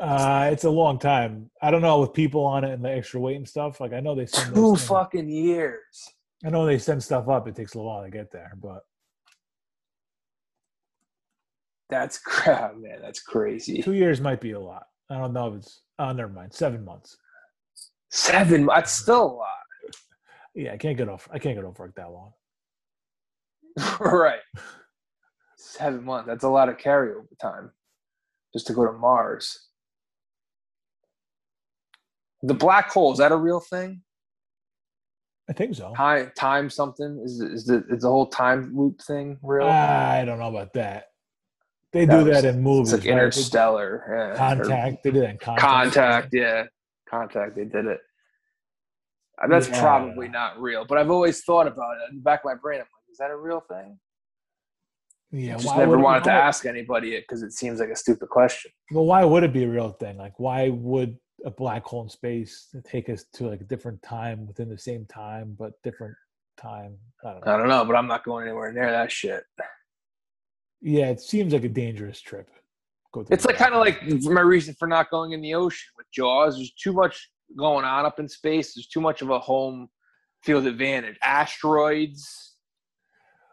uh, 0.00 0.48
it's 0.50 0.64
a 0.64 0.70
long 0.70 0.98
time. 0.98 1.50
I 1.60 1.70
don't 1.70 1.82
know 1.82 2.00
with 2.00 2.14
people 2.14 2.44
on 2.44 2.64
it 2.64 2.72
and 2.72 2.82
the 2.82 2.90
extra 2.90 3.20
weight 3.20 3.36
and 3.36 3.46
stuff. 3.48 3.80
Like 3.80 3.92
I 3.92 4.00
know 4.00 4.14
they 4.14 4.24
send 4.24 4.54
Two 4.54 4.76
fucking 4.76 5.28
years. 5.28 6.08
I 6.44 6.50
know 6.50 6.64
they 6.64 6.78
send 6.78 7.02
stuff 7.02 7.28
up. 7.28 7.46
It 7.48 7.54
takes 7.54 7.74
a 7.74 7.78
while 7.78 8.02
to 8.02 8.10
get 8.10 8.30
there, 8.32 8.52
but 8.60 8.80
That's 12.00 12.18
crap, 12.24 12.76
man. 12.76 12.98
That's 13.00 13.20
crazy. 13.20 13.82
two 13.82 13.94
years 13.94 14.20
might 14.20 14.40
be 14.40 14.52
a 14.52 14.60
lot. 14.60 14.86
I 15.10 15.18
don't 15.18 15.32
know 15.32 15.48
if 15.48 15.54
it's. 15.56 15.82
Oh, 15.98 16.12
never 16.12 16.32
mind. 16.32 16.52
Seven 16.52 16.84
months. 16.84 17.16
Seven. 18.10 18.66
That's 18.66 18.92
still 18.92 19.24
a 19.24 19.34
lot. 19.34 19.48
Yeah, 20.56 20.72
I 20.72 20.76
can't 20.76 20.96
get 20.96 21.08
off. 21.08 21.28
I 21.32 21.40
can't 21.40 21.56
get 21.56 21.64
off 21.64 21.80
work 21.80 21.96
that 21.96 22.12
long. 22.12 22.32
right. 24.00 24.38
Seven 25.56 26.04
months. 26.04 26.28
That's 26.28 26.44
a 26.44 26.48
lot 26.48 26.68
of 26.68 26.76
carryover 26.76 27.26
time 27.42 27.72
just 28.52 28.68
to 28.68 28.72
go 28.72 28.86
to 28.86 28.92
Mars. 28.92 29.66
The 32.44 32.54
black 32.54 32.88
hole 32.92 33.10
is 33.12 33.18
that 33.18 33.32
a 33.32 33.36
real 33.36 33.58
thing? 33.58 34.02
I 35.50 35.54
think 35.54 35.74
so. 35.74 35.92
Time, 35.96 36.30
time 36.36 36.70
something 36.70 37.20
is 37.24 37.40
is 37.40 37.66
the 37.66 37.84
is 37.88 38.02
the 38.02 38.08
whole 38.08 38.28
time 38.28 38.70
loop 38.76 39.02
thing 39.02 39.38
real? 39.42 39.66
I 39.66 40.24
don't 40.24 40.38
know 40.38 40.50
about 40.50 40.72
that. 40.74 41.06
They 41.94 42.06
That 42.06 42.24
do 42.24 42.30
was- 42.30 42.42
that 42.42 42.54
in 42.54 42.60
movies. 42.60 42.92
it's 42.92 43.04
like 43.04 43.08
right? 43.08 43.12
Interstellar. 43.22 44.04
Yeah. 44.08 44.14
Or 44.14 44.36
Contact. 44.36 45.02
They 45.04 45.10
did 45.12 45.22
that 45.22 45.30
in 45.30 45.38
contact. 45.38 45.60
Contact. 45.94 46.28
Yeah. 46.34 46.64
Contact. 47.08 47.54
They 47.54 47.64
did 47.66 47.86
it. 47.86 48.00
Uh, 49.40 49.46
That's 49.46 49.68
Yeah. 49.68 49.80
probably 49.80 50.28
not 50.28 50.60
real, 50.60 50.84
but 50.84 50.98
I've 50.98 51.10
always 51.10 51.44
thought 51.44 51.68
about 51.68 51.96
it 51.98 52.10
in 52.10 52.16
the 52.16 52.22
back 52.22 52.40
of 52.40 52.46
my 52.46 52.54
brain. 52.56 52.80
I'm 52.80 52.86
like, 52.86 53.10
is 53.12 53.18
that 53.18 53.30
a 53.30 53.36
real 53.36 53.60
thing? 53.60 54.00
Yeah, 55.30 55.54
I 55.54 55.58
just 55.58 55.76
never 55.76 55.96
wanted 55.98 56.24
to 56.24 56.32
ask 56.32 56.66
anybody 56.66 57.14
it 57.14 57.22
because 57.28 57.42
it 57.44 57.52
seems 57.52 57.78
like 57.78 57.90
a 57.90 57.96
stupid 57.96 58.28
question. 58.28 58.72
Well, 58.92 59.04
why 59.06 59.24
would 59.24 59.44
it 59.44 59.52
be 59.52 59.62
a 59.64 59.68
real 59.68 59.90
thing? 59.92 60.16
Like, 60.16 60.38
why 60.40 60.70
would 60.70 61.16
a 61.44 61.50
black 61.50 61.84
hole 61.84 62.02
in 62.02 62.08
space 62.08 62.74
take 62.84 63.08
us 63.08 63.24
to 63.34 63.46
like 63.48 63.60
a 63.60 63.64
different 63.64 64.02
time 64.02 64.46
within 64.48 64.68
the 64.68 64.78
same 64.78 65.06
time, 65.06 65.54
but 65.58 65.72
different 65.84 66.16
time? 66.56 66.98
I 67.24 67.30
don't 67.32 67.46
know. 67.46 67.52
I 67.52 67.56
don't 67.56 67.68
know, 67.68 67.84
but 67.84 67.94
I'm 67.96 68.06
not 68.08 68.24
going 68.24 68.46
anywhere 68.48 68.72
near 68.72 68.90
that 68.90 69.10
shit. 69.12 69.44
Yeah, 70.86 71.06
it 71.08 71.20
seems 71.20 71.54
like 71.54 71.64
a 71.64 71.68
dangerous 71.68 72.20
trip. 72.20 72.48
It's 73.30 73.46
like 73.46 73.56
kind 73.56 73.72
of 73.72 73.80
like 73.80 74.02
my 74.24 74.40
reason 74.42 74.74
for 74.78 74.86
not 74.86 75.10
going 75.10 75.32
in 75.32 75.40
the 75.40 75.54
ocean 75.54 75.88
with 75.96 76.06
Jaws. 76.12 76.56
There's 76.56 76.72
too 76.74 76.92
much 76.92 77.30
going 77.56 77.84
on 77.86 78.04
up 78.04 78.18
in 78.20 78.28
space. 78.28 78.74
There's 78.74 78.86
too 78.88 79.00
much 79.00 79.22
of 79.22 79.30
a 79.30 79.38
home 79.38 79.88
field 80.42 80.66
advantage. 80.66 81.16
Asteroids. 81.22 82.56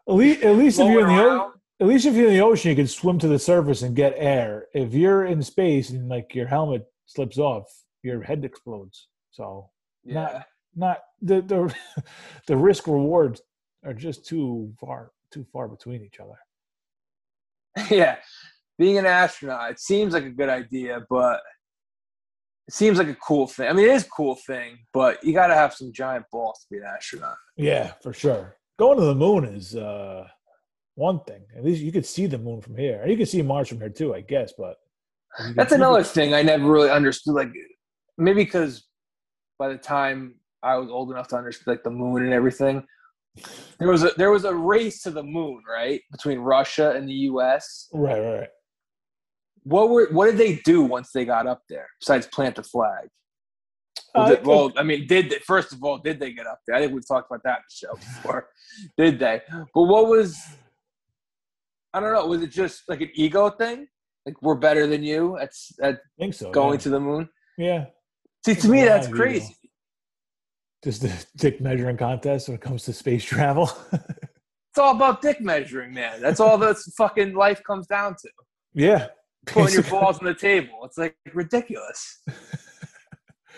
at 0.10 0.14
least, 0.16 0.42
at 0.44 0.58
least 0.58 0.80
if 0.80 0.90
you're 0.92 1.08
in 1.10 1.16
the 1.16 1.24
o- 1.24 1.54
at 1.80 1.88
least 1.88 2.06
if 2.06 2.16
you're 2.16 2.28
in 2.28 2.34
the 2.34 2.42
ocean, 2.42 2.70
you 2.72 2.76
can 2.76 2.88
swim 2.88 3.18
to 3.20 3.28
the 3.30 3.40
surface 3.40 3.82
and 3.82 3.96
get 3.96 4.14
air. 4.18 4.68
If 4.74 4.94
you're 4.94 5.26
in 5.26 5.42
space 5.42 5.90
and 5.92 6.10
like 6.10 6.36
your 6.36 6.48
helmet 6.48 6.86
slips 7.06 7.38
off, 7.38 7.66
your 8.04 8.22
head 8.24 8.44
explodes. 8.44 9.08
So 9.32 9.70
Yeah. 10.04 10.44
not 10.76 11.00
the 11.22 11.42
the 11.42 11.74
the 12.48 12.58
risk 12.58 12.88
rewards 12.88 13.42
are 13.86 13.94
just 13.94 14.26
too 14.26 14.74
far 14.82 15.12
too 15.32 15.46
far 15.54 15.68
between 15.70 16.04
each 16.04 16.20
other. 16.20 16.38
yeah. 17.90 18.18
Being 18.78 18.98
an 18.98 19.06
astronaut, 19.06 19.72
it 19.72 19.80
seems 19.80 20.14
like 20.14 20.24
a 20.24 20.30
good 20.30 20.50
idea, 20.50 21.06
but 21.10 21.42
it 22.68 22.74
seems 22.74 22.98
like 22.98 23.08
a 23.08 23.16
cool 23.16 23.48
thing. 23.48 23.68
I 23.68 23.74
mean, 23.74 23.86
it 23.86 23.92
is 23.92 24.06
a 24.06 24.10
cool 24.10 24.36
thing, 24.36 24.80
but 24.94 25.24
you 25.24 25.34
got 25.34 25.48
to 25.48 25.56
have 25.56 25.74
some 25.74 25.92
giant 25.92 26.26
balls 26.32 26.60
to 26.62 26.68
be 26.72 26.78
an 26.78 26.86
astronaut. 26.96 27.36
Yeah, 27.58 27.92
for 28.02 28.14
sure. 28.14 28.56
Going 28.80 28.98
to 28.98 29.06
the 29.06 29.16
moon 29.16 29.46
is 29.46 29.76
uh, 29.76 30.28
one 30.96 31.20
thing. 31.22 31.44
At 31.56 31.64
least 31.64 31.82
you 31.82 31.92
could 31.92 32.06
see 32.06 32.26
the 32.26 32.38
moon 32.38 32.62
from 32.62 32.78
here. 32.78 33.02
And 33.02 33.12
You 33.12 33.18
can 33.18 33.26
see 33.26 33.42
Mars 33.42 33.70
from 33.70 33.80
here 33.80 33.90
too, 33.90 34.16
I 34.16 34.22
guess. 34.22 34.54
But 34.58 34.78
That's 35.56 35.74
another 35.74 36.04
thing 36.04 36.34
I 36.34 36.42
never 36.42 36.66
really 36.66 36.90
understood. 36.90 37.36
Like, 37.36 37.52
maybe 38.18 38.44
because 38.44 38.88
by 39.60 39.70
the 39.70 39.78
time 39.78 40.36
I 40.64 40.78
was 40.78 40.90
old 40.90 41.12
enough 41.12 41.28
to 41.30 41.38
understand 41.38 41.68
like 41.68 41.84
the 41.84 41.92
moon 41.92 42.24
and 42.24 42.34
everything, 42.34 42.86
there 43.80 43.88
was 43.90 44.04
a 44.04 44.12
there 44.18 44.32
was 44.32 44.44
a 44.46 44.54
race 44.54 45.02
to 45.04 45.12
the 45.12 45.24
moon, 45.24 45.62
right, 45.70 46.02
between 46.12 46.40
Russia 46.40 46.92
and 46.92 47.08
the 47.08 47.14
U.S. 47.32 47.88
Right, 47.94 48.20
right, 48.20 48.40
right. 48.40 48.50
What 49.64 49.90
were 49.90 50.08
what 50.12 50.26
did 50.26 50.38
they 50.38 50.56
do 50.66 50.82
once 50.82 51.12
they 51.14 51.26
got 51.26 51.48
up 51.48 51.62
there 51.70 51.88
besides 52.00 52.28
plant 52.28 52.56
the 52.56 52.64
flag? 52.64 53.08
Well, 54.14 54.24
Uh, 54.26 54.30
did- 54.36 54.46
well, 54.46 54.74
I 54.76 54.84
mean, 54.84 55.08
did 55.08 55.30
they, 55.30 55.40
first 55.40 55.72
of 55.72 55.84
all, 55.84 55.98
did 55.98 56.20
they 56.20 56.34
get 56.34 56.48
up 56.48 56.60
there? 56.68 56.76
I 56.76 56.82
think 56.82 56.94
we've 56.94 57.08
talked 57.08 57.32
about 57.32 57.44
that 57.44 57.60
in 57.60 57.64
the 57.70 57.88
show 57.88 57.94
before. 57.96 58.50
did 58.98 59.20
they? 59.20 59.42
But 59.74 59.84
what 59.84 60.08
was? 60.08 60.38
I 61.94 62.00
don't 62.00 62.14
know. 62.14 62.26
Was 62.26 62.42
it 62.42 62.52
just 62.52 62.84
like 62.88 63.02
an 63.02 63.12
ego 63.14 63.50
thing? 63.50 63.88
Like 64.26 64.42
we're 64.42 64.56
better 64.56 64.86
than 64.88 65.04
you 65.04 65.38
at 65.38 65.52
at 65.82 65.96
I 65.96 66.00
think 66.20 66.34
so. 66.34 66.52
going 66.52 66.74
yeah. 66.80 66.84
to 66.84 66.90
the 66.90 67.00
moon? 67.00 67.30
yeah. 67.58 67.86
See, 68.46 68.56
to 68.56 68.68
me, 68.70 68.84
that's 68.84 69.08
crazy. 69.08 69.56
Just 70.84 71.04
a 71.04 71.12
dick 71.38 71.62
measuring 71.62 71.98
contest 71.98 72.48
when 72.48 72.56
it 72.56 72.62
comes 72.62 72.84
to 72.86 72.94
space 72.94 73.24
travel. 73.24 73.70
It's 74.72 74.80
all 74.80 74.96
about 74.96 75.22
dick 75.22 75.42
measuring, 75.42 75.94
man. 75.94 76.22
That's 76.22 76.40
all 76.40 76.58
this 76.58 76.90
fucking 76.98 77.34
life 77.34 77.62
comes 77.62 77.88
down 77.88 78.16
to. 78.22 78.30
yeah. 78.74 79.08
Putting 79.46 79.74
your 79.74 79.84
balls 79.84 80.20
on 80.20 80.26
the 80.26 80.34
table. 80.34 80.80
It's 80.86 80.98
like 80.98 81.18
ridiculous. 81.34 82.24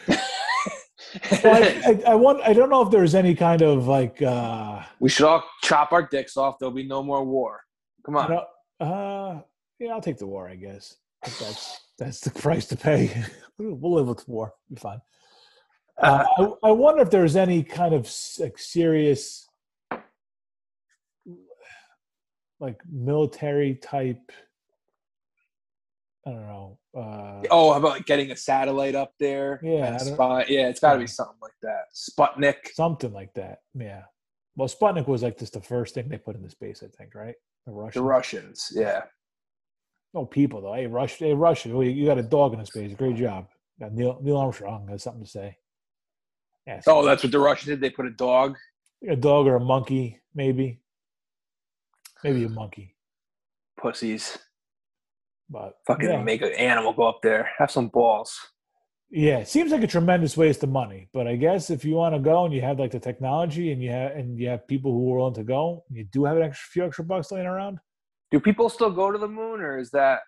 Well, 1.44 1.64
I, 1.64 1.82
I, 1.86 2.12
I 2.14 2.16
want. 2.16 2.42
I 2.42 2.54
don't 2.54 2.72
know 2.72 2.82
if 2.82 2.90
there's 2.90 3.14
any 3.14 3.36
kind 3.36 3.62
of 3.62 3.88
like. 3.88 4.20
uh 4.24 4.82
we 5.00 5.10
should 5.10 5.28
all 5.28 5.44
chop 5.62 5.92
our 5.92 6.02
dicks 6.08 6.38
off. 6.38 6.58
There'll 6.58 6.74
be 6.74 6.88
no 6.88 7.04
more 7.04 7.24
war. 7.24 7.62
Come 8.04 8.18
on. 8.18 8.32
uh, 8.80 9.42
yeah, 9.80 9.92
I'll 9.92 10.02
take 10.02 10.18
the 10.18 10.26
war. 10.26 10.50
I 10.50 10.56
guess 10.56 10.96
if 11.24 11.38
that's 11.38 11.82
that's 12.00 12.20
the 12.20 12.32
price 12.32 12.66
to 12.68 12.76
pay. 12.76 13.24
we'll 13.60 13.94
live 13.94 14.08
with 14.08 14.28
war. 14.28 14.54
Be 14.72 14.76
fine. 14.78 15.02
Uh, 16.02 16.26
I, 16.38 16.70
I 16.70 16.72
wonder 16.72 17.02
if 17.02 17.10
there's 17.10 17.36
any 17.36 17.64
kind 17.64 17.94
of 17.94 18.12
like 18.40 18.58
serious, 18.58 19.48
like 22.60 22.80
military 22.92 23.76
type. 23.76 24.32
I 26.26 26.32
don't 26.32 26.48
know. 26.48 26.80
Uh, 26.98 27.44
Oh, 27.52 27.74
about 27.74 28.06
getting 28.06 28.32
a 28.32 28.36
satellite 28.36 28.96
up 28.96 29.14
there? 29.20 29.60
Yeah, 29.62 29.98
spy- 29.98 30.46
yeah, 30.48 30.70
it's 30.70 30.80
got 30.80 30.94
to 30.94 31.00
Yeah. 31.00 31.04
be 31.04 31.08
something 31.08 31.36
like 31.42 31.52
that. 31.62 31.86
Sputnik. 31.94 32.74
something 32.74 33.12
like 33.12 33.34
that. 33.34 33.60
Yeah. 33.76 34.04
Well, 34.56 34.70
Sputnik 34.70 35.08
was 35.08 35.22
like 35.24 35.38
just 35.38 35.54
the 35.54 35.62
first 35.62 35.96
thing 35.96 36.08
they 36.08 36.18
put 36.18 36.36
into 36.36 36.50
space, 36.50 36.82
I 36.84 36.88
think, 36.98 37.14
right? 37.16 37.36
The 37.66 37.72
Russians. 37.74 37.94
The 37.96 38.04
Russians. 38.04 38.72
Yeah. 38.74 39.02
No 40.14 40.26
people 40.26 40.62
though. 40.62 40.74
Hey, 40.74 40.88
Rush. 40.88 41.16
Hey, 41.18 41.34
Russia, 41.34 41.70
you 41.70 42.06
got 42.06 42.20
a 42.20 42.24
dog 42.24 42.54
in 42.54 42.60
the 42.60 42.66
space. 42.66 42.94
Great 42.94 43.16
job. 43.16 43.48
Got 43.80 43.94
Neil 43.94 44.20
Neil 44.22 44.38
Armstrong 44.38 44.88
has 44.90 45.02
something 45.04 45.24
to 45.24 45.30
say. 45.30 45.58
Yeah. 46.68 46.80
so 46.82 47.00
Oh, 47.00 47.06
that's 47.06 47.24
what 47.24 47.32
the 47.32 47.40
Russians 47.40 47.68
did. 47.70 47.82
They 47.82 47.90
put 47.90 48.06
a 48.06 48.12
dog. 48.12 48.56
a 49.08 49.16
dog 49.16 49.48
or 49.48 49.56
a 49.56 49.60
monkey, 49.60 50.20
maybe. 50.34 50.80
Maybe 52.24 52.46
a 52.46 52.50
monkey, 52.50 52.96
Pussies. 53.78 54.38
but 55.50 55.74
Fucking 55.86 56.10
yeah. 56.10 56.24
make 56.24 56.42
an 56.42 56.54
animal 56.54 56.94
go 56.94 57.04
up 57.10 57.20
there. 57.22 57.50
Have 57.58 57.70
some 57.70 57.90
balls. 57.90 58.34
Yeah, 59.12 59.40
it 59.40 59.48
seems 59.50 59.72
like 59.72 59.84
a 59.84 59.88
tremendous 59.88 60.38
waste 60.38 60.64
of 60.64 60.70
money. 60.70 61.10
But 61.14 61.28
I 61.28 61.36
guess 61.36 61.70
if 61.70 61.84
you 61.84 61.96
want 61.96 62.16
to 62.16 62.20
go 62.22 62.46
and 62.46 62.54
you 62.54 62.62
have 62.62 62.80
like 62.80 62.92
the 62.92 63.00
technology 63.00 63.74
and 63.74 63.84
you 63.84 63.92
have 63.92 64.12
and 64.14 64.40
you 64.40 64.48
have 64.48 64.66
people 64.70 64.92
who 64.94 65.14
are 65.14 65.18
willing 65.18 65.34
to 65.36 65.44
go, 65.44 65.84
and 65.90 65.98
you 65.98 66.06
do 66.06 66.24
have 66.24 66.38
an 66.38 66.44
extra 66.44 66.66
few 66.72 66.86
extra 66.86 67.04
bucks 67.04 67.30
laying 67.32 67.46
around. 67.46 67.78
Do 68.32 68.40
people 68.40 68.70
still 68.70 68.90
go 68.90 69.12
to 69.12 69.18
the 69.20 69.28
moon, 69.28 69.60
or 69.60 69.78
is 69.78 69.92
that 69.92 70.22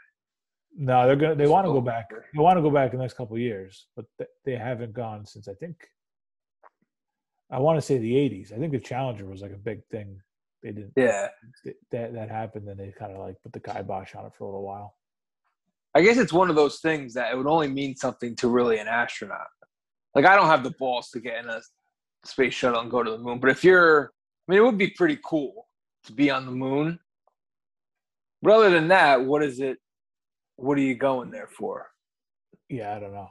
No, 0.77 1.07
they're 1.07 1.15
gonna. 1.15 1.35
They 1.35 1.47
want 1.47 1.65
to 1.65 1.71
go 1.71 1.79
back. 1.81 2.09
They 2.09 2.39
want 2.39 2.57
to 2.57 2.61
go 2.61 2.69
back 2.69 2.91
in 2.91 2.97
the 2.99 3.03
next 3.05 3.15
couple 3.15 3.37
of 3.37 3.41
years, 3.41 3.87
but 3.95 4.05
th- 4.17 4.29
they 4.43 4.57
haven't 4.57 4.91
gone 4.93 5.25
since 5.25 5.47
I 5.47 5.53
think. 5.53 5.77
I 7.51 7.59
want 7.59 7.77
to 7.77 7.81
say 7.81 7.97
the 7.97 8.13
'80s. 8.13 8.53
I 8.53 8.57
think 8.57 8.71
the 8.71 8.79
Challenger 8.79 9.25
was 9.25 9.41
like 9.41 9.51
a 9.51 9.57
big 9.57 9.85
thing. 9.91 10.19
They 10.63 10.71
didn't. 10.71 10.93
Yeah. 10.95 11.29
That 11.91 12.13
that 12.13 12.29
happened, 12.29 12.67
and 12.67 12.79
they 12.79 12.91
kind 12.97 13.11
of 13.11 13.19
like 13.19 13.35
put 13.43 13.53
the 13.53 13.59
kibosh 13.59 14.15
on 14.15 14.25
it 14.25 14.31
for 14.37 14.45
a 14.45 14.47
little 14.47 14.63
while. 14.63 14.95
I 15.95 16.01
guess 16.01 16.17
it's 16.17 16.33
one 16.33 16.49
of 16.49 16.55
those 16.55 16.79
things 16.79 17.13
that 17.13 17.31
it 17.31 17.37
would 17.37 17.47
only 17.47 17.69
mean 17.69 17.95
something 17.95 18.35
to 18.37 18.49
really 18.49 18.79
an 18.79 18.87
astronaut. 18.87 19.47
Like 20.13 20.25
I 20.25 20.35
don't 20.35 20.47
have 20.47 20.63
the 20.63 20.71
balls 20.71 21.09
to 21.11 21.19
get 21.19 21.43
in 21.43 21.49
a 21.49 21.61
space 22.25 22.53
shuttle 22.53 22.81
and 22.81 22.91
go 22.91 23.01
to 23.01 23.11
the 23.11 23.17
moon, 23.17 23.39
but 23.39 23.49
if 23.49 23.63
you're, 23.63 24.11
I 24.47 24.51
mean, 24.51 24.59
it 24.59 24.63
would 24.63 24.77
be 24.77 24.89
pretty 24.89 25.19
cool 25.23 25.67
to 26.05 26.13
be 26.13 26.29
on 26.29 26.45
the 26.45 26.51
moon. 26.51 26.99
But 28.41 28.53
other 28.53 28.69
than 28.71 28.89
that, 28.89 29.23
what 29.23 29.43
is 29.43 29.59
it? 29.59 29.77
What 30.57 30.77
are 30.77 30.81
you 30.81 30.95
going 30.95 31.31
there 31.31 31.47
for? 31.47 31.87
Yeah, 32.69 32.95
I 32.95 32.99
don't 32.99 33.13
know. 33.13 33.29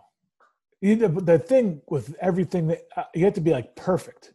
You, 0.84 0.96
the, 0.96 1.08
the 1.08 1.38
thing 1.38 1.80
with 1.88 2.14
everything 2.20 2.66
that 2.66 2.82
uh, 2.94 3.04
you 3.14 3.24
have 3.24 3.32
to 3.34 3.40
be 3.40 3.52
like 3.52 3.74
perfect. 3.74 4.34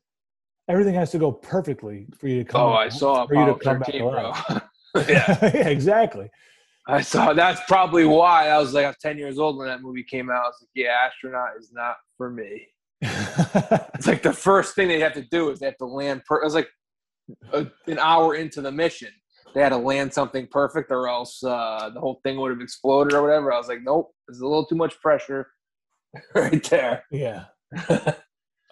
Everything 0.68 0.96
has 0.96 1.12
to 1.12 1.20
go 1.20 1.32
perfectly 1.32 2.08
for 2.18 2.28
you 2.28 2.40
to 2.40 2.44
come. 2.44 2.62
Oh, 2.62 2.74
I 2.74 2.90
saw 2.90 3.28
for 3.28 3.36
you 3.36 3.46
to 3.46 3.54
come 3.54 3.78
back 3.78 3.92
13, 3.92 4.02
bro. 4.02 4.34
yeah, 5.08 5.38
yeah, 5.44 5.68
exactly. 5.70 6.28
I 6.88 7.02
saw. 7.02 7.34
That's 7.34 7.62
probably 7.68 8.06
why 8.06 8.50
I 8.50 8.58
was 8.58 8.74
like, 8.74 8.86
I 8.86 8.88
was 8.88 8.98
ten 9.00 9.20
years 9.20 9.38
old 9.38 9.60
when 9.60 9.68
that 9.68 9.84
movie 9.84 10.04
came 10.04 10.32
out. 10.32 10.42
I 10.42 10.48
was 10.48 10.58
like, 10.60 10.70
yeah, 10.74 10.98
astronaut 11.06 11.50
is 11.60 11.72
not 11.72 11.98
for 12.18 12.32
me. 12.32 12.66
It's 13.94 14.08
like 14.08 14.24
the 14.24 14.34
first 14.34 14.74
thing 14.74 14.88
they 14.88 15.02
have 15.02 15.14
to 15.14 15.28
do 15.30 15.52
is 15.52 15.60
they 15.60 15.68
have 15.68 15.78
to 15.78 15.86
land. 15.86 16.24
Per- 16.26 16.42
it 16.42 16.46
was 16.46 16.56
like 16.56 16.70
a, 17.54 17.68
an 17.86 18.00
hour 18.00 18.34
into 18.34 18.62
the 18.62 18.72
mission. 18.72 19.10
They 19.54 19.62
had 19.62 19.70
to 19.70 19.78
land 19.78 20.12
something 20.12 20.48
perfect, 20.50 20.90
or 20.90 21.10
else 21.10 21.44
uh, 21.44 21.92
the 21.94 22.00
whole 22.00 22.22
thing 22.24 22.40
would 22.40 22.50
have 22.50 22.62
exploded 22.62 23.14
or 23.14 23.22
whatever. 23.22 23.54
I 23.54 23.58
was 23.58 23.68
like, 23.68 23.84
nope, 23.84 24.12
there's 24.28 24.40
a 24.40 24.48
little 24.48 24.66
too 24.66 24.76
much 24.76 25.00
pressure 25.00 25.48
right 26.36 26.64
there. 26.70 27.04
yeah. 27.12 27.46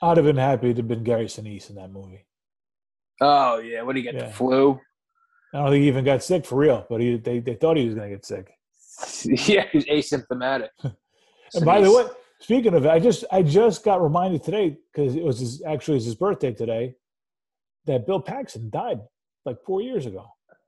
I'd 0.02 0.18
have 0.18 0.26
been 0.26 0.38
happy 0.38 0.74
to 0.74 0.78
have 0.78 0.88
been 0.88 1.04
Gary 1.04 1.26
Sinise 1.26 1.70
in 1.70 1.76
that 1.76 1.92
movie. 1.92 2.26
Oh 3.22 3.58
yeah, 3.60 3.82
what 3.82 3.94
do 3.94 4.00
you 4.00 4.04
get? 4.04 4.16
Yeah. 4.16 4.28
The 4.28 4.34
flu? 4.34 4.80
I 5.54 5.60
don't 5.60 5.72
think 5.72 5.82
he 5.82 5.88
even 5.88 6.06
got 6.06 6.24
sick 6.24 6.46
for 6.46 6.56
real, 6.56 6.86
but 6.90 7.02
he 7.02 7.18
they, 7.18 7.40
they 7.40 7.56
thought 7.56 7.78
he 7.78 7.86
was 7.86 7.96
going 7.96 8.10
to 8.10 8.16
get 8.16 8.26
sick. 8.26 8.52
yeah, 9.48 9.66
he's 9.72 9.86
asymptomatic. 9.86 10.70
And 11.56 11.64
by 11.64 11.80
the 11.80 11.90
way, 11.90 12.04
speaking 12.42 12.74
of 12.74 12.86
it, 12.86 12.90
I 12.90 13.00
just 13.00 13.24
I 13.32 13.42
just 13.42 13.86
got 13.86 14.04
reminded 14.04 14.44
today 14.44 14.76
because 14.92 15.16
it 15.16 15.24
was 15.24 15.40
his, 15.40 15.64
actually 15.66 15.94
was 15.94 16.04
his 16.04 16.16
birthday 16.16 16.52
today 16.52 16.94
that 17.86 18.06
Bill 18.06 18.20
Paxton 18.20 18.70
died 18.70 19.00
like 19.46 19.56
four 19.66 19.82
years 19.82 20.06
ago. 20.06 20.26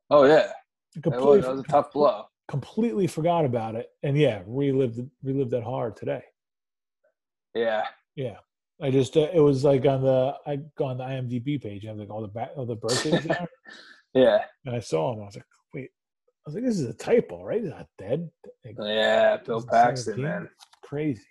oh 0.09 0.23
yeah, 0.23 0.53
that 0.95 1.03
completely, 1.03 1.37
was, 1.37 1.45
that 1.45 1.51
was 1.51 1.59
a 1.59 1.63
tough 1.67 1.91
blow. 1.91 2.27
completely 2.47 3.07
forgot 3.07 3.43
about 3.43 3.75
it, 3.75 3.89
and 4.03 4.17
yeah, 4.17 4.41
relived 4.47 5.01
relived 5.21 5.51
that 5.51 5.63
hard 5.63 5.97
today. 5.97 6.23
Yeah, 7.53 7.83
Yeah, 8.15 8.37
I 8.81 8.91
just 8.91 9.17
uh, 9.17 9.27
it 9.33 9.39
was 9.39 9.63
like 9.63 9.85
on 9.85 10.01
the 10.01 10.35
I 10.45 10.59
go 10.77 10.85
on 10.85 10.97
the 10.97 11.03
IMDb 11.03 11.61
page 11.61 11.83
and 11.83 11.89
have 11.89 11.97
like 11.97 12.09
all 12.09 12.21
the 12.21 12.27
back 12.27 12.51
all 12.55 12.65
the 12.65 12.75
birthdays 12.75 13.23
there, 13.23 13.47
yeah, 14.13 14.39
and 14.65 14.75
I 14.75 14.79
saw 14.79 15.13
him. 15.13 15.21
I 15.21 15.25
was 15.25 15.35
like, 15.35 15.45
wait, 15.73 15.89
I 16.45 16.49
was 16.49 16.55
like, 16.55 16.63
this 16.63 16.79
is 16.79 16.87
a 16.87 16.93
typo, 16.93 17.43
right? 17.43 17.61
He's 17.61 17.69
not 17.69 17.87
dead. 17.97 18.29
Like, 18.65 18.75
yeah. 18.81 19.37
Bill 19.37 19.61
Paxton, 19.61 20.13
17? 20.13 20.23
man. 20.23 20.49
crazy. 20.83 21.21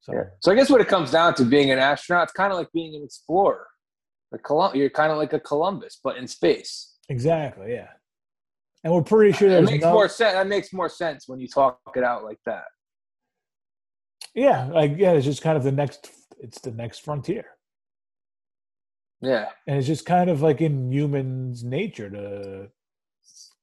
So 0.00 0.12
Yeah. 0.12 0.24
So 0.40 0.52
I 0.52 0.54
guess 0.54 0.70
what 0.70 0.80
it 0.80 0.88
comes 0.88 1.10
down 1.10 1.34
to 1.36 1.44
being 1.44 1.70
an 1.70 1.78
astronaut, 1.78 2.24
it's 2.24 2.32
kind 2.32 2.52
of 2.52 2.58
like 2.58 2.70
being 2.72 2.94
an 2.94 3.02
explorer. 3.02 3.66
The 4.32 4.38
Colum- 4.38 4.76
you're 4.76 4.90
kind 4.90 5.12
of 5.12 5.18
like 5.18 5.32
a 5.32 5.40
Columbus, 5.40 6.00
but 6.02 6.16
in 6.16 6.26
space. 6.26 6.96
exactly, 7.08 7.72
yeah. 7.72 7.88
And 8.82 8.92
we're 8.92 9.02
pretty 9.02 9.32
sure 9.32 9.48
there's 9.48 9.70
makes 9.70 9.82
no, 9.82 9.92
more 9.92 10.08
sense. 10.08 10.34
That 10.34 10.46
makes 10.46 10.72
more 10.72 10.90
sense 10.90 11.26
when 11.26 11.40
you 11.40 11.48
talk 11.48 11.78
it 11.96 12.04
out 12.04 12.22
like 12.22 12.38
that. 12.44 12.64
Yeah, 14.34 14.66
like 14.66 14.94
yeah, 14.96 15.12
it's 15.12 15.24
just 15.26 15.42
kind 15.42 15.56
of 15.56 15.62
the 15.64 15.72
next. 15.72 16.10
It's 16.38 16.60
the 16.60 16.72
next 16.72 16.98
frontier, 17.04 17.46
Yeah, 19.22 19.48
and 19.66 19.78
it's 19.78 19.86
just 19.86 20.04
kind 20.04 20.28
of 20.28 20.42
like 20.42 20.60
in 20.60 20.92
humans' 20.92 21.64
nature 21.64 22.10
to 22.10 22.68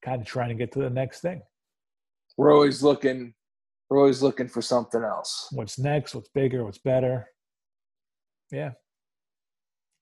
kind 0.03 0.22
of 0.22 0.28
trying 0.28 0.49
to 0.49 0.55
get 0.55 0.72
to 0.74 0.80
the 0.80 0.89
next 0.89 1.22
thing. 1.22 1.41
we're 2.38 2.53
always 2.53 2.82
looking. 2.82 3.34
We're 3.89 3.99
always 3.99 4.24
looking 4.24 4.47
for 4.47 4.61
something 4.61 5.03
else. 5.03 5.47
What's 5.51 5.78
next? 5.78 6.15
What's 6.15 6.30
bigger? 6.30 6.63
What's 6.63 6.78
better? 6.78 7.28
Yeah, 8.51 8.72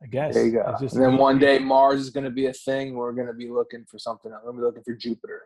I 0.04 0.08
guess. 0.08 0.36
There 0.36 0.46
you 0.46 0.52
go. 0.54 0.62
And 0.80 0.90
then 0.90 1.18
one 1.18 1.40
day 1.40 1.58
Mars 1.60 2.00
is 2.00 2.12
going 2.12 2.24
to 2.24 2.30
be 2.30 2.46
a 2.46 2.54
thing. 2.54 2.94
We're 2.96 3.12
going 3.14 3.28
to 3.28 3.34
be 3.34 3.50
looking 3.50 3.86
for 3.90 3.98
something 4.00 4.32
else. 4.32 4.42
We're 4.46 4.52
going 4.52 4.58
to 4.58 4.62
be 4.62 4.66
looking 4.68 4.84
for 4.84 4.96
Jupiter. 4.96 5.42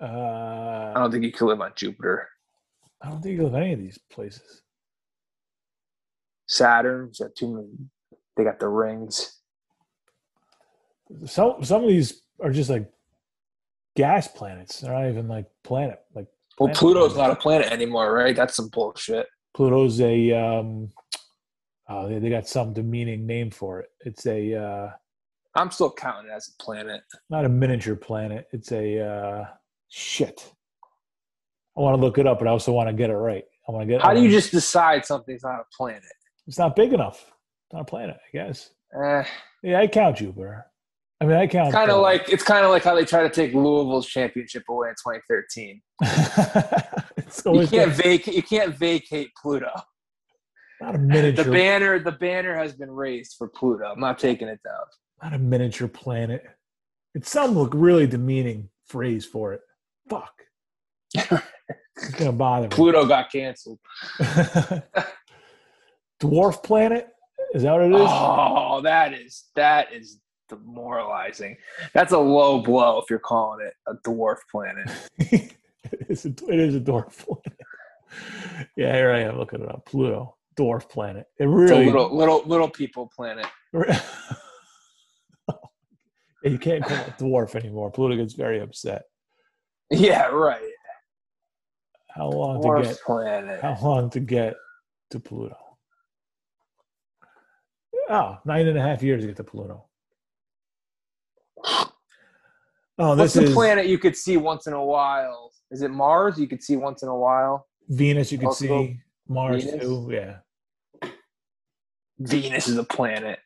I 0.00 0.04
Uh, 0.04 0.94
don't 0.94 1.10
think 1.10 1.24
you 1.24 1.32
could 1.32 1.46
live 1.46 1.60
on 1.60 1.72
Jupiter. 1.76 2.28
I 3.02 3.08
don't 3.10 3.22
think 3.22 3.36
you 3.36 3.44
live 3.44 3.54
any 3.54 3.72
of 3.72 3.78
these 3.78 3.98
places. 4.10 4.62
Saturn's 6.46 7.18
got 7.20 7.34
too 7.34 7.54
many. 7.54 7.68
They 8.36 8.44
got 8.44 8.58
the 8.58 8.68
rings. 8.68 9.40
Some 11.26 11.62
some 11.64 11.82
of 11.82 11.88
these 11.88 12.22
are 12.42 12.50
just 12.50 12.70
like 12.70 12.90
gas 13.96 14.28
planets. 14.28 14.80
They're 14.80 14.92
not 14.92 15.08
even 15.08 15.28
like 15.28 15.46
planet. 15.64 16.00
Like 16.14 16.26
Well, 16.58 16.72
Pluto's 16.74 17.14
planets. 17.14 17.16
not 17.16 17.30
a 17.30 17.40
planet 17.40 17.72
anymore, 17.72 18.12
right? 18.12 18.34
That's 18.34 18.54
some 18.56 18.68
bullshit. 18.68 19.26
Pluto's 19.54 20.00
a 20.00 20.32
um, 20.32 20.90
oh, 21.88 22.08
they, 22.08 22.18
they 22.18 22.30
got 22.30 22.48
some 22.48 22.72
demeaning 22.72 23.26
name 23.26 23.50
for 23.50 23.80
it. 23.80 23.90
It's 24.00 24.26
a 24.26 24.54
uh, 24.54 24.90
I'm 25.54 25.70
still 25.70 25.92
counting 25.92 26.30
it 26.30 26.34
as 26.34 26.48
a 26.48 26.62
planet. 26.62 27.02
not 27.28 27.44
a 27.44 27.48
miniature 27.48 27.96
planet. 27.96 28.46
It's 28.52 28.72
a 28.72 29.00
uh, 29.00 29.46
shit. 29.88 30.52
I 31.80 31.82
want 31.82 31.96
to 31.96 32.00
look 32.04 32.18
it 32.18 32.26
up, 32.26 32.38
but 32.38 32.46
I 32.46 32.50
also 32.50 32.72
want 32.72 32.90
to 32.90 32.92
get 32.92 33.08
it 33.08 33.14
right. 33.14 33.42
I 33.66 33.72
want 33.72 33.88
to 33.88 33.94
get. 33.94 34.02
How 34.02 34.12
do 34.12 34.20
you 34.20 34.28
just 34.28 34.50
decide 34.50 35.06
something's 35.06 35.42
not 35.42 35.60
a 35.60 35.64
planet? 35.74 36.02
It's 36.46 36.58
not 36.58 36.76
big 36.76 36.92
enough. 36.92 37.22
It's 37.22 37.72
not 37.72 37.82
a 37.82 37.84
planet, 37.86 38.16
I 38.16 38.36
guess. 38.36 38.68
Eh, 38.94 39.24
Yeah, 39.62 39.80
I 39.80 39.86
count 39.86 40.18
Jupiter. 40.18 40.66
I 41.22 41.24
mean, 41.24 41.38
I 41.38 41.46
count. 41.46 41.72
kind 41.72 41.90
of 41.90 41.96
uh, 41.96 42.02
like 42.02 42.28
it's 42.28 42.42
kind 42.42 42.66
of 42.66 42.70
like 42.70 42.84
how 42.84 42.94
they 42.94 43.06
try 43.06 43.22
to 43.22 43.30
take 43.30 43.54
Louisville's 43.54 44.06
championship 44.06 44.64
away 44.68 44.88
in 44.88 44.94
2013. 44.94 45.80
it's 47.16 47.42
You 47.46 47.66
can't 47.66 47.92
vacate. 47.92 48.34
You 48.34 48.42
can't 48.42 48.76
vacate 48.76 49.30
Pluto. 49.40 49.70
not 50.82 50.96
a 50.96 50.98
miniature. 50.98 51.44
The 51.44 51.50
banner, 51.50 51.98
the 51.98 52.12
banner 52.12 52.56
has 52.56 52.74
been 52.74 52.90
raised 52.90 53.36
for 53.38 53.48
Pluto. 53.48 53.86
I'm 53.86 54.00
not 54.00 54.18
taking 54.18 54.48
it 54.48 54.60
down. 54.62 54.84
not 55.22 55.32
a 55.32 55.38
miniature 55.38 55.88
planet. 55.88 56.44
It's 57.14 57.30
some 57.30 57.52
look 57.52 57.72
really 57.74 58.06
demeaning 58.06 58.68
phrase 58.86 59.24
for 59.24 59.54
it. 59.54 59.62
Fuck. 60.10 60.32
It's 62.02 62.14
gonna 62.14 62.32
bother 62.32 62.68
me. 62.68 62.68
Pluto 62.68 63.06
got 63.06 63.30
canceled. 63.30 63.78
dwarf 66.20 66.62
planet. 66.62 67.08
Is 67.54 67.62
that 67.62 67.72
what 67.72 67.82
it 67.82 67.92
is? 67.92 68.08
Oh, 68.08 68.80
that 68.82 69.12
is 69.12 69.46
that 69.56 69.92
is 69.92 70.20
demoralizing. 70.48 71.56
That's 71.94 72.12
a 72.12 72.18
low 72.18 72.60
blow 72.62 72.98
if 72.98 73.10
you're 73.10 73.18
calling 73.18 73.66
it 73.66 73.74
a 73.86 73.94
dwarf 74.08 74.36
planet. 74.50 74.88
it, 75.18 75.56
is 76.08 76.24
a, 76.26 76.28
it 76.28 76.60
is 76.60 76.74
a 76.76 76.80
dwarf 76.80 77.16
planet. 77.18 77.58
yeah, 78.76 78.94
here 78.94 79.10
I 79.10 79.20
am 79.20 79.38
looking 79.38 79.62
it 79.62 79.68
up. 79.68 79.86
Pluto, 79.86 80.36
dwarf 80.58 80.88
planet. 80.88 81.26
It 81.38 81.44
It's 81.44 81.52
really 81.52 81.84
a 81.84 81.86
little 81.86 82.16
little 82.16 82.42
little 82.46 82.68
people 82.70 83.10
planet. 83.14 83.46
you 86.44 86.58
can't 86.58 86.84
call 86.84 86.98
it 86.98 87.18
dwarf 87.18 87.54
anymore. 87.54 87.90
Pluto 87.90 88.16
gets 88.16 88.34
very 88.34 88.60
upset. 88.60 89.02
Yeah, 89.90 90.26
right. 90.26 90.70
How 92.20 92.28
long 92.28 92.60
to 92.60 92.82
get? 92.86 93.00
planet. 93.00 93.62
How 93.62 93.78
long 93.80 94.10
to 94.10 94.20
get 94.20 94.54
to 95.10 95.18
Pluto? 95.18 95.56
Oh, 98.10 98.36
nine 98.44 98.68
and 98.68 98.76
a 98.76 98.82
half 98.82 99.02
years 99.02 99.22
to 99.22 99.28
get 99.28 99.36
to 99.38 99.44
Pluto. 99.44 99.86
Oh, 101.64 103.16
What's 103.16 103.32
this 103.32 103.32
the 103.32 103.42
is 103.44 103.54
planet 103.54 103.86
you 103.86 103.96
could 103.96 104.14
see 104.14 104.36
once 104.36 104.66
in 104.66 104.74
a 104.74 104.84
while? 104.84 105.50
Is 105.70 105.80
it 105.80 105.90
Mars? 105.90 106.38
You 106.38 106.46
could 106.46 106.62
see 106.62 106.76
once 106.76 107.02
in 107.02 107.08
a 107.08 107.16
while. 107.16 107.66
Venus. 107.88 108.30
You 108.32 108.38
Also, 108.44 108.66
see 108.66 109.00
Mars 109.26 109.64
Venus? 109.64 109.80
too. 109.80 110.08
Yeah. 110.12 111.08
Venus 112.18 112.68
is 112.68 112.76
a 112.76 112.84
planet. 112.84 113.38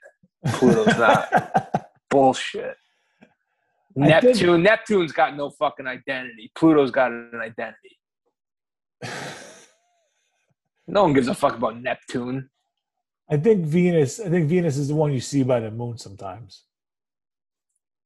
Pluto's 0.54 0.98
not. 0.98 1.88
Bullshit. 2.10 2.76
I 3.22 3.24
Neptune. 3.94 4.64
Neptune's 4.64 5.12
got 5.12 5.36
no 5.36 5.50
fucking 5.50 5.86
identity. 5.86 6.50
Pluto's 6.56 6.90
got 6.90 7.12
an 7.12 7.38
identity. 7.40 7.96
No 10.86 11.02
one 11.04 11.12
gives 11.14 11.28
a 11.28 11.34
fuck 11.34 11.56
about 11.56 11.80
Neptune. 11.80 12.50
I 13.30 13.36
think 13.38 13.64
Venus. 13.64 14.20
I 14.20 14.28
think 14.28 14.48
Venus 14.48 14.76
is 14.76 14.88
the 14.88 14.94
one 14.94 15.12
you 15.12 15.20
see 15.20 15.42
by 15.42 15.60
the 15.60 15.70
moon 15.70 15.96
sometimes. 15.98 16.64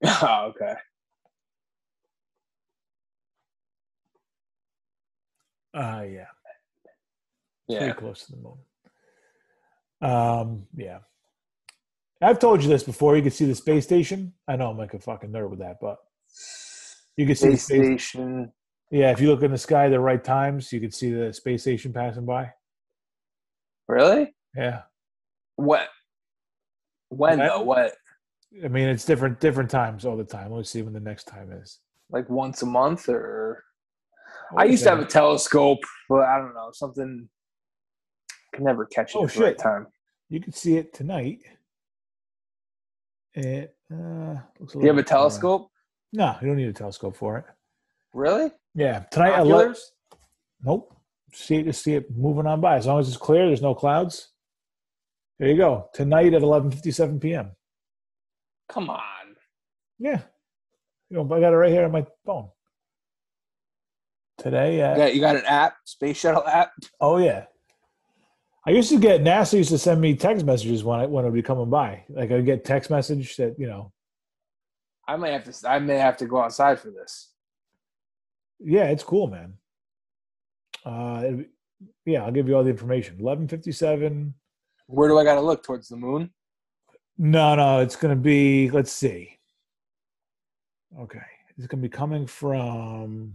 oh, 0.05 0.53
okay. 0.55 0.75
Uh 5.75 6.03
yeah. 6.09 6.27
Yeah. 7.69 7.79
pretty 7.81 7.93
close 7.95 8.27
to 8.27 8.33
the 8.33 8.39
moon. 8.39 8.59
Um, 10.01 10.67
yeah. 10.77 11.01
I've 12.23 12.39
told 12.39 12.63
you 12.63 12.69
this 12.69 12.83
before. 12.83 13.17
You 13.17 13.23
can 13.23 13.31
see 13.31 13.45
the 13.45 13.55
space 13.55 13.85
station. 13.85 14.33
I 14.47 14.57
know 14.57 14.71
I'm 14.71 14.79
like 14.79 14.95
a 14.95 14.99
fucking 14.99 15.31
nerd 15.31 15.51
with 15.51 15.59
that, 15.61 15.77
but 15.81 15.99
you 17.17 17.27
can 17.27 17.37
see 17.37 17.51
the 17.51 17.57
Space 17.57 17.65
space. 17.67 18.05
station. 18.09 18.53
Yeah, 18.91 19.11
if 19.11 19.21
you 19.21 19.29
look 19.29 19.43
in 19.43 19.51
the 19.51 19.59
sky 19.59 19.87
at 19.87 19.91
the 19.91 20.01
right 20.01 20.23
times, 20.23 20.73
you 20.73 20.81
can 20.81 20.91
see 20.91 21.11
the 21.13 21.33
space 21.33 21.63
station 21.63 21.93
passing 21.93 22.25
by. 22.25 22.53
Really? 23.87 24.35
Yeah, 24.57 24.83
What? 25.57 25.89
When 27.11 27.39
When? 27.39 27.49
though? 27.49 27.63
What? 27.63 27.95
I 28.65 28.69
mean 28.69 28.89
it's 28.89 29.05
different 29.05 29.41
different 29.41 29.71
times 29.71 30.05
all 30.07 30.17
the 30.17 30.25
time. 30.25 30.53
Let's 30.53 30.71
see 30.71 30.81
when 30.83 30.95
the 30.95 31.01
next 31.01 31.25
time 31.25 31.53
is. 31.53 31.81
Like 32.11 32.29
once 32.31 32.63
a 32.63 32.67
month 32.67 33.09
or? 33.09 33.63
I 34.57 34.65
used 34.65 34.83
to 34.85 34.91
have 34.91 35.01
a 35.01 35.05
telescope, 35.05 35.79
but 36.09 36.21
I 36.23 36.39
don't 36.39 36.55
know 36.55 36.71
something. 36.73 37.29
I 38.53 38.57
Can 38.57 38.65
never 38.65 38.87
catch 38.87 39.15
it 39.15 39.19
Oh, 39.19 39.25
at 39.27 39.33
the 39.33 39.41
right 39.41 39.51
shit. 39.51 39.59
time. 39.59 39.87
You 40.31 40.41
can 40.41 40.53
see 40.53 40.77
it 40.79 40.95
tonight. 40.95 41.41
It 43.35 43.75
uh, 43.93 44.37
looks 44.59 44.75
a 44.75 44.79
Do 44.79 44.83
you 44.83 44.89
have 44.89 44.99
a 44.99 45.03
telescope? 45.03 45.71
No, 46.15 46.35
you 46.41 46.47
don't 46.49 46.57
need 46.57 46.69
a 46.69 46.73
telescope 46.73 47.17
for 47.17 47.37
it. 47.39 47.45
Really? 48.19 48.51
Yeah, 48.75 49.05
tonight. 49.13 49.31
I 49.31 49.43
let, 49.43 49.47
Binoculars? 49.47 49.93
Nope. 50.65 50.97
See 51.33 51.55
it, 51.55 51.67
just 51.67 51.85
see 51.85 51.95
it 51.95 52.07
moving 52.17 52.47
on 52.47 52.61
by. 52.61 52.77
As 52.77 52.87
long 52.87 52.99
as 52.99 53.07
it's 53.07 53.17
clear, 53.17 53.47
there's 53.47 53.63
no 53.63 53.77
clouds. 53.77 54.33
There 55.39 55.49
you 55.49 55.57
go. 55.57 55.89
Tonight 55.95 56.35
at 56.35 56.43
11:57 56.43 57.21
p.m. 57.21 57.53
Come 58.69 58.91
on. 58.91 59.37
Yeah. 60.01 60.23
You 61.11 61.19
know, 61.19 61.33
I 61.33 61.39
got 61.39 61.53
it 61.53 61.57
right 61.57 61.71
here 61.71 61.85
on 61.85 61.93
my 61.93 62.07
phone. 62.27 62.49
Today 64.39 64.81
at 64.81 64.97
got, 64.97 65.15
you 65.15 65.21
got 65.21 65.37
an 65.37 65.45
app, 65.47 65.77
space 65.85 66.19
shuttle 66.19 66.45
app. 66.45 66.73
oh 67.01 67.19
yeah. 67.19 67.45
I 68.67 68.71
used 68.71 68.91
to 68.91 68.99
get 68.99 69.23
NASA 69.23 69.59
used 69.59 69.71
to 69.71 69.79
send 69.79 70.01
me 70.01 70.17
text 70.17 70.45
messages 70.45 70.83
when 70.83 70.99
I 70.99 71.07
when 71.07 71.25
it 71.25 71.29
would 71.29 71.35
be 71.35 71.43
coming 71.43 71.71
by. 71.71 72.03
Like 72.09 72.33
I'd 72.33 72.45
get 72.45 72.65
text 72.65 72.91
message 72.91 73.37
that 73.37 73.55
you 73.61 73.69
know, 73.69 73.93
I 75.07 75.17
may 75.17 75.33
have 75.33 75.45
to. 75.45 75.71
I 75.71 75.79
may 75.79 75.99
have 75.99 76.17
to 76.17 76.27
go 76.27 76.43
outside 76.43 76.81
for 76.81 76.91
this. 76.91 77.33
Yeah, 78.61 78.85
it's 78.85 79.05
cool, 79.05 79.27
man. 79.29 79.55
Uh, 80.85 81.23
it- 81.25 81.51
yeah, 82.05 82.25
I'll 82.25 82.33
give 82.33 82.49
you 82.49 82.57
all 82.57 82.65
the 82.65 82.71
information. 82.71 83.19
11:57. 83.19 84.35
Where 84.87 85.09
do 85.09 85.19
I 85.19 85.23
got 85.25 85.35
to 85.37 85.41
look 85.43 85.63
towards 85.63 85.89
the 85.89 85.97
moon? 85.97 86.31
No, 87.19 87.55
no, 87.55 87.81
it's 87.81 87.95
going 87.97 88.17
to 88.17 88.21
be, 88.21 88.71
let's 88.71 88.91
see. 88.93 89.39
Okay. 90.99 91.21
It's 91.57 91.67
going 91.67 91.83
to 91.83 91.89
be 91.89 91.95
coming 91.95 92.27
from, 92.27 93.35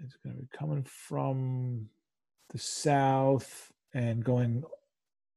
it's 0.00 0.16
going 0.24 0.36
to 0.36 0.42
be 0.42 0.48
coming 0.56 0.84
from 0.84 1.88
the 2.50 2.58
south 2.58 3.72
and 3.92 4.24
going, 4.24 4.62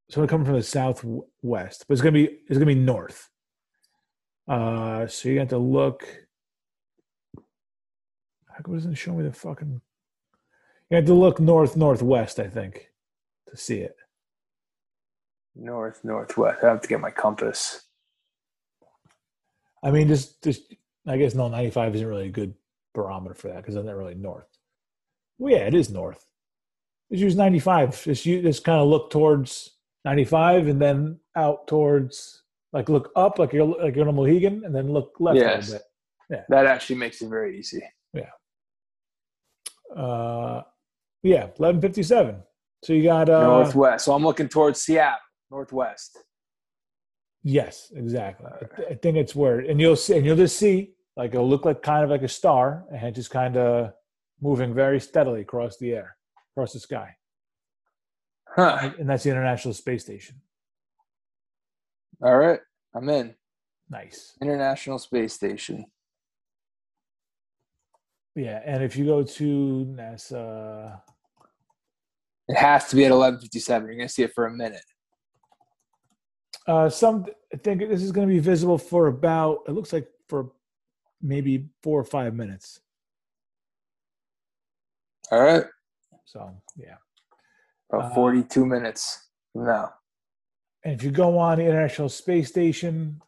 so 0.10 0.24
it's 0.24 0.30
coming 0.30 0.46
from 0.46 0.56
the 0.56 0.64
southwest, 0.64 1.86
but 1.88 1.94
it's 1.94 2.02
going 2.02 2.14
to 2.14 2.28
be, 2.28 2.34
it's 2.48 2.58
going 2.58 2.62
to 2.62 2.66
be 2.66 2.76
north. 2.76 3.30
Uh, 4.48 5.08
so 5.08 5.30
you 5.30 5.40
have 5.40 5.50
to 5.50 5.58
look. 5.58 6.21
It 8.68 8.74
doesn't 8.74 8.96
show 8.96 9.14
me 9.14 9.24
the 9.24 9.34
fucking, 9.34 9.82
you 10.90 10.96
had 10.96 11.06
to 11.08 11.14
look 11.14 11.40
north, 11.40 11.76
northwest, 11.78 12.40
I 12.40 12.48
think, 12.48 12.90
to 13.50 13.58
see 13.58 13.80
it. 13.80 13.96
North, 15.56 16.00
northwest. 16.04 16.64
I 16.64 16.70
have 16.70 16.82
to 16.82 16.88
get 16.88 17.00
my 17.02 17.12
compass. 17.12 17.84
I 19.84 19.92
mean, 19.92 20.08
just 20.08 20.42
just 20.44 20.74
I 21.08 21.18
guess 21.18 21.34
no, 21.34 21.48
ninety 21.50 21.72
five 21.72 21.94
isn't 21.96 22.08
really 22.08 22.28
a 22.28 22.32
good 22.32 22.54
barometer 22.94 23.34
for 23.34 23.48
that 23.50 23.58
because 23.58 23.76
it's 23.76 23.86
not 23.86 23.96
really 23.96 24.16
north. 24.16 24.48
Well, 25.40 25.52
yeah, 25.54 25.66
it 25.68 25.74
is 25.74 25.90
north. 25.90 26.26
Just 27.12 27.24
use 27.24 27.36
ninety 27.36 27.60
five. 27.60 28.02
Just 28.04 28.26
you 28.26 28.42
just 28.42 28.64
kind 28.64 28.80
of 28.80 28.88
look 28.88 29.10
towards 29.10 29.72
ninety 30.06 30.24
five 30.24 30.68
and 30.68 30.80
then 30.82 31.20
out 31.36 31.68
towards 31.68 32.44
like 32.74 32.88
look 32.90 33.12
up 33.16 33.40
like 33.40 33.52
you're 33.52 33.66
like 33.66 33.96
you're 33.96 34.06
on 34.08 34.14
a 34.14 34.18
Mohegan 34.18 34.64
and 34.64 34.74
then 34.74 34.94
look 34.94 35.16
left 35.20 35.38
Yes. 35.38 35.70
a 35.70 35.72
little 35.72 35.80
bit. 35.80 36.38
Yeah. 36.38 36.44
That 36.48 36.66
actually 36.68 36.96
makes 36.98 37.22
it 37.22 37.28
very 37.28 37.58
easy. 37.60 37.82
Uh, 39.96 40.62
yeah, 41.24 41.48
eleven 41.60 41.82
fifty 41.82 42.04
seven. 42.04 42.38
So 42.84 42.94
you 42.94 43.04
got 43.04 43.30
uh, 43.30 43.44
northwest. 43.44 44.06
So 44.06 44.14
I'm 44.14 44.24
looking 44.24 44.50
towards 44.50 44.82
Seattle, 44.82 45.20
northwest. 45.52 46.18
Yes, 47.44 47.92
exactly. 47.96 48.48
I, 48.54 48.76
th- 48.76 48.88
I 48.92 48.94
think 48.96 49.18
it's 49.18 49.36
where, 49.36 49.60
and 49.60 49.80
you'll 49.80 49.96
see, 49.96 50.16
and 50.18 50.26
you'll 50.26 50.36
just 50.38 50.58
see 50.58 50.94
like 51.18 51.34
it'll 51.34 51.50
look 51.50 51.66
like 51.66 51.82
kind 51.84 52.04
of 52.04 52.10
like 52.10 52.24
a 52.24 52.28
star, 52.28 52.86
and 52.94 53.14
just 53.16 53.30
kind 53.32 53.58
of 53.58 53.94
moving 54.42 54.74
very 54.74 55.00
steadily 55.00 55.42
across 55.42 55.78
the 55.78 55.94
air, 55.94 56.16
across 56.56 56.74
the 56.74 56.80
sky, 56.80 57.16
Huh. 58.56 58.92
and 59.00 59.10
that's 59.10 59.24
the 59.24 59.30
International 59.30 59.74
Space 59.74 60.04
Station. 60.04 60.42
All 62.24 62.38
right. 62.38 62.60
I'm 62.94 63.10
in. 63.10 63.34
Nice. 63.90 64.34
International 64.42 65.00
Space 65.00 65.34
Station. 65.34 65.86
Yeah, 68.36 68.62
and 68.64 68.84
if 68.84 68.96
you 68.96 69.06
go 69.06 69.24
to 69.24 69.86
NASA, 69.90 71.02
It 72.48 72.56
has 72.58 72.88
to 72.90 72.96
be 72.96 73.06
at 73.06 73.12
11:57. 73.12 73.88
You're 73.88 73.96
gonna 73.98 74.10
see 74.10 74.24
it 74.24 74.34
for 74.34 74.46
a 74.46 74.52
minute. 74.52 74.84
uh, 76.68 76.90
some 76.90 77.26
I 77.54 77.58
think 77.58 77.80
this 77.82 78.02
is 78.04 78.12
going 78.12 78.28
to 78.28 78.34
be 78.34 78.40
visible 78.40 78.78
for 78.78 79.08
about. 79.08 79.64
It 79.68 79.72
looks 79.72 79.92
like 79.92 80.08
for 80.30 80.52
maybe 81.22 81.70
four 81.84 82.00
or 82.00 82.04
five 82.06 82.34
minutes. 82.36 82.80
All 85.32 85.42
right. 85.42 85.66
So 86.26 86.56
yeah. 86.78 86.98
About 87.92 88.12
Uh, 88.12 88.16
42 88.16 88.66
minutes 88.66 89.30
from 89.52 89.66
now. 89.66 89.94
And 90.86 90.94
if 90.94 91.04
you 91.04 91.12
go 91.12 91.38
on 91.38 91.58
the 91.58 91.66
International 91.66 92.10
Space 92.10 92.48
Station, 92.50 93.22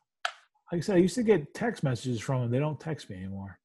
like 0.72 0.80
I 0.80 0.82
said, 0.82 0.96
I 0.96 1.00
used 1.00 1.16
to 1.16 1.24
get 1.24 1.54
text 1.54 1.84
messages 1.84 2.20
from 2.22 2.42
them. 2.42 2.52
They 2.52 2.60
don't 2.60 2.80
text 2.80 3.10
me 3.10 3.18
anymore. 3.18 3.60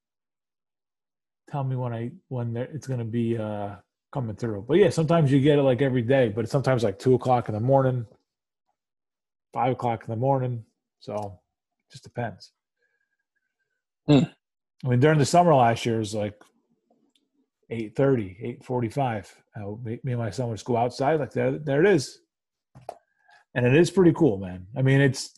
Tell 1.50 1.64
me 1.64 1.76
when 1.76 1.92
I 1.92 2.10
when 2.28 2.52
they're- 2.52 2.70
it's 2.72 2.86
going 2.86 2.98
to 2.98 3.04
be 3.04 3.38
uh, 3.38 3.76
coming 4.12 4.36
through. 4.36 4.64
But 4.68 4.78
yeah, 4.78 4.90
sometimes 4.90 5.32
you 5.32 5.40
get 5.40 5.58
it 5.58 5.62
like 5.62 5.82
every 5.82 6.02
day, 6.02 6.28
but 6.28 6.42
it's 6.44 6.52
sometimes 6.52 6.84
like 6.84 6.98
two 6.98 7.14
o'clock 7.14 7.48
in 7.48 7.54
the 7.54 7.60
morning, 7.60 8.06
five 9.52 9.72
o'clock 9.72 10.04
in 10.04 10.10
the 10.10 10.16
morning. 10.16 10.64
So 11.00 11.14
it 11.14 11.92
just 11.92 12.04
depends. 12.04 12.52
Hmm. 14.06 14.24
I 14.84 14.88
mean, 14.88 15.00
during 15.00 15.18
the 15.18 15.26
summer 15.26 15.54
last 15.54 15.84
year, 15.84 15.96
it 15.96 16.00
was 16.00 16.14
like 16.14 16.34
8.30, 17.70 18.60
8.45. 18.62 19.32
Uh, 19.56 19.60
me, 19.82 19.98
me 20.04 20.12
and 20.12 20.20
my 20.20 20.30
son 20.30 20.48
would 20.48 20.54
just 20.56 20.66
go 20.66 20.76
outside, 20.76 21.18
like, 21.20 21.32
there, 21.32 21.58
there 21.58 21.84
it 21.84 21.90
is 21.92 22.20
and 23.54 23.66
it 23.66 23.74
is 23.74 23.90
pretty 23.90 24.12
cool, 24.12 24.38
man. 24.38 24.66
I 24.76 24.82
mean, 24.82 25.00
it's, 25.00 25.34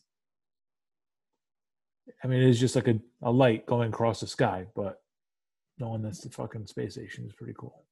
I 2.23 2.27
mean, 2.27 2.43
it's 2.43 2.61
just 2.61 2.77
like 2.77 2.89
a, 2.89 2.99
a 3.23 3.31
light 3.31 3.65
going 3.67 3.89
across 3.89 4.21
the 4.21 4.27
sky, 4.27 4.67
but 4.75 5.01
knowing 5.81 6.03
that's 6.03 6.21
the 6.21 6.31
fucking 6.31 6.67
space 6.67 6.93
station 6.95 7.27
is 7.27 7.33
pretty 7.33 7.55
cool. 7.59 7.85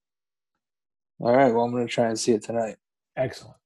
All 1.20 1.34
right. 1.34 1.52
Well, 1.52 1.64
I'm 1.64 1.72
gonna 1.72 1.86
try 1.86 2.06
and 2.06 2.18
see 2.18 2.32
it 2.32 2.42
tonight. 2.42 2.76
Excellent. 3.16 3.56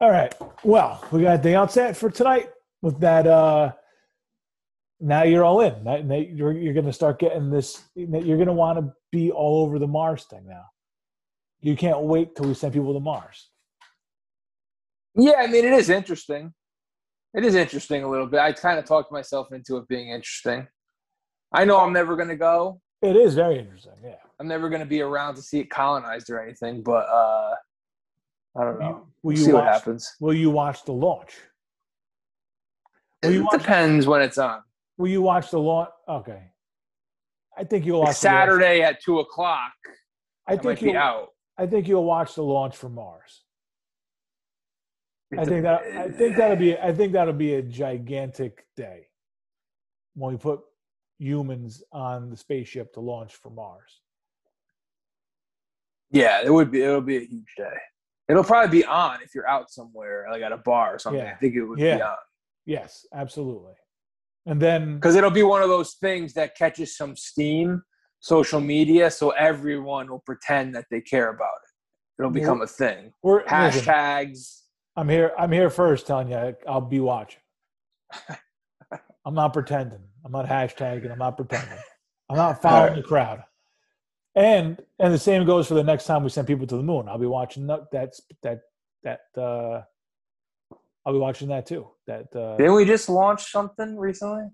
All 0.00 0.10
right. 0.10 0.34
Well, 0.62 1.02
we 1.10 1.22
got 1.22 1.34
anything 1.34 1.54
else 1.54 1.74
set 1.74 1.96
for 1.96 2.10
tonight 2.10 2.50
with 2.82 3.00
that. 3.00 3.26
uh 3.26 3.72
Now 5.00 5.22
you're 5.22 5.44
all 5.44 5.60
in. 5.60 5.82
Now, 5.84 5.96
now 5.98 6.16
you're 6.16 6.52
you're 6.52 6.74
going 6.74 6.86
to 6.86 6.92
start 6.92 7.18
getting 7.18 7.50
this. 7.50 7.82
You're 7.94 8.36
going 8.36 8.46
to 8.46 8.52
want 8.52 8.78
to 8.78 8.92
be 9.12 9.30
all 9.30 9.62
over 9.64 9.78
the 9.78 9.86
Mars 9.86 10.24
thing 10.24 10.46
now. 10.46 10.64
You 11.60 11.76
can't 11.76 12.00
wait 12.02 12.36
till 12.36 12.46
we 12.46 12.54
send 12.54 12.74
people 12.74 12.92
to 12.94 13.00
Mars. 13.00 13.50
Yeah, 15.16 15.34
I 15.38 15.46
mean, 15.46 15.64
it 15.64 15.72
is 15.72 15.90
interesting. 15.90 16.52
It 17.34 17.44
is 17.44 17.54
interesting 17.56 18.04
a 18.04 18.08
little 18.08 18.26
bit. 18.26 18.40
I 18.40 18.52
kind 18.52 18.78
of 18.78 18.84
talked 18.84 19.10
myself 19.10 19.52
into 19.52 19.76
it 19.76 19.88
being 19.88 20.10
interesting. 20.10 20.66
I 21.52 21.64
know 21.64 21.80
I'm 21.80 21.92
never 21.92 22.16
going 22.16 22.28
to 22.28 22.36
go. 22.36 22.80
It 23.02 23.16
is 23.16 23.34
very 23.34 23.58
interesting. 23.58 23.92
Yeah. 24.02 24.14
I'm 24.40 24.48
never 24.48 24.68
going 24.68 24.80
to 24.80 24.86
be 24.86 25.00
around 25.00 25.34
to 25.36 25.42
see 25.42 25.58
it 25.60 25.70
colonized 25.70 26.30
or 26.30 26.40
anything, 26.42 26.82
but 26.82 27.06
uh 27.08 27.54
I 28.56 28.62
don't 28.64 28.78
know. 28.78 28.86
Will 28.90 29.06
We'll 29.24 29.36
you 29.38 29.44
see 29.44 29.52
what 29.52 29.64
watch- 29.64 29.74
happens. 29.74 30.12
Will 30.20 30.34
you 30.34 30.50
watch 30.50 30.84
the 30.84 30.92
launch? 30.92 31.34
Will 33.22 33.32
you 33.32 33.40
It 33.40 33.44
watch? 33.44 33.58
depends 33.60 34.06
when 34.06 34.22
it's 34.22 34.38
on. 34.38 34.60
Will 34.96 35.08
you 35.08 35.22
watch 35.22 35.50
the 35.50 35.58
launch? 35.58 35.90
Okay. 36.08 36.42
I 37.58 37.64
think 37.64 37.84
you'll 37.84 38.00
watch 38.00 38.20
the 38.20 38.28
launch- 38.28 38.38
Saturday 38.48 38.82
at 38.82 39.02
two 39.02 39.18
o'clock. 39.18 39.72
I 40.46 40.56
think 40.56 40.82
you'll. 40.82 40.96
out. 40.96 41.28
I 41.58 41.66
think 41.66 41.88
you'll 41.88 42.04
watch 42.04 42.34
the 42.34 42.42
launch 42.42 42.76
from 42.76 42.94
Mars. 42.94 43.43
I 45.38 45.44
think 45.44 45.62
that 45.62 45.82
I 45.82 46.08
think 46.10 46.36
that'll 46.36 46.56
be 46.56 46.76
I 46.76 46.92
think 46.92 47.12
that'll 47.12 47.32
be 47.34 47.54
a 47.54 47.62
gigantic 47.62 48.66
day 48.76 49.08
when 50.14 50.32
we 50.32 50.38
put 50.38 50.60
humans 51.18 51.82
on 51.92 52.30
the 52.30 52.36
spaceship 52.36 52.92
to 52.94 53.00
launch 53.00 53.34
for 53.34 53.50
Mars. 53.50 54.00
Yeah, 56.10 56.42
it 56.44 56.52
would 56.52 56.70
be. 56.70 56.82
It'll 56.82 57.00
be 57.00 57.16
a 57.16 57.24
huge 57.26 57.54
day. 57.56 57.76
It'll 58.28 58.44
probably 58.44 58.80
be 58.80 58.84
on 58.84 59.18
if 59.22 59.34
you're 59.34 59.48
out 59.48 59.70
somewhere, 59.70 60.26
like 60.30 60.42
at 60.42 60.52
a 60.52 60.56
bar 60.58 60.94
or 60.94 60.98
something. 60.98 61.22
Yeah. 61.22 61.32
I 61.32 61.36
think 61.36 61.54
it 61.54 61.64
would 61.64 61.76
be 61.78 61.84
Yeah. 61.84 62.08
on 62.10 62.16
Yes, 62.66 63.04
absolutely. 63.12 63.74
And 64.46 64.60
then 64.60 64.94
because 64.94 65.16
it'll 65.16 65.30
be 65.30 65.42
one 65.42 65.62
of 65.62 65.68
those 65.68 65.94
things 65.94 66.32
that 66.34 66.56
catches 66.56 66.96
some 66.96 67.16
steam, 67.16 67.82
social 68.20 68.60
media, 68.60 69.10
so 69.10 69.30
everyone 69.30 70.10
will 70.10 70.20
pretend 70.20 70.74
that 70.74 70.86
they 70.90 71.00
care 71.00 71.28
about 71.30 71.54
it. 71.64 72.22
It'll 72.22 72.30
become 72.30 72.62
a 72.62 72.66
thing. 72.66 73.12
we're 73.22 73.42
listen, 73.42 73.82
Hashtags. 73.84 74.62
I'm 74.96 75.08
here. 75.08 75.32
I'm 75.38 75.50
here 75.52 75.70
first, 75.70 76.06
telling 76.06 76.30
you 76.30 76.56
I'll 76.68 76.80
be 76.80 77.00
watching. 77.00 77.40
I'm 79.26 79.34
not 79.34 79.52
pretending. 79.52 80.02
I'm 80.24 80.32
not 80.32 80.46
hashtagging. 80.46 81.10
I'm 81.10 81.18
not 81.18 81.36
pretending. 81.36 81.78
I'm 82.28 82.36
not 82.36 82.62
following 82.62 82.90
Alright. 82.90 83.02
the 83.02 83.08
crowd. 83.08 83.42
And 84.36 84.80
and 84.98 85.12
the 85.14 85.18
same 85.18 85.44
goes 85.44 85.66
for 85.68 85.74
the 85.74 85.84
next 85.84 86.04
time 86.06 86.22
we 86.22 86.30
send 86.30 86.46
people 86.46 86.66
to 86.66 86.76
the 86.76 86.82
moon. 86.82 87.08
I'll 87.08 87.18
be 87.18 87.26
watching 87.26 87.66
that 87.68 87.90
that 87.92 88.14
that 88.42 88.60
that. 89.02 89.20
Uh, 89.40 89.82
I'll 91.06 91.12
be 91.12 91.18
watching 91.18 91.48
that 91.48 91.66
too. 91.66 91.86
That 92.06 92.34
uh, 92.34 92.56
Didn't 92.56 92.74
we 92.74 92.84
just 92.86 93.08
launch 93.08 93.50
something 93.50 93.96
recently? 93.98 94.44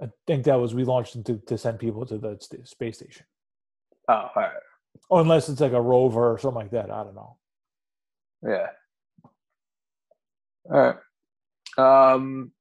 I 0.00 0.06
think 0.26 0.44
that 0.44 0.54
was 0.58 0.74
we 0.74 0.84
launched 0.84 1.12
them 1.12 1.22
to, 1.24 1.38
to 1.46 1.58
send 1.58 1.78
people 1.78 2.06
to 2.06 2.16
the 2.18 2.38
st- 2.40 2.66
space 2.66 2.96
station. 2.96 3.26
Oh, 4.08 4.14
all 4.14 4.30
right. 4.34 4.50
Or 5.10 5.20
unless 5.20 5.48
it's 5.48 5.60
like 5.60 5.72
a 5.72 5.80
rover 5.80 6.32
or 6.32 6.38
something 6.38 6.62
like 6.62 6.70
that. 6.70 6.90
I 6.90 7.04
don't 7.04 7.14
know. 7.14 7.36
Yeah. 8.42 8.66
All 10.70 10.94
right. 11.78 12.12
Um. 12.14 12.52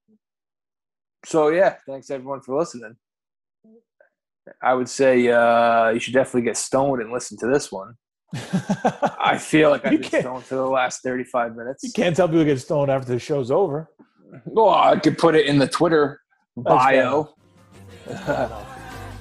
So 1.25 1.49
yeah, 1.49 1.75
thanks 1.87 2.09
everyone 2.09 2.41
for 2.41 2.57
listening. 2.57 2.95
I 4.61 4.73
would 4.73 4.89
say 4.89 5.27
uh, 5.29 5.89
you 5.89 5.99
should 5.99 6.13
definitely 6.13 6.41
get 6.41 6.57
stoned 6.57 7.01
and 7.01 7.11
listen 7.11 7.37
to 7.39 7.47
this 7.47 7.71
one. 7.71 7.93
I 8.33 9.37
feel 9.37 9.69
like 9.69 9.83
You 9.83 9.91
I've 9.91 10.01
been 10.01 10.09
can't- 10.09 10.23
stoned 10.23 10.43
for 10.45 10.55
the 10.55 10.65
last 10.67 11.01
thirty-five 11.03 11.55
minutes. 11.55 11.83
you 11.83 11.91
can't 11.91 12.15
tell 12.15 12.27
people 12.27 12.43
get 12.45 12.59
stoned 12.59 12.89
after 12.89 13.11
the 13.11 13.19
show's 13.19 13.51
over. 13.51 13.89
Well, 14.45 14.69
I 14.69 14.97
could 14.97 15.17
put 15.17 15.35
it 15.35 15.45
in 15.45 15.59
the 15.59 15.67
Twitter 15.67 16.21
bio. 16.57 17.35
That's 18.07 18.27
uh, 18.29 18.65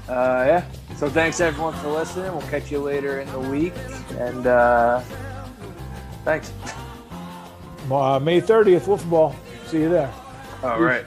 yeah. 0.08 0.64
So 0.96 1.10
thanks 1.10 1.40
everyone 1.40 1.74
for 1.74 1.88
listening. 1.88 2.30
We'll 2.32 2.40
catch 2.48 2.70
you 2.70 2.78
later 2.78 3.20
in 3.20 3.30
the 3.32 3.40
week, 3.40 3.74
and 4.18 4.46
uh, 4.46 5.00
thanks. 6.24 6.52
Uh, 7.88 8.18
May 8.18 8.40
30th, 8.40 8.86
Wolf 8.86 9.08
Ball. 9.08 9.34
See 9.66 9.80
you 9.80 9.88
there. 9.88 10.12
All 10.62 10.80
right. 10.80 11.06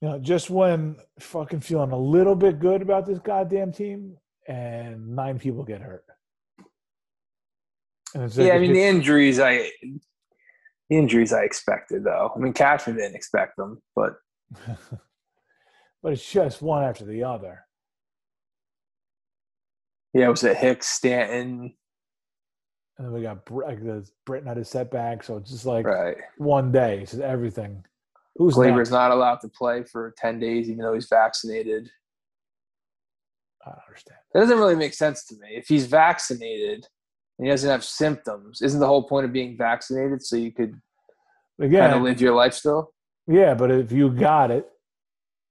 You 0.00 0.10
know, 0.10 0.18
just 0.18 0.50
when 0.50 0.96
fucking 1.18 1.60
feeling 1.60 1.92
a 1.92 1.98
little 1.98 2.34
bit 2.34 2.58
good 2.58 2.82
about 2.82 3.06
this 3.06 3.18
goddamn 3.18 3.72
team, 3.72 4.18
and 4.46 5.14
nine 5.16 5.38
people 5.38 5.64
get 5.64 5.80
hurt. 5.80 6.04
Like 8.14 8.30
Yeah, 8.34 8.54
I 8.54 8.58
mean 8.58 8.72
the 8.72 8.82
injuries 8.82 9.40
I 9.40 9.70
the 9.82 10.96
injuries 10.98 11.32
I 11.32 11.42
expected 11.42 12.04
though. 12.04 12.32
I 12.34 12.38
mean 12.38 12.52
Cashman 12.52 12.96
didn't 12.96 13.16
expect 13.16 13.56
them, 13.56 13.82
but 13.96 14.12
but 16.04 16.12
it's 16.12 16.30
just 16.30 16.60
one 16.60 16.84
after 16.84 17.04
the 17.06 17.24
other. 17.24 17.64
yeah, 20.12 20.26
it 20.26 20.28
was 20.28 20.44
it 20.44 20.58
Hicks, 20.58 20.86
Stanton, 20.86 21.74
And 22.98 23.06
then 23.06 23.12
we 23.12 23.22
got 23.22 23.50
like 23.50 23.82
the 23.82 24.06
Britton 24.26 24.46
had 24.46 24.58
a 24.58 24.64
setback, 24.66 25.24
so 25.24 25.38
it's 25.38 25.50
just 25.50 25.64
like 25.64 25.86
right? 25.86 26.18
one 26.36 26.70
day. 26.70 27.00
It's 27.00 27.14
everything. 27.14 27.84
Who's 28.36 28.54
Gleyber's 28.54 28.90
not 28.90 29.12
allowed 29.12 29.40
to 29.40 29.48
play 29.48 29.82
for 29.82 30.12
ten 30.18 30.38
days, 30.38 30.68
even 30.68 30.84
though 30.84 30.92
he's 30.92 31.08
vaccinated. 31.08 31.88
I 33.66 33.70
don't 33.70 33.80
understand. 33.88 34.18
That 34.34 34.40
doesn't 34.40 34.58
really 34.58 34.76
make 34.76 34.92
sense 34.92 35.24
to 35.28 35.36
me. 35.36 35.56
If 35.56 35.68
he's 35.68 35.86
vaccinated 35.86 36.86
and 37.38 37.46
he 37.46 37.50
doesn't 37.50 37.70
have 37.70 37.82
symptoms, 37.82 38.60
isn't 38.60 38.78
the 38.78 38.86
whole 38.86 39.04
point 39.08 39.24
of 39.24 39.32
being 39.32 39.56
vaccinated 39.56 40.22
so 40.22 40.36
you 40.36 40.52
could 40.52 40.78
Again, 41.58 41.88
kind 41.88 41.94
of 41.94 42.02
live 42.02 42.20
your 42.20 42.34
life 42.34 42.52
still? 42.52 42.92
yeah, 43.26 43.54
but 43.54 43.70
if 43.70 43.90
you 43.90 44.10
got 44.10 44.50
it 44.50 44.68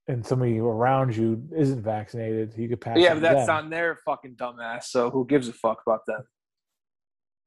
and 0.08 0.26
somebody 0.26 0.60
around 0.60 1.16
you 1.16 1.42
isn't 1.56 1.82
vaccinated, 1.82 2.54
you 2.58 2.68
could 2.70 2.82
pass. 2.82 2.98
yeah, 2.98 3.14
but 3.14 3.22
that's 3.22 3.48
then. 3.48 3.56
on 3.56 3.70
their 3.70 3.98
fucking 4.06 4.36
dumbass. 4.36 4.86
So 4.86 5.10
who 5.10 5.26
gives 5.26 5.48
a 5.48 5.54
fuck 5.54 5.82
about 5.86 6.02
them? 6.06 6.24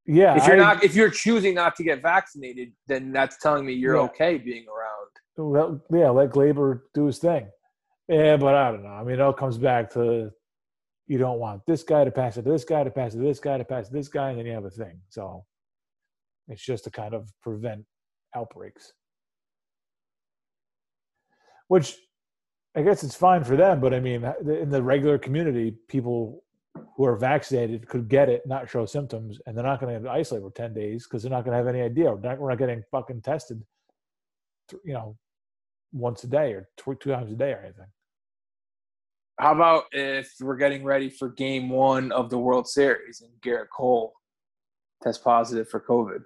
Yeah, 0.05 0.35
If 0.37 0.47
you're 0.47 0.55
I- 0.55 0.73
not, 0.73 0.83
if 0.83 0.95
you're 0.95 1.09
choosing 1.09 1.53
not 1.55 1.75
to 1.75 1.83
get 1.83 2.01
vaccinated, 2.01 2.71
then 2.87 3.11
that's 3.11 3.37
telling 3.37 3.65
me 3.65 3.73
you're 3.73 3.95
Yeah. 3.97 4.03
okay 4.03 4.37
being 4.37 4.65
around. 4.67 5.09
Well, 5.37 5.81
yeah, 5.93 6.09
let 6.09 6.31
Gleyber 6.31 6.81
do 6.93 7.05
his 7.05 7.19
thing. 7.19 7.47
Yeah, 8.07 8.37
but 8.37 8.55
I 8.55 8.71
don't 8.71 8.83
know. 8.83 8.89
I 8.89 9.03
mean, 9.03 9.15
it 9.15 9.21
all 9.21 9.33
comes 9.33 9.57
back 9.57 9.91
to 9.91 10.31
you 11.07 11.17
don't 11.17 11.39
want 11.39 11.61
this 11.67 11.83
guy 11.83 12.03
to 12.05 12.11
pass 12.11 12.37
it 12.37 12.43
to 12.43 12.49
this 12.49 12.63
guy 12.65 12.83
to 12.83 12.89
pass 12.89 13.13
it 13.13 13.17
to 13.17 13.23
this 13.23 13.39
guy 13.39 13.57
to 13.57 13.65
pass 13.65 13.85
it 13.85 13.89
to 13.89 13.93
this 13.95 14.07
guy, 14.07 14.29
and 14.29 14.39
then 14.39 14.45
you 14.45 14.53
have 14.53 14.65
a 14.65 14.69
thing. 14.69 14.99
So 15.09 15.45
it's 16.47 16.63
just 16.63 16.85
to 16.85 16.89
kind 16.91 17.13
of 17.13 17.29
prevent 17.43 17.85
outbreaks. 18.35 18.93
Which 21.67 21.97
I 22.77 22.83
guess 22.83 23.03
it's 23.03 23.15
fine 23.15 23.43
for 23.43 23.55
them, 23.55 23.79
but 23.79 23.91
I 23.91 23.99
mean, 23.99 24.23
in 24.45 24.69
the 24.69 24.83
regular 24.83 25.17
community, 25.17 25.75
people 25.87 26.43
who 26.95 27.05
are 27.05 27.15
vaccinated 27.15 27.87
could 27.87 28.07
get 28.07 28.29
it, 28.29 28.45
not 28.45 28.69
show 28.69 28.85
symptoms, 28.85 29.39
and 29.47 29.57
they're 29.57 29.65
not 29.65 29.81
going 29.81 30.03
to 30.03 30.07
isolate 30.07 30.43
for 30.43 30.51
10 30.51 30.75
days 30.75 31.07
because 31.07 31.23
they're 31.23 31.31
not 31.31 31.43
going 31.43 31.53
to 31.53 31.57
have 31.57 31.65
any 31.65 31.81
idea. 31.81 32.13
We're 32.13 32.19
not, 32.19 32.37
we're 32.37 32.49
not 32.49 32.59
getting 32.59 32.83
fucking 32.91 33.23
tested, 33.23 33.63
you 34.85 34.93
know, 34.93 35.17
once 35.91 36.23
a 36.23 36.27
day 36.27 36.53
or 36.53 36.69
tw- 36.77 36.99
two 36.99 37.09
times 37.09 37.31
a 37.31 37.35
day 37.35 37.51
or 37.53 37.61
anything. 37.63 37.87
How 39.39 39.53
about 39.53 39.85
if 39.91 40.35
we're 40.39 40.55
getting 40.55 40.83
ready 40.83 41.09
for 41.09 41.29
game 41.29 41.69
one 41.69 42.11
of 42.11 42.29
the 42.29 42.37
World 42.37 42.67
Series 42.67 43.21
and 43.21 43.31
Gerrit 43.41 43.69
Cole 43.75 44.13
tests 45.01 45.23
positive 45.23 45.67
for 45.67 45.79
COVID? 45.79 46.19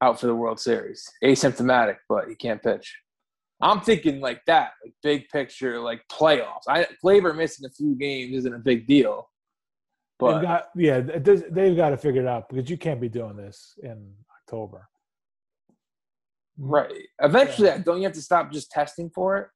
Out 0.00 0.20
for 0.20 0.28
the 0.28 0.34
World 0.34 0.60
Series. 0.60 1.10
Asymptomatic, 1.24 1.96
but 2.08 2.28
he 2.28 2.36
can't 2.36 2.62
pitch. 2.62 2.96
I'm 3.62 3.80
thinking 3.80 4.20
like 4.20 4.42
that, 4.46 4.72
like 4.82 4.94
big 5.02 5.28
picture, 5.28 5.78
like 5.80 6.02
playoffs. 6.10 6.62
I 6.68 6.86
Gleyber 7.04 7.36
missing 7.36 7.66
a 7.66 7.70
few 7.70 7.94
games 7.94 8.34
isn't 8.36 8.54
a 8.54 8.58
big 8.58 8.86
deal. 8.86 9.28
they've 10.18 10.28
But 10.30 10.42
got, 10.42 10.68
yeah, 10.74 11.00
does, 11.00 11.44
they've 11.50 11.76
got 11.76 11.90
to 11.90 11.96
figure 11.96 12.22
it 12.22 12.28
out 12.28 12.48
because 12.48 12.70
you 12.70 12.78
can't 12.78 13.00
be 13.00 13.08
doing 13.08 13.36
this 13.36 13.74
in 13.82 14.12
October. 14.42 14.88
right. 16.58 17.06
Eventually 17.22 17.70
don't 17.84 17.98
you 17.98 18.04
have 18.04 18.14
to 18.14 18.22
stop 18.22 18.50
just 18.50 18.70
testing 18.70 19.10
for 19.14 19.38
it? 19.38 19.48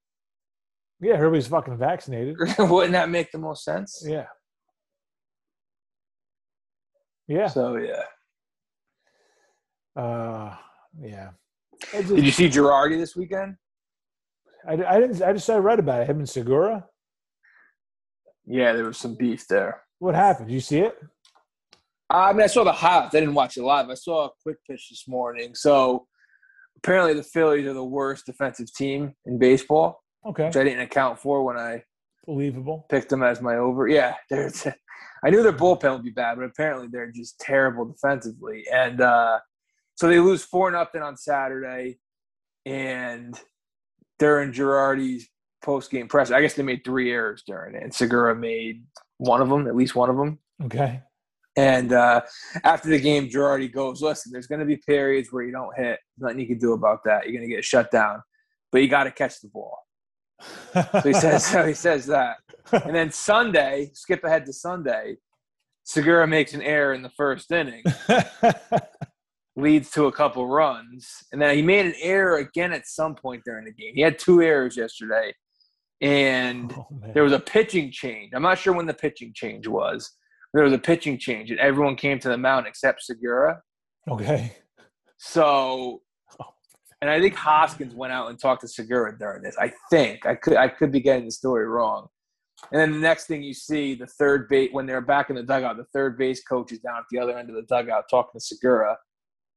Yeah, 1.01 1.15
everybody's 1.15 1.49
fucking 1.49 1.77
vaccinated. 1.79 2.37
Wouldn't 2.59 2.93
that 2.93 3.09
make 3.11 3.31
the 3.33 3.39
most 3.39 3.65
sense? 3.65 4.05
Yeah. 4.07 4.27
Yeah. 7.27 7.47
So 7.49 7.77
yeah. 7.77 8.03
Uh, 10.01 10.57
yeah. 11.01 11.31
I, 11.93 12.03
Did 12.03 12.25
you 12.25 12.31
see 12.31 12.49
Girardi 12.49 12.99
this 12.99 13.17
weekend? 13.17 13.57
I, 14.67 14.73
I 14.73 15.01
didn't. 15.01 15.23
I 15.23 15.33
just 15.33 15.49
I 15.51 15.57
read 15.57 15.79
about 15.79 16.03
it. 16.03 16.09
Him 16.09 16.19
and 16.19 16.29
Segura. 16.29 16.85
Yeah, 18.47 18.73
there 18.73 18.85
was 18.85 18.99
some 18.99 19.15
beef 19.15 19.47
there. 19.49 19.83
What 19.99 20.15
happened? 20.15 20.49
Did 20.49 20.55
you 20.55 20.61
see 20.61 20.81
it? 20.81 20.97
I 22.11 22.33
mean, 22.33 22.43
I 22.43 22.47
saw 22.47 22.65
the 22.65 22.73
highlights. 22.73 23.15
I 23.15 23.21
didn't 23.21 23.35
watch 23.35 23.57
it 23.57 23.63
live. 23.63 23.89
I 23.89 23.95
saw 23.95 24.27
a 24.27 24.31
quick 24.43 24.57
pitch 24.69 24.89
this 24.91 25.05
morning. 25.09 25.55
So 25.55 26.07
apparently, 26.77 27.15
the 27.15 27.23
Phillies 27.23 27.67
are 27.67 27.73
the 27.73 27.85
worst 27.85 28.27
defensive 28.27 28.73
team 28.75 29.15
in 29.27 29.39
baseball, 29.39 30.03
Okay, 30.27 30.47
which 30.47 30.57
I 30.57 30.65
didn't 30.65 30.81
account 30.81 31.19
for 31.19 31.43
when 31.43 31.57
I 31.57 31.83
believable. 32.27 32.87
picked 32.91 33.09
them 33.09 33.23
as 33.23 33.41
my 33.41 33.57
over. 33.57 33.89
Yeah, 33.89 34.15
they're. 34.31 34.51
I 35.25 35.31
knew 35.31 35.43
their 35.43 35.55
bullpen 35.55 35.91
would 35.93 36.05
be 36.05 36.11
bad, 36.11 36.37
but 36.37 36.45
apparently 36.45 36.87
they're 36.91 37.11
just 37.11 37.41
terrible 37.41 37.87
defensively. 37.87 38.65
And 38.71 39.01
uh, 39.01 39.39
so 39.95 40.07
they 40.07 40.21
lose 40.21 40.45
four 40.45 40.71
nothing 40.71 41.01
on 41.01 41.17
Saturday, 41.17 41.99
and 42.67 43.39
during 44.25 44.53
Girardi's 44.53 45.29
post 45.63 45.91
game 45.91 46.09
press, 46.09 46.31
I 46.31 46.41
guess 46.41 46.55
they 46.55 46.63
made 46.63 46.83
three 46.83 47.13
errors 47.13 47.43
during 47.47 47.75
it, 47.75 47.83
and 47.83 47.93
Segura 47.93 48.35
made 48.35 48.83
one 49.19 49.43
of 49.43 49.51
them, 49.51 49.67
at 49.67 49.77
least 49.77 49.95
one 49.95 50.09
of 50.09 50.17
them. 50.17 50.39
Okay, 50.63 51.03
And 51.57 51.93
uh, 51.93 52.23
after 52.63 52.89
the 52.89 52.99
game, 52.99 53.29
Girardi 53.29 53.71
goes, 53.71 54.01
"Listen, 54.01 54.33
there's 54.33 54.47
going 54.47 54.61
to 54.61 54.67
be 54.67 54.79
periods 54.79 55.31
where 55.31 55.43
you 55.43 55.53
don't 55.53 55.77
hit. 55.77 55.99
Nothing 56.17 56.41
you 56.41 56.47
can 56.47 56.59
do 56.59 56.73
about 56.73 57.01
that. 57.05 57.25
You're 57.25 57.37
going 57.39 57.47
to 57.47 57.55
get 57.55 57.65
shut 57.65 57.91
down, 57.91 58.23
but 58.73 58.81
you 58.81 58.89
got 58.89 59.05
to 59.05 59.11
catch 59.11 59.41
the 59.43 59.49
ball." 59.49 59.79
So 60.73 61.01
he 61.05 61.13
says, 61.13 61.45
so 61.47 61.67
he 61.67 61.75
says 61.87 62.07
that. 62.07 62.39
And 62.73 62.95
then 62.95 63.11
Sunday, 63.11 63.91
skip 63.93 64.25
ahead 64.25 64.47
to 64.47 64.53
Sunday, 64.53 65.17
Segura 65.85 66.27
makes 66.27 66.55
an 66.55 66.63
error 66.63 66.95
in 66.95 67.03
the 67.03 67.11
first 67.11 67.53
inning, 67.53 67.85
leads 69.57 69.91
to 69.93 70.07
a 70.07 70.13
couple 70.13 70.47
runs, 70.49 71.09
and 71.33 71.41
then 71.41 71.55
he 71.57 71.63
made 71.63 71.87
an 71.87 71.95
error 72.01 72.39
again 72.39 72.73
at 72.73 72.87
some 72.87 73.15
point 73.15 73.43
during 73.45 73.65
the 73.65 73.73
game. 73.73 73.93
He 73.95 74.01
had 74.03 74.19
two 74.19 74.43
errors 74.43 74.77
yesterday, 74.77 75.33
and 76.01 76.73
Oh, 76.77 76.87
there 77.15 77.23
was 77.23 77.33
a 77.33 77.41
pitching 77.41 77.91
change. 77.93 78.33
I'm 78.35 78.43
not 78.43 78.59
sure 78.59 78.73
when 78.73 78.87
the 78.87 78.95
pitching 78.95 79.33
change 79.35 79.67
was. 79.67 80.11
There 80.53 80.65
was 80.65 80.73
a 80.73 80.79
pitching 80.79 81.19
change, 81.19 81.51
and 81.51 81.61
everyone 81.61 81.97
came 81.97 82.19
to 82.21 82.29
the 82.29 82.39
mound 82.39 82.67
except 82.67 83.03
Segura. 83.03 83.61
okay. 84.09 84.53
So, 85.19 86.03
oh. 86.41 86.47
and 87.01 87.11
I 87.11 87.21
think 87.21 87.35
Hoskins 87.35 87.95
went 87.95 88.13
out 88.13 88.29
and 88.29 88.39
talked 88.39 88.61
to 88.63 88.69
Segura 88.69 89.17
during 89.17 89.43
this. 89.43 89.57
I 89.59 89.73
think 89.91 90.27
I 90.27 90.35
could 90.35 90.57
I 90.57 90.69
could 90.69 90.93
be 90.93 91.01
getting 91.01 91.25
the 91.25 91.31
story 91.31 91.67
wrong. 91.67 92.09
And 92.73 92.81
then 92.81 92.93
the 92.93 92.99
next 92.99 93.27
thing 93.27 93.43
you 93.43 93.55
see, 93.55 93.95
the 93.95 94.07
third 94.07 94.49
base 94.49 94.71
when 94.73 94.87
they're 94.87 95.01
back 95.01 95.31
in 95.31 95.37
the 95.37 95.43
dugout, 95.43 95.77
the 95.77 95.87
third 95.93 96.17
base 96.19 96.43
coach 96.43 96.73
is 96.73 96.79
down 96.81 96.99
at 96.99 97.05
the 97.11 97.19
other 97.19 97.37
end 97.39 97.49
of 97.51 97.57
the 97.57 97.63
dugout 97.63 98.05
talking 98.11 98.39
to 98.39 98.45
Segura, 98.45 98.97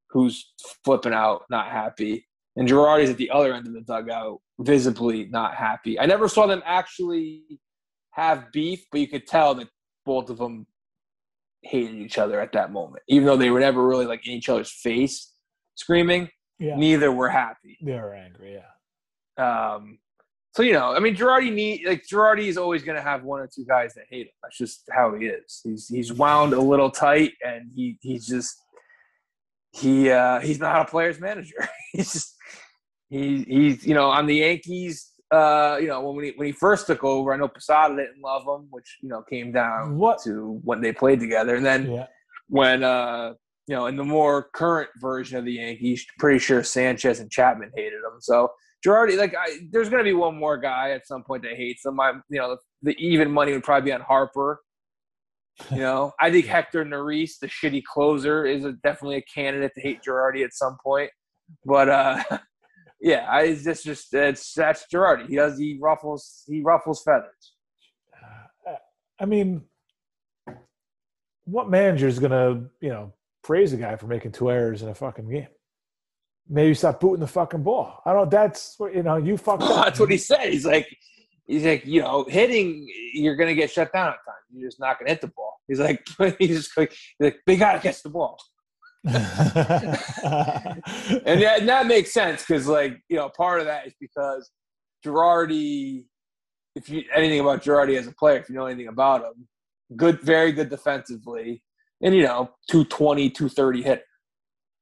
who's 0.10 0.54
flipping 0.84 1.14
out, 1.14 1.44
not 1.50 1.72
happy. 1.72 2.28
And 2.56 2.68
Girardi's 2.68 3.10
at 3.10 3.18
the 3.18 3.30
other 3.30 3.54
end 3.54 3.68
of 3.68 3.74
the 3.74 3.82
dugout, 3.82 4.40
visibly 4.60 5.26
not 5.26 5.56
happy. 5.56 6.00
I 6.00 6.06
never 6.06 6.28
saw 6.28 6.48
them 6.48 6.64
actually 6.66 7.44
have 8.12 8.52
beef, 8.52 8.86
but 8.92 9.00
you 9.00 9.08
could 9.08 9.28
tell 9.28 9.54
that 9.56 9.68
both 10.06 10.30
of 10.30 10.38
them 10.38 10.66
hated 11.62 11.96
each 11.96 12.18
other 12.18 12.40
at 12.40 12.54
that 12.54 12.72
moment, 12.72 13.04
even 13.08 13.28
though 13.28 13.38
they 13.38 13.52
were 13.52 13.60
never 13.60 13.86
really 13.86 14.06
like 14.06 14.26
in 14.26 14.34
each 14.34 14.50
other's 14.50 14.72
face 14.72 15.34
screaming. 15.76 16.30
Yeah, 16.60 16.76
Neither 16.76 17.12
were 17.12 17.30
happy. 17.30 17.78
They 17.82 17.94
were 17.94 18.16
angry. 18.16 18.60
Yeah. 19.38 19.74
Um, 19.74 20.00
so 20.56 20.64
you 20.64 20.74
know, 20.74 20.96
I 20.96 21.00
mean, 21.00 21.16
Girardi 21.16 21.54
need 21.54 21.86
like 21.86 22.04
Girardi 22.12 22.48
is 22.48 22.58
always 22.58 22.82
going 22.82 22.96
to 22.96 23.02
have 23.04 23.24
one 23.24 23.40
or 23.40 23.48
two 23.48 23.64
guys 23.64 23.94
that 23.94 24.06
hate 24.10 24.26
him. 24.26 24.34
That's 24.42 24.58
just 24.58 24.90
how 24.92 25.14
he 25.14 25.28
is. 25.28 25.62
He's 25.64 25.88
he's 25.88 26.12
wound 26.12 26.54
a 26.54 26.60
little 26.60 26.90
tight, 26.90 27.34
and 27.46 27.70
he 27.76 28.00
he's 28.02 28.26
just 28.26 28.56
he 29.72 30.10
uh, 30.10 30.40
he's 30.40 30.60
not 30.60 30.82
a 30.82 30.86
player's 30.86 31.20
manager. 31.20 31.68
he's 31.94 32.12
just 32.14 32.36
he 33.10 33.44
he's 33.44 33.86
you 33.86 33.94
know 33.94 34.10
on 34.10 34.26
the 34.26 34.36
Yankees. 34.36 35.12
Uh, 35.30 35.78
you 35.82 35.88
know 35.88 36.02
when 36.10 36.24
he 36.26 36.32
when 36.36 36.46
he 36.48 36.52
first 36.54 36.88
took 36.88 37.04
over, 37.04 37.34
I 37.34 37.38
know 37.38 37.48
Posada 37.50 37.96
didn't 37.96 38.22
love 38.24 38.44
him, 38.44 38.68
which 38.70 38.98
you 39.02 39.10
know 39.10 39.24
came 39.30 39.52
down 39.52 39.98
What? 39.98 40.22
to 40.24 40.60
when 40.64 40.82
they 40.82 40.94
played 40.94 41.20
together, 41.20 41.56
and 41.56 41.66
then 41.66 41.92
Yeah. 41.92 42.06
when 42.48 42.84
uh 42.84 43.34
you 43.68 43.76
know 43.76 43.88
in 43.88 43.98
the 43.98 44.06
more 44.06 44.48
current 44.54 44.90
version 45.02 45.38
of 45.38 45.44
the 45.46 45.54
Yankees, 45.54 46.06
pretty 46.18 46.40
sure 46.40 46.64
Sanchez 46.64 47.20
and 47.20 47.30
Chapman 47.30 47.72
hated 47.76 47.98
him. 47.98 48.20
So 48.22 48.52
Girardi, 48.86 49.18
like, 49.18 49.34
I, 49.36 49.58
there's 49.72 49.90
going 49.90 50.00
to 50.00 50.04
be 50.08 50.14
one 50.14 50.38
more 50.38 50.56
guy 50.56 50.92
at 50.92 51.08
some 51.08 51.24
point 51.24 51.42
that 51.44 51.56
hates 51.56 51.84
him. 51.84 52.00
I, 52.00 52.12
you 52.30 52.40
know, 52.40 52.56
the, 52.84 52.92
the 52.94 53.06
even 53.06 53.32
money 53.32 53.52
would 53.52 53.64
probably 53.64 53.90
be 53.90 53.92
on 53.94 54.02
Harper. 54.02 54.62
You 55.72 55.78
know, 55.78 56.14
I 56.20 56.32
think 56.32 56.46
Hector 56.46 56.86
Neris, 56.86 57.40
the 57.40 57.48
shitty 57.48 57.84
closer, 57.84 58.46
is 58.46 58.64
a, 58.64 58.74
definitely 58.74 59.18
a 59.18 59.22
candidate 59.24 59.74
to 59.76 59.82
hate 59.82 60.02
Girardi 60.04 60.44
at 60.44 60.54
some 60.54 60.78
point. 60.84 61.10
But 61.66 61.90
uh, 61.90 62.24
yeah, 63.02 63.28
I 63.30 63.44
it's 63.44 63.64
just 63.64 63.84
just 63.84 64.14
it's 64.14 64.54
that's 64.54 64.86
Girardi. 64.94 65.28
He 65.28 65.36
does 65.36 65.58
he 65.58 65.78
ruffles 65.82 66.44
he 66.48 66.62
ruffles 66.62 67.02
feathers. 67.04 67.54
Uh, 68.68 68.76
I 69.20 69.26
mean, 69.26 69.64
what 71.46 71.70
manager 71.70 72.08
is 72.08 72.20
gonna, 72.20 72.66
you 72.82 72.90
know, 72.90 73.14
praise 73.44 73.74
a 73.74 73.78
guy 73.78 73.96
for 73.96 74.08
making 74.08 74.34
two 74.34 74.52
errors 74.52 74.84
in 74.84 74.90
a 74.90 74.96
fucking 74.96 75.30
game? 75.30 75.48
Maybe 76.50 76.74
stop 76.76 77.00
booting 77.00 77.20
the 77.20 77.28
fucking 77.28 77.64
ball. 77.64 78.02
I 78.06 78.14
don't. 78.14 78.30
That's 78.30 78.76
what 78.78 78.94
you 78.94 79.04
know. 79.04 79.18
You 79.18 79.38
fucked 79.38 79.64
up. 79.64 79.86
That's 79.86 80.00
what 80.00 80.12
he 80.12 80.18
said. 80.18 80.50
He's 80.52 80.66
like, 80.66 80.88
he's 81.46 81.66
like, 81.66 81.86
you 81.86 82.02
know, 82.02 82.26
hitting, 82.28 82.88
you're 83.14 83.36
gonna 83.36 83.56
get 83.56 83.72
shut 83.72 83.92
down 83.92 84.10
at 84.10 84.26
times. 84.26 84.46
You're 84.52 84.68
just 84.68 84.80
not 84.80 85.00
gonna 85.00 85.10
hit 85.10 85.22
the 85.22 85.28
ball. 85.28 85.47
He's 85.68 85.80
like, 85.80 86.08
he's 86.40 86.58
just 86.58 86.78
like, 86.78 86.96
like 87.20 87.40
they 87.46 87.58
gotta 87.58 87.80
catch 87.80 88.04
the 88.04 88.10
ball, 88.10 88.38
and 89.04 89.16
that, 91.42 91.58
and 91.60 91.70
that 91.70 91.88
makes 91.88 92.12
sense 92.14 92.46
because, 92.46 92.68
like, 92.68 93.02
you 93.10 93.18
know, 93.18 93.30
part 93.30 93.60
of 93.60 93.66
that 93.68 93.88
is 93.88 93.94
because 94.00 94.50
Girardi. 95.06 96.06
If 96.76 96.90
you 96.90 97.04
anything 97.16 97.40
about 97.40 97.64
Girardi 97.64 97.98
as 97.98 98.06
a 98.06 98.12
player, 98.12 98.38
if 98.38 98.50
you 98.50 98.56
know 98.56 98.68
anything 98.68 98.88
about 98.88 99.24
him, 99.24 99.48
good, 99.96 100.22
very 100.22 100.52
good 100.52 100.70
defensively, 100.70 101.64
and 102.04 102.14
you 102.14 102.22
know, 102.22 102.52
220, 102.70 103.32
230 103.32 103.82
hit. 103.82 104.04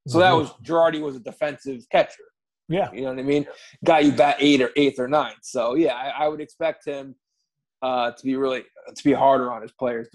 So 0.07 0.19
that 0.19 0.33
was 0.33 0.51
Girardi 0.63 1.01
was 1.01 1.15
a 1.15 1.19
defensive 1.19 1.81
catcher. 1.91 2.23
yeah. 2.67 2.91
You 2.91 3.01
know 3.01 3.09
what 3.09 3.19
I 3.19 3.23
mean? 3.23 3.47
Guy 3.83 3.99
you 3.99 4.11
bat 4.11 4.37
eight 4.39 4.61
or 4.61 4.71
eighth 4.75 4.99
or 4.99 5.07
ninth. 5.07 5.39
So 5.41 5.75
yeah, 5.75 5.93
I, 5.93 6.25
I 6.25 6.27
would 6.27 6.41
expect 6.41 6.85
him 6.85 7.15
uh, 7.81 8.11
to 8.11 8.23
be 8.23 8.35
really 8.35 8.63
to 8.93 9.03
be 9.03 9.13
harder 9.13 9.51
on 9.51 9.61
his 9.61 9.71
players. 9.71 10.09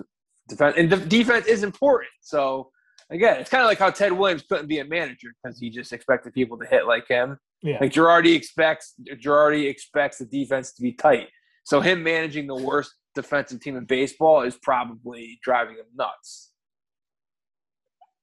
Defense 0.51 0.75
and 0.77 0.91
the 0.91 0.97
defense 0.97 1.47
is 1.47 1.63
important. 1.63 2.11
So 2.21 2.71
again, 3.11 3.41
it's 3.41 3.49
kind 3.51 3.63
of 3.63 3.69
like 3.69 3.79
how 3.79 3.91
Ted 3.91 4.13
Williams 4.13 4.43
couldn't 4.49 4.67
be 4.67 4.81
a 4.81 4.85
manager 4.85 5.29
because 5.43 5.59
he 5.59 5.71
just 5.71 5.93
expected 5.93 6.35
people 6.35 6.59
to 6.59 6.67
hit 6.67 6.87
like 6.87 7.09
him. 7.09 7.39
Yeah. 7.63 7.79
Like 7.81 7.93
Girardi 7.93 8.35
expects 8.35 8.95
Girardi 9.23 9.69
expects 9.69 10.19
the 10.19 10.27
defense 10.27 10.73
to 10.75 10.83
be 10.83 10.93
tight. 10.93 11.29
So 11.65 11.81
him 11.81 12.03
managing 12.03 12.47
the 12.47 12.55
worst 12.57 12.93
defensive 13.15 13.61
team 13.61 13.77
in 13.77 13.85
baseball 13.85 14.43
is 14.43 14.57
probably 14.63 15.39
driving 15.43 15.77
him 15.77 15.87
nuts. 15.95 16.51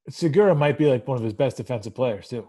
Segura 0.10 0.56
might 0.56 0.78
be 0.78 0.86
like 0.86 1.08
one 1.08 1.18
of 1.18 1.24
his 1.24 1.34
best 1.34 1.58
defensive 1.58 1.94
players 1.94 2.28
too. 2.28 2.48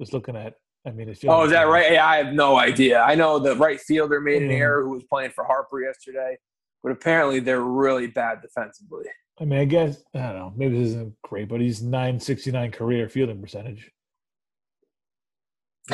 Just 0.00 0.12
looking 0.12 0.36
at, 0.36 0.54
I 0.86 0.90
mean, 0.90 1.08
it's 1.08 1.24
Oh, 1.24 1.44
is 1.44 1.52
that 1.52 1.62
right? 1.68 1.92
Yeah, 1.92 2.06
I 2.06 2.16
have 2.16 2.34
no 2.34 2.58
idea. 2.58 3.00
I 3.00 3.14
know 3.14 3.38
the 3.38 3.54
right 3.56 3.80
fielder 3.80 4.20
made 4.20 4.42
an 4.42 4.48
Mm. 4.48 4.58
error 4.58 4.82
who 4.82 4.90
was 4.90 5.04
playing 5.04 5.30
for 5.30 5.44
Harper 5.44 5.80
yesterday, 5.80 6.36
but 6.84 6.92
apparently 6.92 7.40
they're 7.40 7.62
really 7.62 8.06
bad 8.06 8.42
defensively. 8.42 9.06
I 9.40 9.44
mean, 9.46 9.58
I 9.58 9.64
guess 9.64 10.04
I 10.14 10.18
don't 10.20 10.34
know. 10.36 10.52
Maybe 10.54 10.78
this 10.78 10.90
isn't 10.90 11.14
great, 11.22 11.48
but 11.48 11.60
he's 11.60 11.82
nine 11.82 12.20
sixty 12.20 12.52
nine 12.52 12.70
career 12.70 13.08
fielding 13.08 13.40
percentage. 13.42 13.90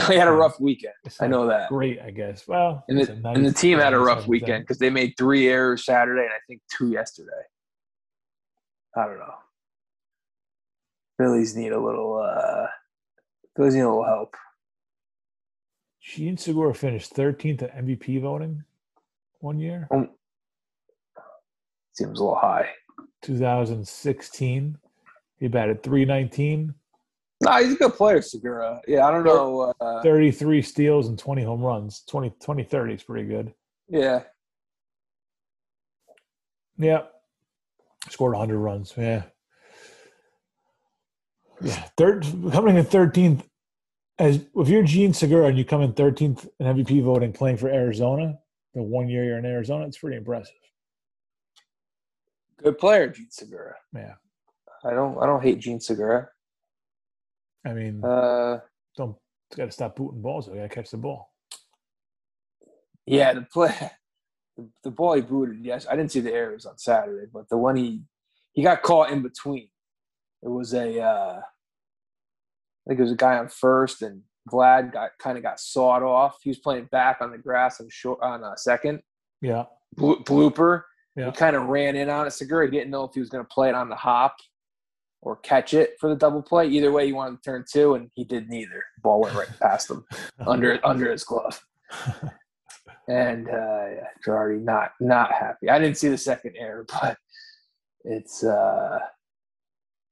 They 0.08 0.18
had 0.18 0.28
a 0.28 0.32
rough 0.32 0.60
weekend. 0.60 0.94
I 1.20 1.26
know 1.26 1.46
that. 1.48 1.68
Great, 1.68 2.00
I 2.00 2.10
guess. 2.12 2.46
Well, 2.46 2.84
And 2.88 3.00
the, 3.00 3.10
and 3.24 3.44
the 3.44 3.52
team 3.52 3.78
had 3.80 3.92
a 3.92 3.98
rough 3.98 4.28
weekend 4.28 4.62
because 4.62 4.78
they 4.78 4.88
made 4.90 5.14
three 5.18 5.48
errors 5.48 5.84
Saturday 5.84 6.20
and 6.22 6.30
I 6.30 6.38
think 6.46 6.60
two 6.76 6.90
yesterday. 6.90 7.42
I 8.96 9.06
don't 9.06 9.18
know. 9.18 9.34
Phillies 11.18 11.56
need 11.56 11.72
a 11.72 11.80
little. 11.80 12.18
uh 12.18 12.66
Phillies 13.56 13.74
need 13.74 13.80
a 13.80 13.88
little 13.88 14.04
help. 14.04 14.36
Jean 16.02 16.36
Segura 16.36 16.74
finished 16.74 17.12
thirteenth 17.12 17.62
at 17.62 17.74
MVP 17.76 18.20
voting 18.20 18.62
one 19.40 19.58
year, 19.58 19.88
Um, 19.90 20.10
seems 21.92 22.18
a 22.18 22.22
little 22.22 22.38
high. 22.38 22.68
two 23.22 23.38
thousand 23.38 23.86
sixteen. 23.86 24.76
He 25.38 25.48
batted 25.48 25.82
three 25.82 26.04
nineteen. 26.04 26.74
No, 27.42 27.52
he's 27.56 27.72
a 27.72 27.76
good 27.76 27.94
player, 27.94 28.20
Segura. 28.20 28.80
Yeah, 28.86 29.06
I 29.06 29.10
don't 29.10 29.24
know. 29.24 29.72
Uh, 29.80 30.02
33 30.02 30.60
steals 30.60 31.08
and 31.08 31.18
20 31.18 31.42
home 31.42 31.62
runs. 31.62 32.02
20, 32.06 32.34
20 32.38 32.64
30 32.64 32.92
is 32.92 33.02
pretty 33.02 33.26
good. 33.26 33.54
yeah, 33.88 34.24
Yeah. 36.76 37.04
Scored 38.10 38.32
100 38.32 38.58
runs. 38.58 38.92
Yeah. 38.94 39.22
Yeah. 41.62 41.82
Third, 41.96 42.26
coming 42.52 42.76
in 42.76 42.84
13th, 42.84 43.42
as 44.18 44.44
if 44.56 44.68
you're 44.68 44.82
Jean 44.82 45.14
Segura 45.14 45.46
and 45.46 45.56
you 45.56 45.64
come 45.64 45.80
in 45.80 45.94
13th 45.94 46.46
in 46.58 46.66
MVP 46.66 47.02
voting 47.02 47.32
playing 47.32 47.56
for 47.56 47.70
Arizona, 47.70 48.38
the 48.74 48.82
one 48.82 49.08
year 49.08 49.24
you're 49.24 49.38
in 49.38 49.46
Arizona, 49.46 49.86
it's 49.86 49.96
pretty 49.96 50.18
impressive. 50.18 50.54
Good 52.62 52.78
player, 52.78 53.08
Jean 53.08 53.30
Segura. 53.30 53.74
Yeah. 53.94 54.14
I 54.84 54.90
don't. 54.90 55.18
I 55.22 55.26
don't 55.26 55.42
hate 55.42 55.58
Jean 55.58 55.80
Segura. 55.80 56.28
I 57.66 57.72
mean, 57.74 58.02
Uh, 58.04 58.58
don't 58.96 59.16
got 59.56 59.66
to 59.66 59.70
stop 59.72 59.96
booting 59.96 60.22
balls. 60.22 60.48
I 60.48 60.54
got 60.56 60.62
to 60.62 60.68
catch 60.68 60.90
the 60.90 60.96
ball. 60.96 61.30
yeah, 63.06 63.32
the 63.34 63.42
play, 63.42 63.74
the, 64.56 64.68
the 64.84 64.90
ball 64.90 65.14
he 65.14 65.20
booted. 65.22 65.64
Yes, 65.64 65.86
I 65.90 65.96
didn't 65.96 66.12
see 66.12 66.20
the 66.20 66.32
errors 66.32 66.66
on 66.66 66.78
Saturday, 66.78 67.26
but 67.32 67.48
the 67.48 67.58
one 67.58 67.76
he 67.76 68.02
he 68.52 68.62
got 68.62 68.82
caught 68.82 69.10
in 69.10 69.22
between. 69.22 69.68
It 70.42 70.48
was 70.48 70.72
a, 70.72 70.98
uh, 71.00 71.40
I 71.40 72.88
think 72.88 72.98
it 72.98 73.02
was 73.02 73.12
a 73.12 73.16
guy 73.16 73.36
on 73.36 73.48
first, 73.48 74.00
and 74.00 74.22
Vlad 74.50 74.92
got 74.92 75.10
kind 75.18 75.36
of 75.36 75.42
got 75.42 75.60
sawed 75.60 76.02
off. 76.02 76.38
He 76.42 76.48
was 76.48 76.58
playing 76.58 76.86
back 76.90 77.18
on 77.20 77.30
the 77.30 77.36
grass 77.38 77.78
on 77.80 77.88
short 77.90 78.20
on 78.22 78.42
a 78.42 78.56
second 78.56 79.02
Yeah. 79.42 79.64
Blo- 79.96 80.22
blooper. 80.24 80.84
Yeah. 81.16 81.26
He 81.26 81.32
kind 81.32 81.56
of 81.56 81.64
ran 81.64 81.96
in 81.96 82.08
on 82.08 82.26
it. 82.26 82.30
Segura 82.30 82.70
didn't 82.70 82.90
know 82.90 83.04
if 83.04 83.14
he 83.14 83.20
was 83.20 83.28
going 83.28 83.44
to 83.44 83.48
play 83.48 83.68
it 83.68 83.74
on 83.74 83.88
the 83.88 83.96
hop 83.96 84.36
or 85.22 85.36
catch 85.36 85.74
it 85.74 85.96
for 86.00 86.08
the 86.08 86.16
double 86.16 86.42
play. 86.42 86.66
Either 86.68 86.92
way, 86.92 87.06
he 87.06 87.12
wanted 87.12 87.42
to 87.42 87.50
turn 87.50 87.64
two, 87.70 87.94
and 87.94 88.10
he 88.14 88.24
did 88.24 88.48
neither. 88.48 88.82
Ball 89.02 89.20
went 89.20 89.34
right 89.34 89.48
past 89.60 89.90
him 89.90 90.04
under 90.46 90.78
under 90.84 91.10
his 91.10 91.24
glove. 91.24 91.60
And 93.08 93.48
uh, 93.48 93.52
yeah, 93.52 94.06
Girardi 94.24 94.62
not 94.62 94.92
not 95.00 95.32
happy. 95.32 95.68
I 95.68 95.80
didn't 95.80 95.96
see 95.96 96.08
the 96.08 96.18
second 96.18 96.54
error, 96.56 96.86
but 97.02 97.16
it's 98.04 98.44
uh, 98.44 99.00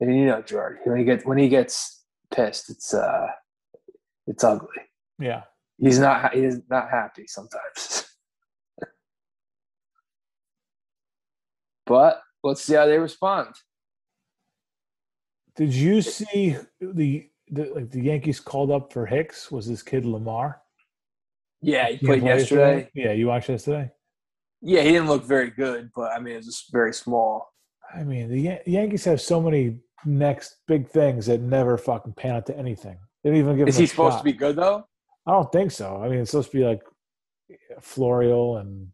and 0.00 0.16
you 0.18 0.26
know 0.26 0.42
Girardi 0.42 0.78
when 0.84 0.98
he 0.98 1.04
gets 1.04 1.24
when 1.24 1.38
he 1.38 1.48
gets 1.48 2.02
pissed, 2.34 2.70
it's 2.70 2.92
uh, 2.92 3.28
it's 4.26 4.42
ugly. 4.42 4.68
yeah. 5.20 5.42
He's 5.80 6.00
not 6.00 6.34
he's 6.34 6.58
not 6.68 6.90
happy 6.90 7.28
sometimes. 7.28 8.07
But 11.89 12.20
let's 12.44 12.62
see 12.62 12.74
how 12.74 12.86
they 12.86 12.98
respond. 12.98 13.55
Did 15.56 15.74
you 15.74 16.02
see 16.02 16.56
the, 16.81 17.28
the 17.51 17.73
like 17.74 17.90
the 17.90 18.02
Yankees 18.02 18.39
called 18.39 18.70
up 18.70 18.93
for 18.93 19.06
Hicks? 19.06 19.51
Was 19.51 19.66
this 19.66 19.82
kid 19.82 20.05
Lamar? 20.05 20.60
Yeah, 21.60 21.89
he 21.89 21.97
played 21.98 22.20
played 22.20 22.39
yesterday. 22.39 22.90
Yeah, 22.94 23.12
you 23.12 23.27
watched 23.27 23.48
yesterday. 23.48 23.90
Yeah, 24.60 24.82
he 24.82 24.93
didn't 24.93 25.09
look 25.09 25.24
very 25.24 25.51
good, 25.51 25.90
but 25.97 26.12
I 26.12 26.20
mean, 26.20 26.35
it 26.35 26.39
was 26.39 26.47
just 26.47 26.73
very 26.73 26.93
small. 26.93 27.52
I 27.93 28.05
mean, 28.05 28.28
the 28.28 28.40
Yan- 28.40 28.60
Yankees 28.66 29.05
have 29.06 29.20
so 29.20 29.40
many 29.40 29.78
next 30.05 30.56
big 30.69 30.89
things 30.89 31.27
that 31.27 31.40
never 31.40 31.78
fucking 31.78 32.12
pan 32.12 32.36
out 32.36 32.47
to 32.47 32.56
anything. 32.56 32.98
They 33.24 33.31
don't 33.31 33.39
even 33.39 33.56
give. 33.56 33.66
Is 33.66 33.77
him 33.77 33.81
a 33.81 33.82
he 33.82 33.86
supposed 33.86 34.15
shot. 34.15 34.19
to 34.19 34.24
be 34.24 34.32
good 34.32 34.56
though? 34.56 34.85
I 35.27 35.32
don't 35.32 35.51
think 35.51 35.73
so. 35.73 36.01
I 36.02 36.09
mean, 36.09 36.20
it's 36.20 36.31
supposed 36.31 36.51
to 36.52 36.56
be 36.56 36.65
like 36.65 36.82
Florial 37.81 38.60
and 38.60 38.89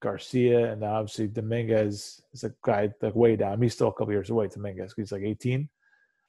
Garcia, 0.00 0.72
and 0.72 0.82
obviously 0.82 1.28
Dominguez 1.28 2.22
is 2.32 2.44
a 2.44 2.52
guy 2.62 2.90
like 3.00 3.14
way 3.14 3.36
down. 3.36 3.60
He's 3.60 3.74
still 3.74 3.88
a 3.88 3.92
couple 3.92 4.12
years 4.12 4.30
away. 4.30 4.48
Dominguez, 4.48 4.94
he's 4.96 5.12
like 5.12 5.22
eighteen. 5.22 5.68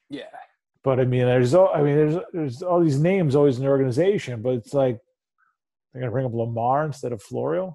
Yeah. 0.08 0.24
But 0.84 1.00
I 1.00 1.04
mean, 1.04 1.26
there's 1.26 1.54
all. 1.54 1.70
I 1.74 1.82
mean, 1.82 1.96
there's 1.96 2.16
there's 2.32 2.62
all 2.62 2.80
these 2.80 2.98
names 2.98 3.34
always 3.36 3.56
in 3.56 3.64
the 3.64 3.70
organization, 3.70 4.42
but 4.42 4.54
it's 4.54 4.74
like 4.74 4.98
they're 5.92 6.02
gonna 6.02 6.12
bring 6.12 6.26
up 6.26 6.34
Lamar 6.34 6.84
instead 6.84 7.12
of 7.12 7.22
Florial. 7.22 7.74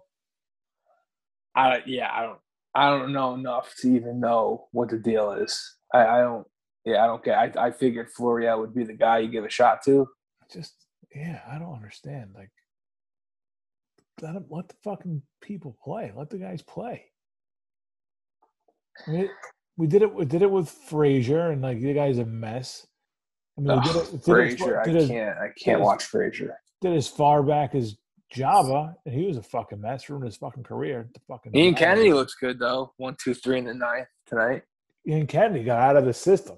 I 1.56 1.82
yeah, 1.86 2.10
I 2.14 2.24
don't 2.24 2.40
I 2.76 2.90
don't 2.90 3.14
know 3.14 3.34
enough 3.34 3.74
to 3.80 3.96
even 3.96 4.20
know 4.20 4.68
what 4.72 4.90
the 4.90 4.98
deal 4.98 5.32
is. 5.32 5.78
I, 5.94 6.06
I 6.06 6.20
don't 6.20 6.46
yeah, 6.86 7.04
I 7.04 7.08
don't 7.08 7.24
get 7.24 7.58
I, 7.58 7.68
I 7.68 7.72
figured 7.72 8.10
Florial 8.18 8.60
would 8.60 8.76
be 8.76 8.84
the 8.84 8.94
guy 8.94 9.20
you 9.20 9.30
give 9.30 9.46
a 9.46 9.50
shot 9.50 9.84
to. 9.86 10.08
Just 10.52 10.74
yeah, 11.16 11.42
I 11.50 11.58
don't 11.58 11.74
understand. 11.74 12.32
Like, 12.36 12.52
let 14.22 14.34
them, 14.34 14.46
let 14.50 14.68
the 14.68 14.76
fucking 14.84 15.22
people 15.42 15.78
play. 15.84 16.12
Let 16.16 16.30
the 16.30 16.38
guys 16.38 16.62
play. 16.62 17.04
I 19.08 19.12
mean, 19.12 19.30
we 19.78 19.88
did 19.88 20.02
it. 20.02 20.14
We 20.14 20.26
did 20.26 20.42
it 20.42 20.50
with 20.50 20.70
Frazier, 20.70 21.52
and 21.52 21.62
like 21.62 21.80
the 21.80 21.94
guy's 21.94 22.18
a 22.18 22.26
mess. 22.26 22.88
I 23.58 23.62
mean, 23.62 23.78
we 23.80 23.84
did 23.88 23.96
it. 23.96 24.12
Did 24.12 24.24
Frazier, 24.24 24.76
it, 24.78 24.82
I 24.82 24.92
did 24.92 24.96
it, 25.04 25.08
can't 25.08 25.38
I 25.38 25.42
can't 25.48 25.56
did 25.66 25.74
it- 25.74 25.82
watch 25.82 26.04
Frazier. 26.06 26.60
did 26.82 26.94
as 26.96 27.08
far 27.08 27.44
back 27.44 27.76
as 27.76 27.96
Joba, 28.36 28.96
and 29.06 29.14
he 29.14 29.26
was 29.26 29.38
a 29.38 29.44
fucking 29.44 29.80
mess, 29.80 30.10
ruined 30.10 30.26
his 30.26 30.36
fucking 30.38 30.64
career. 30.64 31.08
The 31.14 31.20
fucking 31.28 31.56
Ian 31.56 31.76
Joba. 31.76 31.78
Kennedy 31.78 32.14
looks 32.14 32.36
good 32.36 32.60
though. 32.60 32.94
One, 32.98 33.16
two, 33.22 33.34
three 33.36 33.60
in 33.60 33.66
the 33.66 33.74
ninth 33.74 34.08
tonight. 34.26 34.64
Ian 35.08 35.28
Kennedy 35.28 35.64
got 35.64 35.80
out 35.80 35.96
of 35.96 36.06
the 36.06 36.14
system. 36.14 36.58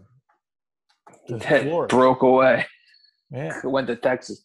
He 1.26 1.34
To 1.34 1.40
did. 1.40 1.64
Florida. 1.64 1.96
broke 1.96 2.22
away. 2.24 2.66
Yeah. 3.32 3.60
Went 3.66 3.88
to 3.88 3.96
Texas. 3.98 4.44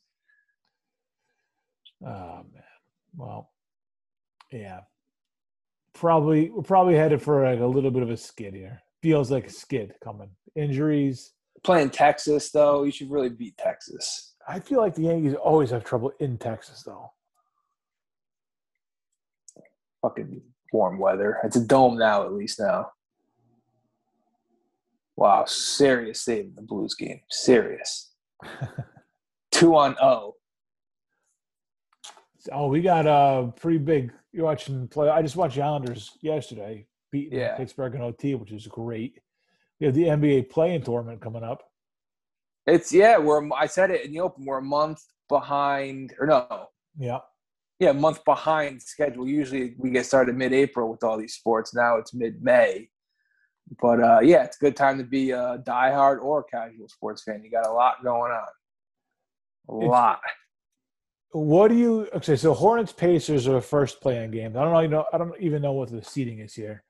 Man. 2.01 2.45
Well, 3.17 3.51
yeah. 4.51 4.81
Probably 5.93 6.51
we're 6.51 6.63
probably 6.63 6.95
headed 6.95 7.23
for 7.23 7.49
like 7.49 7.61
a 7.61 7.67
little 7.67 7.91
bit 7.91 8.03
of 8.03 8.11
a 8.11 8.17
skid 8.17 8.55
here. 8.55 8.83
Feels 9.03 9.31
like 9.31 9.47
a 9.47 9.51
skid 9.51 9.95
coming. 10.03 10.31
Injuries. 10.57 11.33
Playing 11.63 11.91
Texas 11.91 12.51
though, 12.51 12.85
you 12.85 12.91
should 12.91 13.11
really 13.11 13.29
beat 13.29 13.57
Texas. 13.57 14.35
I 14.47 14.61
feel 14.61 14.81
like 14.81 14.95
the 14.95 15.03
Yankees 15.03 15.35
always 15.35 15.71
have 15.71 15.85
trouble 15.85 16.13
in 16.21 16.37
Texas 16.37 16.83
though. 16.83 17.13
Fucking 20.03 20.43
warm 20.73 20.99
weather. 20.99 21.39
It's 21.45 21.57
a 21.57 21.65
dome 21.65 21.97
now, 21.97 22.25
at 22.25 22.33
least 22.33 22.61
now. 22.61 22.89
Wow, 25.17 25.45
serious 25.47 26.23
save 26.23 26.47
in 26.47 26.55
the 26.57 26.63
Blues 26.63 26.95
game. 26.95 27.21
Serious. 27.31 28.13
Two 29.53 29.77
on 29.77 29.97
O. 30.03 30.35
Oh, 32.53 32.69
we 32.69 32.81
got 32.83 33.07
a 33.07 33.53
pretty 33.53 33.79
big. 33.79 34.13
You're 34.33 34.45
watching 34.45 34.89
play. 34.89 35.09
I 35.09 35.23
just 35.23 35.37
watched 35.37 35.57
the 35.57 35.63
Islanders 35.63 36.11
yesterday 36.21 36.87
beat 37.11 37.33
Yeah. 37.33 37.57
Pittsburgh 37.57 37.95
in 37.95 38.03
OT, 38.03 38.35
which 38.35 38.53
is 38.53 38.67
great. 38.67 39.21
We 39.81 39.87
have 39.87 39.95
the 39.95 40.05
NBA 40.09 40.51
play-in 40.51 40.83
tournament 40.83 41.21
coming 41.21 41.43
up. 41.45 41.63
It's 42.67 42.93
yeah, 42.93 43.19
we're 43.19 43.49
I 43.53 43.67
said 43.67 43.91
it 43.91 44.05
in 44.05 44.13
the 44.13 44.21
open, 44.21 44.45
we're 44.47 44.59
a 44.59 44.63
month 44.63 45.01
behind 45.29 46.15
or 46.19 46.27
no. 46.27 46.69
Yeah. 46.99 47.19
Yeah, 47.79 47.91
a 47.91 47.95
month 47.95 48.25
behind 48.25 48.81
schedule. 48.81 49.27
Usually 49.27 49.75
we 49.79 49.91
get 49.91 50.07
started 50.07 50.37
mid 50.37 50.53
April 50.53 50.91
with 50.91 51.03
all 51.05 51.19
these 51.19 51.35
sports. 51.35 51.75
Now 51.75 51.97
it's 51.99 52.15
mid 52.15 52.43
May. 52.43 52.89
But 53.81 54.01
uh, 54.03 54.21
yeah, 54.23 54.45
it's 54.45 54.57
a 54.57 54.61
good 54.61 54.77
time 54.77 54.99
to 54.99 55.05
be 55.05 55.31
a 55.33 55.59
diehard 55.67 56.21
or 56.23 56.41
a 56.41 56.45
casual 56.45 56.89
sports 56.89 57.23
fan. 57.23 57.43
You 57.43 57.51
got 57.51 57.67
a 57.67 57.73
lot 57.73 58.03
going 58.05 58.33
on. 58.33 58.49
A 59.71 59.77
It's- 59.79 59.91
lot. 59.91 60.21
What 61.37 61.69
do 61.69 61.75
you 61.75 62.09
okay? 62.15 62.37
So 62.37 62.55
Hornets 62.55 62.93
Pacers 62.93 63.49
are 63.49 63.55
the 63.55 63.61
first 63.61 64.01
play-in 64.01 64.31
games. 64.31 64.57
I 64.57 64.63
don't 64.63 64.73
know. 64.73 64.81
You 64.81 64.89
know, 64.89 65.05
I 65.13 65.19
don't 65.19 65.35
even 65.41 65.63
know 65.63 65.73
what 65.73 65.91
the 65.91 66.01
seating 66.03 66.39
is 66.39 66.55
here. 66.55 66.85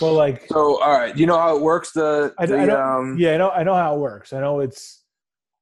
But 0.00 0.12
like, 0.14 0.46
So 0.48 0.82
all 0.82 0.90
right, 0.98 1.16
you 1.16 1.24
know 1.26 1.38
how 1.38 1.56
it 1.56 1.62
works? 1.62 1.92
The, 1.92 2.34
I, 2.36 2.46
the 2.46 2.58
I 2.58 2.64
know, 2.64 2.80
um 2.82 3.16
yeah, 3.16 3.34
I 3.34 3.36
know. 3.36 3.50
I 3.50 3.62
know 3.62 3.74
how 3.74 3.94
it 3.94 3.98
works. 4.00 4.32
I 4.32 4.40
know 4.40 4.58
it's 4.58 5.04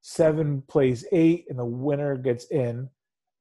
seven 0.01 0.63
plays 0.69 1.05
eight, 1.13 1.45
and 1.51 1.59
the 1.59 1.67
winner 1.67 2.17
gets 2.17 2.47
in, 2.51 2.89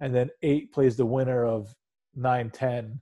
and 0.02 0.14
then 0.14 0.30
eight 0.42 0.74
plays 0.74 0.98
the 0.98 1.06
winner 1.06 1.46
of 1.46 1.74
nine 2.14 2.50
ten 2.50 3.00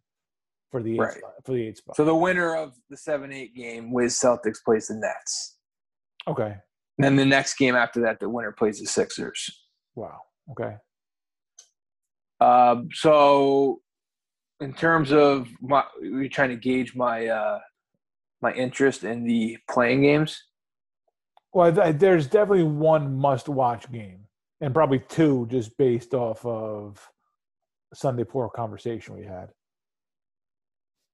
for 0.70 0.84
the 0.84 0.94
eight 0.94 1.00
Right. 1.00 1.18
spot, 1.18 1.34
for 1.44 1.54
the 1.54 1.66
eight 1.68 1.78
spot. 1.78 1.96
so 1.96 2.06
the 2.06 2.16
winner 2.16 2.56
of 2.56 2.76
the 2.92 2.96
seven 2.98 3.34
eight 3.34 3.56
game 3.56 3.92
with 3.92 4.12
Celtics 4.12 4.64
plays 4.64 4.88
the 4.88 4.96
Nets. 4.96 5.58
okay. 6.28 6.58
And 6.98 7.06
then 7.06 7.16
the 7.16 7.26
next 7.26 7.56
game 7.56 7.76
after 7.76 8.02
that, 8.02 8.20
the 8.20 8.30
winner 8.30 8.52
plays 8.52 8.80
the 8.80 8.86
Sixers. 8.86 9.50
Wow. 9.96 10.20
Okay. 10.52 10.76
Um, 12.42 12.90
so, 12.94 13.80
in 14.60 14.74
terms 14.74 15.12
of 15.12 15.48
my, 15.62 15.84
you're 16.02 16.28
trying 16.28 16.50
to 16.50 16.56
gauge 16.56 16.96
my 16.96 17.28
uh, 17.28 17.60
my 18.42 18.52
interest 18.54 19.04
in 19.04 19.24
the 19.24 19.58
play-in 19.70 20.02
games. 20.02 20.44
Well, 21.54 21.74
th- 21.74 21.98
there's 21.98 22.26
definitely 22.28 22.64
one 22.64 23.16
must-watch 23.18 23.92
game, 23.92 24.26
and 24.60 24.74
probably 24.74 25.00
two 25.08 25.48
just 25.52 25.78
based 25.78 26.14
off 26.14 26.44
of 26.46 26.98
Sunday 27.94 28.24
poor 28.24 28.50
conversation 28.50 29.16
we 29.16 29.26
had. 29.26 29.50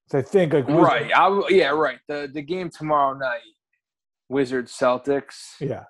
So 0.10 0.20
I 0.20 0.22
think 0.22 0.54
like 0.54 0.68
Wizards- 0.68 0.88
Right. 0.88 1.12
I, 1.14 1.42
yeah. 1.50 1.70
Right. 1.70 2.00
The 2.08 2.30
the 2.34 2.42
game 2.42 2.70
tomorrow 2.70 3.18
night, 3.18 3.42
Wizards 4.30 4.72
Celtics. 4.72 5.56
Yeah. 5.60 5.84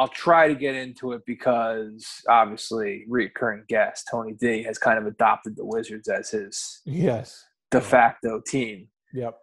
I'll 0.00 0.08
try 0.08 0.48
to 0.48 0.54
get 0.54 0.74
into 0.74 1.12
it 1.12 1.20
because 1.26 2.22
obviously 2.26 3.04
recurring 3.06 3.64
guest 3.68 4.08
Tony 4.10 4.32
D 4.32 4.62
has 4.62 4.78
kind 4.78 4.98
of 4.98 5.04
adopted 5.06 5.56
the 5.56 5.64
Wizards 5.66 6.08
as 6.08 6.30
his 6.30 6.80
Yes. 6.86 7.44
de 7.70 7.82
facto 7.82 8.40
team. 8.46 8.88
Yep. 9.12 9.36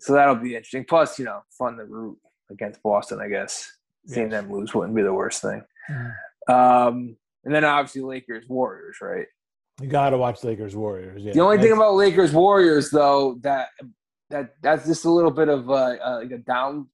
So 0.00 0.14
that'll 0.14 0.34
be 0.34 0.56
interesting. 0.56 0.84
Plus, 0.84 1.16
you 1.20 1.26
know, 1.26 1.42
fun 1.56 1.76
the 1.76 1.84
root 1.84 2.18
against 2.50 2.82
Boston. 2.82 3.20
I 3.20 3.28
guess 3.28 3.70
seeing 4.06 4.32
Yes. 4.32 4.42
them 4.42 4.52
lose 4.52 4.74
wouldn't 4.74 4.96
be 4.96 5.02
the 5.02 5.14
worst 5.14 5.42
thing. 5.42 5.62
Mhm. 5.88 6.14
Um, 6.48 7.16
and 7.44 7.54
then 7.54 7.64
obviously 7.64 8.00
Lakers 8.02 8.48
Warriors, 8.48 8.96
right? 9.00 9.28
You 9.80 9.86
got 9.88 10.10
to 10.10 10.18
watch 10.18 10.42
Lakers 10.42 10.74
Warriors. 10.74 11.22
Yeah. 11.22 11.34
The 11.34 11.40
only 11.40 11.58
thing 11.58 11.70
about 11.72 11.94
Lakers 11.94 12.32
Warriors 12.32 12.90
though 12.90 13.36
that 13.42 13.68
that 14.30 14.56
that's 14.60 14.86
just 14.86 15.04
a 15.04 15.10
little 15.10 15.30
bit 15.30 15.48
of 15.48 15.68
a, 15.70 15.98
a, 16.02 16.10
like 16.22 16.32
a 16.32 16.38
down 16.38 16.88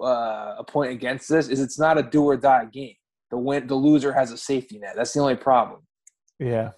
uh, 0.00 0.56
a 0.58 0.64
point 0.66 0.92
against 0.92 1.28
this 1.28 1.48
is 1.48 1.60
it's 1.60 1.78
not 1.78 1.98
a 1.98 2.02
do 2.02 2.24
or 2.24 2.36
die 2.36 2.66
game. 2.66 2.94
The 3.30 3.38
win 3.38 3.66
the 3.66 3.74
loser 3.74 4.12
has 4.12 4.32
a 4.32 4.36
safety 4.36 4.78
net. 4.78 4.94
That's 4.96 5.12
the 5.12 5.20
only 5.20 5.36
problem. 5.36 5.80
yeah. 6.38 6.72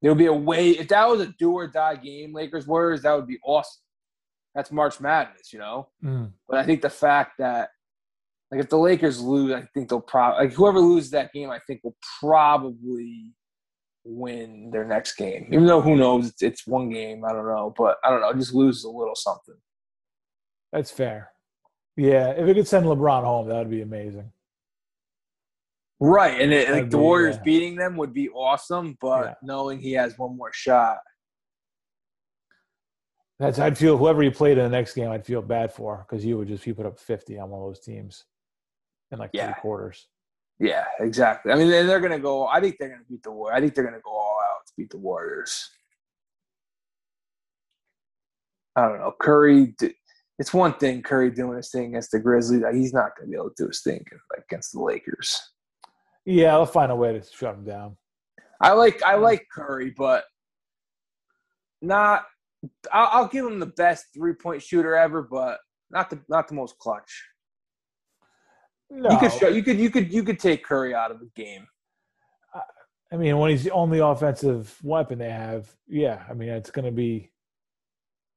There 0.00 0.12
would 0.12 0.18
be 0.18 0.26
a 0.26 0.32
way 0.32 0.70
if 0.70 0.86
that 0.88 1.08
was 1.08 1.20
a 1.20 1.34
do 1.40 1.52
or 1.52 1.66
die 1.66 1.96
game, 1.96 2.32
Lakers 2.32 2.68
Warriors, 2.68 3.02
that 3.02 3.14
would 3.14 3.26
be 3.26 3.38
awesome. 3.44 3.82
That's 4.54 4.70
March 4.70 5.00
Madness, 5.00 5.52
you 5.52 5.58
know. 5.58 5.88
Mm. 6.04 6.30
But 6.48 6.58
I 6.58 6.64
think 6.64 6.82
the 6.82 6.90
fact 6.90 7.32
that 7.38 7.70
like 8.50 8.60
if 8.60 8.68
the 8.68 8.78
Lakers 8.78 9.20
lose, 9.20 9.52
I 9.52 9.62
think 9.74 9.88
they'll 9.88 10.00
probably 10.00 10.46
like 10.46 10.54
whoever 10.54 10.78
loses 10.78 11.10
that 11.10 11.32
game, 11.32 11.50
I 11.50 11.58
think 11.66 11.80
will 11.82 11.96
probably 12.20 13.34
win 14.04 14.70
their 14.70 14.84
next 14.84 15.16
game. 15.16 15.48
Even 15.52 15.66
though 15.66 15.80
who 15.80 15.96
knows, 15.96 16.28
it's, 16.28 16.42
it's 16.42 16.66
one 16.66 16.90
game. 16.90 17.24
I 17.24 17.32
don't 17.32 17.46
know, 17.46 17.74
but 17.76 17.96
I 18.04 18.10
don't 18.10 18.20
know. 18.20 18.32
Just 18.32 18.54
lose 18.54 18.84
a 18.84 18.88
little 18.88 19.16
something. 19.16 19.56
That's 20.72 20.90
fair. 20.90 21.30
Yeah, 21.98 22.28
if 22.30 22.46
it 22.46 22.54
could 22.54 22.68
send 22.68 22.86
LeBron 22.86 23.24
home, 23.24 23.48
that 23.48 23.56
would 23.58 23.70
be 23.70 23.82
amazing. 23.82 24.30
Right, 25.98 26.40
and 26.40 26.52
it, 26.52 26.70
like 26.70 26.90
the 26.90 26.98
Warriors 26.98 27.34
yeah. 27.38 27.42
beating 27.42 27.74
them 27.74 27.96
would 27.96 28.14
be 28.14 28.28
awesome, 28.28 28.96
but 29.00 29.24
Yeah. 29.24 29.34
knowing 29.42 29.80
he 29.80 29.92
has 29.94 30.16
one 30.16 30.36
more 30.36 30.52
shot, 30.52 30.98
That's 33.40 33.58
I'd 33.58 33.76
feel 33.76 33.96
whoever 33.96 34.22
you 34.22 34.30
played 34.30 34.58
in 34.58 34.64
the 34.64 34.70
next 34.70 34.94
game, 34.94 35.10
I'd 35.10 35.26
feel 35.26 35.42
bad 35.42 35.72
for 35.72 36.06
because 36.08 36.24
you 36.24 36.38
would 36.38 36.46
just 36.48 36.64
you 36.68 36.74
put 36.74 36.86
up 36.86 37.00
fifty 37.00 37.36
on 37.38 37.50
one 37.50 37.62
of 37.62 37.68
those 37.68 37.80
teams 37.80 38.24
in 39.10 39.18
like 39.18 39.30
Yeah. 39.32 39.52
three 39.52 39.60
quarters. 39.60 40.08
yeah, 40.60 40.84
exactly. 41.00 41.50
I 41.52 41.56
mean, 41.56 41.68
they're, 41.68 41.84
they're 41.84 42.00
gonna 42.00 42.18
go. 42.20 42.46
I 42.46 42.60
think 42.60 42.76
they're 42.78 42.90
gonna 42.90 43.02
beat 43.08 43.24
the 43.24 43.32
War. 43.32 43.52
I 43.52 43.60
think 43.60 43.74
they're 43.74 43.84
gonna 43.84 44.00
go 44.04 44.10
all 44.12 44.38
out 44.40 44.66
to 44.68 44.72
beat 44.76 44.90
the 44.90 44.98
Warriors. 44.98 45.68
I 48.76 48.88
don't 48.88 48.98
know. 49.00 49.14
Curry. 49.20 49.74
It's 50.38 50.54
one 50.54 50.74
thing 50.74 51.02
Curry 51.02 51.30
doing 51.30 51.56
his 51.56 51.70
thing 51.70 51.86
against 51.86 52.12
the 52.12 52.20
Grizzlies. 52.20 52.62
like, 52.62 52.74
He's 52.74 52.92
not 52.92 53.10
gonna 53.16 53.30
be 53.30 53.36
able 53.36 53.50
to 53.50 53.64
do 53.64 53.66
his 53.66 53.82
thing 53.82 54.04
against 54.36 54.72
the 54.72 54.80
Lakers. 54.80 55.40
Yeah, 56.24 56.52
I'll 56.52 56.66
find 56.66 56.92
a 56.92 56.96
way 56.96 57.12
to 57.12 57.22
shut 57.22 57.54
him 57.54 57.64
down. 57.64 57.96
I 58.60 58.72
like 58.72 59.02
I 59.02 59.14
like 59.16 59.46
Curry, 59.52 59.94
but 59.96 60.24
not. 61.80 62.24
I'll, 62.92 63.08
I'll 63.12 63.28
give 63.28 63.46
him 63.46 63.60
the 63.60 63.66
best 63.66 64.06
three 64.14 64.34
point 64.34 64.62
shooter 64.62 64.96
ever, 64.96 65.22
but 65.22 65.58
not 65.90 66.10
the 66.10 66.20
not 66.28 66.48
the 66.48 66.54
most 66.54 66.78
clutch. 66.78 67.24
No, 68.90 69.10
You 69.10 69.18
could 69.18 69.32
show, 69.32 69.48
you 69.48 69.62
could 69.62 69.78
you 69.78 69.90
could 69.90 70.12
you 70.12 70.22
could 70.22 70.38
take 70.38 70.64
Curry 70.64 70.94
out 70.94 71.10
of 71.10 71.20
the 71.20 71.30
game. 71.34 71.66
I 73.10 73.16
mean, 73.16 73.38
when 73.38 73.50
he's 73.50 73.64
the 73.64 73.70
only 73.70 74.00
offensive 74.00 74.76
weapon 74.82 75.18
they 75.18 75.30
have, 75.30 75.74
yeah, 75.86 76.24
I 76.28 76.34
mean, 76.34 76.50
it's 76.50 76.70
going 76.70 76.84
to 76.84 76.92
be 76.92 77.30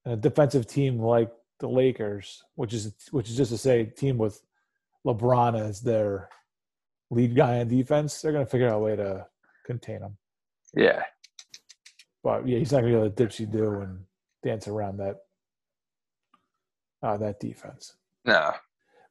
a 0.06 0.16
defensive 0.16 0.66
team 0.66 0.98
like 0.98 1.30
the 1.62 1.70
Lakers, 1.70 2.44
which 2.56 2.74
is 2.74 2.94
which 3.12 3.30
is 3.30 3.38
just 3.38 3.52
to 3.52 3.58
say, 3.58 3.86
team 3.86 4.18
with 4.18 4.42
LeBron 5.06 5.58
as 5.60 5.80
their 5.82 6.28
lead 7.10 7.36
guy 7.36 7.60
on 7.62 7.68
defense. 7.70 8.22
They're 8.22 8.34
going 8.34 8.46
to 8.46 8.50
figure 8.52 8.68
out 8.68 8.76
a 8.76 8.80
way 8.80 8.96
to 8.98 9.26
contain 9.66 10.02
him. 10.02 10.18
Yeah, 10.76 11.04
But 12.24 12.48
yeah, 12.48 12.58
he's 12.60 12.72
not 12.72 12.82
going 12.82 12.94
to 12.94 13.00
be 13.00 13.06
able 13.06 13.16
to 13.16 13.24
dipsy 13.26 13.50
do 13.50 13.82
and 13.82 14.00
dance 14.44 14.68
around 14.68 14.98
that 14.98 15.18
uh, 17.04 17.18
that 17.18 17.40
defense. 17.40 17.96
no. 18.26 18.52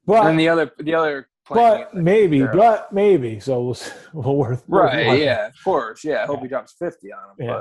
But 0.07 0.27
and 0.27 0.41
the 0.41 0.49
other 0.49 0.73
the 0.79 0.95
other 0.95 1.29
but 1.49 1.95
maybe, 1.95 2.43
but 2.43 2.93
maybe. 2.93 3.39
So 3.41 3.63
we'll, 3.63 3.77
we'll 4.13 4.37
worth 4.37 4.69
worth 4.69 4.93
right, 4.93 5.07
watching. 5.07 5.23
yeah, 5.25 5.47
of 5.49 5.55
course, 5.63 6.05
yeah. 6.05 6.23
I 6.23 6.27
hope 6.27 6.39
Yeah. 6.39 6.43
he 6.43 6.49
drops 6.49 6.73
fifty 6.79 7.13
on 7.13 7.19
him. 7.31 7.47
Yeah. 7.47 7.61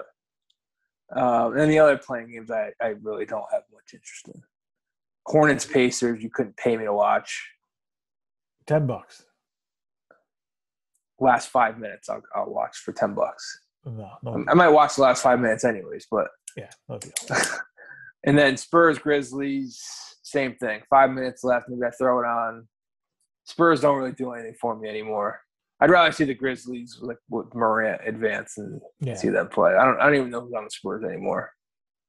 But 1.11 1.19
um, 1.21 1.57
and 1.57 1.69
the 1.71 1.79
other 1.79 1.97
play-in 1.97 2.31
games, 2.31 2.49
I 2.51 2.71
I 2.81 2.89
really 3.01 3.25
don't 3.25 3.45
have 3.51 3.63
much 3.73 3.93
interest 3.93 4.29
in. 4.33 4.41
Hornets 5.29 5.65
Pacers, 5.65 6.21
you 6.23 6.29
couldn't 6.33 6.57
pay 6.57 6.75
me 6.75 6.85
to 6.85 6.93
watch. 6.93 7.49
ten 8.65 8.87
bucks. 8.87 9.23
Last 11.19 11.49
five 11.49 11.77
minutes, 11.77 12.09
I'll, 12.09 12.21
I'll 12.35 12.49
watch 12.49 12.77
for 12.77 12.91
ten 12.93 13.13
bucks. 13.13 13.59
No, 13.85 14.09
no, 14.23 14.43
I 14.49 14.53
might 14.53 14.69
watch 14.69 14.95
the 14.95 15.03
last 15.03 15.21
five 15.23 15.39
minutes 15.39 15.63
anyways, 15.65 16.07
but 16.09 16.27
yeah, 16.57 16.69
no 16.87 16.97
deal. 16.97 17.11
and 18.25 18.37
then 18.37 18.57
Spurs 18.57 18.97
Grizzlies, 18.99 19.81
same 20.23 20.55
thing. 20.55 20.81
Five 20.89 21.11
minutes 21.11 21.43
left, 21.43 21.67
maybe 21.69 21.85
I 21.85 21.91
throw 21.91 22.19
it 22.19 22.25
on. 22.25 22.67
Spurs 23.45 23.81
don't 23.81 23.97
really 23.97 24.11
do 24.11 24.31
anything 24.31 24.55
for 24.59 24.77
me 24.77 24.89
anymore. 24.89 25.41
I'd 25.81 25.89
rather 25.89 26.11
see 26.11 26.25
the 26.25 26.33
Grizzlies 26.33 26.97
like 27.01 27.17
with 27.29 27.53
Morant 27.55 28.01
advance 28.05 28.57
and 28.57 28.81
Yeah. 28.99 29.13
see 29.15 29.29
them 29.29 29.47
play. 29.47 29.75
I 29.75 29.85
don't 29.85 29.99
I 29.99 30.05
don't 30.05 30.15
even 30.15 30.29
know 30.29 30.41
who's 30.41 30.53
on 30.53 30.65
the 30.65 30.69
Spurs 30.71 31.03
anymore. 31.03 31.51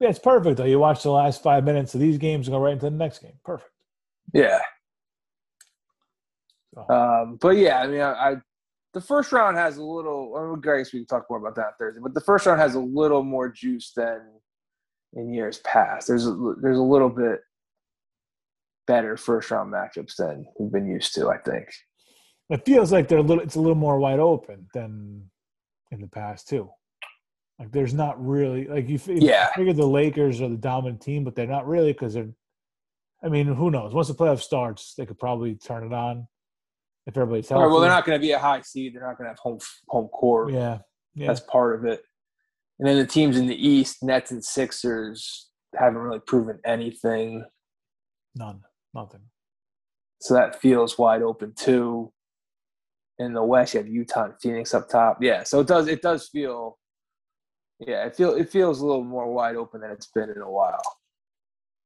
Yeah, 0.01 0.09
it's 0.09 0.19
perfect 0.19 0.57
though. 0.57 0.65
You 0.65 0.79
watch 0.79 1.03
the 1.03 1.11
last 1.11 1.43
five 1.43 1.65
minutes 1.65 1.95
of 1.95 2.01
these 2.01 2.17
games 2.19 2.49
and 2.49 2.55
go 2.55 2.61
right 2.61 2.73
into 2.73 2.87
the 2.87 2.91
next 2.91 3.19
game. 3.21 3.39
Perfect. 3.45 3.71
Yeah. 4.33 4.61
So, 6.75 6.89
Um, 6.89 7.37
but 7.41 7.57
yeah, 7.57 7.81
I 7.81 7.87
mean, 7.87 8.01
I, 8.01 8.13
I 8.13 8.37
the 8.93 9.01
first 9.01 9.31
round 9.33 9.57
has 9.57 9.77
a 9.77 9.83
little. 9.85 10.35
I 10.37 10.43
mean, 10.43 10.63
I 10.75 10.79
guess 10.79 10.93
we 10.93 11.01
can 11.01 11.07
talk 11.07 11.27
more 11.29 11.39
about 11.39 11.55
that 11.57 11.67
on 11.67 11.73
Thursday. 11.79 12.01
But 12.03 12.15
the 12.15 12.21
first 12.23 12.47
round 12.47 12.61
has 12.61 12.75
a 12.75 12.81
little 12.81 13.23
more 13.23 13.49
juice 13.49 13.93
than 13.95 14.21
in 15.13 15.33
years 15.33 15.59
past. 15.59 16.09
There's 16.09 16.27
a, 16.27 16.55
there's 16.61 16.79
a 16.79 16.83
little 16.83 17.11
bit 17.11 17.41
better 18.87 19.17
first 19.17 19.51
round 19.51 19.73
matchups 19.73 20.17
than 20.17 20.47
we've 20.59 20.73
been 20.73 20.89
used 20.89 21.15
to. 21.17 21.29
I 21.29 21.39
think. 21.39 21.69
it 22.49 22.65
feels 22.65 22.91
like 22.91 23.07
they're 23.09 23.19
a 23.19 23.23
little. 23.23 23.45
It's 23.45 23.57
a 23.57 23.61
little 23.61 23.77
more 23.77 23.99
wide 23.99 24.19
open 24.19 24.67
than 24.75 25.31
in 25.91 26.01
the 26.01 26.09
past 26.09 26.49
too. 26.49 26.71
Like 27.61 27.71
there's 27.73 27.93
not 27.95 28.25
really 28.27 28.67
like 28.67 28.89
you. 28.89 28.99
fi- 28.99 29.19
Yeah. 29.21 29.53
figure 29.53 29.75
the 29.75 29.87
Lakers 29.87 30.41
are 30.41 30.49
the 30.49 30.57
dominant 30.57 31.03
team, 31.03 31.25
but 31.25 31.35
they're 31.35 31.47
not 31.47 31.67
really 31.69 31.93
because 31.93 32.15
they're. 32.15 32.31
I 33.23 33.29
mean, 33.29 33.47
who 33.47 33.71
knows? 33.71 33.93
Once 33.93 34.09
the 34.09 34.15
playoff 34.15 34.41
starts, 34.41 34.95
they 34.97 35.05
could 35.05 35.19
probably 35.19 35.55
turn 35.55 35.85
it 35.87 35.93
on 35.93 36.27
if 37.07 37.15
everybody's 37.19 37.51
healthy. 37.51 37.65
right, 37.65 37.71
well, 37.71 37.81
they're 37.81 37.91
not 37.91 38.07
going 38.07 38.19
to 38.19 38.21
be 38.27 38.33
a 38.33 38.39
high 38.39 38.63
seed. 38.63 38.95
They're 38.95 39.07
not 39.07 39.19
going 39.19 39.27
to 39.27 39.33
have 39.33 39.39
home 39.39 39.59
home 39.89 40.09
court. 40.09 40.55
Yeah, 40.55 40.79
yeah. 41.15 41.27
That's 41.27 41.41
part 41.41 41.79
of 41.79 41.85
it. 41.85 42.03
And 42.79 42.89
then 42.89 42.97
the 42.97 43.07
teams 43.07 43.37
in 43.37 43.47
the 43.47 43.55
East, 43.69 44.03
Nets 44.03 44.31
and 44.31 44.43
Sixers, 44.43 45.51
haven't 45.77 45.99
really 45.99 46.21
proven 46.21 46.61
anything. 46.65 47.45
None. 48.35 48.63
Nothing. 48.95 49.21
So 50.23 50.33
that 50.33 50.59
feels 50.63 50.97
wide 50.99 51.21
open 51.21 51.53
too. 51.55 52.11
In 53.19 53.35
the 53.35 53.45
West, 53.45 53.75
you 53.75 53.81
have 53.81 53.87
Utah 53.89 54.25
and 54.25 54.35
Phoenix 54.41 54.73
up 54.73 54.89
top. 54.89 55.19
Yeah, 55.21 55.43
so 55.43 55.61
it 55.61 55.67
does 55.67 55.89
it 55.89 56.01
does 56.01 56.29
feel 56.29 56.79
yeah, 57.81 58.05
it 58.07 58.15
feel 58.17 58.35
it 58.35 58.51
feels 58.51 58.81
a 58.81 58.87
little 58.87 59.05
more 59.05 59.33
wide 59.33 59.57
open 59.57 59.81
than 59.81 59.91
it's 59.91 60.07
been 60.07 60.31
in 60.31 60.43
a 60.43 60.51
while. 60.51 60.83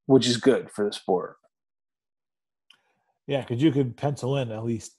Which 0.07 0.27
is 0.27 0.37
good 0.37 0.71
for 0.71 0.85
the 0.85 0.93
sport. 0.93 1.37
Yeah, 3.27 3.41
because 3.41 3.63
you 3.63 3.73
could 3.73 3.97
pencil 3.97 4.37
in 4.37 4.53
at 4.53 4.65
least 4.65 4.97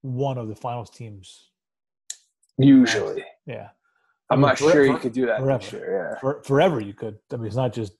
one 0.00 0.38
of 0.38 0.48
the 0.48 0.54
finals 0.56 0.88
teams. 0.88 1.50
Usually. 2.58 3.24
Yeah, 3.46 3.68
I'm 4.30 4.40
not 4.40 4.58
for- 4.58 4.70
sure 4.70 4.86
you 4.86 4.96
could 4.98 5.12
do 5.12 5.26
that 5.26 5.44
this 5.44 5.68
forever. 5.68 5.84
year, 5.84 6.18
For, 6.20 6.42
forever 6.42 6.80
you 6.80 6.94
could. 6.94 7.18
I 7.32 7.36
mean, 7.36 7.46
it's 7.46 7.56
not 7.56 7.72
just. 7.72 7.92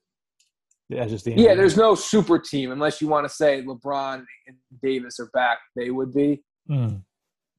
That's 0.89 1.11
just 1.11 1.25
the 1.25 1.33
yeah. 1.33 1.49
Yeah, 1.49 1.55
there's 1.55 1.77
no 1.77 1.95
super 1.95 2.39
team 2.39 2.71
unless 2.71 3.01
you 3.01 3.09
want 3.09 3.27
to 3.27 3.33
say 3.35 3.63
LeBron 3.63 4.25
and 4.47 4.57
Davis 4.83 5.19
are 5.21 5.31
back, 5.33 5.59
they 5.75 5.91
would 5.91 6.13
be. 6.13 6.43
Mm. 6.71 7.03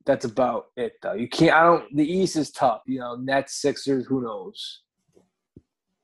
That's 0.05 0.25
about 0.25 0.65
it 0.75 0.93
though. 1.01 1.13
You 1.13 1.27
can't 1.29 1.53
I 1.55 1.63
don't 1.63 1.95
the 1.95 2.05
East 2.09 2.35
is 2.35 2.51
tough, 2.51 2.81
you 2.85 2.99
know, 2.99 3.15
Nets, 3.15 3.61
Sixers, 3.61 4.05
who 4.05 4.21
knows. 4.21 4.81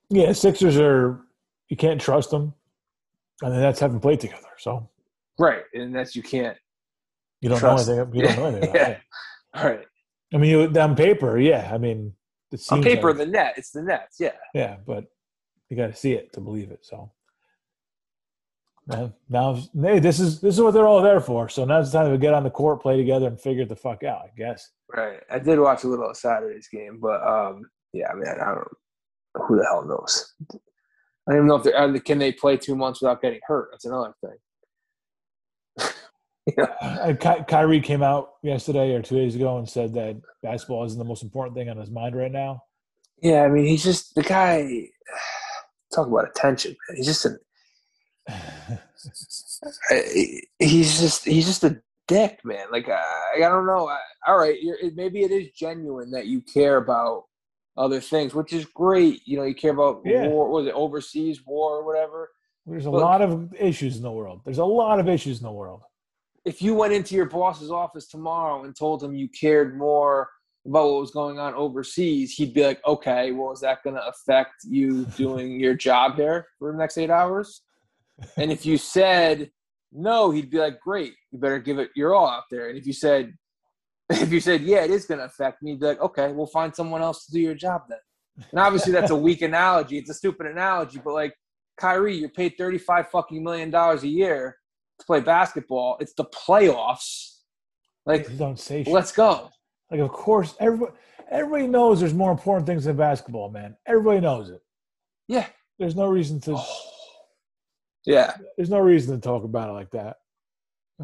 Yeah, 0.10 0.32
Sixers 0.34 0.78
are. 0.78 1.22
You 1.70 1.78
can't 1.78 2.02
trust 2.02 2.32
them, 2.32 2.54
and 3.44 3.54
then 3.54 3.62
that's 3.62 3.80
haven't 3.80 4.00
played 4.00 4.20
together, 4.20 4.48
so 4.58 4.90
Right. 5.38 5.64
And 5.74 5.96
that's 5.96 6.16
you 6.16 6.24
can't 6.24 6.58
you 7.42 7.50
don't 7.50 7.60
Trust. 7.60 7.88
know 7.88 7.94
anything. 7.96 8.16
You 8.16 8.28
don't 8.28 8.36
know 8.38 8.46
anything. 8.48 8.72
Yeah. 8.76 8.88
it. 8.90 9.00
all 9.54 9.66
right. 9.66 9.86
I 10.34 10.38
mean, 10.38 10.52
you, 10.52 10.80
on 10.80 10.96
paper, 10.96 11.40
yeah. 11.40 11.70
I 11.74 11.78
mean, 11.78 12.14
On 12.72 12.84
paper, 12.84 13.10
like- 13.10 13.18
the 13.18 13.26
net, 13.26 13.54
it's 13.58 13.72
the 13.72 13.82
Nets, 13.82 14.18
yeah. 14.20 14.34
yeah, 14.54 14.78
but 14.86 15.06
you 15.70 15.78
got 15.78 15.88
to 15.88 15.96
see 15.96 16.14
it 16.14 16.34
to 16.34 16.42
believe 16.42 16.72
it. 16.72 16.80
So 16.84 17.12
now, 18.90 19.14
now, 19.30 19.54
hey, 19.80 20.00
this 20.00 20.20
is 20.20 20.42
this 20.42 20.56
is 20.56 20.62
what 20.62 20.72
they're 20.74 20.88
all 20.88 21.02
there 21.04 21.22
for. 21.22 21.48
So 21.48 21.64
now 21.64 21.80
it's 21.80 21.92
time 21.92 22.12
to 22.12 22.18
get 22.18 22.34
on 22.34 22.44
the 22.44 22.50
court, 22.50 22.82
play 22.82 22.98
together, 22.98 23.28
and 23.28 23.40
figure 23.40 23.64
the 23.66 23.76
fuck 23.76 24.04
out. 24.04 24.22
I 24.24 24.30
guess. 24.36 24.68
Right. 24.96 25.20
I 25.30 25.38
did 25.38 25.60
watch 25.60 25.84
a 25.84 25.88
little 25.88 26.10
of 26.10 26.18
Saturday's 26.18 26.68
game, 26.68 27.00
but 27.00 27.22
um, 27.26 27.62
yeah, 27.94 28.10
I 28.10 28.16
mean, 28.16 28.26
I 28.28 28.46
don't. 28.46 28.68
Who 29.48 29.58
the 29.58 29.66
hell 29.66 29.86
knows? 29.86 30.34
I 30.52 30.56
don't 31.34 31.36
even 31.36 31.48
know 31.48 31.56
if 31.58 31.64
they're. 31.64 31.78
uh, 31.78 32.00
Can 32.00 32.18
they 32.18 32.32
play 32.32 32.58
two 32.58 32.76
months 32.76 33.00
without 33.02 33.22
getting 33.22 33.40
hurt? 33.46 33.70
That's 33.72 33.86
another 33.86 34.14
thing. 35.78 35.94
yeah. 36.58 36.66
Uh, 36.82 37.14
Ky- 37.14 37.44
Kyrie 37.48 37.82
came 37.82 38.02
out 38.02 38.32
yesterday 38.42 38.96
or 38.96 39.04
two 39.04 39.18
days 39.18 39.36
ago 39.36 39.60
and 39.60 39.70
said 39.70 39.94
that 39.94 40.20
basketball 40.42 40.84
isn't 40.86 40.98
the 40.98 41.06
most 41.06 41.22
important 41.22 41.56
thing 41.56 41.70
on 41.70 41.78
his 41.78 41.92
mind 41.92 42.16
right 42.16 42.32
now. 42.32 42.64
Yeah. 43.22 43.44
I 43.44 43.50
mean, 43.50 43.66
he's 43.66 43.84
just 43.84 44.16
the 44.16 44.24
guy. 44.24 44.88
Talk 45.94 46.08
about 46.08 46.30
attention, 46.30 46.76
man. 46.90 46.98
He's 46.98 47.06
just 47.06 47.26
an. 47.26 47.38
He's 50.60 51.00
just. 51.00 51.26
He's 51.26 51.46
just 51.46 51.64
a 51.64 51.82
dick, 52.08 52.40
man. 52.44 52.66
Like 52.72 52.90
I, 52.90 53.02
I 53.36 53.40
don't 53.40 53.66
know. 53.68 53.88
I, 53.88 54.00
all 54.28 54.38
right, 54.38 54.58
you're, 54.62 54.78
it, 54.80 54.96
maybe 54.96 55.22
it 55.24 55.32
is 55.32 55.52
genuine 55.52 56.12
that 56.12 56.26
you 56.28 56.42
care 56.42 56.78
about 56.78 57.24
other 57.78 58.02
things, 58.02 58.34
which 58.34 58.52
is 58.54 58.66
great. 58.66 59.22
You 59.26 59.38
know, 59.38 59.44
you 59.44 59.56
care 59.56 59.72
about 59.72 60.02
Yeah. 60.06 60.28
war. 60.28 60.50
Was 60.50 60.66
it 60.68 60.74
overseas 60.74 61.42
war 61.46 61.78
or 61.78 61.86
whatever? 61.86 62.30
There's 62.66 62.86
a 62.86 62.92
Look. 62.92 63.02
lot 63.02 63.22
of 63.22 63.54
issues 63.60 63.96
in 63.98 64.04
the 64.04 64.12
world. 64.12 64.42
There's 64.44 64.58
a 64.58 64.66
lot 64.66 65.00
of 65.00 65.08
issues 65.08 65.40
in 65.40 65.44
the 65.46 65.52
world. 65.52 65.82
if 66.46 66.62
you 66.62 66.74
went 66.74 66.94
into 66.94 67.16
your 67.16 67.26
boss's 67.26 67.70
office 67.70 68.08
tomorrow 68.08 68.64
and 68.64 68.76
told 68.76 69.04
him 69.04 69.14
you 69.14 69.28
cared 69.30 69.78
more 69.78 70.30
about 70.66 70.86
what 70.90 71.02
was 71.02 71.12
going 71.12 71.38
on 71.38 71.54
overseas, 71.54 72.32
he'd 72.34 72.54
be 72.54 72.64
like, 72.66 72.80
okay, 72.88 73.32
well, 73.32 73.52
is 73.52 73.60
that 73.60 73.84
going 73.84 73.96
to 73.96 74.06
affect 74.08 74.54
you 74.64 75.06
doing 75.18 75.60
your 75.60 75.74
job 75.76 76.16
here 76.16 76.48
for 76.58 76.72
the 76.72 76.78
next 76.78 76.98
eight 76.98 77.10
hours? 77.10 77.62
And 78.38 78.52
if 78.52 78.66
you 78.66 78.78
said 78.78 79.50
no, 79.92 80.32
he'd 80.32 80.50
be 80.50 80.60
like, 80.60 80.80
great, 80.80 81.14
you 81.32 81.40
better 81.40 81.60
give 81.60 81.80
it 81.80 81.90
your 81.96 82.14
all 82.14 82.28
out 82.28 82.44
there. 82.52 82.70
And 82.70 82.78
if 82.78 82.86
you 82.86 82.94
said, 82.94 83.34
if 84.10 84.32
you 84.32 84.40
said, 84.40 84.62
yeah, 84.62 84.84
it 84.84 84.92
is 84.92 85.06
going 85.06 85.20
to 85.20 85.26
affect 85.26 85.62
me, 85.62 85.72
he'd 85.72 85.80
be 85.80 85.86
like, 85.88 86.02
okay, 86.02 86.32
we'll 86.32 86.48
find 86.48 86.76
someone 86.76 87.02
else 87.02 87.26
to 87.26 87.32
do 87.32 87.40
your 87.40 87.56
job 87.56 87.84
then. 87.90 88.00
And 88.52 88.60
obviously, 88.60 88.92
that's 88.92 89.12
a 89.12 89.16
weak 89.28 89.42
analogy. 89.42 89.98
It's 89.98 90.10
a 90.10 90.14
stupid 90.14 90.48
analogy, 90.48 91.02
but 91.04 91.14
like 91.14 91.34
Kyrie, 91.78 92.18
you're 92.18 92.30
paid 92.30 92.54
35 92.58 93.10
fucking 93.10 93.44
million 93.44 93.70
dollars 93.70 94.04
a 94.04 94.08
year 94.08 94.58
to 95.00 95.06
play 95.06 95.20
basketball. 95.20 95.98
It's 96.00 96.14
the 96.14 96.26
playoffs. 96.26 97.38
Like, 98.06 98.38
don't 98.38 98.60
say 98.60 98.84
shit. 98.84 98.94
let's 98.94 99.12
go. 99.12 99.50
Like, 99.92 100.00
of 100.00 100.10
course, 100.10 100.56
everybody, 100.60 100.94
everybody 101.30 101.68
knows 101.68 102.00
there's 102.00 102.14
more 102.14 102.32
important 102.32 102.66
things 102.66 102.86
than 102.86 102.96
basketball, 102.96 103.50
man. 103.50 103.76
Everybody 103.86 104.22
knows 104.22 104.50
it. 104.50 104.62
Yeah. 105.28 105.48
There's 105.78 105.96
no 105.96 106.08
reason 106.08 106.40
to. 106.42 106.56
Oh. 106.58 106.99
Yeah. 108.06 108.36
There's 108.58 108.70
no 108.70 108.80
reason 108.80 109.16
to 109.16 109.22
talk 109.22 109.44
about 109.44 109.70
it 109.70 109.74
like 109.74 109.92
that. 109.92 110.18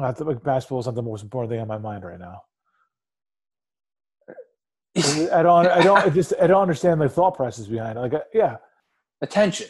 I 0.00 0.12
think 0.12 0.28
like 0.28 0.42
basketball 0.42 0.80
is 0.80 0.86
not 0.86 0.94
the 0.94 1.02
most 1.02 1.22
important 1.22 1.50
thing 1.50 1.60
on 1.60 1.68
my 1.68 1.78
mind 1.78 2.04
right 2.04 2.18
now. 2.18 2.42
I 5.32 5.42
don't. 5.42 5.66
I 5.66 5.82
don't. 5.82 5.98
I 5.98 6.08
just. 6.08 6.32
I 6.40 6.46
don't 6.46 6.62
understand 6.62 7.00
the 7.00 7.08
thought 7.08 7.32
process 7.36 7.66
behind 7.66 7.98
it. 7.98 8.00
Like, 8.00 8.14
uh, 8.14 8.20
yeah, 8.32 8.56
Attention. 9.20 9.66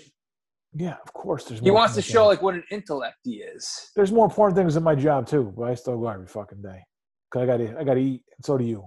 yeah. 0.72 0.96
Of 1.04 1.12
course, 1.12 1.44
there's. 1.44 1.60
He 1.60 1.70
wants 1.70 1.94
to 1.96 2.02
show 2.02 2.22
things. 2.22 2.28
like 2.28 2.42
what 2.42 2.54
an 2.54 2.64
intellect 2.70 3.16
he 3.24 3.36
is. 3.36 3.90
There's 3.96 4.12
more 4.12 4.24
important 4.24 4.56
things 4.56 4.76
in 4.76 4.82
my 4.84 4.94
job 4.94 5.26
too, 5.26 5.52
but 5.56 5.64
I 5.64 5.74
still 5.74 5.98
go 5.98 6.08
every 6.08 6.26
fucking 6.28 6.62
day. 6.62 6.80
Cause 7.32 7.42
I 7.42 7.46
got 7.46 7.56
to. 7.56 7.76
I 7.78 7.82
got 7.84 7.94
to 7.94 8.00
eat, 8.00 8.22
and 8.36 8.44
so 8.44 8.56
do 8.56 8.64
you. 8.64 8.84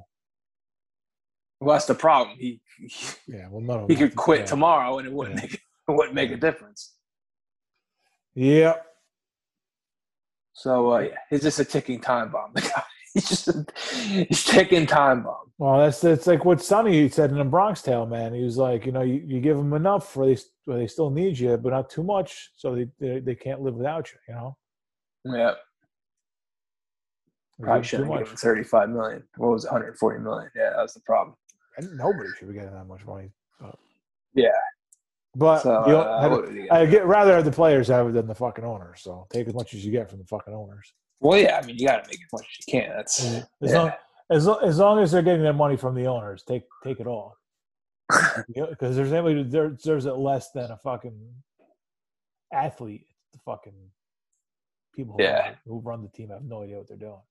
Well, 1.59 1.75
that's 1.75 1.85
the 1.87 1.95
problem. 1.95 2.37
He 2.39 2.61
he, 2.87 2.89
Yeah. 3.27 3.47
Well, 3.49 3.61
none 3.61 3.85
he 3.89 3.95
could 3.97 4.15
quit 4.15 4.45
tomorrow 4.47 4.97
and 4.99 5.07
it 5.07 5.13
wouldn't 5.13 5.35
Yeah. 5.37 5.41
make 5.43 5.53
it 5.55 5.61
wouldn't 5.89 6.15
make 6.15 6.31
a 6.31 6.37
difference. 6.37 6.95
Yeah. 8.35 8.75
So 10.53 10.93
uh, 10.93 10.99
yeah, 10.99 11.15
he's 11.29 11.41
just 11.43 11.59
a 11.59 11.65
ticking 11.65 12.01
time 12.01 12.31
bomb. 12.31 12.53
The. 12.55 12.83
He's 13.15 13.27
just 13.27 13.47
a, 13.47 13.65
he's 14.27 14.43
ticking 14.43 14.85
time 14.85 15.23
bomb. 15.23 15.51
Well, 15.57 15.79
that's 15.79 15.99
that's 15.99 16.27
like 16.27 16.45
what 16.45 16.61
Sonny 16.61 17.09
said 17.09 17.31
in 17.31 17.37
the 17.37 17.43
Bronx 17.43 17.81
Tale, 17.81 18.05
man. 18.05 18.33
He 18.33 18.43
was 18.43 18.57
like, 18.57 18.85
you 18.85 18.91
know, 18.91 19.01
you, 19.01 19.23
you 19.25 19.41
give 19.41 19.57
them 19.57 19.73
enough 19.73 20.13
for 20.13 20.27
they 20.27 20.37
where 20.65 20.77
they 20.77 20.85
still 20.85 21.09
need 21.09 21.37
you, 21.39 21.57
but 21.57 21.71
not 21.71 21.89
too 21.89 22.03
much, 22.03 22.51
so 22.55 22.75
they 22.75 22.87
they, 22.99 23.19
they 23.19 23.35
can't 23.35 23.61
live 23.61 23.75
without 23.75 24.11
you. 24.11 24.19
You 24.27 24.35
know, 24.35 24.57
Yeah, 25.25 25.53
probably 27.61 27.83
should 27.83 28.01
them 28.01 28.09
have 28.09 28.19
given 28.19 28.31
him 28.31 28.37
35 28.37 28.89
million. 28.89 29.23
What 29.37 29.51
was 29.51 29.65
it, 29.65 29.71
140 29.71 30.19
million? 30.19 30.49
Yeah, 30.55 30.69
that 30.75 30.81
was 30.81 30.93
the 30.93 31.01
problem. 31.01 31.35
And 31.77 31.97
nobody 31.97 32.29
should 32.37 32.47
be 32.47 32.53
getting 32.53 32.73
that 32.73 32.87
much 32.87 33.05
money. 33.05 33.31
But, 33.59 33.75
Yeah. 34.33 34.49
But 35.35 35.59
So 35.61 35.71
uh, 35.73 36.21
have- 36.21 36.31
what 36.31 36.45
did 36.47 36.55
he 36.55 36.61
get? 36.63 36.71
I 36.73 36.85
get 36.85 37.05
rather 37.05 37.35
have 37.35 37.45
the 37.45 37.51
players 37.51 37.87
have 37.87 38.07
it 38.07 38.13
than 38.13 38.27
the 38.27 38.35
fucking 38.35 38.65
owners. 38.65 39.01
So 39.01 39.27
take 39.31 39.47
as 39.47 39.53
much 39.53 39.73
as 39.73 39.85
you 39.85 39.91
get 39.91 40.09
from 40.09 40.19
the 40.19 40.25
fucking 40.25 40.53
owners. 40.53 40.91
well, 41.19 41.37
yeah, 41.37 41.59
I 41.61 41.65
mean, 41.65 41.77
you 41.77 41.87
got 41.87 42.03
to 42.03 42.09
make 42.09 42.19
as 42.21 42.31
much 42.33 42.47
as 42.59 42.67
you 42.67 42.79
can. 42.79 42.89
That's 42.95 43.23
As, 43.25 43.45
yeah. 43.61 43.77
long, 43.79 43.91
as, 44.31 44.47
as 44.63 44.77
long 44.79 44.99
as 44.99 45.11
they're 45.11 45.21
getting 45.21 45.43
their 45.43 45.53
money 45.53 45.77
from 45.77 45.95
the 45.95 46.05
owners, 46.07 46.43
take 46.43 46.63
take 46.83 46.99
it 46.99 47.07
all. 47.07 47.35
Because 48.55 48.95
there's 48.95 49.11
anybody 49.13 49.35
who 49.35 49.69
deserves 49.75 50.05
it 50.07 50.13
less 50.13 50.49
than 50.51 50.71
a 50.71 50.77
fucking 50.77 51.19
athlete. 52.51 53.05
It's 53.07 53.33
the 53.33 53.39
fucking 53.45 53.73
people 54.95 55.15
who, 55.17 55.23
Yeah. 55.23 55.53
who 55.65 55.79
run 55.79 56.01
the 56.01 56.09
team 56.09 56.29
have 56.29 56.43
no 56.43 56.63
idea 56.63 56.77
what 56.77 56.87
they're 56.87 56.97
doing. 56.97 57.21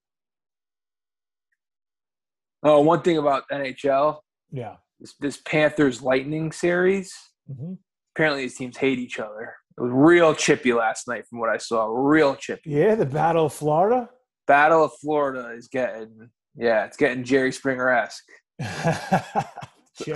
Oh, 2.62 2.80
one 2.80 3.02
thing 3.02 3.18
about 3.18 3.44
NHL, 3.50 4.20
Yeah. 4.50 4.76
this, 5.00 5.14
this 5.20 5.36
Panthers 5.38 6.02
Lightning 6.02 6.52
series. 6.52 7.12
hmm 7.52 7.74
Apparently, 8.18 8.42
these 8.42 8.56
teams 8.56 8.76
hate 8.76 8.98
each 8.98 9.20
other. 9.20 9.54
It 9.76 9.80
was 9.80 9.92
real 9.94 10.34
chippy 10.34 10.72
last 10.72 11.06
night, 11.06 11.24
from 11.28 11.38
what 11.38 11.50
I 11.50 11.56
saw. 11.56 11.86
Real 11.86 12.34
chippy. 12.34 12.70
Yeah, 12.70 12.96
the 12.96 13.06
Battle 13.06 13.46
of 13.46 13.52
Florida. 13.52 14.10
Battle 14.48 14.82
of 14.86 14.92
Florida 15.00 15.54
is 15.56 15.68
getting, 15.68 16.28
yeah, 16.56 16.84
it's 16.84 16.96
getting 16.96 17.22
Jerry 17.22 17.52
Springer 17.60 17.88
esque. 17.90 18.24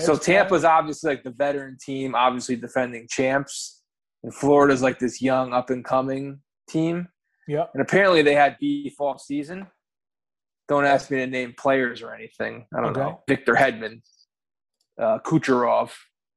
So 0.01 0.17
Tampa's 0.17 0.65
obviously 0.65 1.11
like 1.11 1.23
the 1.23 1.31
veteran 1.31 1.79
team, 1.81 2.17
obviously 2.17 2.57
defending 2.57 3.07
champs, 3.09 3.83
and 4.25 4.35
Florida's 4.35 4.83
like 4.83 4.99
this 4.99 5.23
young 5.23 5.53
up 5.53 5.71
and 5.71 5.85
coming 5.85 6.41
team. 6.69 7.07
Yeah. 7.47 7.67
And 7.73 7.83
apparently 7.83 8.23
they 8.23 8.35
had 8.35 8.57
beef 8.59 8.95
all 8.99 9.17
season. 9.17 9.69
Don't 10.69 10.85
ask 10.87 11.09
me 11.09 11.19
to 11.19 11.27
name 11.29 11.55
players 11.57 12.03
or 12.03 12.13
anything. 12.13 12.67
I 12.77 12.81
don't 12.81 12.91
Okay. 12.97 13.01
know. 13.01 13.23
Victor 13.29 13.55
Hedman, 13.55 14.01
uh, 15.01 15.21
Kucherov. 15.25 15.91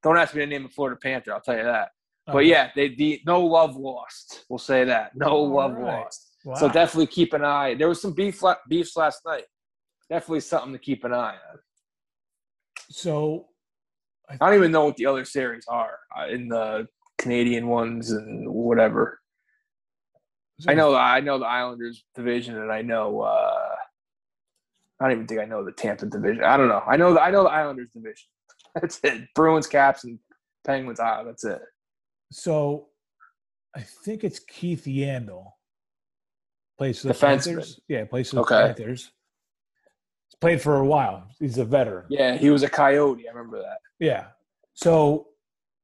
Don't 0.06 0.18
ask 0.18 0.36
me 0.36 0.42
to 0.42 0.46
name 0.46 0.66
a 0.66 0.70
Florida 0.70 1.00
Panther. 1.02 1.34
I'll 1.34 1.42
tell 1.42 1.58
you 1.58 1.64
that. 1.64 1.90
But 2.28 2.36
Okay. 2.36 2.50
yeah, 2.50 2.70
they 2.76 2.90
the 2.90 3.22
no 3.26 3.42
love 3.44 3.76
lost. 3.76 4.46
We'll 4.50 4.60
say 4.60 4.84
that 4.84 5.16
no 5.16 5.30
All 5.30 5.50
love 5.50 5.72
right. 5.74 6.04
lost. 6.04 6.38
Wow. 6.46 6.54
So 6.54 6.70
definitely 6.70 7.08
keep 7.08 7.34
an 7.34 7.44
eye. 7.44 7.74
There 7.74 7.90
was 7.90 8.02
some 8.02 8.14
beef 8.14 8.40
beefs 8.70 8.96
last 8.96 9.22
night. 9.26 9.46
Definitely 10.08 10.42
something 10.42 10.74
to 10.74 10.78
keep 10.78 11.06
an 11.06 11.14
eye 11.14 11.38
on. 11.52 11.60
So 12.92 13.48
I 14.30 14.38
don't 14.38 14.54
even 14.54 14.72
know 14.72 14.86
what 14.86 14.96
the 14.96 15.08
other 15.08 15.26
series 15.26 15.66
are 15.68 15.98
uh, 16.16 16.28
in 16.28 16.50
the 16.50 16.88
Canadian 17.18 17.68
ones 17.68 18.12
and 18.12 18.48
whatever. 18.48 19.20
I 20.68 20.76
know 20.76 20.94
I 20.96 21.20
know 21.20 21.40
the 21.40 21.46
Islanders 21.48 22.04
division, 22.14 22.60
and 22.62 22.72
I 22.72 22.84
know 22.84 23.22
uh, 23.22 23.76
I 25.00 25.06
don't 25.06 25.14
even 25.14 25.28
think 25.28 25.42
I 25.42 25.46
know 25.46 25.66
the 25.66 25.72
Tampa 25.72 26.06
division. 26.06 26.44
I 26.44 26.58
don't 26.58 26.68
know. 26.68 26.84
I 26.86 26.96
know 26.96 27.16
the, 27.16 27.22
I 27.22 27.32
know 27.32 27.44
the 27.44 27.50
Islanders 27.50 27.90
division. 27.92 28.28
That's 28.82 29.00
it. 29.04 29.28
Bruins, 29.36 29.68
Caps, 29.68 30.04
and 30.04 30.20
Penguins. 30.66 31.00
Ah, 31.00 31.24
that's 31.24 31.44
it. 31.46 31.62
So 32.32 32.88
I 33.76 33.82
think 33.82 34.24
it's 34.24 34.40
Keith 34.40 34.86
Yandle. 34.86 35.52
Plays 36.78 37.02
for 37.02 37.08
the 37.10 37.14
Defenseman. 37.14 37.46
Panthers. 37.46 37.80
Yeah, 37.88 38.06
plays 38.06 38.30
for 38.30 38.36
the 38.38 38.42
Okay. 38.42 38.56
Panthers. 38.74 39.12
He's 40.28 40.36
played 40.42 40.62
for 40.62 40.78
a 40.78 40.86
while. 40.86 41.28
He's 41.40 41.58
a 41.58 41.64
veteran. 41.66 42.06
Yeah, 42.10 42.36
he 42.36 42.50
was 42.50 42.64
a 42.64 42.70
Coyote. 42.70 43.30
I 43.30 43.32
remember 43.32 43.60
that. 43.62 43.78
Yeah. 44.00 44.26
So 44.74 45.28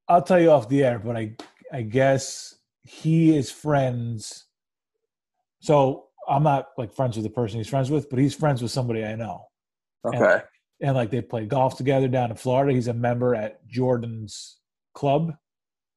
I'll 0.09 0.21
tell 0.23 0.39
you 0.41 0.51
off 0.51 0.67
the 0.67 0.83
air, 0.83 0.99
but 0.99 1.15
I 1.15 1.35
I 1.71 1.83
guess 1.83 2.55
he 2.83 3.37
is 3.37 3.49
friends. 3.51 4.47
So 5.61 6.07
I'm 6.27 6.43
not 6.43 6.69
like 6.77 6.93
friends 6.93 7.15
with 7.15 7.23
the 7.23 7.29
person 7.29 7.59
he's 7.59 7.69
friends 7.69 7.89
with, 7.89 8.09
but 8.09 8.19
he's 8.19 8.35
friends 8.35 8.61
with 8.61 8.71
somebody 8.71 9.05
I 9.05 9.15
know. 9.15 9.45
Okay. 10.05 10.17
And 10.33 10.43
like 10.81 11.11
they 11.11 11.21
play 11.21 11.45
golf 11.45 11.77
together 11.77 12.07
down 12.07 12.31
in 12.31 12.37
Florida. 12.37 12.73
He's 12.73 12.87
a 12.87 12.93
member 12.93 13.35
at 13.35 13.65
Jordan's 13.67 14.57
club. 14.93 15.33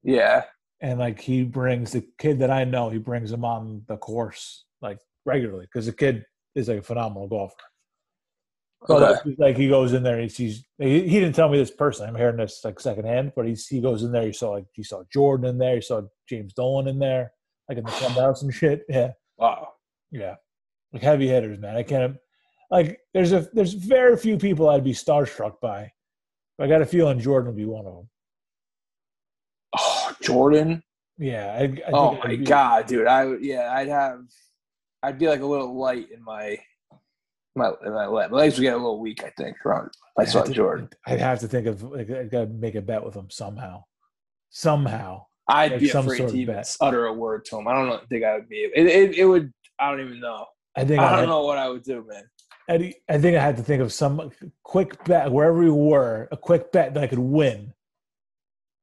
Yeah. 0.02 0.44
And 0.81 0.98
like 0.98 1.20
he 1.20 1.43
brings 1.44 1.93
the 1.93 2.06
kid 2.19 2.40
that 2.40 2.51
I 2.51 2.65
know, 2.65 2.90
he 2.90 2.98
brings 2.98 3.32
him 3.32 3.44
on 3.44 3.82
the 3.89 3.97
course 3.97 4.65
like 4.82 4.98
regularly 5.24 5.65
because 5.66 5.86
the 5.86 5.93
kid 5.93 6.24
is 6.55 6.69
like 6.69 6.78
a 6.81 6.82
phenomenal 6.82 7.27
golfer. 7.28 7.55
So 8.86 8.97
Okay. 8.97 9.12
like, 9.31 9.39
like 9.39 9.56
he 9.56 9.69
goes 9.69 9.94
in 9.94 10.02
there, 10.02 10.20
he 10.20 10.28
sees. 10.28 10.62
He, 10.77 11.09
he 11.09 11.19
didn't 11.20 11.35
tell 11.35 11.48
me 11.48 11.56
this 11.56 11.70
person. 11.70 12.06
I'm 12.06 12.15
hearing 12.16 12.36
this 12.36 12.61
like 12.62 12.78
secondhand, 12.78 13.32
but 13.35 13.47
he's 13.47 13.66
he 13.66 13.81
goes 13.81 14.02
in 14.02 14.12
there. 14.12 14.27
He 14.27 14.32
saw 14.35 14.51
like 14.51 14.66
he 14.74 14.82
saw 14.82 15.02
Jordan 15.11 15.47
in 15.48 15.56
there. 15.59 15.77
He 15.77 15.81
saw 15.81 16.02
James 16.28 16.52
Dolan 16.52 16.86
in 16.89 16.98
there, 16.98 17.32
like 17.66 17.78
in 17.78 17.85
the 17.85 17.90
clubhouse 17.93 18.43
and 18.43 18.52
shit. 18.52 18.82
Yeah, 18.90 19.12
Wow. 19.39 19.69
yeah, 20.11 20.35
like 20.93 21.01
heavy 21.02 21.28
hitters, 21.28 21.59
man. 21.59 21.77
I 21.77 21.82
can't 21.82 22.16
like. 22.75 23.01
There's 23.15 23.33
a 23.33 23.49
there's 23.53 23.73
very 23.75 24.17
few 24.17 24.37
people 24.39 24.69
I'd 24.69 24.85
be 24.85 24.93
starstruck 24.93 25.61
by. 25.61 25.93
I 26.59 26.67
got 26.67 26.83
a 26.83 26.87
feeling 26.87 27.19
Jordan 27.21 27.49
would 27.49 27.57
be 27.57 27.65
one 27.65 27.87
of 27.87 27.95
them. 27.95 28.09
Oh, 29.79 30.13
Jordan. 30.23 30.83
Yeah. 31.19 31.57
I, 31.59 31.63
I 31.65 31.91
oh 31.93 32.17
my 32.19 32.29
be- 32.29 32.39
god, 32.39 32.87
dude. 32.87 33.07
I 33.07 33.25
would- 33.25 33.45
yeah, 33.45 33.73
I'd 33.73 33.89
have. 33.89 34.21
I'd 35.03 35.19
be 35.19 35.29
like 35.29 35.41
a 35.41 35.47
little 35.47 35.77
light 35.79 36.11
in 36.11 36.23
my 36.25 36.59
my 37.57 37.73
in 37.85 37.93
my 37.93 38.07
leg. 38.07 38.31
My 38.31 38.39
legs 38.39 38.57
would 38.57 38.63
get 38.63 38.73
a 38.73 38.77
little 38.77 39.01
weak. 39.01 39.23
I 39.25 39.31
think 39.37 39.57
around. 39.65 39.91
I 40.19 40.25
saw 40.25 40.45
Jordan. 40.47 40.89
I'd 41.07 41.21
have 41.21 41.41
to 41.41 41.49
think 41.49 41.67
of 41.67 41.83
like 41.83 42.11
I 42.11 42.25
gotta 42.25 42.47
make 42.47 42.75
a 42.75 42.81
bet 42.83 43.05
with 43.05 43.15
him 43.15 43.29
somehow. 43.31 43.85
Somehow. 44.51 45.27
I'd 45.49 45.73
Like 45.73 45.81
be 45.81 45.89
some 45.89 46.07
afraid 46.07 46.19
sort 46.19 46.31
to 46.31 46.37
even 46.39 46.55
bet. 46.57 46.77
utter 46.81 47.07
a 47.07 47.13
word 47.13 47.45
to 47.47 47.59
him. 47.59 47.69
I 47.69 47.75
don't 47.75 47.87
know, 47.89 48.01
think 48.09 48.25
I 48.25 48.35
would 48.37 48.49
be. 48.49 48.69
It, 48.75 48.87
it, 48.87 49.15
it 49.19 49.25
would. 49.27 49.53
I 49.79 49.91
don't 49.91 50.01
even 50.01 50.21
know. 50.21 50.47
I 50.77 50.85
think 50.85 51.01
I 51.01 51.07
I'd- 51.09 51.17
don't 51.21 51.29
know 51.29 51.45
what 51.45 51.59
I 51.59 51.69
would 51.69 51.83
do, 51.83 52.05
man. 52.09 52.23
Eddie, 52.69 52.95
I 53.09 53.19
think 53.19 53.36
I 53.36 53.43
had 53.43 53.57
to 53.59 53.62
think 53.62 53.82
of 53.82 53.93
some 53.93 54.31
quick 54.62 55.03
bet 55.05 55.31
wherever 55.31 55.59
we 55.59 55.70
were, 55.70 56.28
a 56.32 56.36
quick 56.36 56.73
bet 56.73 56.95
that 56.95 57.03
I 57.03 57.07
could 57.07 57.19
win 57.19 57.74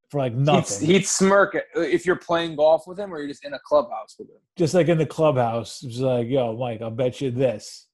for 0.09 0.19
like 0.19 0.33
He'd, 0.33 0.41
nothing. 0.41 0.87
he'd 0.87 1.07
smirk 1.07 1.55
at- 1.55 1.65
if 1.75 2.05
you're 2.05 2.15
playing 2.17 2.55
golf 2.57 2.83
with 2.85 2.99
him, 2.99 3.13
or 3.13 3.19
you're 3.19 3.27
just 3.27 3.45
in 3.45 3.53
a 3.53 3.59
clubhouse 3.65 4.15
with 4.19 4.29
him. 4.29 4.37
Just 4.57 4.73
like 4.73 4.87
in 4.87 4.97
the 4.97 5.05
clubhouse, 5.05 5.81
was 5.83 5.99
like, 5.99 6.27
"Yo, 6.27 6.55
Mike, 6.57 6.81
I'll 6.81 6.91
bet 6.91 7.21
you 7.21 7.31
this 7.31 7.87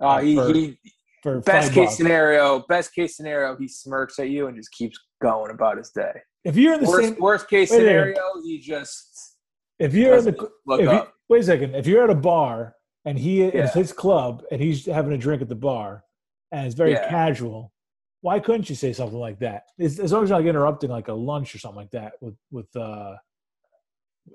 Uh, 0.00 0.20
he, 0.20 0.34
for 0.36 0.46
he 0.52 0.78
for 1.22 1.40
best 1.40 1.72
case 1.72 1.86
bucks." 1.88 1.96
scenario. 1.96 2.60
Best 2.60 2.94
case 2.94 3.16
scenario, 3.16 3.56
he 3.56 3.68
smirks 3.68 4.18
at 4.18 4.30
you 4.30 4.46
and 4.46 4.56
just 4.56 4.72
keeps 4.72 4.98
going 5.20 5.50
about 5.50 5.76
his 5.78 5.90
day. 5.90 6.12
If 6.44 6.56
you're 6.56 6.74
in 6.74 6.82
the 6.82 6.88
Worst, 6.88 7.08
same, 7.08 7.18
worst 7.20 7.48
case 7.48 7.70
Wait 7.70 7.76
a 7.80 7.84
minute. 7.84 8.16
scenario, 8.16 8.42
he 8.44 8.58
just 8.60 9.36
if 9.78 9.92
you're 9.94 10.16
in 10.18 10.24
the, 10.26 10.50
if 10.68 10.80
you, 10.80 11.02
wait 11.28 11.40
a 11.40 11.44
second, 11.44 11.74
if 11.74 11.86
you're 11.86 12.04
at 12.04 12.10
a 12.10 12.14
bar 12.14 12.74
and 13.04 13.18
he 13.18 13.42
Yeah. 13.42 13.50
it's 13.64 13.74
his 13.74 13.92
club 13.92 14.42
and 14.50 14.60
he's 14.60 14.86
having 14.86 15.12
a 15.12 15.18
drink 15.18 15.42
at 15.42 15.48
the 15.48 15.54
bar 15.54 16.04
and 16.52 16.66
it's 16.66 16.74
very 16.74 16.92
Yeah. 16.92 17.08
casual, 17.08 17.72
why 18.20 18.40
couldn't 18.40 18.68
you 18.70 18.76
say 18.76 18.92
something 18.92 19.18
like 19.18 19.38
that? 19.40 19.64
As, 19.78 19.98
as 20.00 20.12
long 20.12 20.22
as 20.24 20.30
you're 20.30 20.38
like 20.38 20.46
interrupting 20.48 20.90
like 20.90 21.08
a 21.08 21.12
lunch 21.12 21.54
or 21.54 21.58
something 21.58 21.76
like 21.76 21.90
that 21.90 22.14
with 22.20 22.36
with 22.50 22.74
uh 22.76 23.16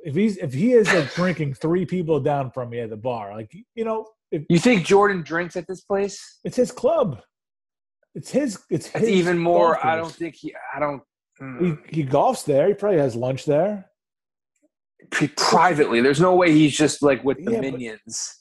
if 0.03 0.13
he's 0.15 0.37
if 0.37 0.53
he 0.53 0.73
is 0.73 0.91
like 0.93 1.11
drinking 1.15 1.55
three 1.55 1.85
people 1.85 2.19
down 2.19 2.51
from 2.51 2.69
me 2.69 2.79
at 2.79 2.89
the 2.91 2.97
bar, 2.97 3.35
like 3.35 3.51
you 3.73 3.83
know, 3.85 4.07
if 4.31 4.43
You 4.49 4.59
think 4.59 4.85
Jordan 4.85 5.23
drinks 5.23 5.55
at 5.57 5.65
this 5.67 5.81
place? 5.81 6.39
it's 6.43 6.55
his 6.57 6.71
club, 6.71 7.21
it's 8.13 8.29
his 8.29 8.59
it's 8.69 8.87
his 8.87 9.09
even 9.09 9.39
more. 9.39 9.83
I 9.83 9.95
don't 9.95 10.11
think 10.13 10.35
he. 10.35 10.53
I 10.75 10.79
don't. 10.79 11.01
mm. 11.41 11.79
He, 11.89 12.01
he 12.01 12.07
golfs 12.07 12.45
there. 12.45 12.67
He 12.67 12.75
probably 12.75 12.99
has 12.99 13.15
lunch 13.15 13.45
there. 13.45 13.89
Privately. 15.37 16.01
There's 16.01 16.19
no 16.21 16.35
way 16.35 16.51
he's 16.51 16.77
just 16.77 17.01
like 17.01 17.23
with 17.23 17.43
the 17.43 17.53
Yeah, 17.53 17.61
minions. 17.61 18.35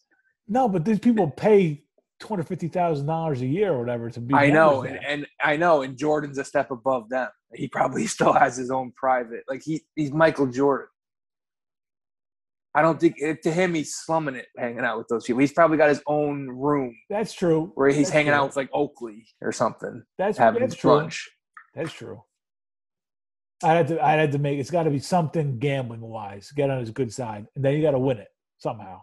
No, 0.48 0.68
but 0.68 0.84
these 0.84 0.98
people 0.98 1.30
pay 1.30 1.84
two 2.20 2.28
hundred 2.28 2.48
fifty 2.48 2.68
thousand 2.68 3.06
dollars 3.06 3.42
a 3.42 3.46
year 3.46 3.72
or 3.72 3.78
whatever 3.80 4.10
to 4.10 4.20
be. 4.20 4.34
I 4.34 4.50
know, 4.50 4.82
and, 4.82 4.98
and 5.04 5.26
I 5.42 5.56
know, 5.56 5.82
and 5.82 5.96
Jordan's 5.96 6.38
a 6.38 6.44
step 6.44 6.70
above 6.70 7.08
them. 7.08 7.28
He 7.54 7.68
probably 7.68 8.06
still 8.16 8.32
has 8.32 8.56
his 8.56 8.70
own 8.70 8.92
private. 8.96 9.44
Like 9.48 9.62
he, 9.64 9.82
he's 9.94 10.12
Michael 10.12 10.46
Jordan. 10.46 10.88
I 12.74 12.82
don't 12.82 13.00
think 13.00 13.16
to 13.42 13.50
him 13.50 13.74
he's 13.74 13.94
slumming 13.94 14.36
it, 14.36 14.46
hanging 14.56 14.80
out 14.80 14.98
with 14.98 15.08
those 15.08 15.24
people. 15.24 15.40
He's 15.40 15.52
probably 15.52 15.78
got 15.78 15.88
his 15.88 16.02
own 16.06 16.48
room 16.48 16.94
that's 17.10 17.32
true. 17.32 17.72
where 17.74 17.88
he's 17.88 17.96
That's 18.06 18.10
hanging 18.10 18.32
true. 18.32 18.40
out 18.40 18.46
with 18.48 18.56
like 18.56 18.68
Oakley 18.72 19.26
or 19.40 19.52
something, 19.52 20.02
That's 20.16 20.38
having 20.38 20.60
that's 20.60 20.74
his 20.74 20.80
true. 20.80 21.08
That's 21.74 21.92
true. 21.92 22.22
I 23.64 23.72
had 23.74 23.88
to. 23.88 24.04
I 24.04 24.12
had 24.12 24.32
to 24.32 24.38
make. 24.38 24.58
It's 24.60 24.70
got 24.70 24.84
to 24.84 24.90
be 24.90 25.00
something 25.00 25.58
gambling 25.58 26.00
wise. 26.00 26.52
Get 26.52 26.70
on 26.70 26.78
his 26.78 26.90
good 26.90 27.12
side, 27.12 27.46
and 27.56 27.64
then 27.64 27.74
you 27.74 27.82
got 27.82 27.92
to 27.92 27.98
win 27.98 28.18
it 28.18 28.28
somehow. 28.58 29.00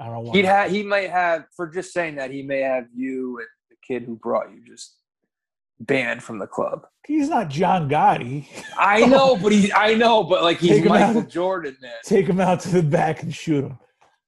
I 0.00 0.06
don't. 0.06 0.24
Why. 0.24 0.32
He'd 0.32 0.44
have, 0.46 0.70
he 0.70 0.82
might 0.82 1.10
have 1.10 1.44
for 1.54 1.68
just 1.68 1.92
saying 1.92 2.16
that 2.16 2.30
he 2.30 2.42
may 2.42 2.60
have 2.60 2.86
you 2.94 3.38
and 3.38 3.46
the 3.68 3.76
kid 3.86 4.04
who 4.04 4.16
brought 4.16 4.50
you 4.50 4.62
just 4.66 4.96
banned 5.78 6.22
from 6.22 6.38
the 6.38 6.46
club. 6.46 6.86
He's 7.06 7.28
not 7.28 7.48
John 7.50 7.88
Gotti. 7.88 8.46
I 8.78 9.04
know, 9.06 9.36
but 9.36 9.52
he, 9.52 9.72
I 9.72 9.94
know, 9.94 10.24
but 10.24 10.42
like 10.42 10.58
he's 10.58 10.82
Michael 10.84 11.20
out. 11.20 11.28
Jordan, 11.28 11.76
man. 11.82 11.92
Take 12.04 12.26
him 12.26 12.40
out 12.40 12.60
to 12.60 12.70
the 12.70 12.82
back 12.82 13.22
and 13.22 13.34
shoot 13.34 13.64
him. 13.64 13.78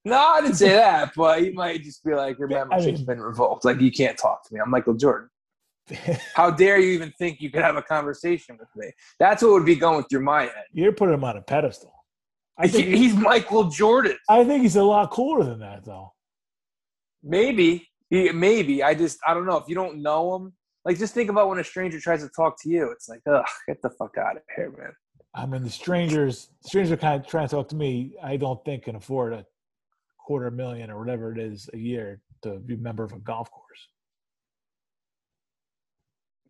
No, 0.04 0.18
I 0.18 0.40
didn't 0.40 0.56
say 0.56 0.70
that, 0.70 1.12
but 1.16 1.40
he 1.42 1.50
might 1.50 1.82
just 1.82 2.04
be 2.04 2.12
like, 2.12 2.38
your 2.38 2.48
I 2.52 2.58
membership's 2.64 2.98
mean- 2.98 3.06
been 3.06 3.20
revoked. 3.20 3.64
Like, 3.64 3.80
you 3.80 3.92
can't 3.92 4.18
talk 4.18 4.46
to 4.48 4.54
me. 4.54 4.60
I'm 4.60 4.68
Michael 4.70 4.94
Jordan. 4.94 5.28
How 6.34 6.50
dare 6.50 6.78
you 6.78 6.92
even 6.92 7.12
think 7.18 7.40
you 7.40 7.50
could 7.50 7.62
have 7.62 7.76
a 7.76 7.82
conversation 7.82 8.56
with 8.58 8.68
me? 8.76 8.90
That's 9.18 9.42
what 9.42 9.52
would 9.52 9.66
be 9.66 9.76
going 9.76 10.04
through 10.04 10.22
my 10.24 10.42
head. 10.42 10.64
You're 10.72 10.92
putting 10.92 11.14
him 11.14 11.24
on 11.24 11.36
a 11.36 11.42
pedestal. 11.42 11.92
I 12.58 12.68
think. 12.68 12.86
He- 12.86 12.96
he's 12.98 13.14
Michael 13.14 13.64
Jordan. 13.70 14.16
I 14.28 14.44
think 14.44 14.62
he's 14.62 14.76
a 14.76 14.82
lot 14.84 15.10
cooler 15.10 15.44
than 15.44 15.60
that, 15.60 15.84
though. 15.84 16.12
Maybe. 17.22 17.88
He, 18.10 18.30
maybe. 18.32 18.82
I 18.82 18.94
just, 18.94 19.18
I 19.26 19.32
don't 19.34 19.46
know. 19.46 19.56
If 19.56 19.68
you 19.68 19.74
don't 19.74 20.02
know 20.02 20.34
him, 20.36 20.52
like, 20.84 20.98
just 20.98 21.14
think 21.14 21.30
about 21.30 21.48
when 21.48 21.58
a 21.58 21.64
stranger 21.64 22.00
tries 22.00 22.22
to 22.22 22.28
talk 22.34 22.60
to 22.62 22.68
you. 22.68 22.90
It's 22.90 23.08
like, 23.08 23.20
ugh, 23.30 23.44
get 23.68 23.80
the 23.82 23.90
fuck 23.90 24.18
out 24.18 24.36
of 24.36 24.42
here, 24.54 24.70
man. 24.76 24.92
I 25.34 25.46
mean, 25.46 25.62
the 25.62 25.70
strangers, 25.70 26.50
strangers 26.66 26.92
are 26.92 26.96
kind 26.98 27.20
of 27.20 27.26
trying 27.26 27.48
to 27.48 27.54
talk 27.54 27.68
to 27.68 27.76
me. 27.76 28.12
I 28.22 28.36
don't 28.36 28.62
think 28.64 28.84
can 28.84 28.96
afford 28.96 29.32
a 29.32 29.46
quarter 30.18 30.50
million 30.50 30.90
or 30.90 30.98
whatever 30.98 31.32
it 31.32 31.38
is 31.38 31.70
a 31.72 31.78
year 31.78 32.20
to 32.42 32.58
be 32.58 32.74
a 32.74 32.76
member 32.76 33.02
of 33.02 33.12
a 33.12 33.18
golf 33.18 33.50
course. 33.50 33.88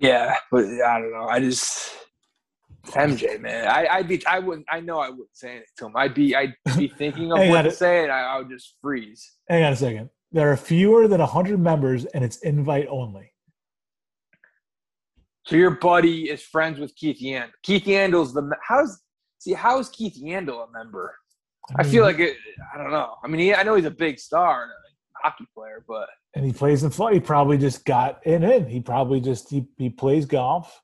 Yeah, 0.01 0.37
but 0.51 0.65
I 0.65 0.99
don't 0.99 1.13
know. 1.13 1.29
I 1.29 1.39
just 1.39 1.91
MJ, 2.87 3.41
man. 3.41 3.69
I, 3.69 3.87
I'd 3.87 4.09
be. 4.09 4.25
I 4.27 4.39
wouldn't. 4.39 4.67
I 4.71 4.81
know 4.81 4.99
I 4.99 5.09
wouldn't 5.09 5.35
say 5.37 5.51
anything 5.51 5.67
to 5.79 5.87
him. 5.87 5.97
I'd 5.97 6.15
be. 6.15 6.35
I'd 6.35 6.55
be 6.77 6.89
thinking 6.89 7.33
of 7.33 7.39
what 7.49 7.63
to 7.63 7.71
say, 7.71 8.03
and 8.03 8.13
I, 8.13 8.21
I 8.21 8.39
would 8.39 8.51
just 8.51 8.77
freeze. 8.81 9.33
Hang 9.49 9.63
on 9.65 9.73
a 9.73 9.77
second. 9.77 10.11
There 10.33 10.51
are 10.51 10.57
fewer 10.57 11.09
than 11.09 11.21
100 11.21 11.61
members, 11.61 12.07
and 12.07 12.25
it's 12.25 12.39
invite 12.39 12.89
only. 12.89 13.33
So 15.47 15.57
your 15.57 15.73
buddy 15.73 16.31
is 16.31 16.43
friends 16.43 16.79
with 16.79 16.95
Keith 16.97 17.21
Yandle. 17.21 17.51
Keith 17.63 17.85
Yandle's 17.85 18.33
the 18.33 18.51
how's 18.67 19.01
see 19.39 19.53
how 19.53 19.79
is 19.79 19.89
Keith 19.89 20.17
Yandle 20.21 20.69
a 20.69 20.73
member? 20.73 21.15
I 21.77 21.85
feel 21.85 22.03
like 22.03 22.19
it. 22.19 22.37
I 22.75 22.79
don't 22.79 22.91
know. 22.91 23.15
I 23.23 23.29
mean, 23.29 23.41
he, 23.41 23.55
I 23.55 23.63
know 23.63 23.77
he's 23.77 23.85
a 23.85 23.91
big 23.91 24.19
star, 24.19 24.63
and 24.63 24.71
a 24.71 25.29
hockey 25.29 25.47
player, 25.55 25.85
but 25.87 26.09
and 26.35 26.45
he 26.45 26.53
plays 26.53 26.83
in 26.83 26.91
flight. 26.91 27.15
He 27.15 27.21
probably 27.21 27.59
just 27.59 27.85
got 27.85 28.27
in. 28.27 28.43
In 28.43 28.67
he 28.67 28.81
probably 28.81 29.21
just 29.21 29.51
he, 29.51 29.67
he 29.79 29.91
plays 29.91 30.27
golf, 30.27 30.82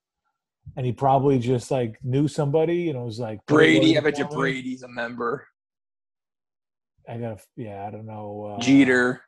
and 0.77 0.87
he 0.87 0.93
probably 0.93 1.39
just 1.39 1.71
like 1.71 1.99
knew 2.03 2.29
somebody, 2.29 2.89
and 2.91 2.99
it 2.99 3.03
was 3.03 3.19
like 3.19 3.41
Brady. 3.47 3.97
I 3.99 4.01
bet 4.01 4.19
you. 4.19 4.27
Brady's 4.27 4.83
a 4.83 4.89
member. 4.89 5.47
I 7.09 7.17
got 7.19 7.41
yeah. 7.57 7.87
I 7.87 7.91
don't 7.91 8.07
know. 8.07 8.57
Uh, 8.59 8.61
Jeter. 8.63 9.23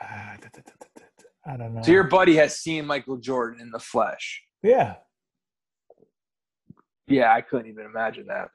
da, 0.00 0.36
da, 0.40 0.48
da, 0.54 0.72
da, 0.80 1.02
da, 1.18 1.52
I 1.52 1.56
don't 1.56 1.74
know. 1.74 1.82
So 1.82 1.92
your 1.92 2.04
buddy 2.04 2.36
has 2.36 2.58
seen 2.58 2.86
Michael 2.86 3.16
Jordan 3.16 3.60
in 3.60 3.70
the 3.70 3.78
flesh. 3.80 4.42
yeah. 4.62 4.96
Yeah, 7.08 7.32
I 7.32 7.40
couldn't 7.40 7.68
even 7.68 7.84
imagine 7.86 8.26
that. 8.26 8.48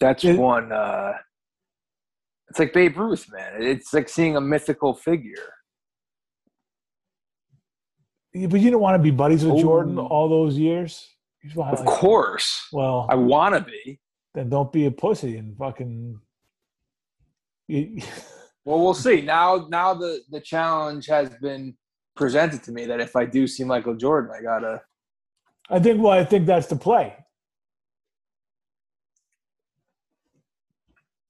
That's 0.00 0.22
It- 0.22 0.38
one. 0.38 0.70
uh 0.70 1.14
It's 2.50 2.58
like 2.58 2.74
Babe 2.74 2.94
Ruth, 2.98 3.26
man. 3.32 3.62
It's 3.62 3.94
like 3.94 4.06
seeing 4.10 4.36
a 4.36 4.40
mythical 4.40 4.92
figure. 4.94 5.54
But 8.34 8.60
you 8.60 8.70
don't 8.70 8.80
want 8.80 8.94
to 8.94 9.02
be 9.02 9.10
buddies 9.10 9.44
with 9.44 9.60
Jordan 9.60 9.98
all 9.98 10.28
those 10.28 10.56
years. 10.56 11.06
Want 11.54 11.74
Of 11.74 11.80
like, 11.80 11.88
course, 11.88 12.68
well, 12.72 13.06
I 13.10 13.14
want 13.16 13.54
to 13.54 13.60
be. 13.60 14.00
then 14.34 14.48
don't 14.48 14.72
be 14.72 14.86
a 14.86 14.90
pussy 14.90 15.36
and 15.36 15.56
fucking. 15.56 16.18
Well, 18.64 18.78
we'll 18.78 18.94
see. 18.94 19.22
Now, 19.22 19.66
now 19.70 19.92
the 19.92 20.20
the 20.30 20.40
challenge 20.40 21.06
has 21.08 21.28
been 21.40 21.76
presented 22.14 22.62
to 22.62 22.70
me 22.70 22.86
that 22.86 23.00
if 23.00 23.16
I 23.16 23.24
do 23.24 23.48
see 23.48 23.64
Michael 23.64 23.96
Jordan, 23.96 24.30
I 24.38 24.40
gotta. 24.40 24.80
I 25.68 25.80
think. 25.80 26.00
Well, 26.00 26.12
I 26.12 26.24
think 26.24 26.46
that's 26.46 26.68
the 26.68 26.76
play. 26.76 27.12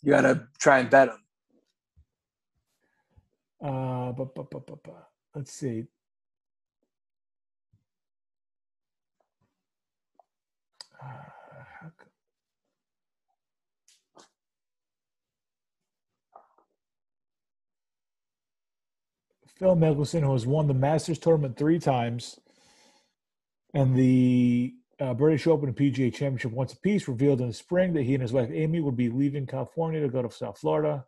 You 0.02 0.10
gotta 0.12 0.46
try 0.58 0.80
and 0.80 0.90
bet 0.90 1.08
him. 1.08 1.24
Uh, 3.64 4.12
bu- 4.12 4.26
bu- 4.34 4.44
bu- 4.50 4.60
bu- 4.60 4.76
bu- 4.84 4.90
let's 5.34 5.54
see. 5.54 5.84
Phil 19.62 19.76
Mickelson, 19.76 20.22
who 20.22 20.32
has 20.32 20.44
won 20.44 20.66
the 20.66 20.74
Masters 20.74 21.20
tournament 21.20 21.56
three 21.56 21.78
times 21.78 22.40
and 23.74 23.94
the 23.94 24.74
uh, 24.98 25.14
British 25.14 25.46
Open 25.46 25.68
and 25.68 25.76
PGA 25.76 26.12
Championship 26.12 26.50
once 26.50 26.72
apiece, 26.72 27.06
revealed 27.06 27.40
in 27.40 27.46
the 27.46 27.54
spring 27.54 27.92
that 27.92 28.02
he 28.02 28.14
and 28.14 28.22
his 28.22 28.32
wife 28.32 28.50
Amy 28.52 28.80
would 28.80 28.96
be 28.96 29.08
leaving 29.08 29.46
California 29.46 30.00
to 30.00 30.08
go 30.08 30.20
to 30.20 30.32
South 30.32 30.58
Florida. 30.58 31.04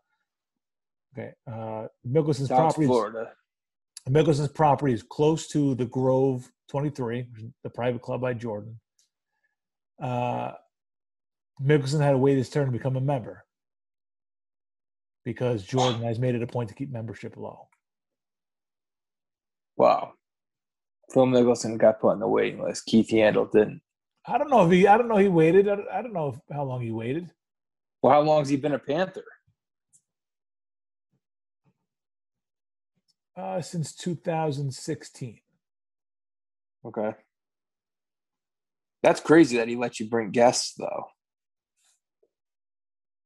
Okay, 1.18 1.32
uh, 1.48 1.88
Mickelson's 2.08 2.46
property. 2.46 2.84
Is, 2.84 2.88
Florida. 2.88 3.32
Mickelson's 4.08 4.52
property 4.52 4.92
is 4.92 5.02
close 5.02 5.48
to 5.48 5.74
the 5.74 5.86
Grove 5.86 6.48
23, 6.68 7.26
the 7.64 7.70
private 7.70 8.02
club 8.02 8.20
by 8.20 8.34
Jordan. 8.34 8.78
Uh, 10.00 10.52
Mickelson 11.60 12.00
had 12.00 12.12
to 12.12 12.18
wait 12.18 12.36
his 12.36 12.50
turn 12.50 12.66
to 12.66 12.72
become 12.72 12.94
a 12.94 13.00
member 13.00 13.44
because 15.24 15.64
Jordan 15.64 16.02
has 16.02 16.20
made 16.20 16.36
it 16.36 16.42
a 16.42 16.46
point 16.46 16.68
to 16.68 16.74
keep 16.76 16.92
membership 16.92 17.36
low. 17.36 17.66
Wow. 19.76 20.12
Phil 21.12 21.26
Mickelson 21.26 21.78
got 21.78 22.00
put 22.00 22.12
on 22.12 22.20
the 22.20 22.28
waiting 22.28 22.62
list. 22.62 22.86
Keith 22.86 23.08
Yandle 23.08 23.50
didn't. 23.50 23.80
I 24.26 24.38
don't 24.38 24.50
know 24.50 24.64
if 24.64 24.72
he. 24.72 24.86
I 24.86 24.96
don't 24.96 25.08
know. 25.08 25.16
He 25.16 25.28
waited. 25.28 25.68
I 25.68 25.76
don't, 25.76 25.88
I 25.92 26.02
don't 26.02 26.14
know 26.14 26.28
if, 26.28 26.54
how 26.54 26.64
long 26.64 26.80
he 26.80 26.90
waited. 26.90 27.30
Well, 28.02 28.12
how 28.12 28.20
long 28.20 28.40
has 28.40 28.48
he 28.48 28.56
been 28.56 28.72
a 28.72 28.78
Panther? 28.78 29.24
Uh, 33.36 33.60
since 33.60 33.94
2016. 33.94 35.40
Okay. 36.86 37.12
That's 39.02 39.20
crazy 39.20 39.56
that 39.58 39.68
he 39.68 39.76
let 39.76 40.00
you 40.00 40.08
bring 40.08 40.30
guests, 40.30 40.74
though. 40.78 41.06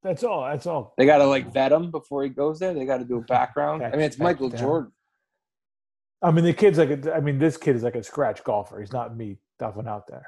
That's 0.03 0.25
all. 0.25 0.45
That's 0.45 0.67
all. 0.67 0.95
They 0.97 1.07
got 1.07 1.19
to 1.19 1.27
like 1.27 1.53
vet 1.53 1.73
him 1.73 1.91
before 1.91 2.23
he 2.23 2.31
goes 2.31 2.59
there. 2.59 2.73
They 2.73 2.87
got 2.87 2.99
to 2.99 3.05
do 3.05 3.19
a 3.19 3.23
background. 3.23 3.85
I 3.85 3.91
mean, 3.91 4.01
it's 4.01 4.19
Michael 4.19 4.49
Jordan. 4.49 4.93
I 6.23 6.31
mean, 6.31 6.45
the 6.45 6.53
kid's 6.53 6.79
like. 6.79 6.91
A, 6.91 7.15
I 7.15 7.21
mean, 7.21 7.39
this 7.39 7.57
kid 7.57 7.77
is 7.77 7.83
like 7.83 7.95
a 7.95 8.03
scratch 8.03 8.43
golfer. 8.45 8.81
He's 8.81 8.93
not 8.93 9.17
me 9.17 9.39
duffing 9.61 9.89
out 9.89 10.07
there. 10.09 10.27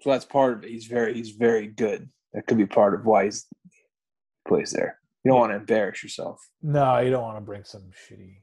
So 0.00 0.10
that's 0.10 0.24
part 0.24 0.58
of 0.58 0.64
it. 0.64 0.70
He's 0.70 0.86
very, 0.86 1.14
he's 1.14 1.30
very 1.30 1.66
good. 1.66 2.10
That 2.32 2.46
could 2.46 2.58
be 2.58 2.66
part 2.66 2.94
of 2.94 3.06
why 3.06 3.24
he's 3.24 3.46
plays 4.46 4.72
there. 4.72 4.98
You 5.24 5.30
don't 5.30 5.40
want 5.40 5.52
to 5.52 5.56
embarrass 5.56 6.02
yourself. 6.02 6.40
No, 6.62 6.98
you 6.98 7.10
don't 7.10 7.22
want 7.22 7.38
to 7.38 7.40
bring 7.40 7.64
some 7.64 7.90
shitty. 7.92 8.36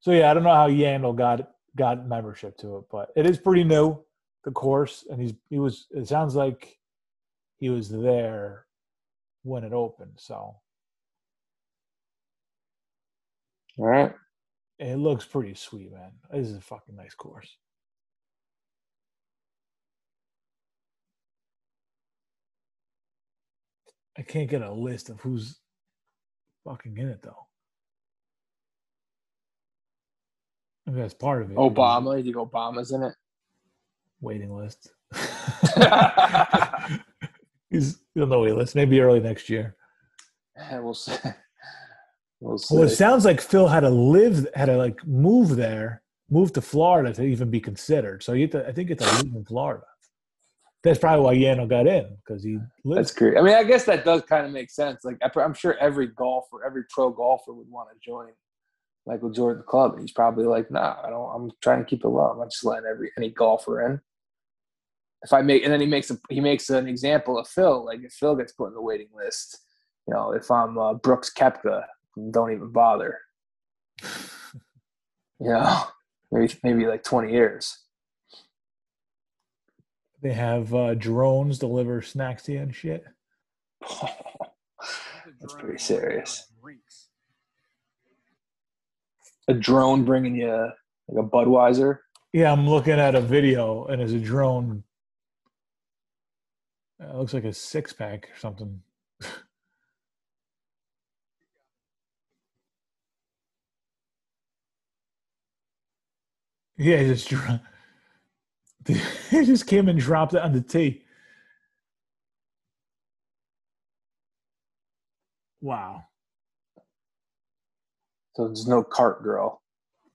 So 0.00 0.10
yeah, 0.10 0.30
I 0.30 0.34
don't 0.34 0.42
know 0.42 0.54
how 0.54 0.68
Yandle 0.68 1.16
got 1.16 1.50
got 1.76 2.06
membership 2.06 2.58
to 2.58 2.78
it, 2.78 2.84
but 2.90 3.10
it 3.16 3.26
is 3.26 3.38
pretty 3.38 3.64
new, 3.64 4.04
the 4.44 4.50
course, 4.50 5.06
and 5.08 5.20
he's 5.20 5.34
he 5.48 5.58
was. 5.58 5.86
It 5.90 6.08
sounds 6.08 6.34
like 6.34 6.76
he 7.56 7.70
was 7.70 7.88
there 7.88 8.66
when 9.42 9.64
it 9.64 9.72
opened, 9.72 10.14
so 10.16 10.56
All 13.78 13.86
right. 13.86 14.14
It 14.78 14.96
looks 14.96 15.24
pretty 15.24 15.54
sweet, 15.54 15.92
man. 15.92 16.12
This 16.32 16.48
is 16.48 16.56
a 16.56 16.60
fucking 16.60 16.96
nice 16.96 17.14
course. 17.14 17.56
I 24.18 24.22
can't 24.22 24.50
get 24.50 24.62
a 24.62 24.72
list 24.72 25.10
of 25.10 25.20
who's 25.20 25.58
fucking 26.64 26.96
in 26.96 27.08
it 27.08 27.22
though. 27.22 27.46
I 30.86 30.90
mean, 30.90 31.00
that's 31.00 31.14
part 31.14 31.42
of 31.42 31.50
it. 31.50 31.56
Obama. 31.56 32.18
You 32.18 32.24
think 32.24 32.36
Obama's 32.36 32.92
in 32.92 33.02
it? 33.02 33.14
waiting 34.20 34.54
list. 34.54 34.90
He's 37.70 37.98
on 38.18 38.28
the 38.28 38.38
wait 38.38 38.54
list. 38.54 38.74
Maybe 38.74 39.00
early 39.00 39.20
next 39.20 39.50
year. 39.50 39.76
Eh, 40.56 40.78
we'll 40.78 40.94
see. 40.94 41.12
We'll. 42.40 42.58
Well, 42.70 42.82
it 42.82 42.90
sounds 42.90 43.24
like 43.24 43.40
Phil 43.40 43.68
had 43.68 43.80
to 43.80 43.90
live, 43.90 44.46
had 44.54 44.66
to 44.66 44.76
like 44.76 45.04
move 45.06 45.56
there, 45.56 46.02
move 46.30 46.52
to 46.54 46.60
Florida 46.60 47.12
to 47.14 47.22
even 47.22 47.50
be 47.50 47.60
considered. 47.60 48.22
So 48.22 48.32
you, 48.32 48.42
have 48.42 48.50
to, 48.50 48.68
I 48.68 48.72
think, 48.72 48.90
it's 48.90 49.04
to 49.04 49.10
live 49.16 49.34
in 49.34 49.44
Florida. 49.44 49.84
That's 50.82 50.98
probably 50.98 51.24
why 51.24 51.36
Yandle 51.36 51.68
got 51.68 51.86
in 51.86 52.16
because 52.24 52.44
he 52.44 52.58
lives. 52.84 53.08
That's 53.08 53.18
great. 53.18 53.36
I 53.36 53.42
mean, 53.42 53.54
I 53.54 53.64
guess 53.64 53.84
that 53.86 54.04
does 54.04 54.22
kind 54.22 54.46
of 54.46 54.52
make 54.52 54.70
sense. 54.70 55.04
Like, 55.04 55.16
I- 55.22 55.40
I'm 55.40 55.54
sure 55.54 55.76
every 55.78 56.06
golfer, 56.08 56.64
every 56.64 56.84
pro 56.90 57.10
golfer 57.10 57.52
would 57.52 57.68
want 57.68 57.88
to 57.90 57.96
join 58.08 58.28
Michael 59.06 59.30
Jordan 59.30 59.64
club. 59.66 59.92
And 59.94 60.02
he's 60.02 60.12
probably 60.12 60.44
like, 60.44 60.70
nah, 60.70 60.96
I 61.02 61.10
don't. 61.10 61.34
I'm 61.34 61.50
trying 61.62 61.80
to 61.80 61.84
keep 61.84 62.04
it 62.04 62.08
low. 62.08 62.30
I'm 62.30 62.38
not 62.38 62.50
just 62.50 62.64
letting 62.64 62.88
every 62.88 63.10
any 63.16 63.30
golfer 63.30 63.84
in. 63.84 64.00
If 65.22 65.32
I 65.32 65.42
make, 65.42 65.64
and 65.64 65.72
then 65.72 65.80
he 65.80 65.86
makes 65.86 66.10
a 66.10 66.18
he 66.28 66.40
makes 66.40 66.70
an 66.70 66.86
example 66.86 67.38
of 67.38 67.48
Phil. 67.48 67.84
Like, 67.84 68.00
if 68.04 68.12
Phil 68.12 68.36
gets 68.36 68.52
put 68.52 68.68
in 68.68 68.74
the 68.74 68.82
waiting 68.82 69.08
list, 69.12 69.58
you 70.06 70.14
know, 70.14 70.32
if 70.32 70.50
I'm 70.50 70.78
uh, 70.78 70.94
Brooks 70.94 71.32
Koepka, 71.36 71.82
don't 72.30 72.52
even 72.52 72.70
bother. 72.72 73.18
You 75.38 75.50
know, 75.50 75.82
maybe 76.32 76.54
maybe 76.62 76.86
like 76.86 77.02
20 77.04 77.30
years. 77.30 77.78
They 80.22 80.32
have 80.32 80.72
uh, 80.72 80.94
drones 80.94 81.58
deliver 81.58 82.00
snacks 82.00 82.44
to 82.44 82.52
you 82.52 82.60
and 82.60 82.74
shit. 82.74 83.04
That's 85.40 85.54
pretty 85.58 85.76
serious. 85.78 86.48
A 89.48 89.52
drone 89.52 90.06
bringing 90.06 90.36
you 90.36 90.70
like 91.08 91.24
a 91.24 91.28
Budweiser. 91.28 91.98
Yeah, 92.32 92.50
I'm 92.50 92.66
looking 92.68 92.94
at 92.98 93.14
a 93.14 93.20
video 93.20 93.84
and 93.84 94.00
there's 94.00 94.14
a 94.14 94.18
drone. 94.18 94.84
Uh, 96.98 97.08
It 97.10 97.16
looks 97.16 97.34
like 97.34 97.44
a 97.44 97.52
six 97.52 97.92
pack 97.92 98.30
or 98.34 98.38
something. 98.38 98.80
Yeah, 106.76 106.98
he 106.98 107.08
just 107.08 107.28
dro- 107.28 107.60
he 108.86 109.44
just 109.44 109.66
came 109.66 109.88
and 109.88 109.98
dropped 109.98 110.34
it 110.34 110.42
on 110.42 110.52
the 110.52 110.60
tee. 110.60 111.02
Wow. 115.60 116.04
So 118.34 118.46
there's 118.46 118.68
no 118.68 118.84
cart 118.84 119.22
girl 119.22 119.62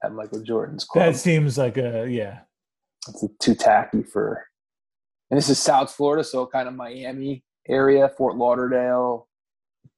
at 0.04 0.14
Michael 0.14 0.44
Jordan's 0.44 0.84
club. 0.86 1.06
That 1.14 1.20
seems 1.20 1.58
like 1.58 1.78
a 1.78 2.08
yeah. 2.10 2.42
It's 3.08 3.26
too 3.40 3.56
tacky 3.56 4.04
for. 4.04 4.46
And 5.30 5.38
this 5.38 5.50
is 5.50 5.58
South 5.58 5.92
Florida, 5.92 6.24
so 6.24 6.46
kind 6.46 6.68
of 6.68 6.76
Miami 6.76 7.44
area, 7.68 8.10
Fort 8.18 8.36
Lauderdale. 8.36 9.28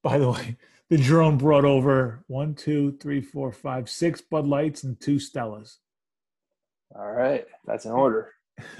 By 0.01 0.17
the 0.19 0.31
way, 0.31 0.57
the 0.89 0.97
drone 0.97 1.37
brought 1.37 1.65
over 1.65 2.23
one, 2.27 2.55
two, 2.55 2.97
three, 3.01 3.21
four, 3.21 3.51
five, 3.51 3.89
six 3.89 4.21
Bud 4.21 4.47
Lights 4.47 4.83
and 4.83 4.99
two 4.99 5.15
Stellas. 5.15 5.77
All 6.95 7.11
right, 7.11 7.45
that's 7.65 7.85
in 7.85 7.91
order. 7.91 8.31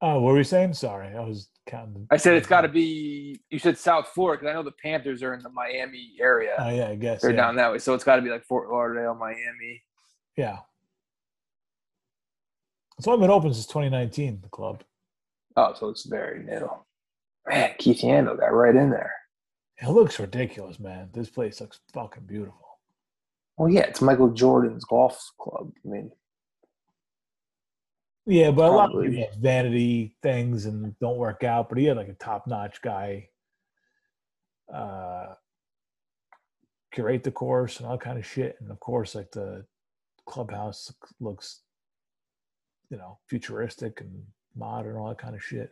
oh, 0.00 0.20
what 0.20 0.20
were 0.20 0.38
you 0.38 0.44
saying? 0.44 0.74
Sorry, 0.74 1.08
I 1.08 1.20
was 1.20 1.48
counting. 1.66 2.06
I 2.10 2.16
said 2.18 2.34
it's 2.34 2.46
got 2.46 2.60
to 2.62 2.68
be. 2.82 3.40
You 3.50 3.58
said 3.58 3.78
South 3.78 4.08
Florida 4.14 4.40
because 4.40 4.52
I 4.52 4.54
know 4.54 4.62
the 4.62 4.72
Panthers 4.82 5.22
are 5.22 5.34
in 5.34 5.42
the 5.42 5.50
Miami 5.50 6.12
area. 6.20 6.54
Oh 6.58 6.70
yeah, 6.70 6.88
I 6.88 6.94
guess 6.94 7.22
They're 7.22 7.30
yeah. 7.30 7.36
down 7.36 7.56
that 7.56 7.72
way, 7.72 7.78
so 7.78 7.94
it's 7.94 8.04
got 8.04 8.16
to 8.16 8.22
be 8.22 8.30
like 8.30 8.44
Fort 8.44 8.70
Lauderdale, 8.70 9.14
Miami. 9.14 9.82
Yeah. 10.36 10.58
It's 12.98 13.08
only 13.08 13.20
been 13.20 13.30
open 13.30 13.52
since 13.52 13.66
2019. 13.66 14.40
The 14.42 14.48
club. 14.48 14.84
Oh, 15.56 15.74
so 15.78 15.88
it's 15.88 16.06
very 16.06 16.44
new. 16.44 16.70
Man, 17.48 17.72
Keith 17.78 18.00
Yandle 18.00 18.38
got 18.38 18.54
right 18.54 18.74
in 18.76 18.90
there. 18.90 19.12
It 19.80 19.88
looks 19.88 20.20
ridiculous, 20.20 20.78
man. 20.78 21.10
This 21.12 21.28
place 21.28 21.60
looks 21.60 21.80
fucking 21.92 22.24
beautiful. 22.26 22.71
Well, 23.56 23.68
yeah, 23.70 23.82
it's 23.82 24.00
Michael 24.00 24.30
Jordan's 24.30 24.84
golf 24.84 25.30
club. 25.38 25.72
I 25.84 25.88
mean, 25.88 26.10
Yeah, 28.26 28.50
but 28.50 28.70
a 28.70 28.72
lot 28.72 28.94
of 28.94 29.02
people 29.02 29.24
have 29.24 29.34
vanity 29.40 30.16
things 30.22 30.66
and 30.66 30.98
don't 31.00 31.16
work 31.18 31.44
out. 31.44 31.68
But 31.68 31.78
he 31.78 31.84
had 31.86 31.96
like 31.96 32.08
a 32.08 32.14
top 32.14 32.46
notch 32.46 32.80
guy 32.82 33.28
uh 34.72 35.34
curate 36.92 37.24
the 37.24 37.30
course 37.30 37.78
and 37.80 37.88
all 37.88 37.98
kind 37.98 38.18
of 38.18 38.26
shit. 38.26 38.56
And 38.60 38.70
of 38.70 38.78
course, 38.80 39.14
like 39.14 39.30
the 39.32 39.64
clubhouse 40.26 40.92
looks, 41.20 41.60
you 42.90 42.96
know, 42.98 43.18
futuristic 43.28 44.00
and 44.00 44.22
modern, 44.56 44.96
all 44.96 45.08
that 45.08 45.18
kind 45.18 45.34
of 45.34 45.42
shit. 45.42 45.70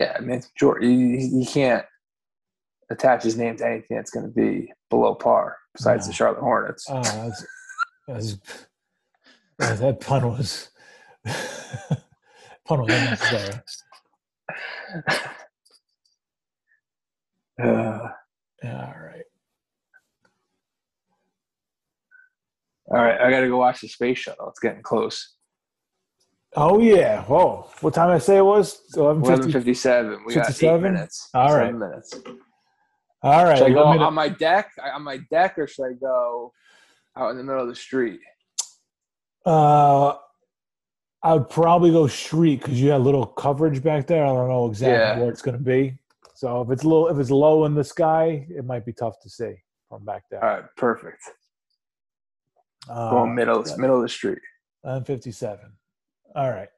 yeah, 0.00 0.14
I 0.16 0.20
mean, 0.20 0.38
it's 0.38 0.50
Jordan. 0.58 0.90
You, 0.90 1.40
you 1.40 1.46
can't 1.46 1.84
attach 2.90 3.22
his 3.22 3.36
name 3.36 3.56
to 3.56 3.66
anything 3.66 3.96
that's 3.96 4.10
going 4.10 4.26
to 4.26 4.32
be 4.32 4.72
below 4.92 5.14
par 5.14 5.56
besides 5.74 6.06
No. 6.06 6.10
the 6.10 6.14
Charlotte 6.14 6.40
Hornets. 6.40 6.86
Oh, 6.88 7.02
that's, 7.02 7.46
that's, 8.06 8.36
that, 9.58 9.78
that 9.80 10.00
pun 10.00 10.28
was 10.28 10.68
pun 12.66 12.82
was 12.82 12.92
unnecessary. 12.92 13.60
Uh, 17.62 18.08
all 18.64 18.94
right. 19.04 19.22
all 22.90 22.96
right, 23.02 23.20
I 23.20 23.30
got 23.30 23.40
to 23.40 23.48
go 23.48 23.58
watch 23.58 23.82
the 23.82 23.88
space 23.88 24.18
shuttle. 24.18 24.48
It's 24.48 24.58
getting 24.58 24.82
close. 24.82 25.36
Oh 26.56 26.80
yeah. 26.80 27.22
Whoa. 27.24 27.68
What 27.82 27.94
time 27.94 28.08
did 28.08 28.16
I 28.16 28.18
say 28.18 28.38
it 28.38 28.44
was? 28.44 28.80
Eleven 28.96 29.22
Eleven 29.22 29.44
fifty. 29.44 29.52
fifty-seven. 29.52 30.24
We 30.26 30.34
got 30.34 30.62
eight 30.62 30.80
minutes. 30.80 31.28
All 31.34 31.54
right. 31.54 31.72
minutes. 31.72 32.14
All 33.22 33.44
right. 33.44 33.58
Should 33.58 33.68
I 33.68 33.70
go 33.70 33.84
on 33.84 34.14
my 34.14 34.28
deck? 34.28 34.72
On 34.94 35.02
my 35.02 35.18
deck, 35.30 35.58
or 35.58 35.66
should 35.66 35.84
I 35.86 35.92
go 35.92 36.52
out 37.16 37.30
in 37.30 37.36
the 37.36 37.44
middle 37.44 37.62
of 37.62 37.68
the 37.68 37.74
street? 37.74 38.20
Uh, 39.46 40.14
I 41.22 41.34
would 41.34 41.48
probably 41.48 41.90
go 41.92 42.06
street 42.08 42.60
because 42.60 42.80
you 42.80 42.94
a 42.94 42.98
little 42.98 43.26
coverage 43.26 43.82
back 43.82 44.06
there. 44.06 44.24
I 44.24 44.28
don't 44.28 44.48
know 44.48 44.66
exactly 44.66 44.94
Yeah. 44.98 45.18
where 45.20 45.30
it's 45.30 45.42
going 45.42 45.56
to 45.56 45.62
be. 45.62 45.98
So 46.34 46.62
if 46.62 46.70
it's 46.70 46.84
low, 46.84 47.06
if 47.08 47.18
it's 47.18 47.30
low 47.30 47.64
in 47.64 47.74
the 47.74 47.84
sky, 47.84 48.46
it 48.50 48.64
might 48.64 48.84
be 48.84 48.92
tough 48.92 49.20
to 49.20 49.30
see 49.30 49.54
from 49.88 50.04
back 50.04 50.24
there. 50.30 50.42
All 50.44 50.50
right, 50.56 50.64
perfect. 50.76 51.22
Uh, 52.90 53.10
Going 53.10 53.34
middle, 53.36 53.62
yeah. 53.66 53.76
middle 53.76 53.96
of 53.96 54.02
the 54.02 54.08
street. 54.08 54.40
I'm 54.82 55.04
57. 55.04 55.60
All 56.34 56.50
right. 56.50 56.68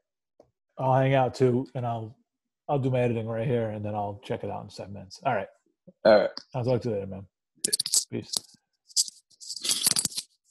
I'll 0.77 0.95
hang 0.95 1.15
out 1.15 1.35
too, 1.35 1.67
and 1.75 1.87
I'll 1.87 2.15
I'll 2.69 2.79
do 2.79 2.91
my 2.91 3.01
editing 3.01 3.27
right 3.27 3.47
here, 3.47 3.71
and 3.71 3.85
then 3.85 3.95
I'll 3.95 4.21
check 4.25 4.43
it 4.45 4.51
out 4.51 4.65
in 4.65 4.71
seven 4.71 4.93
minutes. 4.95 5.21
All 5.25 5.35
right. 5.35 5.49
All 6.05 6.21
right. 6.21 6.31
I'll 6.55 6.65
talk 6.65 6.83
to 6.83 6.89
you 6.91 6.95
later, 6.97 7.07
man. 7.09 7.27
Peace. 8.11 8.54